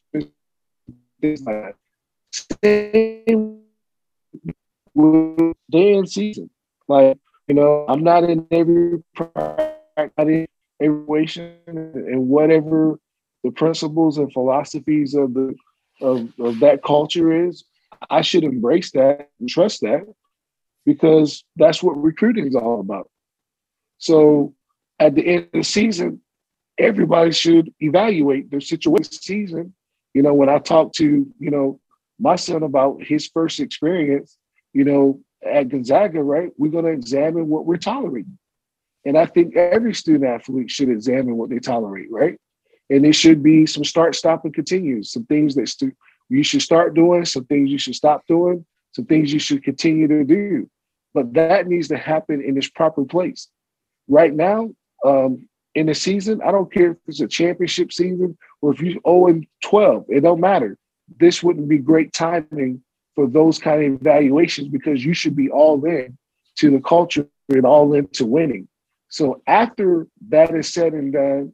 this 1.21 1.41
like 1.41 1.75
same 2.61 3.61
day 5.69 5.93
and 5.95 6.09
season. 6.09 6.49
Like, 6.87 7.17
you 7.47 7.55
know, 7.55 7.85
I'm 7.87 8.03
not 8.03 8.23
in 8.23 8.47
every 8.51 9.03
every 10.17 10.47
situation 10.81 11.55
and 11.65 12.27
whatever 12.27 12.99
the 13.43 13.51
principles 13.51 14.17
and 14.17 14.31
philosophies 14.31 15.13
of 15.13 15.33
the 15.33 15.55
of, 16.01 16.29
of 16.39 16.59
that 16.61 16.81
culture 16.83 17.47
is, 17.47 17.65
I 18.09 18.21
should 18.21 18.43
embrace 18.43 18.91
that 18.91 19.29
and 19.39 19.49
trust 19.49 19.81
that 19.81 20.05
because 20.85 21.43
that's 21.57 21.83
what 21.83 22.01
recruiting 22.01 22.47
is 22.47 22.55
all 22.55 22.79
about. 22.79 23.09
So 23.97 24.53
at 24.97 25.15
the 25.15 25.27
end 25.27 25.43
of 25.45 25.51
the 25.51 25.63
season, 25.63 26.21
everybody 26.79 27.31
should 27.31 27.71
evaluate 27.79 28.49
their 28.49 28.61
situation 28.61 29.11
season. 29.11 29.73
You 30.13 30.23
know, 30.23 30.33
when 30.33 30.49
I 30.49 30.57
talk 30.57 30.93
to, 30.93 31.05
you 31.39 31.51
know, 31.51 31.79
my 32.19 32.35
son 32.35 32.63
about 32.63 33.03
his 33.03 33.27
first 33.27 33.59
experience, 33.59 34.37
you 34.73 34.83
know, 34.83 35.21
at 35.45 35.69
Gonzaga, 35.69 36.23
right, 36.23 36.51
we're 36.57 36.71
going 36.71 36.85
to 36.85 36.91
examine 36.91 37.47
what 37.47 37.65
we're 37.65 37.77
tolerating. 37.77 38.37
And 39.05 39.17
I 39.17 39.25
think 39.25 39.55
every 39.55 39.93
student 39.93 40.25
athlete 40.25 40.71
should 40.71 40.89
examine 40.89 41.37
what 41.37 41.49
they 41.49 41.59
tolerate, 41.59 42.11
right? 42.11 42.37
And 42.89 43.05
it 43.05 43.13
should 43.13 43.43
be 43.43 43.65
some 43.65 43.85
start, 43.85 44.15
stop, 44.15 44.45
and 44.45 44.53
continue. 44.53 45.03
Some 45.03 45.25
things 45.25 45.55
that 45.55 45.69
stu- 45.69 45.93
you 46.29 46.43
should 46.43 46.61
start 46.61 46.95
doing, 46.95 47.25
some 47.25 47.45
things 47.45 47.69
you 47.69 47.77
should 47.77 47.95
stop 47.95 48.25
doing, 48.27 48.65
some 48.91 49.05
things 49.05 49.31
you 49.31 49.39
should 49.39 49.63
continue 49.63 50.07
to 50.07 50.23
do. 50.23 50.69
But 51.13 51.33
that 51.33 51.67
needs 51.67 51.87
to 51.89 51.97
happen 51.97 52.41
in 52.41 52.57
its 52.57 52.69
proper 52.69 53.05
place. 53.05 53.47
Right 54.07 54.33
now, 54.33 54.71
um, 55.05 55.48
in 55.75 55.87
the 55.87 55.93
season. 55.93 56.41
I 56.41 56.51
don't 56.51 56.71
care 56.71 56.91
if 56.91 56.97
it's 57.07 57.21
a 57.21 57.27
championship 57.27 57.91
season 57.91 58.37
or 58.61 58.73
if 58.73 58.81
you 58.81 58.99
0 59.05 59.27
and 59.27 59.47
12. 59.63 60.05
It 60.09 60.21
don't 60.21 60.39
matter. 60.39 60.77
This 61.19 61.41
wouldn't 61.41 61.69
be 61.69 61.77
great 61.77 62.13
timing 62.13 62.83
for 63.15 63.27
those 63.27 63.59
kind 63.59 63.83
of 63.83 64.01
evaluations 64.01 64.67
because 64.67 65.03
you 65.03 65.13
should 65.13 65.35
be 65.35 65.49
all 65.49 65.83
in 65.85 66.17
to 66.57 66.71
the 66.71 66.79
culture 66.79 67.27
and 67.49 67.65
all 67.65 67.93
into 67.93 68.25
winning. 68.25 68.67
So 69.09 69.41
after 69.47 70.07
that 70.29 70.53
is 70.53 70.71
said 70.71 70.93
and 70.93 71.13
done, 71.13 71.53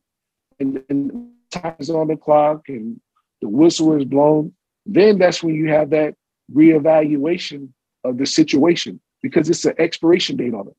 and, 0.59 0.83
and 0.89 1.31
time 1.51 1.75
is 1.79 1.89
on 1.89 2.07
the 2.07 2.17
clock 2.17 2.67
and 2.67 2.99
the 3.41 3.49
whistle 3.49 3.93
is 3.93 4.05
blown, 4.05 4.53
then 4.85 5.17
that's 5.17 5.41
when 5.41 5.55
you 5.55 5.69
have 5.69 5.89
that 5.91 6.15
reevaluation 6.53 7.69
of 8.03 8.17
the 8.17 8.25
situation 8.25 8.99
because 9.21 9.49
it's 9.49 9.65
an 9.65 9.73
expiration 9.79 10.37
date 10.37 10.53
on 10.53 10.67
it. 10.67 10.75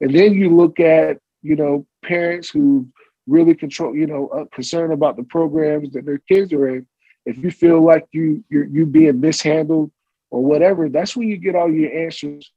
And 0.00 0.14
then 0.14 0.34
you 0.34 0.54
look 0.54 0.78
at, 0.80 1.18
you 1.42 1.56
know, 1.56 1.86
parents 2.02 2.48
who 2.48 2.88
really 3.26 3.54
control, 3.54 3.94
you 3.94 4.06
know, 4.06 4.28
uh, 4.28 4.44
concerned 4.52 4.92
about 4.92 5.16
the 5.16 5.24
programs 5.24 5.92
that 5.92 6.04
their 6.04 6.18
kids 6.18 6.52
are 6.52 6.68
in. 6.68 6.86
If 7.26 7.38
you 7.38 7.50
feel 7.50 7.82
like 7.82 8.06
you 8.12 8.44
you're 8.48 8.64
you 8.64 8.86
being 8.86 9.20
mishandled 9.20 9.90
or 10.30 10.44
whatever, 10.44 10.88
that's 10.88 11.16
when 11.16 11.28
you 11.28 11.36
get 11.36 11.54
all 11.54 11.70
your 11.70 11.92
answers, 11.92 12.50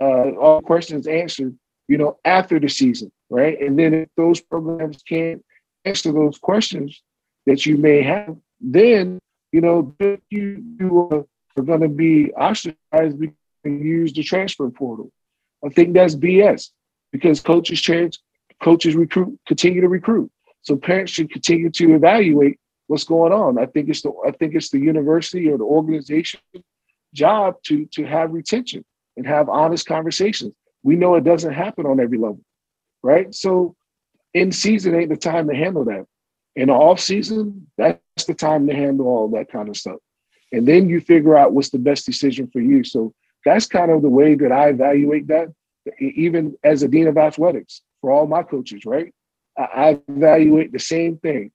uh, 0.00 0.30
all 0.32 0.62
questions 0.62 1.06
answered, 1.06 1.56
you 1.88 1.98
know, 1.98 2.18
after 2.24 2.60
the 2.60 2.68
season, 2.68 3.10
right? 3.28 3.60
And 3.60 3.78
then 3.78 3.94
if 3.94 4.08
those 4.16 4.40
programs 4.40 5.02
can't 5.02 5.44
answer 5.84 6.12
those 6.12 6.38
questions 6.38 7.02
that 7.46 7.66
you 7.66 7.76
may 7.76 8.02
have, 8.02 8.36
then 8.60 9.18
you 9.52 9.60
know 9.60 9.94
you, 10.30 10.64
you 10.78 11.26
are 11.56 11.62
going 11.62 11.80
to 11.80 11.88
be 11.88 12.32
ostracized 12.32 13.20
you 13.20 13.32
use 13.64 14.12
the 14.12 14.22
transfer 14.22 14.68
portal. 14.70 15.10
I 15.64 15.70
think 15.70 15.94
that's 15.94 16.14
BS 16.14 16.70
because 17.12 17.40
coaches 17.40 17.80
change, 17.80 18.18
coaches 18.64 18.96
recruit, 18.96 19.38
continue 19.46 19.82
to 19.82 19.88
recruit. 19.88 20.30
So 20.62 20.74
parents 20.76 21.12
should 21.12 21.30
continue 21.30 21.70
to 21.70 21.94
evaluate 21.94 22.58
what's 22.86 23.04
going 23.04 23.32
on. 23.32 23.58
I 23.58 23.66
think 23.66 23.90
it's 23.90 24.00
the 24.00 24.12
I 24.26 24.30
think 24.30 24.54
it's 24.54 24.70
the 24.70 24.80
university 24.80 25.50
or 25.50 25.58
the 25.58 25.64
organization 25.64 26.40
job 27.12 27.56
to 27.66 27.84
to 27.92 28.04
have 28.04 28.32
retention 28.32 28.82
and 29.16 29.26
have 29.26 29.50
honest 29.50 29.86
conversations. 29.86 30.54
We 30.82 30.96
know 30.96 31.14
it 31.14 31.24
doesn't 31.24 31.52
happen 31.52 31.84
on 31.84 32.00
every 32.00 32.18
level, 32.18 32.40
right? 33.02 33.34
So 33.34 33.76
in 34.32 34.50
season 34.50 34.94
ain't 34.94 35.10
the 35.10 35.16
time 35.16 35.46
to 35.48 35.54
handle 35.54 35.84
that. 35.84 36.06
In 36.56 36.68
the 36.68 36.74
off 36.74 37.00
season, 37.00 37.66
that's 37.76 38.24
the 38.26 38.34
time 38.34 38.66
to 38.68 38.74
handle 38.74 39.06
all 39.06 39.28
that 39.30 39.50
kind 39.50 39.68
of 39.68 39.76
stuff. 39.76 40.00
And 40.52 40.66
then 40.66 40.88
you 40.88 41.00
figure 41.00 41.36
out 41.36 41.52
what's 41.52 41.70
the 41.70 41.78
best 41.78 42.06
decision 42.06 42.48
for 42.52 42.60
you. 42.60 42.82
So 42.84 43.12
that's 43.44 43.66
kind 43.66 43.90
of 43.90 44.02
the 44.02 44.08
way 44.08 44.34
that 44.36 44.52
I 44.52 44.68
evaluate 44.68 45.26
that, 45.28 45.48
even 46.00 46.56
as 46.64 46.82
a 46.82 46.88
dean 46.88 47.08
of 47.08 47.18
athletics 47.18 47.82
for 48.04 48.12
all 48.12 48.26
my 48.26 48.42
coaches, 48.42 48.84
right? 48.84 49.14
I 49.56 49.98
evaluate 50.08 50.72
the 50.72 50.78
same 50.78 51.16
thing. 51.16 51.50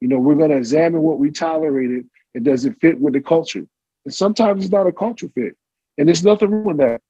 You 0.00 0.08
know, 0.08 0.18
we're 0.18 0.34
going 0.34 0.50
to 0.50 0.56
examine 0.56 1.00
what 1.00 1.20
we 1.20 1.30
tolerated 1.30 2.06
and 2.34 2.44
does 2.44 2.64
it 2.64 2.74
fit 2.80 3.00
with 3.00 3.14
the 3.14 3.20
culture. 3.20 3.64
And 4.04 4.12
sometimes 4.12 4.64
it's 4.64 4.72
not 4.72 4.88
a 4.88 4.92
culture 4.92 5.28
fit, 5.32 5.56
and 5.96 6.08
there's 6.08 6.24
nothing 6.24 6.50
wrong 6.50 6.64
with 6.64 6.78
that. 6.78 7.00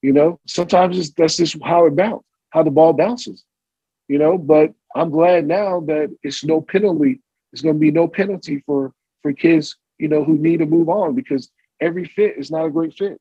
You 0.00 0.14
know, 0.14 0.40
sometimes 0.46 1.12
that's 1.12 1.36
just 1.36 1.58
how 1.62 1.84
it 1.84 1.96
bounces, 1.96 2.24
how 2.48 2.62
the 2.62 2.70
ball 2.70 2.94
bounces. 2.94 3.44
You 4.08 4.18
know, 4.18 4.38
but 4.38 4.72
I'm 4.96 5.10
glad 5.10 5.46
now 5.46 5.80
that 5.80 6.08
it's 6.22 6.42
no 6.42 6.62
penalty. 6.62 7.20
It's 7.52 7.60
going 7.60 7.74
to 7.74 7.78
be 7.80 7.90
no 7.90 8.08
penalty 8.08 8.62
for 8.64 8.94
for 9.20 9.34
kids, 9.34 9.76
you 9.98 10.08
know, 10.08 10.24
who 10.24 10.38
need 10.38 10.60
to 10.60 10.66
move 10.66 10.88
on 10.88 11.14
because 11.14 11.50
every 11.82 12.06
fit 12.06 12.38
is 12.38 12.50
not 12.50 12.64
a 12.64 12.70
great 12.70 12.94
fit, 12.94 13.20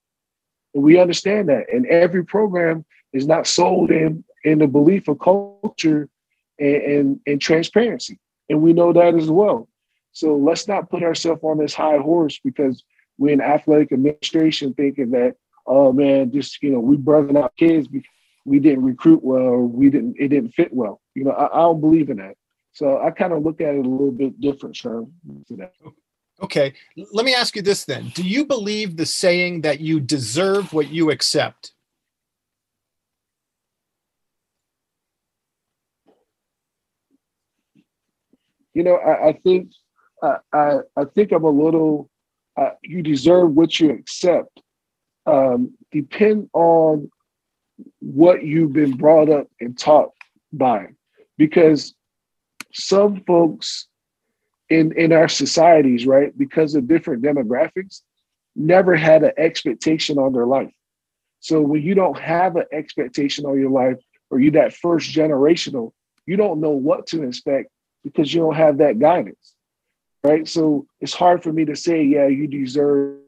and 0.74 0.82
we 0.82 0.98
understand 0.98 1.50
that. 1.50 1.66
And 1.74 1.86
every 1.88 2.24
program 2.24 2.86
is 3.12 3.28
not 3.28 3.48
sold 3.48 3.92
in 3.92 4.24
in 4.48 4.60
the 4.60 4.68
belief 4.68 5.08
of 5.08 5.20
culture 5.20 6.08
and, 6.60 6.76
and, 6.76 7.20
and 7.28 7.42
transparency, 7.42 8.20
and 8.50 8.62
we 8.62 8.74
know 8.74 8.94
that 8.94 9.16
as 9.16 9.30
well. 9.30 9.68
So 10.14 10.36
let's 10.36 10.68
not 10.68 10.90
put 10.90 11.04
ourselves 11.04 11.42
on 11.44 11.58
this 11.58 11.74
high 11.74 11.98
horse 11.98 12.40
because 12.44 12.84
we're 13.18 13.34
in 13.34 13.42
athletic 13.42 13.92
administration 13.92 14.74
thinking 14.74 15.12
that, 15.12 15.36
oh 15.66 15.92
man, 15.92 16.32
just 16.32 16.64
you 16.64 16.72
know, 16.72 16.80
we're 16.80 16.98
brothering 16.98 17.38
out 17.38 17.54
kids 17.58 17.88
because 17.88 18.08
we 18.46 18.60
didn't 18.60 18.86
recruit 18.86 19.22
well 19.22 19.58
we 19.58 19.90
didn't 19.90 20.16
it 20.18 20.30
didn't 20.30 20.52
fit 20.52 20.74
well. 20.74 21.02
You 21.14 21.26
know, 21.26 21.32
I, 21.32 21.48
I 21.48 21.62
don't 21.64 21.82
believe 21.82 22.10
in 22.10 22.18
that. 22.18 22.36
So 22.72 23.02
I 23.02 23.12
kind 23.12 23.34
of 23.34 23.44
look 23.44 23.60
at 23.60 23.76
it 23.76 23.86
a 23.86 23.90
little 23.90 24.12
bit 24.12 24.40
different, 24.40 24.76
Sherm, 24.76 25.12
to 25.48 25.56
that. 25.58 25.74
Okay. 26.42 26.74
Let 27.12 27.26
me 27.26 27.34
ask 27.34 27.56
you 27.56 27.62
this 27.62 27.86
then. 27.86 28.12
Do 28.14 28.24
you 28.24 28.46
believe 28.46 28.96
the 28.96 29.06
saying 29.06 29.62
that 29.62 29.80
you 29.80 30.00
deserve 30.00 30.74
what 30.74 30.90
you 30.90 31.10
accept? 31.10 31.74
You 38.78 38.84
know, 38.84 38.98
I, 38.98 39.30
I 39.30 39.34
think 39.34 39.72
I, 40.22 40.38
I, 40.54 40.78
I 40.96 41.06
think 41.16 41.32
I'm 41.32 41.46
a 41.46 41.50
little. 41.50 42.12
Uh, 42.56 42.74
you 42.84 43.02
deserve 43.02 43.50
what 43.56 43.80
you 43.80 43.90
accept. 43.90 44.62
Um, 45.26 45.74
depend 45.92 46.52
on 46.54 47.10
what 48.00 48.44
you've 48.44 48.74
been 48.74 48.96
brought 48.96 49.30
up 49.30 49.48
and 49.60 49.76
taught 49.76 50.12
by, 50.54 50.90
because 51.40 51.96
some 52.72 53.24
folks 53.26 53.88
in 54.70 54.92
in 54.92 55.12
our 55.12 55.28
societies, 55.28 56.06
right, 56.06 56.38
because 56.38 56.76
of 56.76 56.88
different 56.88 57.24
demographics, 57.24 58.02
never 58.56 58.96
had 58.96 59.24
an 59.24 59.32
expectation 59.40 60.20
on 60.20 60.34
their 60.34 60.46
life. 60.46 60.76
So 61.40 61.62
when 61.62 61.82
you 61.82 61.96
don't 61.96 62.20
have 62.20 62.56
an 62.58 62.66
expectation 62.72 63.44
on 63.48 63.60
your 63.60 63.72
life, 63.72 63.98
or 64.30 64.40
you 64.40 64.52
that 64.52 64.76
first 64.76 65.10
generational, 65.10 65.94
you 66.28 66.38
don't 66.38 66.62
know 66.62 66.78
what 66.90 67.08
to 67.08 67.24
expect 67.24 67.72
because 68.04 68.34
you 68.34 68.42
don't 68.42 68.56
have 68.56 68.78
that 68.78 69.00
guidance 69.00 69.56
right? 70.24 70.48
So 70.48 70.86
it's 71.00 71.14
hard 71.14 71.44
for 71.44 71.54
me 71.54 71.66
to 71.66 71.76
say, 71.76 72.04
yeah, 72.04 72.28
you 72.28 72.48
deserve, 72.48 73.20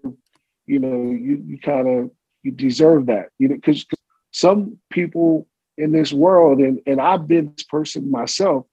you 0.66 0.80
know, 0.80 1.12
you 1.12 1.44
you 1.46 1.58
kind 1.58 1.88
of 1.88 2.12
you 2.44 2.52
deserve 2.52 3.08
that, 3.08 3.30
you 3.38 3.48
know, 3.48 3.56
because 3.56 3.86
some 4.32 4.78
people 4.90 5.48
in 5.78 5.92
this 5.92 6.12
world, 6.12 6.60
and 6.60 6.82
and 6.86 7.00
I've 7.00 7.28
been 7.28 7.54
this 7.56 7.66
person 7.66 8.12
myself, 8.12 8.66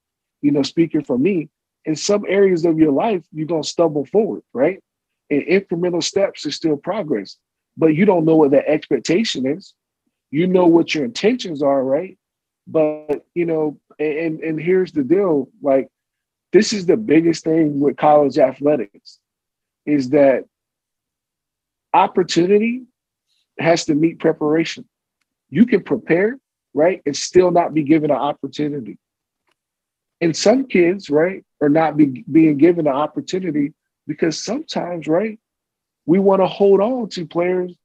you 0.43 0.51
know, 0.51 0.62
speaking 0.62 1.05
for 1.05 1.18
me, 1.18 1.48
in 1.85 1.97
some 1.97 2.24
areas 2.28 2.64
of 2.64 2.78
your 2.78 2.93
life, 2.93 3.24
you're 3.32 3.47
gonna 3.47 3.64
stumble 3.64 4.06
forward, 4.06 4.43
right? 4.52 4.82
And 5.31 5.43
incremental 5.43 6.02
steps 6.02 6.47
is 6.47 6.56
still 6.56 6.77
progress, 6.77 7.36
but 7.77 7.94
you 7.94 8.05
don't 8.05 8.24
know 8.24 8.36
what 8.36 8.52
that 8.52 8.68
expectation 8.68 9.47
is. 9.47 9.74
You 10.31 10.47
know 10.47 10.66
what 10.66 10.94
your 10.94 11.05
intentions 11.05 11.62
are, 11.62 11.82
right? 11.82 12.18
But 12.66 13.24
you 13.34 13.47
know, 13.47 13.78
and 13.98 14.40
and 14.40 14.60
here's 14.60 14.93
the 14.93 15.05
deal: 15.05 15.48
like 15.62 15.88
this 16.52 16.72
is 16.72 16.86
the 16.86 16.97
biggest 16.97 17.44
thing 17.44 17.80
with 17.80 17.97
college 17.97 18.38
athletics 18.38 19.18
is 19.84 20.10
that 20.10 20.44
opportunity 21.94 22.82
has 23.59 23.84
to 23.86 23.94
meet 23.94 24.18
preparation. 24.18 24.88
You 25.48 25.66
can 25.66 25.82
prepare, 25.82 26.38
right, 26.74 27.02
and 27.06 27.16
still 27.16 27.51
not 27.51 27.72
be 27.72 27.82
given 27.82 28.10
an 28.10 28.16
opportunity. 28.16 28.98
And 30.20 30.36
some 30.36 30.66
kids, 30.66 31.10
right, 31.10 31.44
are 31.60 31.68
not 31.68 31.97
be, 31.97 32.24
being 32.30 32.59
given 32.59 32.86
an 32.86 32.94
opportunity 32.94 33.74
because 34.06 34.43
sometimes, 34.43 35.06
right, 35.06 35.38
we 36.06 36.18
want 36.18 36.40
to 36.40 36.47
hold 36.47 36.80
on 36.80 37.09
to 37.10 37.26
players 37.26 37.76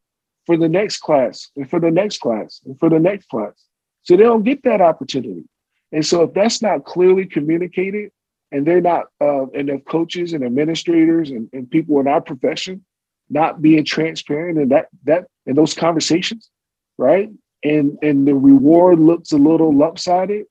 for 0.46 0.58
the 0.58 0.70
next 0.70 1.00
class 1.00 1.50
and 1.56 1.70
for 1.70 1.80
the 1.80 1.92
next 1.92 2.20
class 2.20 2.62
and 2.66 2.80
for 2.80 2.90
the 2.90 3.00
next 3.00 3.28
class. 3.30 3.66
So 4.04 4.18
they 4.18 4.24
don't 4.24 4.44
get 4.44 4.64
that 4.64 4.82
opportunity. 4.82 5.44
And 5.92 6.06
so 6.06 6.24
if 6.24 6.34
that's 6.34 6.62
not 6.62 6.86
clearly 6.86 7.26
communicated 7.26 8.12
and 8.52 8.66
they're 8.66 8.82
not 8.82 9.06
uh, 9.20 9.48
and 9.48 9.70
the 9.70 9.80
coaches 9.80 10.34
and 10.34 10.44
administrators 10.44 11.32
and, 11.32 11.50
and 11.54 11.70
people 11.70 12.00
in 12.00 12.08
our 12.08 12.22
profession 12.22 12.84
not 13.30 13.62
being 13.62 13.86
transparent 13.86 14.58
and 14.58 14.72
that 14.72 14.88
that 15.04 15.28
in 15.46 15.56
those 15.56 15.74
conversations 15.74 16.50
right? 16.98 17.30
And 17.64 17.98
and 18.02 18.28
the 18.28 18.36
reward 18.36 19.00
looks 19.00 19.32
a 19.32 19.38
little 19.38 19.74
lopsided 19.74 20.46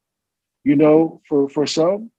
you 0.64 0.76
know 0.76 1.20
for 1.28 1.48
for 1.48 1.66
some 1.66 2.10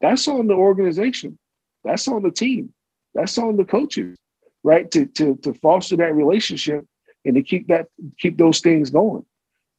that's 0.00 0.28
on 0.28 0.48
the 0.48 0.54
organization. 0.54 1.38
That's 1.82 2.08
on 2.08 2.22
the 2.22 2.30
team. 2.30 2.74
That's 3.14 3.38
on 3.38 3.56
the 3.56 3.64
coaches 3.64 4.16
right? 4.64 4.90
To 4.90 5.06
to 5.06 5.36
to 5.36 5.54
foster 5.54 5.96
that 5.96 6.14
relationship 6.14 6.84
and 7.24 7.34
to 7.36 7.42
keep 7.42 7.68
that 7.68 7.86
keep 8.18 8.36
those 8.36 8.60
things 8.60 8.90
going 8.90 9.24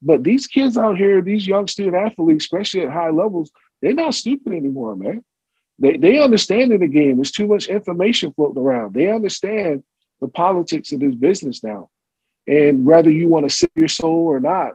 but 0.06 0.23
these 0.23 0.48
kids 0.48 0.77
out 0.77 0.98
here 0.98 1.22
these 1.22 1.45
young 1.45 1.68
student 1.68 1.95
athletes 1.95 2.45
especially 2.45 2.82
at 2.82 2.91
high 2.91 3.10
levels 3.10 3.52
they're 3.82 3.94
not 3.94 4.15
stupid 4.15 4.53
anymore, 4.53 4.95
man. 4.95 5.23
They 5.77 5.98
they 5.98 6.19
understand 6.19 6.72
in 6.72 6.80
the 6.80 6.88
game. 6.88 7.18
There's 7.18 7.32
too 7.32 7.48
much 7.48 7.68
information 7.68 8.34
floating 8.34 8.61
around. 8.61 8.94
They 8.94 9.11
understand 9.11 9.84
the 10.22 10.27
politics 10.27 10.91
of 10.91 11.02
this 11.02 11.15
business 11.15 11.64
now. 11.64 11.90
And 12.48 12.86
whether 12.86 13.11
you 13.11 13.27
want 13.27 13.48
to 13.48 13.56
sell 13.56 13.69
your 13.76 13.88
soul 13.88 14.26
or 14.26 14.40
not, 14.40 14.73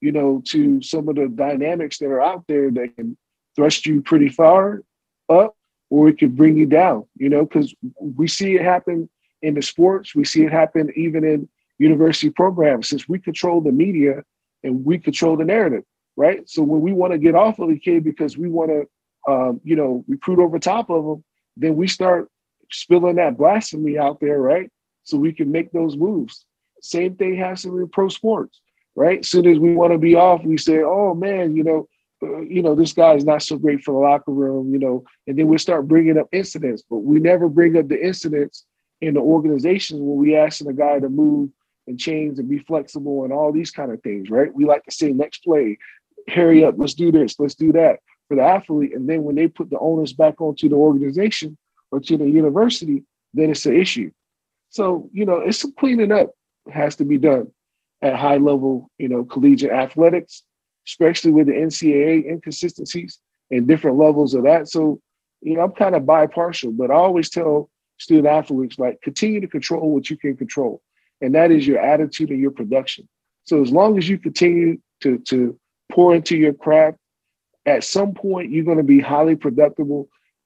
you 0.00 0.12
know, 0.12 0.42
to 0.46 0.80
some 0.82 1.08
of 1.08 1.16
the 1.16 1.28
dynamics 1.28 1.98
that 1.98 2.06
are 2.06 2.20
out 2.20 2.44
there 2.48 2.70
that 2.70 2.96
can 2.96 3.16
thrust 3.54 3.86
you 3.86 4.02
pretty 4.02 4.28
far 4.28 4.82
up 5.28 5.54
or 5.90 6.08
it 6.08 6.18
could 6.18 6.36
bring 6.36 6.56
you 6.56 6.66
down, 6.66 7.04
you 7.16 7.28
know, 7.28 7.44
because 7.44 7.74
we 8.00 8.26
see 8.26 8.56
it 8.56 8.62
happen 8.62 9.08
in 9.42 9.54
the 9.54 9.62
sports, 9.62 10.14
we 10.14 10.24
see 10.24 10.44
it 10.44 10.52
happen 10.52 10.90
even 10.96 11.24
in 11.24 11.48
university 11.78 12.30
programs 12.30 12.88
since 12.88 13.08
we 13.08 13.18
control 13.18 13.60
the 13.60 13.70
media 13.70 14.22
and 14.68 14.84
we 14.84 14.98
control 14.98 15.36
the 15.36 15.44
narrative 15.44 15.84
right? 16.18 16.50
So 16.50 16.62
when 16.62 16.80
we 16.80 16.92
want 16.92 17.12
to 17.12 17.18
get 17.18 17.36
off 17.36 17.60
of 17.60 17.68
the 17.68 17.78
kid 17.78 18.02
because 18.02 18.36
we 18.36 18.48
want 18.48 18.70
to, 18.70 19.32
um, 19.32 19.60
you 19.62 19.76
know, 19.76 20.04
recruit 20.08 20.40
over 20.40 20.58
top 20.58 20.90
of 20.90 21.04
them, 21.04 21.24
then 21.56 21.76
we 21.76 21.86
start 21.86 22.28
spilling 22.72 23.16
that 23.16 23.38
blasphemy 23.38 23.98
out 23.98 24.18
there, 24.20 24.40
right? 24.40 24.68
So 25.04 25.16
we 25.16 25.32
can 25.32 25.52
make 25.52 25.70
those 25.70 25.96
moves. 25.96 26.44
Same 26.82 27.14
thing 27.14 27.36
to 27.36 27.78
be 27.78 27.86
pro 27.90 28.08
sports, 28.08 28.60
right? 28.96 29.24
Soon 29.24 29.46
as 29.46 29.60
we 29.60 29.76
want 29.76 29.92
to 29.92 29.98
be 29.98 30.16
off, 30.16 30.44
we 30.44 30.58
say, 30.58 30.80
oh 30.82 31.14
man, 31.14 31.54
you 31.54 31.62
know, 31.62 31.88
uh, 32.20 32.40
you 32.40 32.62
know, 32.62 32.74
this 32.74 32.92
guy 32.92 33.14
is 33.14 33.24
not 33.24 33.42
so 33.42 33.56
great 33.56 33.84
for 33.84 33.92
the 33.92 34.00
locker 34.00 34.32
room, 34.32 34.72
you 34.72 34.78
know, 34.80 35.04
and 35.28 35.38
then 35.38 35.46
we 35.46 35.56
start 35.56 35.86
bringing 35.86 36.18
up 36.18 36.26
incidents, 36.32 36.82
but 36.90 36.98
we 36.98 37.20
never 37.20 37.48
bring 37.48 37.76
up 37.76 37.86
the 37.86 38.04
incidents 38.04 38.66
in 39.00 39.14
the 39.14 39.20
organization 39.20 40.04
when 40.04 40.16
we 40.16 40.34
asking 40.34 40.66
a 40.66 40.72
guy 40.72 40.98
to 40.98 41.08
move 41.08 41.48
and 41.88 41.98
change 41.98 42.38
and 42.38 42.48
be 42.48 42.58
flexible 42.60 43.24
and 43.24 43.32
all 43.32 43.52
these 43.52 43.70
kind 43.70 43.90
of 43.90 44.02
things, 44.02 44.30
right? 44.30 44.54
We 44.54 44.64
like 44.64 44.84
to 44.84 44.92
say 44.92 45.12
next 45.12 45.44
play, 45.44 45.78
hurry 46.28 46.64
up, 46.64 46.74
let's 46.76 46.94
do 46.94 47.10
this, 47.10 47.38
let's 47.38 47.54
do 47.54 47.72
that 47.72 48.00
for 48.28 48.36
the 48.36 48.42
athlete. 48.42 48.94
And 48.94 49.08
then 49.08 49.24
when 49.24 49.34
they 49.34 49.48
put 49.48 49.70
the 49.70 49.78
onus 49.78 50.12
back 50.12 50.40
onto 50.40 50.68
the 50.68 50.76
organization 50.76 51.56
or 51.90 52.00
to 52.00 52.16
the 52.16 52.28
university, 52.28 53.04
then 53.34 53.50
it's 53.50 53.66
an 53.66 53.76
issue. 53.76 54.10
So, 54.70 55.08
you 55.12 55.24
know, 55.24 55.38
it's 55.38 55.58
some 55.58 55.72
cleaning 55.78 56.12
up 56.12 56.30
has 56.70 56.96
to 56.96 57.04
be 57.04 57.18
done 57.18 57.48
at 58.02 58.14
high 58.14 58.36
level, 58.36 58.90
you 58.98 59.08
know, 59.08 59.24
collegiate 59.24 59.72
athletics, 59.72 60.42
especially 60.86 61.32
with 61.32 61.46
the 61.46 61.54
NCAA 61.54 62.26
inconsistencies 62.26 63.18
and 63.50 63.66
different 63.66 63.96
levels 63.96 64.34
of 64.34 64.44
that. 64.44 64.68
So, 64.68 65.00
you 65.40 65.54
know, 65.54 65.62
I'm 65.62 65.72
kind 65.72 65.94
of 65.94 66.02
bipartial, 66.02 66.76
but 66.76 66.90
I 66.90 66.94
always 66.94 67.30
tell 67.30 67.70
student 67.98 68.26
athletes 68.26 68.78
like 68.78 69.00
continue 69.02 69.40
to 69.40 69.48
control 69.48 69.90
what 69.90 70.10
you 70.10 70.16
can 70.16 70.36
control, 70.36 70.82
and 71.20 71.34
that 71.34 71.50
is 71.50 71.66
your 71.66 71.78
attitude 71.78 72.30
and 72.30 72.40
your 72.40 72.50
production. 72.50 73.08
So 73.44 73.62
as 73.62 73.70
long 73.70 73.98
as 73.98 74.08
you 74.08 74.18
continue 74.18 74.78
to 75.02 75.18
to 75.18 75.58
pour 75.90 76.14
into 76.14 76.36
your 76.36 76.52
craft, 76.52 76.98
at 77.66 77.84
some 77.84 78.14
point 78.14 78.50
you're 78.50 78.64
going 78.64 78.78
to 78.78 78.84
be 78.84 79.00
highly 79.00 79.36
productive, 79.36 79.86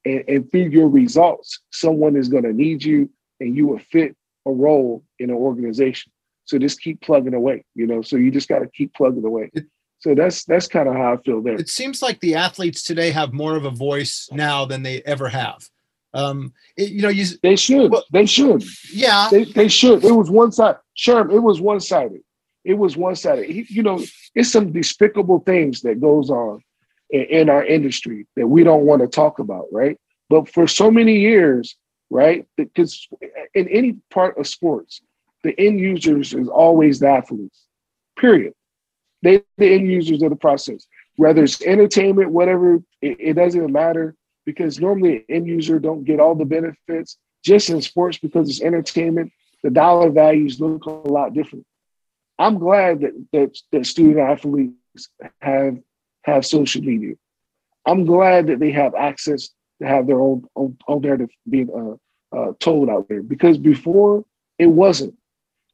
and, 0.05 0.25
and 0.29 0.51
through 0.51 0.69
your 0.69 0.89
results, 0.89 1.61
someone 1.71 2.17
is 2.17 2.29
going 2.29 2.45
to 2.45 2.53
need 2.53 2.85
you, 2.85 3.11
and 3.41 3.57
you 3.57 3.67
will 3.67 3.81
fit 3.91 4.17
a 4.47 4.51
role 4.51 5.05
in 5.19 5.31
an 5.31 5.37
organization. 5.37 6.13
So 6.45 6.59
just 6.59 6.81
keep 6.81 7.01
plugging 7.01 7.35
away, 7.35 7.65
you 7.75 7.87
know. 7.87 8.03
So 8.03 8.17
you 8.17 8.31
just 8.31 8.49
got 8.49 8.61
to 8.61 8.69
keep 8.69 8.95
plugging 8.95 9.25
away. 9.25 9.51
So 10.01 10.15
that's 10.17 10.45
that's 10.45 10.67
kind 10.67 10.89
of 10.89 10.95
how 10.95 11.15
I 11.15 11.17
feel 11.19 11.41
there. 11.41 11.55
It 11.55 11.69
seems 11.69 12.03
like 12.03 12.21
the 12.21 12.35
athletes 12.35 12.83
today 12.83 13.13
have 13.13 13.33
more 13.33 13.57
of 13.57 13.65
a 13.65 13.71
voice 13.71 14.29
now 14.33 14.65
than 14.65 14.83
they 14.83 15.01
ever 15.03 15.29
have. 15.29 15.69
Um, 16.15 16.53
it, 16.77 16.91
you 16.91 17.03
know, 17.03 17.09
you 17.09 17.25
they 17.43 17.57
should, 17.57 17.91
well, 17.91 18.05
they 18.13 18.27
should, 18.27 18.65
yeah, 18.93 19.29
they, 19.31 19.45
they 19.45 19.69
should. 19.69 20.05
It 20.05 20.13
was 20.13 20.31
one 20.31 20.53
side, 20.53 20.77
Sherm. 20.97 21.33
It 21.33 21.39
was 21.39 21.61
one 21.61 21.81
sided. 21.81 22.21
It 22.65 22.75
was 22.75 22.97
one 22.97 23.17
sided. 23.17 23.49
You 23.71 23.83
know, 23.83 24.03
it's 24.35 24.53
some 24.53 24.73
despicable 24.73 25.41
things 25.41 25.81
that 25.83 26.01
goes 26.01 26.31
on 26.31 26.63
in, 27.11 27.23
in 27.23 27.49
our 27.49 27.65
industry 27.65 28.27
that 28.37 28.47
we 28.47 28.63
don't 28.63 28.85
want 28.85 29.01
to 29.03 29.09
talk 29.09 29.39
about, 29.39 29.67
right? 29.73 29.99
But 30.29 30.49
for 30.51 30.67
so 30.67 30.91
many 30.91 31.19
years, 31.19 31.77
right? 32.11 32.47
Because 32.57 33.09
in 33.55 33.69
any 33.69 33.97
part 34.11 34.37
of 34.39 34.47
sports, 34.47 35.01
the 35.43 35.59
end 35.59 35.81
users 35.81 36.35
is 36.35 36.49
always 36.49 37.01
the 37.01 37.09
athletes. 37.09 37.67
Period. 38.19 38.53
They 39.23 39.43
the 39.57 39.75
end 39.75 39.91
users 39.91 40.23
of 40.23 40.31
the 40.31 40.37
process. 40.37 40.87
Whether 41.17 41.45
it's 41.45 41.63
entertainment, 41.63 42.31
whatever, 42.31 42.83
it, 43.01 43.17
it 43.19 43.33
doesn't 43.35 43.73
matter 43.73 44.15
because 44.45 44.81
normally 44.81 45.25
end 45.29 45.47
user 45.47 45.79
don't 45.79 46.05
get 46.05 46.21
all 46.21 46.35
the 46.35 46.45
benefits 46.45 47.19
just 47.45 47.71
in 47.71 47.81
sports 47.83 48.19
because 48.19 48.49
it's 48.49 48.63
entertainment. 48.63 49.33
The 49.63 49.71
dollar 49.71 50.11
values 50.11 50.61
look 50.61 50.87
a 50.87 50.91
lot 50.91 51.35
different. 51.35 51.67
I'm 52.39 52.59
glad 52.59 53.01
that 53.01 53.27
that, 53.33 53.59
that 53.73 53.87
student 53.87 54.19
athletes 54.19 55.09
have 55.41 55.79
have 56.25 56.47
social 56.47 56.83
media. 56.83 57.15
I'm 57.87 58.05
glad 58.05 58.47
that 58.49 58.59
they 58.59 58.71
have 58.73 58.95
access 58.95 59.51
to 59.81 59.87
have 59.87 60.07
their 60.07 60.21
own 60.21 60.45
own, 60.57 60.77
own 60.89 61.03
narrative 61.03 61.31
being 61.49 61.71
uh, 62.33 62.37
uh, 62.37 62.53
told 62.59 62.89
out 62.89 63.09
there 63.09 63.23
because 63.23 63.59
before 63.59 64.25
it 64.59 64.67
wasn't, 64.67 65.15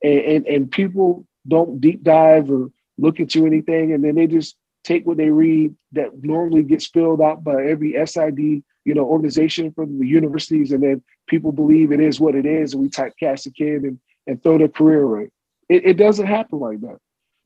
and, 0.03 0.21
and 0.21 0.47
and 0.47 0.71
people 0.71 1.27
don't 1.47 1.81
deep 1.81 2.03
dive 2.03 2.51
or 2.51 2.71
look 2.99 3.21
into 3.21 3.47
anything, 3.47 3.93
and 3.93 4.05
then 4.05 4.17
they 4.17 4.27
just 4.27 4.57
take 4.89 5.07
what 5.07 5.19
they 5.19 5.29
read 5.31 5.75
that 5.93 6.23
normally 6.23 6.63
gets 6.63 6.87
filled 6.87 7.21
out 7.21 7.45
by 7.45 7.67
every 7.67 7.95
SID, 8.07 8.39
you 8.39 8.95
know, 8.95 9.05
organization 9.05 9.71
from 9.73 9.99
the 9.99 10.07
universities, 10.07 10.73
and 10.73 10.83
then 10.83 11.03
people 11.27 11.53
believe 11.53 11.93
it 11.93 12.01
is 12.01 12.19
what 12.19 12.35
it 12.35 12.47
is, 12.47 12.73
and 12.73 12.83
we 12.83 12.89
typecast 12.89 13.47
a 13.47 13.51
kid 13.51 13.83
and, 13.83 14.01
and 14.27 14.43
throw 14.43 14.57
their 14.57 14.69
career 14.69 15.03
away. 15.03 15.29
It, 15.69 15.85
it 15.85 15.97
doesn't 15.99 16.27
happen 16.27 16.59
like 16.59 16.81
that. 16.81 16.99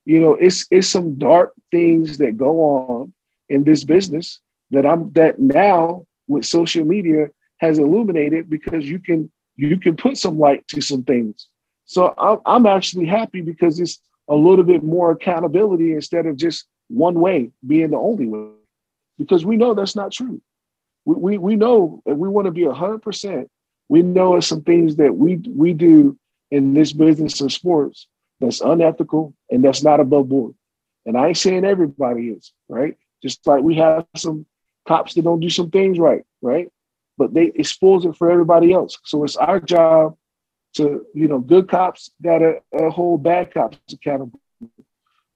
You 0.05 0.21
know, 0.21 0.35
it's 0.35 0.67
it's 0.71 0.89
some 0.89 1.17
dark 1.17 1.53
things 1.71 2.19
that 2.19 2.37
go 2.37 2.61
on 2.61 3.13
in 3.49 3.65
this 3.65 3.83
business 3.85 4.41
that 4.71 4.87
I'm 4.87 5.13
that 5.13 5.39
now 5.39 6.07
with 6.29 6.45
social 6.45 6.85
media 6.85 7.29
has 7.59 7.79
illuminated 7.79 8.49
because 8.49 8.85
you 8.89 8.99
can 8.99 9.31
you 9.57 9.79
can 9.79 9.97
put 9.97 10.17
some 10.17 10.39
light 10.39 10.67
to 10.69 10.81
some 10.81 11.03
things. 11.03 11.49
So 11.85 12.15
I'm, 12.19 12.39
I'm 12.47 12.67
actually 12.67 13.07
happy 13.07 13.41
because 13.41 13.81
it's 13.81 14.01
a 14.29 14.35
little 14.35 14.65
bit 14.65 14.83
more 14.83 15.11
accountability 15.11 15.93
instead 15.93 16.27
of 16.27 16.37
just 16.37 16.67
one 16.93 17.15
way 17.15 17.51
being 17.67 17.91
the 17.91 17.97
only 17.97 18.27
way. 18.27 18.49
Because 19.19 19.45
we 19.45 19.57
know 19.57 19.75
that's 19.75 19.97
not 19.97 20.13
true. 20.13 20.41
We, 21.05 21.15
we, 21.15 21.39
we 21.39 21.57
know 21.57 22.03
and 22.07 22.19
we 22.19 22.29
want 22.29 22.47
to 22.47 22.53
be 22.53 22.63
100% 22.63 23.49
we 23.93 24.01
know 24.01 24.37
of 24.37 24.45
some 24.45 24.63
things 24.63 24.97
that 24.97 25.15
we 25.15 25.37
we 25.55 25.75
do 25.75 26.19
in 26.51 26.73
this 26.73 26.95
business 26.95 27.43
of 27.43 27.53
sports 27.53 28.07
that's 28.41 28.63
unethical 28.63 29.35
and 29.51 29.63
that's 29.63 29.83
not 29.83 30.01
above 30.01 30.31
board. 30.31 30.55
And 31.05 31.15
i 31.19 31.29
ain't 31.29 31.37
saying 31.37 31.67
everybody 31.67 32.29
is 32.29 32.53
right? 32.71 32.97
Just 33.23 33.47
like 33.47 33.63
we 33.63 33.75
have 33.75 34.07
some 34.17 34.47
cops 34.89 35.13
that 35.13 35.25
don't 35.25 35.41
do 35.41 35.51
some 35.51 35.71
things 35.71 35.99
right 35.99 36.23
right? 36.41 36.69
But 37.19 37.35
they 37.35 37.53
expose 37.55 38.07
it 38.07 38.17
for 38.17 38.31
everybody 38.31 38.73
else. 38.73 38.97
So 39.05 39.25
it's 39.25 39.37
our 39.37 39.61
job 39.61 40.17
to 40.77 41.05
you 41.13 41.29
know 41.29 41.39
good 41.39 41.69
cops 41.69 42.11
gotta 42.23 42.63
uh, 42.75 42.89
hold 42.89 43.23
bad 43.23 43.53
cops 43.53 43.77
accountable 43.93 44.41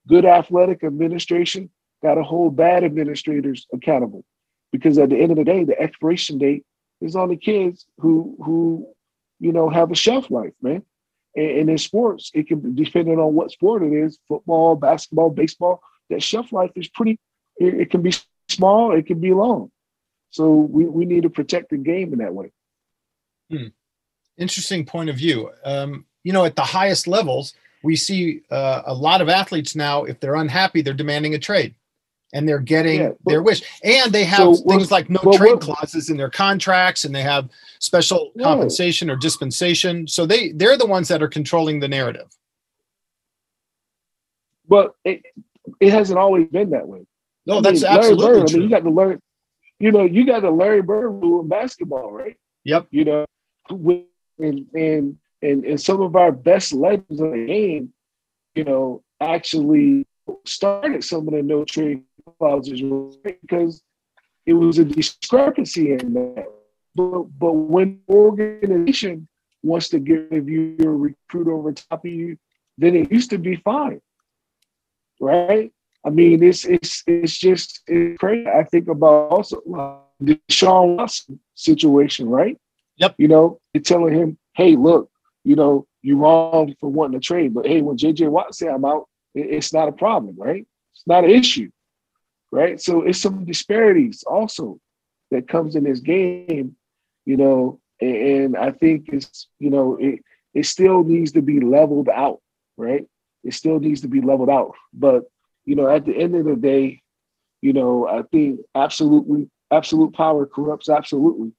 good 0.09 0.25
athletic 0.25 0.85
administration 0.85 1.71
got 2.03 2.15
to 2.15 2.23
hold 2.23 2.57
bad 2.57 2.85
administrators 2.85 3.67
accountable. 3.73 4.25
Because 4.73 4.99
at 4.99 5.11
the 5.11 5.17
end 5.17 5.33
of 5.33 5.39
the 5.39 5.45
day 5.45 5.65
the 5.65 5.79
expiration 5.81 6.39
date 6.39 6.65
is 7.01 7.17
on 7.17 7.29
the 7.29 7.37
kids 7.37 7.87
who 7.99 8.37
who 8.45 8.89
you 9.39 9.53
know 9.53 9.69
have 9.69 9.91
a 9.91 9.95
shelf 9.95 10.31
life 10.31 10.53
man. 10.63 10.83
And, 11.35 11.51
and 11.51 11.71
in 11.71 11.79
sports 11.79 12.31
it 12.35 12.49
can 12.49 12.75
depending 12.75 13.19
on 13.19 13.35
what 13.35 13.51
sport 13.51 13.83
it 13.83 13.93
is 13.93 14.19
football 14.29 14.77
basketball 14.77 15.31
baseball 15.31 15.81
that 16.11 16.23
shelf 16.23 16.53
life 16.53 16.73
is 16.75 16.89
pretty 16.89 17.19
it, 17.59 17.75
it 17.75 17.91
can 17.91 18.03
be 18.03 18.13
small 18.49 18.93
it 18.93 19.07
can 19.07 19.21
be 19.21 19.33
long. 19.33 19.71
So 20.31 20.53
we, 20.55 20.85
we 20.85 21.07
need 21.07 21.23
to 21.23 21.31
protect 21.31 21.71
the 21.71 21.79
game 21.79 22.13
in 22.13 22.19
that 22.19 22.35
way. 22.35 22.53
Hmm. 23.51 23.69
interesting 24.37 24.85
point 24.85 25.09
of 25.09 25.17
view. 25.17 25.51
Um, 25.65 26.05
you 26.25 26.33
know 26.33 26.45
at 26.45 26.57
the 26.57 26.63
highest 26.63 27.07
levels 27.07 27.55
we 27.87 27.97
see 27.97 28.43
uh, 28.51 28.83
a 28.85 28.93
lot 28.93 29.23
of 29.23 29.29
athletes 29.29 29.75
now, 29.77 30.05
if 30.05 30.21
they're 30.21 30.35
unhappy, 30.35 30.83
they're 30.83 30.93
demanding 30.93 31.35
a 31.35 31.39
trade 31.39 31.75
and 32.35 32.47
they're 32.49 32.59
getting 32.59 33.01
yeah, 33.01 33.09
but, 33.23 33.31
their 33.31 33.43
wish. 33.43 33.63
And 33.85 34.13
they 34.13 34.25
have 34.25 34.39
so 34.39 34.55
things 34.57 34.91
like 34.91 35.09
no 35.09 35.21
trade 35.33 35.61
clauses 35.61 36.11
in 36.11 36.17
their 36.17 36.29
contracts 36.29 37.05
and 37.05 37.15
they 37.15 37.23
have 37.23 37.49
special 37.79 38.33
yeah. 38.35 38.43
compensation 38.43 39.09
or 39.09 39.17
dispensation. 39.17 40.09
So 40.09 40.27
they, 40.27 40.51
they're 40.51 40.77
the 40.77 40.87
ones 40.87 41.09
that 41.09 41.23
are 41.23 41.29
controlling 41.29 41.81
the 41.81 41.89
narrative. 41.89 42.27
But 44.69 44.95
it, 45.05 45.23
it 45.81 45.93
hasn't 45.93 46.19
always 46.19 46.49
been 46.49 46.71
that 46.71 46.89
way. 46.89 47.07
No, 47.47 47.59
I 47.59 47.61
that's 47.61 47.83
mean, 47.83 47.93
absolutely 47.93 48.27
Bird, 48.27 48.49
true. 48.49 48.57
I 48.57 48.59
mean, 48.59 48.63
you 48.63 48.69
got 48.77 48.83
to 48.83 48.91
learn, 48.91 49.21
you 49.79 49.93
know, 49.93 50.05
you 50.05 50.27
got 50.27 50.43
the 50.43 50.51
Larry 50.51 50.83
Bird 50.83 51.11
rule 51.11 51.43
in 51.43 51.49
basketball, 51.49 52.11
right? 52.11 52.37
Yep. 52.65 52.89
You 52.91 53.05
know, 53.05 53.27
and, 54.39 54.67
and 54.75 55.19
and, 55.43 55.65
and 55.65 55.81
some 55.81 56.01
of 56.01 56.17
our 56.17 56.33
best 56.33 56.73
legends 56.73 57.21
of 57.21 57.33
the 57.33 57.47
game, 57.47 57.93
you 58.55 58.65
know, 58.65 59.03
actually 59.21 60.07
started 60.45 61.05
some 61.05 61.29
of 61.29 61.35
the 61.35 61.43
no 61.43 61.65
trade 61.65 62.03
clauses 62.39 62.83
because 63.23 63.83
it 64.45 64.55
was 64.55 64.79
a 64.79 64.85
discrepancy 64.85 65.93
in 65.93 66.15
that. 66.15 66.47
But, 66.95 67.25
but 67.39 67.53
when 67.53 68.01
organization 68.09 69.29
wants 69.63 69.89
to 69.91 69.99
give 69.99 70.49
you 70.49 70.77
a 70.81 70.89
recruit 70.89 71.49
over 71.49 71.73
top 71.73 72.05
of 72.05 72.11
you, 72.11 72.39
then 72.79 72.95
it 72.95 73.13
used 73.13 73.31
to 73.31 73.39
be 73.39 73.57
fine, 73.57 74.01
right? 75.21 75.73
I 76.05 76.11
mean, 76.11 76.43
it's 76.43 76.65
it's 76.65 77.03
it's 77.07 77.37
just 77.37 77.81
it's 77.89 78.19
crazy. 78.19 78.47
I 78.47 78.63
think 78.63 78.89
about 78.89 79.31
also 79.31 79.61
the 80.21 80.39
Deshaun 80.49 80.97
Watson 80.97 81.41
situation, 81.55 82.29
right? 82.29 82.57
Yep. 82.99 83.17
You 83.19 83.29
know, 83.29 83.61
they're 83.73 83.83
telling 83.83 84.15
him, 84.15 84.39
"Hey, 84.55 84.77
look, 84.77 85.11
you 85.47 85.55
know, 85.55 85.87
you're 86.03 86.17
wrong 86.17 86.75
for 86.81 86.91
wanting 86.91 87.21
to 87.21 87.25
trade. 87.25 87.55
But 87.55 87.67
hey, 87.67 87.81
when 87.81 87.97
JJ 87.97 88.29
Watt 88.29 88.53
say 88.53 88.67
I'm 88.67 88.85
out, 88.85 89.09
it's 89.33 89.73
not 89.73 89.89
a 89.89 89.93
problem, 89.93 90.35
right? 90.37 90.67
It's 90.93 91.07
not 91.07 91.23
an 91.23 91.31
issue, 91.31 91.71
right? 92.51 92.81
So 92.81 93.03
it's 93.03 93.21
some 93.21 93.45
disparities 93.45 94.25
also 94.27 94.81
that 95.31 95.47
comes 95.47 95.77
in 95.77 95.85
this 95.85 96.01
game, 96.01 96.75
you 97.27 97.37
know, 97.37 97.81
and 98.01 98.57
I 98.57 98.73
think 98.73 99.11
it's, 99.13 99.47
you 99.61 99.71
know, 99.71 99.97
it 100.01 100.19
it 100.53 100.67
still 100.67 101.05
needs 101.05 101.31
to 101.33 101.43
be 101.43 101.61
leveled 101.61 102.09
out, 102.09 102.41
right? 102.77 103.07
It 103.45 103.55
still 103.55 103.79
needs 103.79 104.01
to 104.01 104.09
be 104.09 104.21
leveled 104.21 104.51
out. 104.51 104.73
But, 104.93 105.25
you 105.65 105.77
know, 105.77 105.89
at 105.89 106.05
the 106.05 106.17
end 106.17 106.35
of 106.35 106.45
the 106.45 106.57
day, 106.57 107.03
you 107.63 107.73
know, 107.73 108.09
I 108.09 108.23
think 108.23 108.61
absolutely, 108.75 109.49
absolute 109.71 110.13
power 110.13 110.45
corrupts 110.45 110.89
absolutely. 110.89 111.53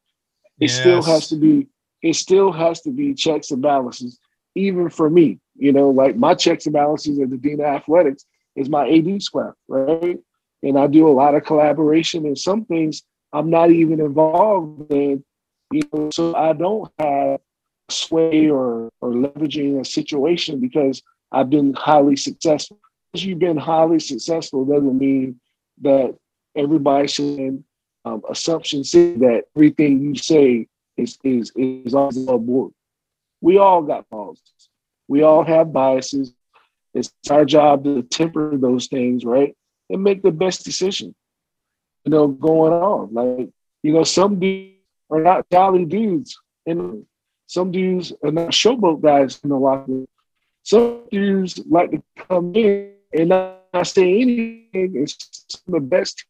It 0.59 0.72
yes. 0.72 0.80
still 0.80 1.01
has 1.03 1.30
to 1.30 1.38
be 1.38 1.68
it 2.07 2.15
still 2.15 2.51
has 2.51 2.81
to 2.81 2.91
be 2.91 3.13
checks 3.13 3.51
and 3.51 3.61
balances, 3.61 4.19
even 4.55 4.89
for 4.89 5.09
me. 5.09 5.39
You 5.55 5.73
know, 5.73 5.89
like 5.89 6.15
my 6.15 6.35
checks 6.35 6.65
and 6.65 6.73
balances 6.73 7.19
at 7.19 7.29
the 7.29 7.38
dean 7.38 7.59
of 7.59 7.65
athletics 7.65 8.25
is 8.55 8.69
my 8.69 8.89
AD 8.89 9.21
squad, 9.21 9.53
right? 9.67 10.19
and 10.63 10.77
I 10.77 10.88
do 10.88 11.07
a 11.07 11.11
lot 11.11 11.35
of 11.35 11.43
collaboration 11.43 12.25
and 12.25 12.38
some 12.38 12.65
things 12.65 13.03
I'm 13.34 13.49
not 13.49 13.71
even 13.71 13.99
involved 13.99 14.91
in, 14.91 15.23
you 15.71 15.81
know, 15.93 16.09
so 16.11 16.35
I 16.35 16.53
don't 16.53 16.91
have 16.97 17.39
sway 17.89 18.49
or 18.49 18.89
or 19.01 19.11
leveraging 19.11 19.79
a 19.79 19.85
situation 19.85 20.59
because 20.59 21.01
I've 21.31 21.49
been 21.49 21.73
highly 21.73 22.15
successful. 22.15 22.79
Because 23.11 23.25
you've 23.25 23.39
been 23.39 23.57
highly 23.57 23.99
successful 23.99 24.65
doesn't 24.65 24.97
mean 24.97 25.39
that 25.81 26.15
everybody 26.55 27.07
should 27.07 27.63
um, 28.05 28.21
assumption 28.29 28.81
that 28.81 29.43
everything 29.55 30.01
you 30.01 30.15
say 30.15 30.67
is 30.98 31.18
is 31.24 31.52
is 31.56 31.94
above 31.94 32.45
board. 32.45 32.74
We 33.41 33.57
all 33.57 33.82
got 33.84 34.07
flaws. 34.10 34.41
We 35.07 35.22
all 35.24 35.44
have 35.44 35.72
biases. 35.72 36.34
It's 36.94 37.11
our 37.30 37.45
job 37.45 37.84
to 37.84 38.02
temper 38.03 38.57
those 38.57 38.88
things, 38.88 39.24
right? 39.24 39.56
And 39.90 40.03
make 40.03 40.24
the 40.24 40.32
best 40.32 40.65
decision. 40.65 41.14
You 42.03 42.11
know, 42.11 42.28
going 42.28 42.74
on. 42.74 43.14
Like, 43.14 43.49
you 43.84 43.94
know, 43.94 44.03
some 44.03 44.40
dudes 44.40 44.78
are 45.10 45.22
not 45.22 45.49
jolly 45.52 45.86
dudes. 45.86 46.38
And 46.65 47.06
some 47.45 47.72
dudes 47.72 48.11
are 48.24 48.32
not 48.32 48.49
showboat 48.49 49.02
guys 49.02 49.40
in 49.44 49.49
the 49.49 49.56
locker 49.56 49.91
room. 49.91 50.07
Some 50.64 51.03
dudes 51.11 51.60
like 51.69 51.91
to 51.91 52.03
come 52.28 52.53
in 52.56 52.94
and 53.14 53.30
not 53.30 53.88
say 53.88 54.22
anything. 54.22 54.94
It's 54.95 55.61
the 55.68 55.80
best 55.80 56.26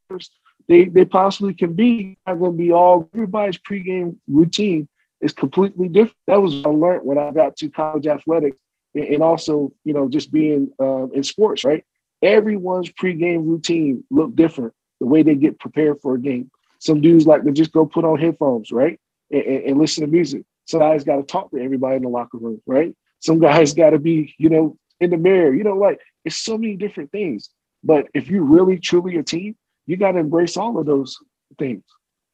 they, 0.68 0.86
they 0.86 1.06
possibly 1.06 1.54
can 1.54 1.74
be. 1.74 2.18
Not 2.28 2.40
going 2.40 2.52
to 2.52 2.58
be 2.58 2.72
all 2.72 3.10
everybody's 3.14 3.58
pregame 3.58 4.18
routine 4.28 4.88
is 5.22 5.34
completely 5.34 5.88
different. 5.88 6.18
That 6.28 6.42
was 6.42 6.66
I 6.66 6.70
learned 6.70 7.06
when 7.06 7.18
I 7.18 7.32
got 7.32 7.56
to 7.58 7.70
college 7.70 8.08
athletics 8.08 8.58
and 8.94 9.22
also, 9.22 9.72
you 9.84 9.94
know, 9.94 10.10
just 10.10 10.32
being 10.32 10.72
uh, 10.80 11.08
in 11.10 11.24
sports, 11.24 11.64
right? 11.64 11.84
Everyone's 12.22 12.92
pregame 12.92 13.48
routine 13.48 14.04
look 14.10 14.36
different. 14.36 14.74
The 15.00 15.06
way 15.06 15.22
they 15.22 15.36
get 15.36 15.60
prepared 15.60 16.02
for 16.02 16.16
a 16.16 16.20
game. 16.20 16.50
Some 16.80 17.02
dudes 17.02 17.28
like 17.28 17.44
to 17.44 17.52
just 17.52 17.72
go 17.72 17.86
put 17.86 18.06
on 18.06 18.20
headphones, 18.20 18.72
right, 18.72 19.00
and, 19.32 19.44
and, 19.44 19.64
and 19.66 19.80
listen 19.80 20.02
to 20.02 20.08
music. 20.08 20.44
Some 20.66 20.80
guys 20.80 21.04
got 21.04 21.18
to 21.18 21.24
talk 21.24 21.52
to 21.52 21.60
everybody 21.60 21.98
in 21.98 22.04
the 22.04 22.10
locker 22.10 22.38
room, 22.38 22.62
right? 22.66 22.96
Some 23.20 23.40
guys 23.40 23.74
got 23.74 23.92
to 23.92 24.00
be, 24.00 24.36
you 24.38 24.50
know, 24.50 24.78
in 25.00 25.12
the 25.12 25.18
mirror. 25.18 25.54
You 25.54 25.64
know, 25.64 25.76
like 25.76 26.00
it's 26.26 26.38
so 26.38 26.58
many 26.58 26.76
different 26.76 27.12
things. 27.12 27.50
But 27.84 28.08
if 28.14 28.30
you 28.30 28.44
really 28.44 28.80
truly 28.80 29.18
a 29.18 29.24
team, 29.24 29.56
you 29.88 29.98
got 29.98 30.12
to 30.12 30.20
embrace 30.20 30.58
all 30.58 30.78
of 30.78 30.86
those 30.86 31.18
things. 31.58 31.84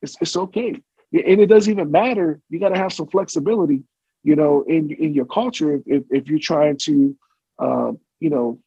It's 0.01 0.17
it's 0.19 0.35
okay, 0.35 0.69
and 0.69 1.41
it 1.41 1.47
doesn't 1.47 1.71
even 1.71 1.91
matter. 1.91 2.41
You 2.49 2.59
got 2.59 2.69
to 2.69 2.77
have 2.77 2.91
some 2.91 3.07
flexibility 3.07 3.83
you 4.23 4.35
know, 4.35 4.63
in 4.67 4.91
in 4.91 5.13
your 5.13 5.25
culture, 5.25 5.81
if, 5.85 6.03
if 6.09 6.27
you're 6.27 6.39
trying 6.39 6.77
to, 6.77 7.15
uh, 7.59 7.91
you 8.19 8.29
know, 8.29 8.59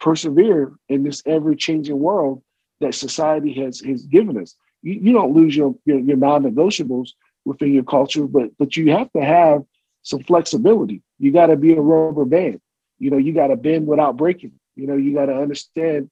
persevere 0.00 0.72
in 0.88 1.02
this 1.02 1.22
ever 1.26 1.54
changing 1.54 1.98
world 1.98 2.42
that 2.80 2.94
society 2.94 3.52
has 3.54 3.80
has 3.80 4.06
given 4.06 4.40
us, 4.40 4.54
you, 4.82 4.94
you 4.94 5.12
don't 5.12 5.34
lose 5.34 5.54
your, 5.54 5.74
your 5.84 5.98
your 5.98 6.16
non-negotiables 6.16 7.10
within 7.44 7.72
your 7.72 7.84
culture, 7.84 8.26
but 8.26 8.50
but 8.56 8.76
you 8.76 8.92
have 8.92 9.12
to 9.12 9.24
have 9.24 9.62
some 10.02 10.22
flexibility. 10.22 11.02
You 11.18 11.32
got 11.32 11.46
to 11.46 11.56
be 11.56 11.72
a 11.72 11.80
rubber 11.80 12.24
band. 12.24 12.60
You 12.98 13.10
know, 13.10 13.16
you 13.16 13.32
got 13.32 13.48
to 13.48 13.56
bend 13.56 13.86
without 13.86 14.16
breaking. 14.16 14.52
You 14.76 14.86
know, 14.86 14.96
you 14.96 15.12
got 15.12 15.26
to 15.26 15.36
understand 15.36 16.08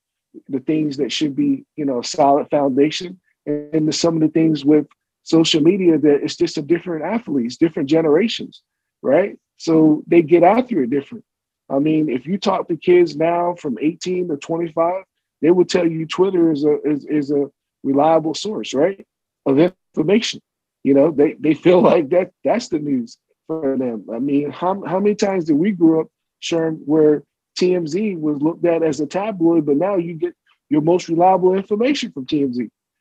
the 0.48 0.60
things 0.60 0.96
that 0.96 1.12
should 1.12 1.36
be, 1.36 1.64
you 1.76 1.84
know, 1.84 2.00
a 2.00 2.04
solid 2.04 2.48
foundation, 2.50 3.20
and, 3.46 3.94
some 3.94 4.14
of 4.14 4.20
the 4.20 4.28
things 4.28 4.64
with 4.64 4.86
social 5.24 5.60
media 5.60 5.98
that 5.98 6.22
it's 6.22 6.36
just 6.36 6.58
a 6.58 6.62
different 6.62 7.04
athletes, 7.04 7.56
different 7.56 7.88
generations 7.88 8.62
right? 9.02 9.36
So 9.56 10.02
they 10.06 10.22
get 10.22 10.42
after 10.42 10.82
it 10.82 10.90
different. 10.90 11.24
I 11.68 11.78
mean, 11.78 12.08
if 12.08 12.26
you 12.26 12.38
talk 12.38 12.68
to 12.68 12.76
kids 12.76 13.16
now 13.16 13.54
from 13.58 13.78
18 13.80 14.28
to 14.28 14.36
25, 14.36 15.04
they 15.40 15.50
will 15.50 15.64
tell 15.64 15.86
you 15.86 16.06
Twitter 16.06 16.52
is 16.52 16.64
a 16.64 16.80
is, 16.82 17.04
is 17.06 17.30
a 17.30 17.50
reliable 17.82 18.34
source, 18.34 18.72
right? 18.72 19.04
Of 19.44 19.58
information. 19.58 20.40
You 20.84 20.94
know, 20.94 21.10
they, 21.10 21.34
they 21.34 21.54
feel 21.54 21.80
like 21.92 22.10
that 22.10 22.30
that's 22.44 22.68
the 22.68 22.78
news 22.78 23.18
for 23.46 23.76
them. 23.76 24.06
I 24.12 24.18
mean, 24.18 24.50
how, 24.50 24.82
how 24.84 25.00
many 25.00 25.14
times 25.14 25.44
did 25.44 25.54
we 25.54 25.72
grow 25.72 26.02
up, 26.02 26.08
Sherm, 26.42 26.80
where 26.84 27.22
TMZ 27.58 28.18
was 28.18 28.40
looked 28.40 28.64
at 28.64 28.82
as 28.82 29.00
a 29.00 29.06
tabloid, 29.06 29.66
but 29.66 29.76
now 29.76 29.96
you 29.96 30.14
get 30.14 30.34
your 30.68 30.80
most 30.80 31.08
reliable 31.08 31.54
information 31.54 32.12
from 32.12 32.26
TMZ, 32.26 32.58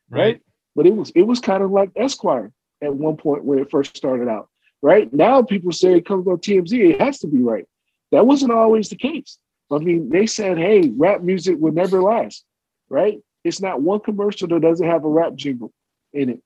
right? 0.10 0.20
right? 0.20 0.42
But 0.76 0.88
it 0.88 0.96
was 0.96 1.12
it 1.16 1.24
was 1.24 1.40
kind 1.40 1.64
of 1.64 1.72
like 1.72 1.92
Esquire 1.96 2.52
at 2.82 2.94
one 2.94 3.18
point 3.18 3.44
when 3.44 3.60
it 3.60 3.72
first 3.72 3.96
started 3.96 4.28
out 4.28 4.50
right? 4.82 5.12
Now 5.14 5.42
people 5.44 5.72
say 5.72 5.96
it 5.96 6.06
comes 6.06 6.28
on 6.28 6.38
TMZ, 6.38 6.74
it 6.74 7.02
has 7.02 7.20
to 7.20 7.28
be 7.28 7.42
right. 7.42 7.66
That 8.12 8.26
wasn't 8.26 8.52
always 8.52 8.90
the 8.90 8.96
case. 8.96 9.38
I 9.72 9.78
mean, 9.78 10.10
they 10.10 10.26
said, 10.26 10.58
hey, 10.58 10.90
rap 10.90 11.22
music 11.22 11.56
will 11.58 11.72
never 11.72 12.02
last, 12.02 12.44
right? 12.90 13.20
It's 13.44 13.62
not 13.62 13.82
one 13.82 14.02
commercial 14.02 14.48
that 14.50 14.62
doesn't 14.62 14.86
have 14.86 15.06
a 15.06 15.10
rap 15.10 15.36
jingle 15.36 15.72
in 16.14 16.30
it, 16.30 16.42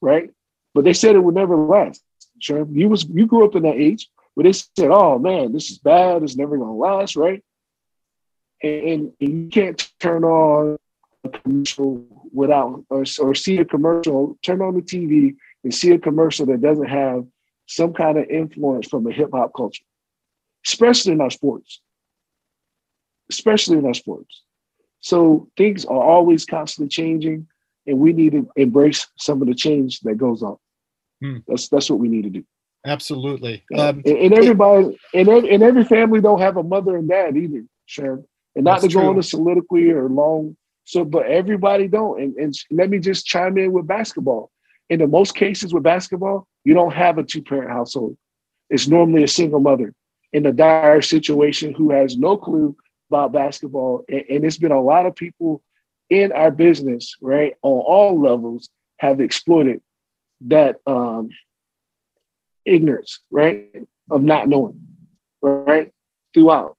right? 0.00 0.30
But 0.74 0.84
they 0.84 0.92
said 0.92 1.14
it 1.14 1.20
would 1.20 1.36
never 1.36 1.56
last. 1.56 2.02
Sure, 2.40 2.66
you 2.68 2.88
was 2.88 3.04
you 3.04 3.26
grew 3.26 3.44
up 3.44 3.54
in 3.54 3.62
that 3.62 3.76
age, 3.76 4.08
but 4.36 4.44
they 4.44 4.52
said, 4.52 4.90
"Oh 4.90 5.18
man, 5.18 5.52
this 5.52 5.70
is 5.70 5.78
bad. 5.78 6.22
It's 6.22 6.36
never 6.36 6.56
gonna 6.56 6.74
last," 6.74 7.16
right? 7.16 7.42
And, 8.62 9.12
and 9.20 9.44
you 9.44 9.48
can't 9.48 9.92
turn 10.00 10.24
on 10.24 10.76
a 11.24 11.28
commercial 11.28 12.04
without 12.32 12.84
or, 12.88 13.04
or 13.20 13.34
see 13.34 13.58
a 13.58 13.64
commercial. 13.64 14.38
Turn 14.42 14.62
on 14.62 14.74
the 14.74 14.82
TV 14.82 15.36
and 15.62 15.74
see 15.74 15.92
a 15.92 15.98
commercial 15.98 16.46
that 16.46 16.60
doesn't 16.60 16.88
have 16.88 17.26
some 17.66 17.92
kind 17.92 18.18
of 18.18 18.28
influence 18.28 18.88
from 18.88 19.04
the 19.04 19.12
hip 19.12 19.30
hop 19.32 19.52
culture, 19.54 19.84
especially 20.66 21.12
in 21.12 21.20
our 21.20 21.30
sports, 21.30 21.80
especially 23.30 23.78
in 23.78 23.86
our 23.86 23.94
sports. 23.94 24.42
So 25.00 25.48
things 25.56 25.84
are 25.84 26.02
always 26.02 26.46
constantly 26.46 26.88
changing, 26.88 27.46
and 27.86 27.98
we 27.98 28.12
need 28.12 28.32
to 28.32 28.48
embrace 28.56 29.06
some 29.18 29.42
of 29.42 29.48
the 29.48 29.54
change 29.54 30.00
that 30.00 30.16
goes 30.16 30.42
on. 30.42 30.56
Hmm. 31.20 31.38
That's 31.46 31.68
that's 31.68 31.90
what 31.90 31.98
we 31.98 32.08
need 32.08 32.22
to 32.22 32.30
do. 32.30 32.44
Absolutely. 32.84 33.64
Um, 33.76 34.02
and, 34.04 34.18
and, 34.18 34.34
everybody, 34.34 34.98
and 35.14 35.28
every, 35.28 35.54
and 35.54 35.62
every 35.62 35.84
family 35.84 36.20
don't 36.20 36.40
have 36.40 36.56
a 36.56 36.62
mother 36.62 36.96
and 36.96 37.08
dad 37.08 37.36
either, 37.36 37.64
Sherm. 37.88 38.24
And 38.54 38.64
not 38.64 38.82
to 38.82 38.88
go 38.88 39.10
into 39.10 39.22
soliloquy 39.22 39.90
or 39.90 40.08
long. 40.08 40.56
So, 40.84 41.04
but 41.04 41.26
everybody 41.26 41.88
don't. 41.88 42.20
And, 42.20 42.36
and 42.36 42.54
let 42.70 42.90
me 42.90 42.98
just 42.98 43.26
chime 43.26 43.58
in 43.58 43.72
with 43.72 43.86
basketball 43.86 44.50
in 44.90 44.98
the 44.98 45.06
most 45.06 45.34
cases 45.34 45.72
with 45.72 45.82
basketball, 45.82 46.46
you 46.64 46.74
don't 46.74 46.92
have 46.92 47.18
a 47.18 47.24
two 47.24 47.42
parent 47.42 47.70
household. 47.70 48.16
It's 48.70 48.88
normally 48.88 49.24
a 49.24 49.28
single 49.28 49.60
mother 49.60 49.94
in 50.32 50.46
a 50.46 50.52
dire 50.52 51.02
situation 51.02 51.74
who 51.74 51.90
has 51.90 52.16
no 52.16 52.36
clue 52.36 52.76
about 53.10 53.32
basketball. 53.32 54.04
And, 54.08 54.24
and 54.28 54.44
it's 54.44 54.58
been 54.58 54.72
a 54.72 54.80
lot 54.80 55.06
of 55.06 55.14
people 55.14 55.62
in 56.10 56.32
our 56.32 56.50
business, 56.50 57.16
right, 57.20 57.54
on 57.62 57.78
all 57.80 58.20
levels, 58.20 58.68
have 58.98 59.20
exploited 59.20 59.80
that 60.42 60.76
um, 60.86 61.30
ignorance, 62.64 63.20
right, 63.30 63.70
of 64.10 64.22
not 64.22 64.48
knowing, 64.48 64.80
right, 65.42 65.92
throughout. 66.32 66.76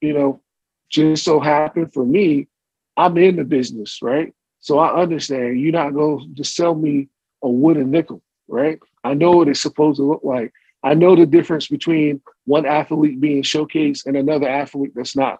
You 0.00 0.14
know, 0.14 0.42
just 0.88 1.24
so 1.24 1.40
happened 1.40 1.92
for 1.92 2.04
me, 2.04 2.48
I'm 2.96 3.16
in 3.18 3.36
the 3.36 3.44
business, 3.44 4.00
right? 4.02 4.32
So 4.60 4.78
I 4.78 5.00
understand 5.00 5.60
you're 5.60 5.72
not 5.72 5.94
going 5.94 6.34
to 6.34 6.44
sell 6.44 6.74
me 6.74 7.08
a 7.42 7.48
wooden 7.48 7.90
nickel, 7.90 8.22
right? 8.48 8.78
I 9.04 9.14
know 9.14 9.32
what 9.32 9.48
it's 9.48 9.60
supposed 9.60 9.96
to 9.96 10.02
look 10.04 10.22
like. 10.22 10.52
I 10.82 10.94
know 10.94 11.14
the 11.14 11.26
difference 11.26 11.68
between 11.68 12.22
one 12.44 12.66
athlete 12.66 13.20
being 13.20 13.42
showcased 13.42 14.06
and 14.06 14.16
another 14.16 14.48
athlete 14.48 14.92
that's 14.94 15.16
not. 15.16 15.38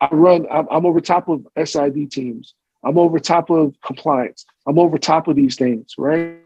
I 0.00 0.08
run, 0.10 0.46
I'm, 0.50 0.86
over 0.86 1.00
top 1.00 1.28
of 1.28 1.46
SID 1.62 2.10
teams. 2.10 2.54
I'm 2.84 2.98
over 2.98 3.18
top 3.18 3.50
of 3.50 3.74
compliance. 3.82 4.44
I'm 4.66 4.78
over 4.78 4.98
top 4.98 5.28
of 5.28 5.36
these 5.36 5.56
things, 5.56 5.94
right? 5.96 6.38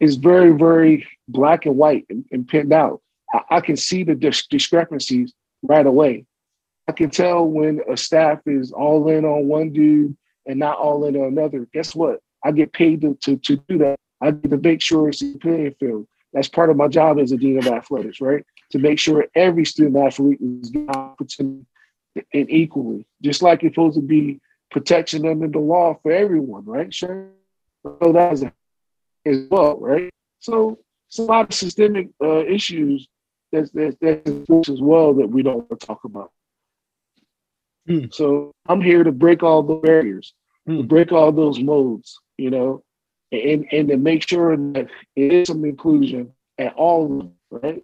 It's 0.00 0.16
very, 0.16 0.52
very 0.52 1.06
black 1.26 1.66
and 1.66 1.76
white 1.76 2.06
and, 2.08 2.24
and 2.30 2.46
pinned 2.46 2.72
out. 2.72 3.00
I, 3.32 3.40
I, 3.50 3.60
can 3.60 3.76
see 3.76 4.04
the 4.04 4.14
dis- 4.14 4.46
discrepancies 4.46 5.32
right 5.62 5.86
away. 5.86 6.24
I 6.86 6.92
can 6.92 7.10
tell 7.10 7.44
when 7.44 7.80
a 7.90 7.96
staff 7.96 8.40
is 8.46 8.72
all 8.72 9.08
in 9.08 9.24
on 9.24 9.48
one 9.48 9.72
dude 9.72 10.16
and 10.46 10.58
not 10.58 10.78
all 10.78 11.04
in 11.04 11.16
on 11.16 11.28
another. 11.28 11.66
Guess 11.72 11.94
what? 11.94 12.20
I 12.44 12.52
get 12.52 12.72
paid 12.72 13.00
to, 13.02 13.18
to, 13.22 13.36
to 13.36 13.56
do 13.68 13.78
that. 13.78 13.98
I 14.20 14.30
get 14.30 14.50
to 14.50 14.56
make 14.56 14.80
sure 14.80 15.08
it's 15.08 15.22
a 15.22 15.36
playing 15.38 15.74
field. 15.78 16.06
That's 16.32 16.48
part 16.48 16.70
of 16.70 16.76
my 16.76 16.88
job 16.88 17.18
as 17.18 17.32
a 17.32 17.36
dean 17.36 17.58
of 17.58 17.66
athletics, 17.66 18.20
right? 18.20 18.44
To 18.72 18.78
make 18.78 18.98
sure 18.98 19.26
every 19.34 19.64
student 19.64 19.96
athlete 19.96 20.38
is 20.40 20.70
given 20.70 20.90
opportunity 20.90 21.66
and 22.32 22.50
equally, 22.50 23.06
just 23.22 23.42
like 23.42 23.62
it's 23.62 23.74
supposed 23.74 23.96
to 23.96 24.02
be 24.02 24.40
protection 24.70 25.26
under 25.26 25.48
the 25.48 25.58
law 25.58 25.98
for 26.02 26.12
everyone, 26.12 26.64
right? 26.64 26.92
Sure. 26.92 27.28
So 27.84 28.12
that's 28.12 28.44
as 29.24 29.46
well, 29.50 29.78
right? 29.78 30.10
So 30.40 30.78
it's 31.08 31.18
a 31.18 31.22
lot 31.22 31.48
of 31.48 31.54
systemic 31.54 32.08
uh, 32.22 32.44
issues 32.44 33.08
that's 33.52 33.70
that's, 33.70 33.96
that's 34.00 34.68
as 34.68 34.80
well 34.80 35.14
that 35.14 35.28
we 35.28 35.42
don't 35.42 35.68
want 35.68 35.80
to 35.80 35.86
talk 35.86 36.04
about. 36.04 36.30
Mm. 37.88 38.12
So 38.12 38.52
I'm 38.68 38.80
here 38.80 39.02
to 39.02 39.12
break 39.12 39.42
all 39.42 39.62
the 39.62 39.76
barriers, 39.76 40.34
mm. 40.68 40.76
to 40.76 40.82
hmm. 40.82 40.88
break 40.88 41.10
all 41.10 41.32
those 41.32 41.58
modes, 41.58 42.20
you 42.36 42.50
know, 42.50 42.82
and 43.32 43.66
and 43.72 43.88
to 43.88 43.96
make 43.96 44.28
sure 44.28 44.56
that 44.56 44.88
it 45.16 45.32
is 45.32 45.48
some 45.48 45.64
inclusion 45.64 46.32
at 46.58 46.74
all, 46.74 47.32
right? 47.50 47.82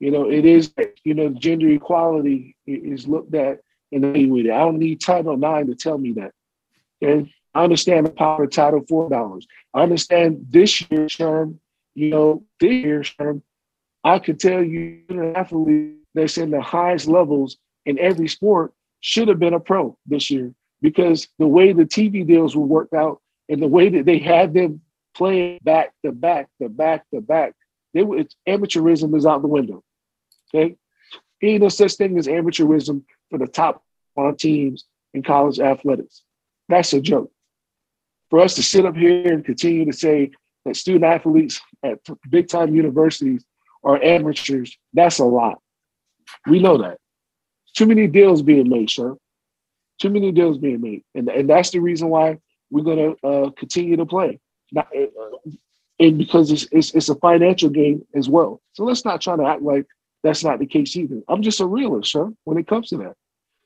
You 0.00 0.10
know, 0.10 0.30
it 0.30 0.44
is 0.44 0.74
you 1.04 1.14
know 1.14 1.30
gender 1.30 1.70
equality 1.70 2.56
is 2.66 3.08
looked 3.08 3.34
at 3.34 3.60
and 3.92 4.04
evaluated. 4.04 4.50
I 4.50 4.58
don't 4.58 4.78
need 4.78 5.00
Title 5.00 5.34
IX 5.34 5.68
to 5.68 5.74
tell 5.74 5.98
me 5.98 6.12
that. 6.12 6.32
Okay. 7.02 7.32
I 7.54 7.64
understand 7.64 8.06
the 8.06 8.10
power 8.10 8.44
of 8.44 8.50
Title 8.50 8.84
Four 8.88 9.10
dollars. 9.10 9.46
I 9.74 9.82
understand 9.82 10.46
this 10.50 10.90
year's 10.90 11.14
term, 11.14 11.60
you 11.94 12.10
know, 12.10 12.44
this 12.60 12.72
year's 12.72 13.14
term, 13.14 13.42
I 14.04 14.18
could 14.18 14.40
tell 14.40 14.62
you 14.62 15.02
an 15.08 15.36
athlete 15.36 15.96
that's 16.14 16.38
in 16.38 16.50
the 16.50 16.60
highest 16.60 17.06
levels 17.06 17.56
in 17.86 17.98
every 17.98 18.28
sport 18.28 18.72
should 19.00 19.28
have 19.28 19.38
been 19.38 19.54
a 19.54 19.60
pro 19.60 19.96
this 20.06 20.30
year 20.30 20.54
because 20.80 21.28
the 21.38 21.46
way 21.46 21.72
the 21.72 21.84
TV 21.84 22.26
deals 22.26 22.56
were 22.56 22.64
worked 22.64 22.94
out 22.94 23.20
and 23.48 23.62
the 23.62 23.68
way 23.68 23.88
that 23.88 24.04
they 24.04 24.18
had 24.18 24.54
them 24.54 24.80
playing 25.14 25.58
back 25.62 25.92
to 26.04 26.12
back 26.12 26.48
to 26.60 26.68
back 26.68 27.04
to 27.12 27.20
back, 27.20 27.54
they 27.94 28.02
were, 28.02 28.24
amateurism 28.48 29.16
is 29.16 29.26
out 29.26 29.42
the 29.42 29.48
window. 29.48 29.82
Okay. 30.54 30.76
Ain't 31.42 31.62
no 31.62 31.68
such 31.68 31.94
thing 31.94 32.16
as 32.18 32.28
amateurism 32.28 33.02
for 33.30 33.38
the 33.38 33.46
top 33.48 33.82
on 34.16 34.36
teams 34.36 34.84
in 35.12 35.22
college 35.22 35.58
athletics. 35.58 36.22
That's 36.68 36.92
a 36.92 37.00
joke. 37.00 37.31
For 38.32 38.40
us 38.40 38.54
to 38.54 38.62
sit 38.62 38.86
up 38.86 38.96
here 38.96 39.30
and 39.30 39.44
continue 39.44 39.84
to 39.84 39.92
say 39.92 40.30
that 40.64 40.74
student 40.74 41.04
athletes 41.04 41.60
at 41.82 41.98
big 42.30 42.48
time 42.48 42.74
universities 42.74 43.44
are 43.84 44.02
amateurs, 44.02 44.74
that's 44.94 45.18
a 45.18 45.24
lot. 45.24 45.60
We 46.46 46.58
know 46.58 46.78
that. 46.78 46.96
Too 47.76 47.84
many 47.84 48.06
deals 48.06 48.40
being 48.40 48.70
made, 48.70 48.88
sir. 48.88 49.18
Too 50.00 50.08
many 50.08 50.32
deals 50.32 50.56
being 50.56 50.80
made. 50.80 51.02
And, 51.14 51.28
and 51.28 51.46
that's 51.46 51.72
the 51.72 51.80
reason 51.80 52.08
why 52.08 52.38
we're 52.70 52.84
going 52.84 53.14
to 53.20 53.28
uh, 53.28 53.50
continue 53.50 53.98
to 53.98 54.06
play. 54.06 54.40
Not, 54.72 54.88
uh, 54.96 55.50
and 56.00 56.16
because 56.16 56.50
it's, 56.50 56.66
it's, 56.72 56.94
it's 56.94 57.10
a 57.10 57.16
financial 57.16 57.68
game 57.68 58.02
as 58.14 58.30
well. 58.30 58.62
So 58.72 58.84
let's 58.84 59.04
not 59.04 59.20
try 59.20 59.36
to 59.36 59.44
act 59.44 59.60
like 59.60 59.84
that's 60.22 60.42
not 60.42 60.58
the 60.58 60.64
case 60.64 60.96
either. 60.96 61.20
I'm 61.28 61.42
just 61.42 61.60
a 61.60 61.66
realist, 61.66 62.12
sir, 62.12 62.32
when 62.44 62.56
it 62.56 62.66
comes 62.66 62.88
to 62.88 62.96
that. 62.96 63.14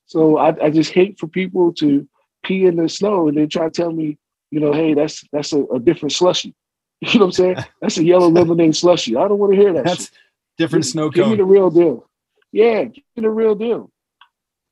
So 0.07 0.39
I, 0.39 0.57
I 0.61 0.71
just 0.71 0.91
hate 0.91 1.21
for 1.21 1.29
people 1.29 1.73
to 1.75 2.09
pee 2.45 2.65
in 2.65 2.75
the 2.75 2.89
snow 2.89 3.29
and 3.29 3.37
then 3.37 3.49
try 3.49 3.67
to 3.67 3.71
tell 3.71 3.93
me, 3.93 4.19
you 4.51 4.61
know, 4.61 4.73
hey, 4.73 4.95
that's 4.95 5.25
that's 5.33 5.53
a, 5.53 5.63
a 5.65 5.81
different 5.81 6.13
slushy. 6.13 6.55
You 7.03 7.19
know 7.19 7.27
what 7.27 7.27
I'm 7.27 7.33
saying? 7.33 7.57
That's 7.83 7.99
a 7.99 8.05
yellow 8.05 8.31
lemonade 8.31 8.75
slushy. 8.75 9.17
I 9.17 9.29
don't 9.29 9.39
want 9.39 9.53
to 9.53 9.59
hear 9.59 9.75
that. 9.75 9.85
That's 9.85 10.05
shit. 10.05 10.13
different 10.57 10.87
give, 10.87 10.93
snow 10.93 11.11
give 11.11 11.29
me 11.29 11.37
the 11.37 11.45
real 11.45 11.69
deal. 11.69 12.09
Yeah, 12.53 12.85
give 12.85 13.05
me 13.15 13.23
the 13.23 13.29
real 13.29 13.55
deal. 13.55 13.91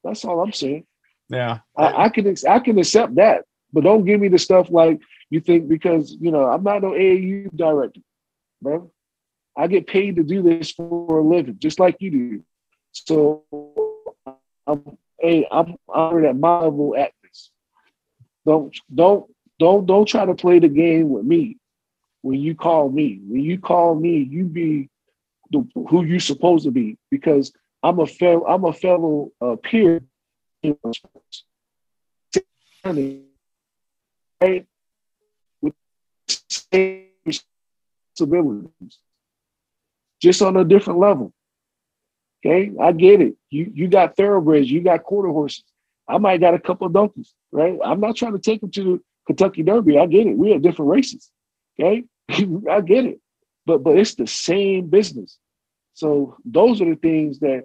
That's 0.02 0.24
all 0.24 0.40
I'm 0.40 0.55
saying. 0.55 0.86
Yeah, 1.28 1.59
I, 1.76 2.05
I 2.05 2.09
can 2.09 2.34
I 2.48 2.60
can 2.60 2.78
accept 2.78 3.16
that, 3.16 3.44
but 3.74 3.84
don't 3.84 4.06
give 4.06 4.20
me 4.20 4.28
the 4.28 4.38
stuff 4.38 4.70
like 4.70 5.01
you 5.28 5.40
think 5.40 5.68
because 5.68 6.16
you 6.18 6.30
know 6.30 6.46
I'm 6.46 6.62
not 6.62 6.80
no 6.80 6.92
AAU 6.92 7.55
director, 7.55 8.01
bro. 8.62 8.90
I 9.56 9.66
get 9.66 9.86
paid 9.86 10.16
to 10.16 10.22
do 10.22 10.42
this 10.42 10.72
for 10.72 11.18
a 11.18 11.22
living, 11.22 11.59
just 11.59 11.78
like 11.78 11.96
you 12.01 12.10
do. 12.10 12.44
So 12.92 13.44
I'm 14.66 14.96
hey, 15.18 15.46
I'm 15.51 15.76
honored 15.88 16.24
at 16.24 16.36
my 16.36 16.60
level 16.60 16.96
at 16.96 17.12
this. 17.22 17.51
Don't 18.46 18.74
don't 18.92 19.34
don't 19.59 19.86
don't 19.86 20.06
try 20.06 20.24
to 20.24 20.35
play 20.35 20.59
the 20.59 20.68
game 20.68 21.10
with 21.10 21.24
me 21.24 21.59
when 22.22 22.40
you 22.40 22.55
call 22.55 22.90
me. 22.90 23.20
When 23.26 23.43
you 23.43 23.59
call 23.59 23.94
me, 23.94 24.18
you 24.18 24.44
be 24.44 24.89
the, 25.51 25.66
who 25.74 26.05
you 26.05 26.18
supposed 26.18 26.64
to 26.64 26.70
be 26.70 26.97
because 27.10 27.52
I'm 27.82 28.01
a 28.01 28.06
fellow 28.06 28.47
I'm 28.47 28.64
a 28.64 28.72
fellow 28.72 29.32
uh, 29.40 29.56
peer. 29.62 30.02
Right? 34.40 34.66
With 35.60 35.74
same 36.28 37.06
responsibilities, 37.24 38.98
just 40.20 40.43
on 40.43 40.56
a 40.56 40.64
different 40.64 40.98
level. 40.98 41.32
Okay, 42.44 42.72
I 42.81 42.93
get 42.93 43.20
it. 43.20 43.36
You 43.51 43.70
you 43.74 43.89
got 43.89 44.16
thoroughbreds, 44.16 44.70
you 44.70 44.81
got 44.81 45.02
quarter 45.02 45.28
horses. 45.28 45.64
I 46.09 46.18
might 46.18 46.40
got 46.40 46.55
a 46.55 46.59
couple 46.59 46.86
of 46.86 46.93
donkeys, 46.93 47.32
right? 47.52 47.78
I'm 47.82 48.01
not 48.01 48.16
trying 48.16 48.32
to 48.32 48.39
take 48.39 48.60
them 48.60 48.70
to 48.72 49.02
Kentucky 49.26 49.62
Derby. 49.62 49.98
I 49.98 50.06
get 50.06 50.26
it. 50.26 50.36
We 50.36 50.51
have 50.52 50.62
different 50.62 50.90
races. 50.90 51.30
Okay, 51.78 52.05
I 52.70 52.80
get 52.80 53.06
it. 53.06 53.20
But 53.66 53.82
but 53.82 53.98
it's 53.98 54.14
the 54.14 54.26
same 54.26 54.88
business. 54.88 55.38
So 55.94 56.36
those 56.44 56.80
are 56.80 56.88
the 56.90 56.96
things 56.96 57.38
that 57.40 57.64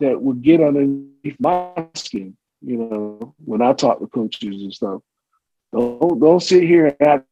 that 0.00 0.20
would 0.20 0.42
get 0.42 0.60
underneath 0.60 1.36
my 1.38 1.86
skin, 1.94 2.36
you 2.62 2.76
know, 2.76 3.34
when 3.44 3.62
I 3.62 3.72
talk 3.72 4.00
to 4.00 4.06
coaches 4.06 4.62
and 4.62 4.72
stuff. 4.72 5.02
Don't 5.72 6.18
don't 6.18 6.42
sit 6.42 6.64
here 6.64 6.86
and 6.86 7.08
act 7.08 7.26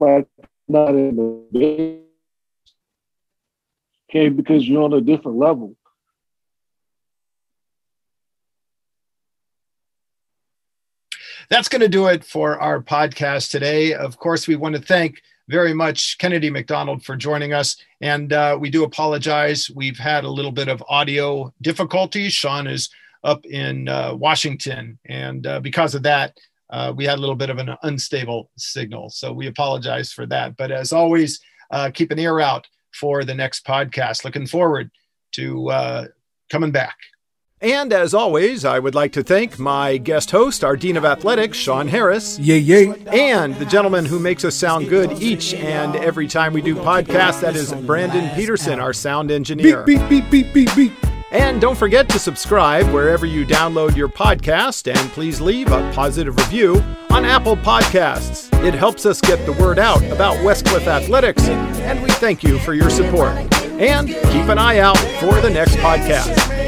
like 0.00 0.26
not 0.68 0.90
in 0.90 1.16
the 1.16 1.46
business. 1.52 2.00
Okay, 4.10 4.28
because 4.28 4.68
you're 4.68 4.82
on 4.82 4.92
a 4.92 5.00
different 5.00 5.38
level. 5.38 5.76
That's 11.48 11.68
going 11.68 11.80
to 11.80 11.88
do 11.88 12.06
it 12.06 12.24
for 12.24 12.58
our 12.60 12.80
podcast 12.80 13.50
today. 13.50 13.94
Of 13.94 14.18
course, 14.18 14.46
we 14.46 14.56
want 14.56 14.74
to 14.74 14.80
thank 14.80 15.22
very 15.48 15.74
much 15.74 16.18
Kennedy 16.18 16.50
McDonald 16.50 17.04
for 17.04 17.16
joining 17.16 17.52
us. 17.52 17.76
And 18.00 18.32
uh, 18.32 18.56
we 18.60 18.70
do 18.70 18.84
apologize. 18.84 19.70
We've 19.74 19.98
had 19.98 20.24
a 20.24 20.30
little 20.30 20.52
bit 20.52 20.68
of 20.68 20.82
audio 20.88 21.52
difficulties. 21.60 22.32
Sean 22.32 22.66
is 22.66 22.88
up 23.22 23.44
in 23.46 23.88
uh, 23.88 24.14
Washington. 24.14 24.98
And 25.06 25.46
uh, 25.46 25.60
because 25.60 25.94
of 25.94 26.02
that, 26.04 26.38
uh, 26.70 26.92
we 26.96 27.04
had 27.04 27.18
a 27.18 27.20
little 27.20 27.36
bit 27.36 27.50
of 27.50 27.58
an 27.58 27.76
unstable 27.82 28.50
signal. 28.56 29.10
So 29.10 29.32
we 29.32 29.46
apologize 29.46 30.12
for 30.12 30.26
that. 30.26 30.56
But 30.56 30.70
as 30.70 30.92
always, 30.92 31.40
uh, 31.70 31.90
keep 31.92 32.10
an 32.10 32.18
ear 32.18 32.40
out 32.40 32.66
for 32.92 33.24
the 33.24 33.34
next 33.34 33.66
podcast. 33.66 34.24
Looking 34.24 34.46
forward 34.46 34.90
to 35.32 35.70
uh, 35.70 36.06
coming 36.50 36.70
back. 36.70 36.96
And 37.64 37.94
as 37.94 38.12
always, 38.12 38.66
I 38.66 38.78
would 38.78 38.94
like 38.94 39.12
to 39.12 39.22
thank 39.22 39.58
my 39.58 39.96
guest 39.96 40.30
host, 40.30 40.62
our 40.62 40.76
Dean 40.76 40.98
of 40.98 41.06
Athletics, 41.06 41.56
Sean 41.56 41.88
Harris. 41.88 42.38
Yay, 42.38 42.58
yay. 42.58 42.92
And 43.06 43.54
the 43.54 43.64
gentleman 43.64 44.04
who 44.04 44.18
makes 44.18 44.44
us 44.44 44.54
sound 44.54 44.90
good 44.90 45.12
each 45.12 45.54
and 45.54 45.96
every 45.96 46.28
time 46.28 46.52
we 46.52 46.60
do 46.60 46.74
podcasts, 46.74 47.40
that 47.40 47.56
is 47.56 47.72
Brandon 47.72 48.28
Peterson, 48.34 48.80
our 48.80 48.92
sound 48.92 49.30
engineer. 49.30 49.82
Beep, 49.82 49.98
beep, 50.10 50.28
beep, 50.28 50.52
beep, 50.52 50.52
beep, 50.52 50.76
beep. 50.76 50.92
And 51.30 51.58
don't 51.58 51.78
forget 51.78 52.06
to 52.10 52.18
subscribe 52.18 52.92
wherever 52.92 53.24
you 53.24 53.46
download 53.46 53.96
your 53.96 54.10
podcast, 54.10 54.86
and 54.94 55.10
please 55.12 55.40
leave 55.40 55.72
a 55.72 55.90
positive 55.94 56.36
review 56.36 56.84
on 57.10 57.24
Apple 57.24 57.56
Podcasts. 57.56 58.52
It 58.62 58.74
helps 58.74 59.06
us 59.06 59.22
get 59.22 59.44
the 59.46 59.52
word 59.54 59.78
out 59.78 60.04
about 60.12 60.36
Westcliff 60.44 60.86
Athletics, 60.86 61.48
and 61.48 62.02
we 62.02 62.10
thank 62.10 62.42
you 62.42 62.58
for 62.58 62.74
your 62.74 62.90
support. 62.90 63.32
And 63.80 64.08
keep 64.08 64.48
an 64.48 64.58
eye 64.58 64.80
out 64.80 64.98
for 65.18 65.40
the 65.40 65.50
next 65.50 65.76
podcast. 65.76 66.63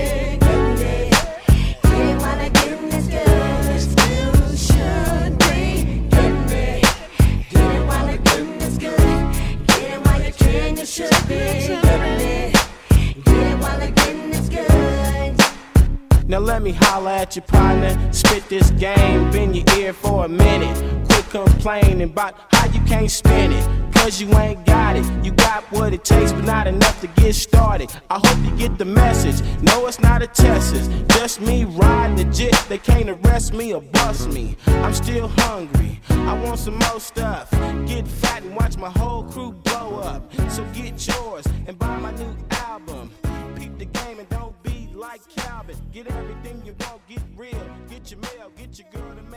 Now 16.29 16.39
let 16.39 16.63
me 16.63 16.73
holler 16.73 17.11
at 17.11 17.35
your 17.35 17.45
partner, 17.45 18.13
spit 18.13 18.49
this 18.49 18.71
game, 18.73 19.31
bend 19.31 19.57
your 19.57 19.65
ear 19.79 19.93
for 19.93 20.25
a 20.27 20.29
minute. 20.29 20.77
Quit 21.09 21.31
complaining 21.31 22.03
about 22.03 22.35
how 22.53 22.67
you 22.73 22.81
can't 22.83 23.11
spin 23.11 23.53
it. 23.53 23.86
Cause 24.07 24.21
you 24.21 24.33
ain't 24.39 24.65
got 24.65 24.95
it. 24.95 25.05
You 25.25 25.33
got 25.33 25.65
what 25.73 25.93
it 25.93 26.05
takes, 26.05 26.31
but 26.31 26.45
not 26.45 26.69
enough 26.69 27.01
to 27.01 27.09
get 27.09 27.35
started. 27.35 27.91
I 28.09 28.21
hope 28.25 28.39
you 28.49 28.57
get 28.57 28.79
the 28.79 28.85
message. 28.85 29.45
No, 29.63 29.89
it's 29.89 29.99
not 29.99 30.23
a 30.23 30.29
test, 30.29 30.77
it's 30.77 30.87
just 31.13 31.41
me 31.41 31.65
riding 31.65 32.33
jet. 32.33 32.55
They 32.69 32.79
can't 32.79 33.11
arrest 33.11 33.53
me 33.53 33.75
or 33.75 33.83
bust 33.83 34.29
me. 34.29 34.57
I'm 34.69 34.95
still 34.95 35.27
hungry. 35.27 36.01
I 36.09 36.41
want 36.41 36.61
some 36.61 36.79
more 36.79 37.01
stuff. 37.01 37.51
Get 37.89 38.07
fat 38.07 38.45
and 38.45 38.55
watch 38.55 38.77
my 38.77 38.91
whole 38.91 39.25
crew 39.25 39.51
blow 39.51 39.99
up. 39.99 40.33
So 40.53 40.65
get 40.67 41.05
yours 41.05 41.45
and 41.67 41.77
buy 41.77 41.99
my 41.99 42.13
new 42.13 42.37
album. 42.51 43.11
Peep 43.57 43.77
the 43.77 43.87
game 43.87 44.21
and 44.21 44.29
don't 44.29 44.55
be 44.63 44.89
like 44.95 45.23
Calvin. 45.35 45.77
Get 45.93 46.07
everything 46.13 46.63
you 46.65 46.77
want, 46.79 47.05
get 47.09 47.23
real. 47.37 47.67
Get 47.91 48.13
your 48.13 48.21
mail, 48.21 48.53
get 48.57 48.79
your 48.79 48.87
girl 48.93 49.17
to 49.17 49.23
make 49.25 49.36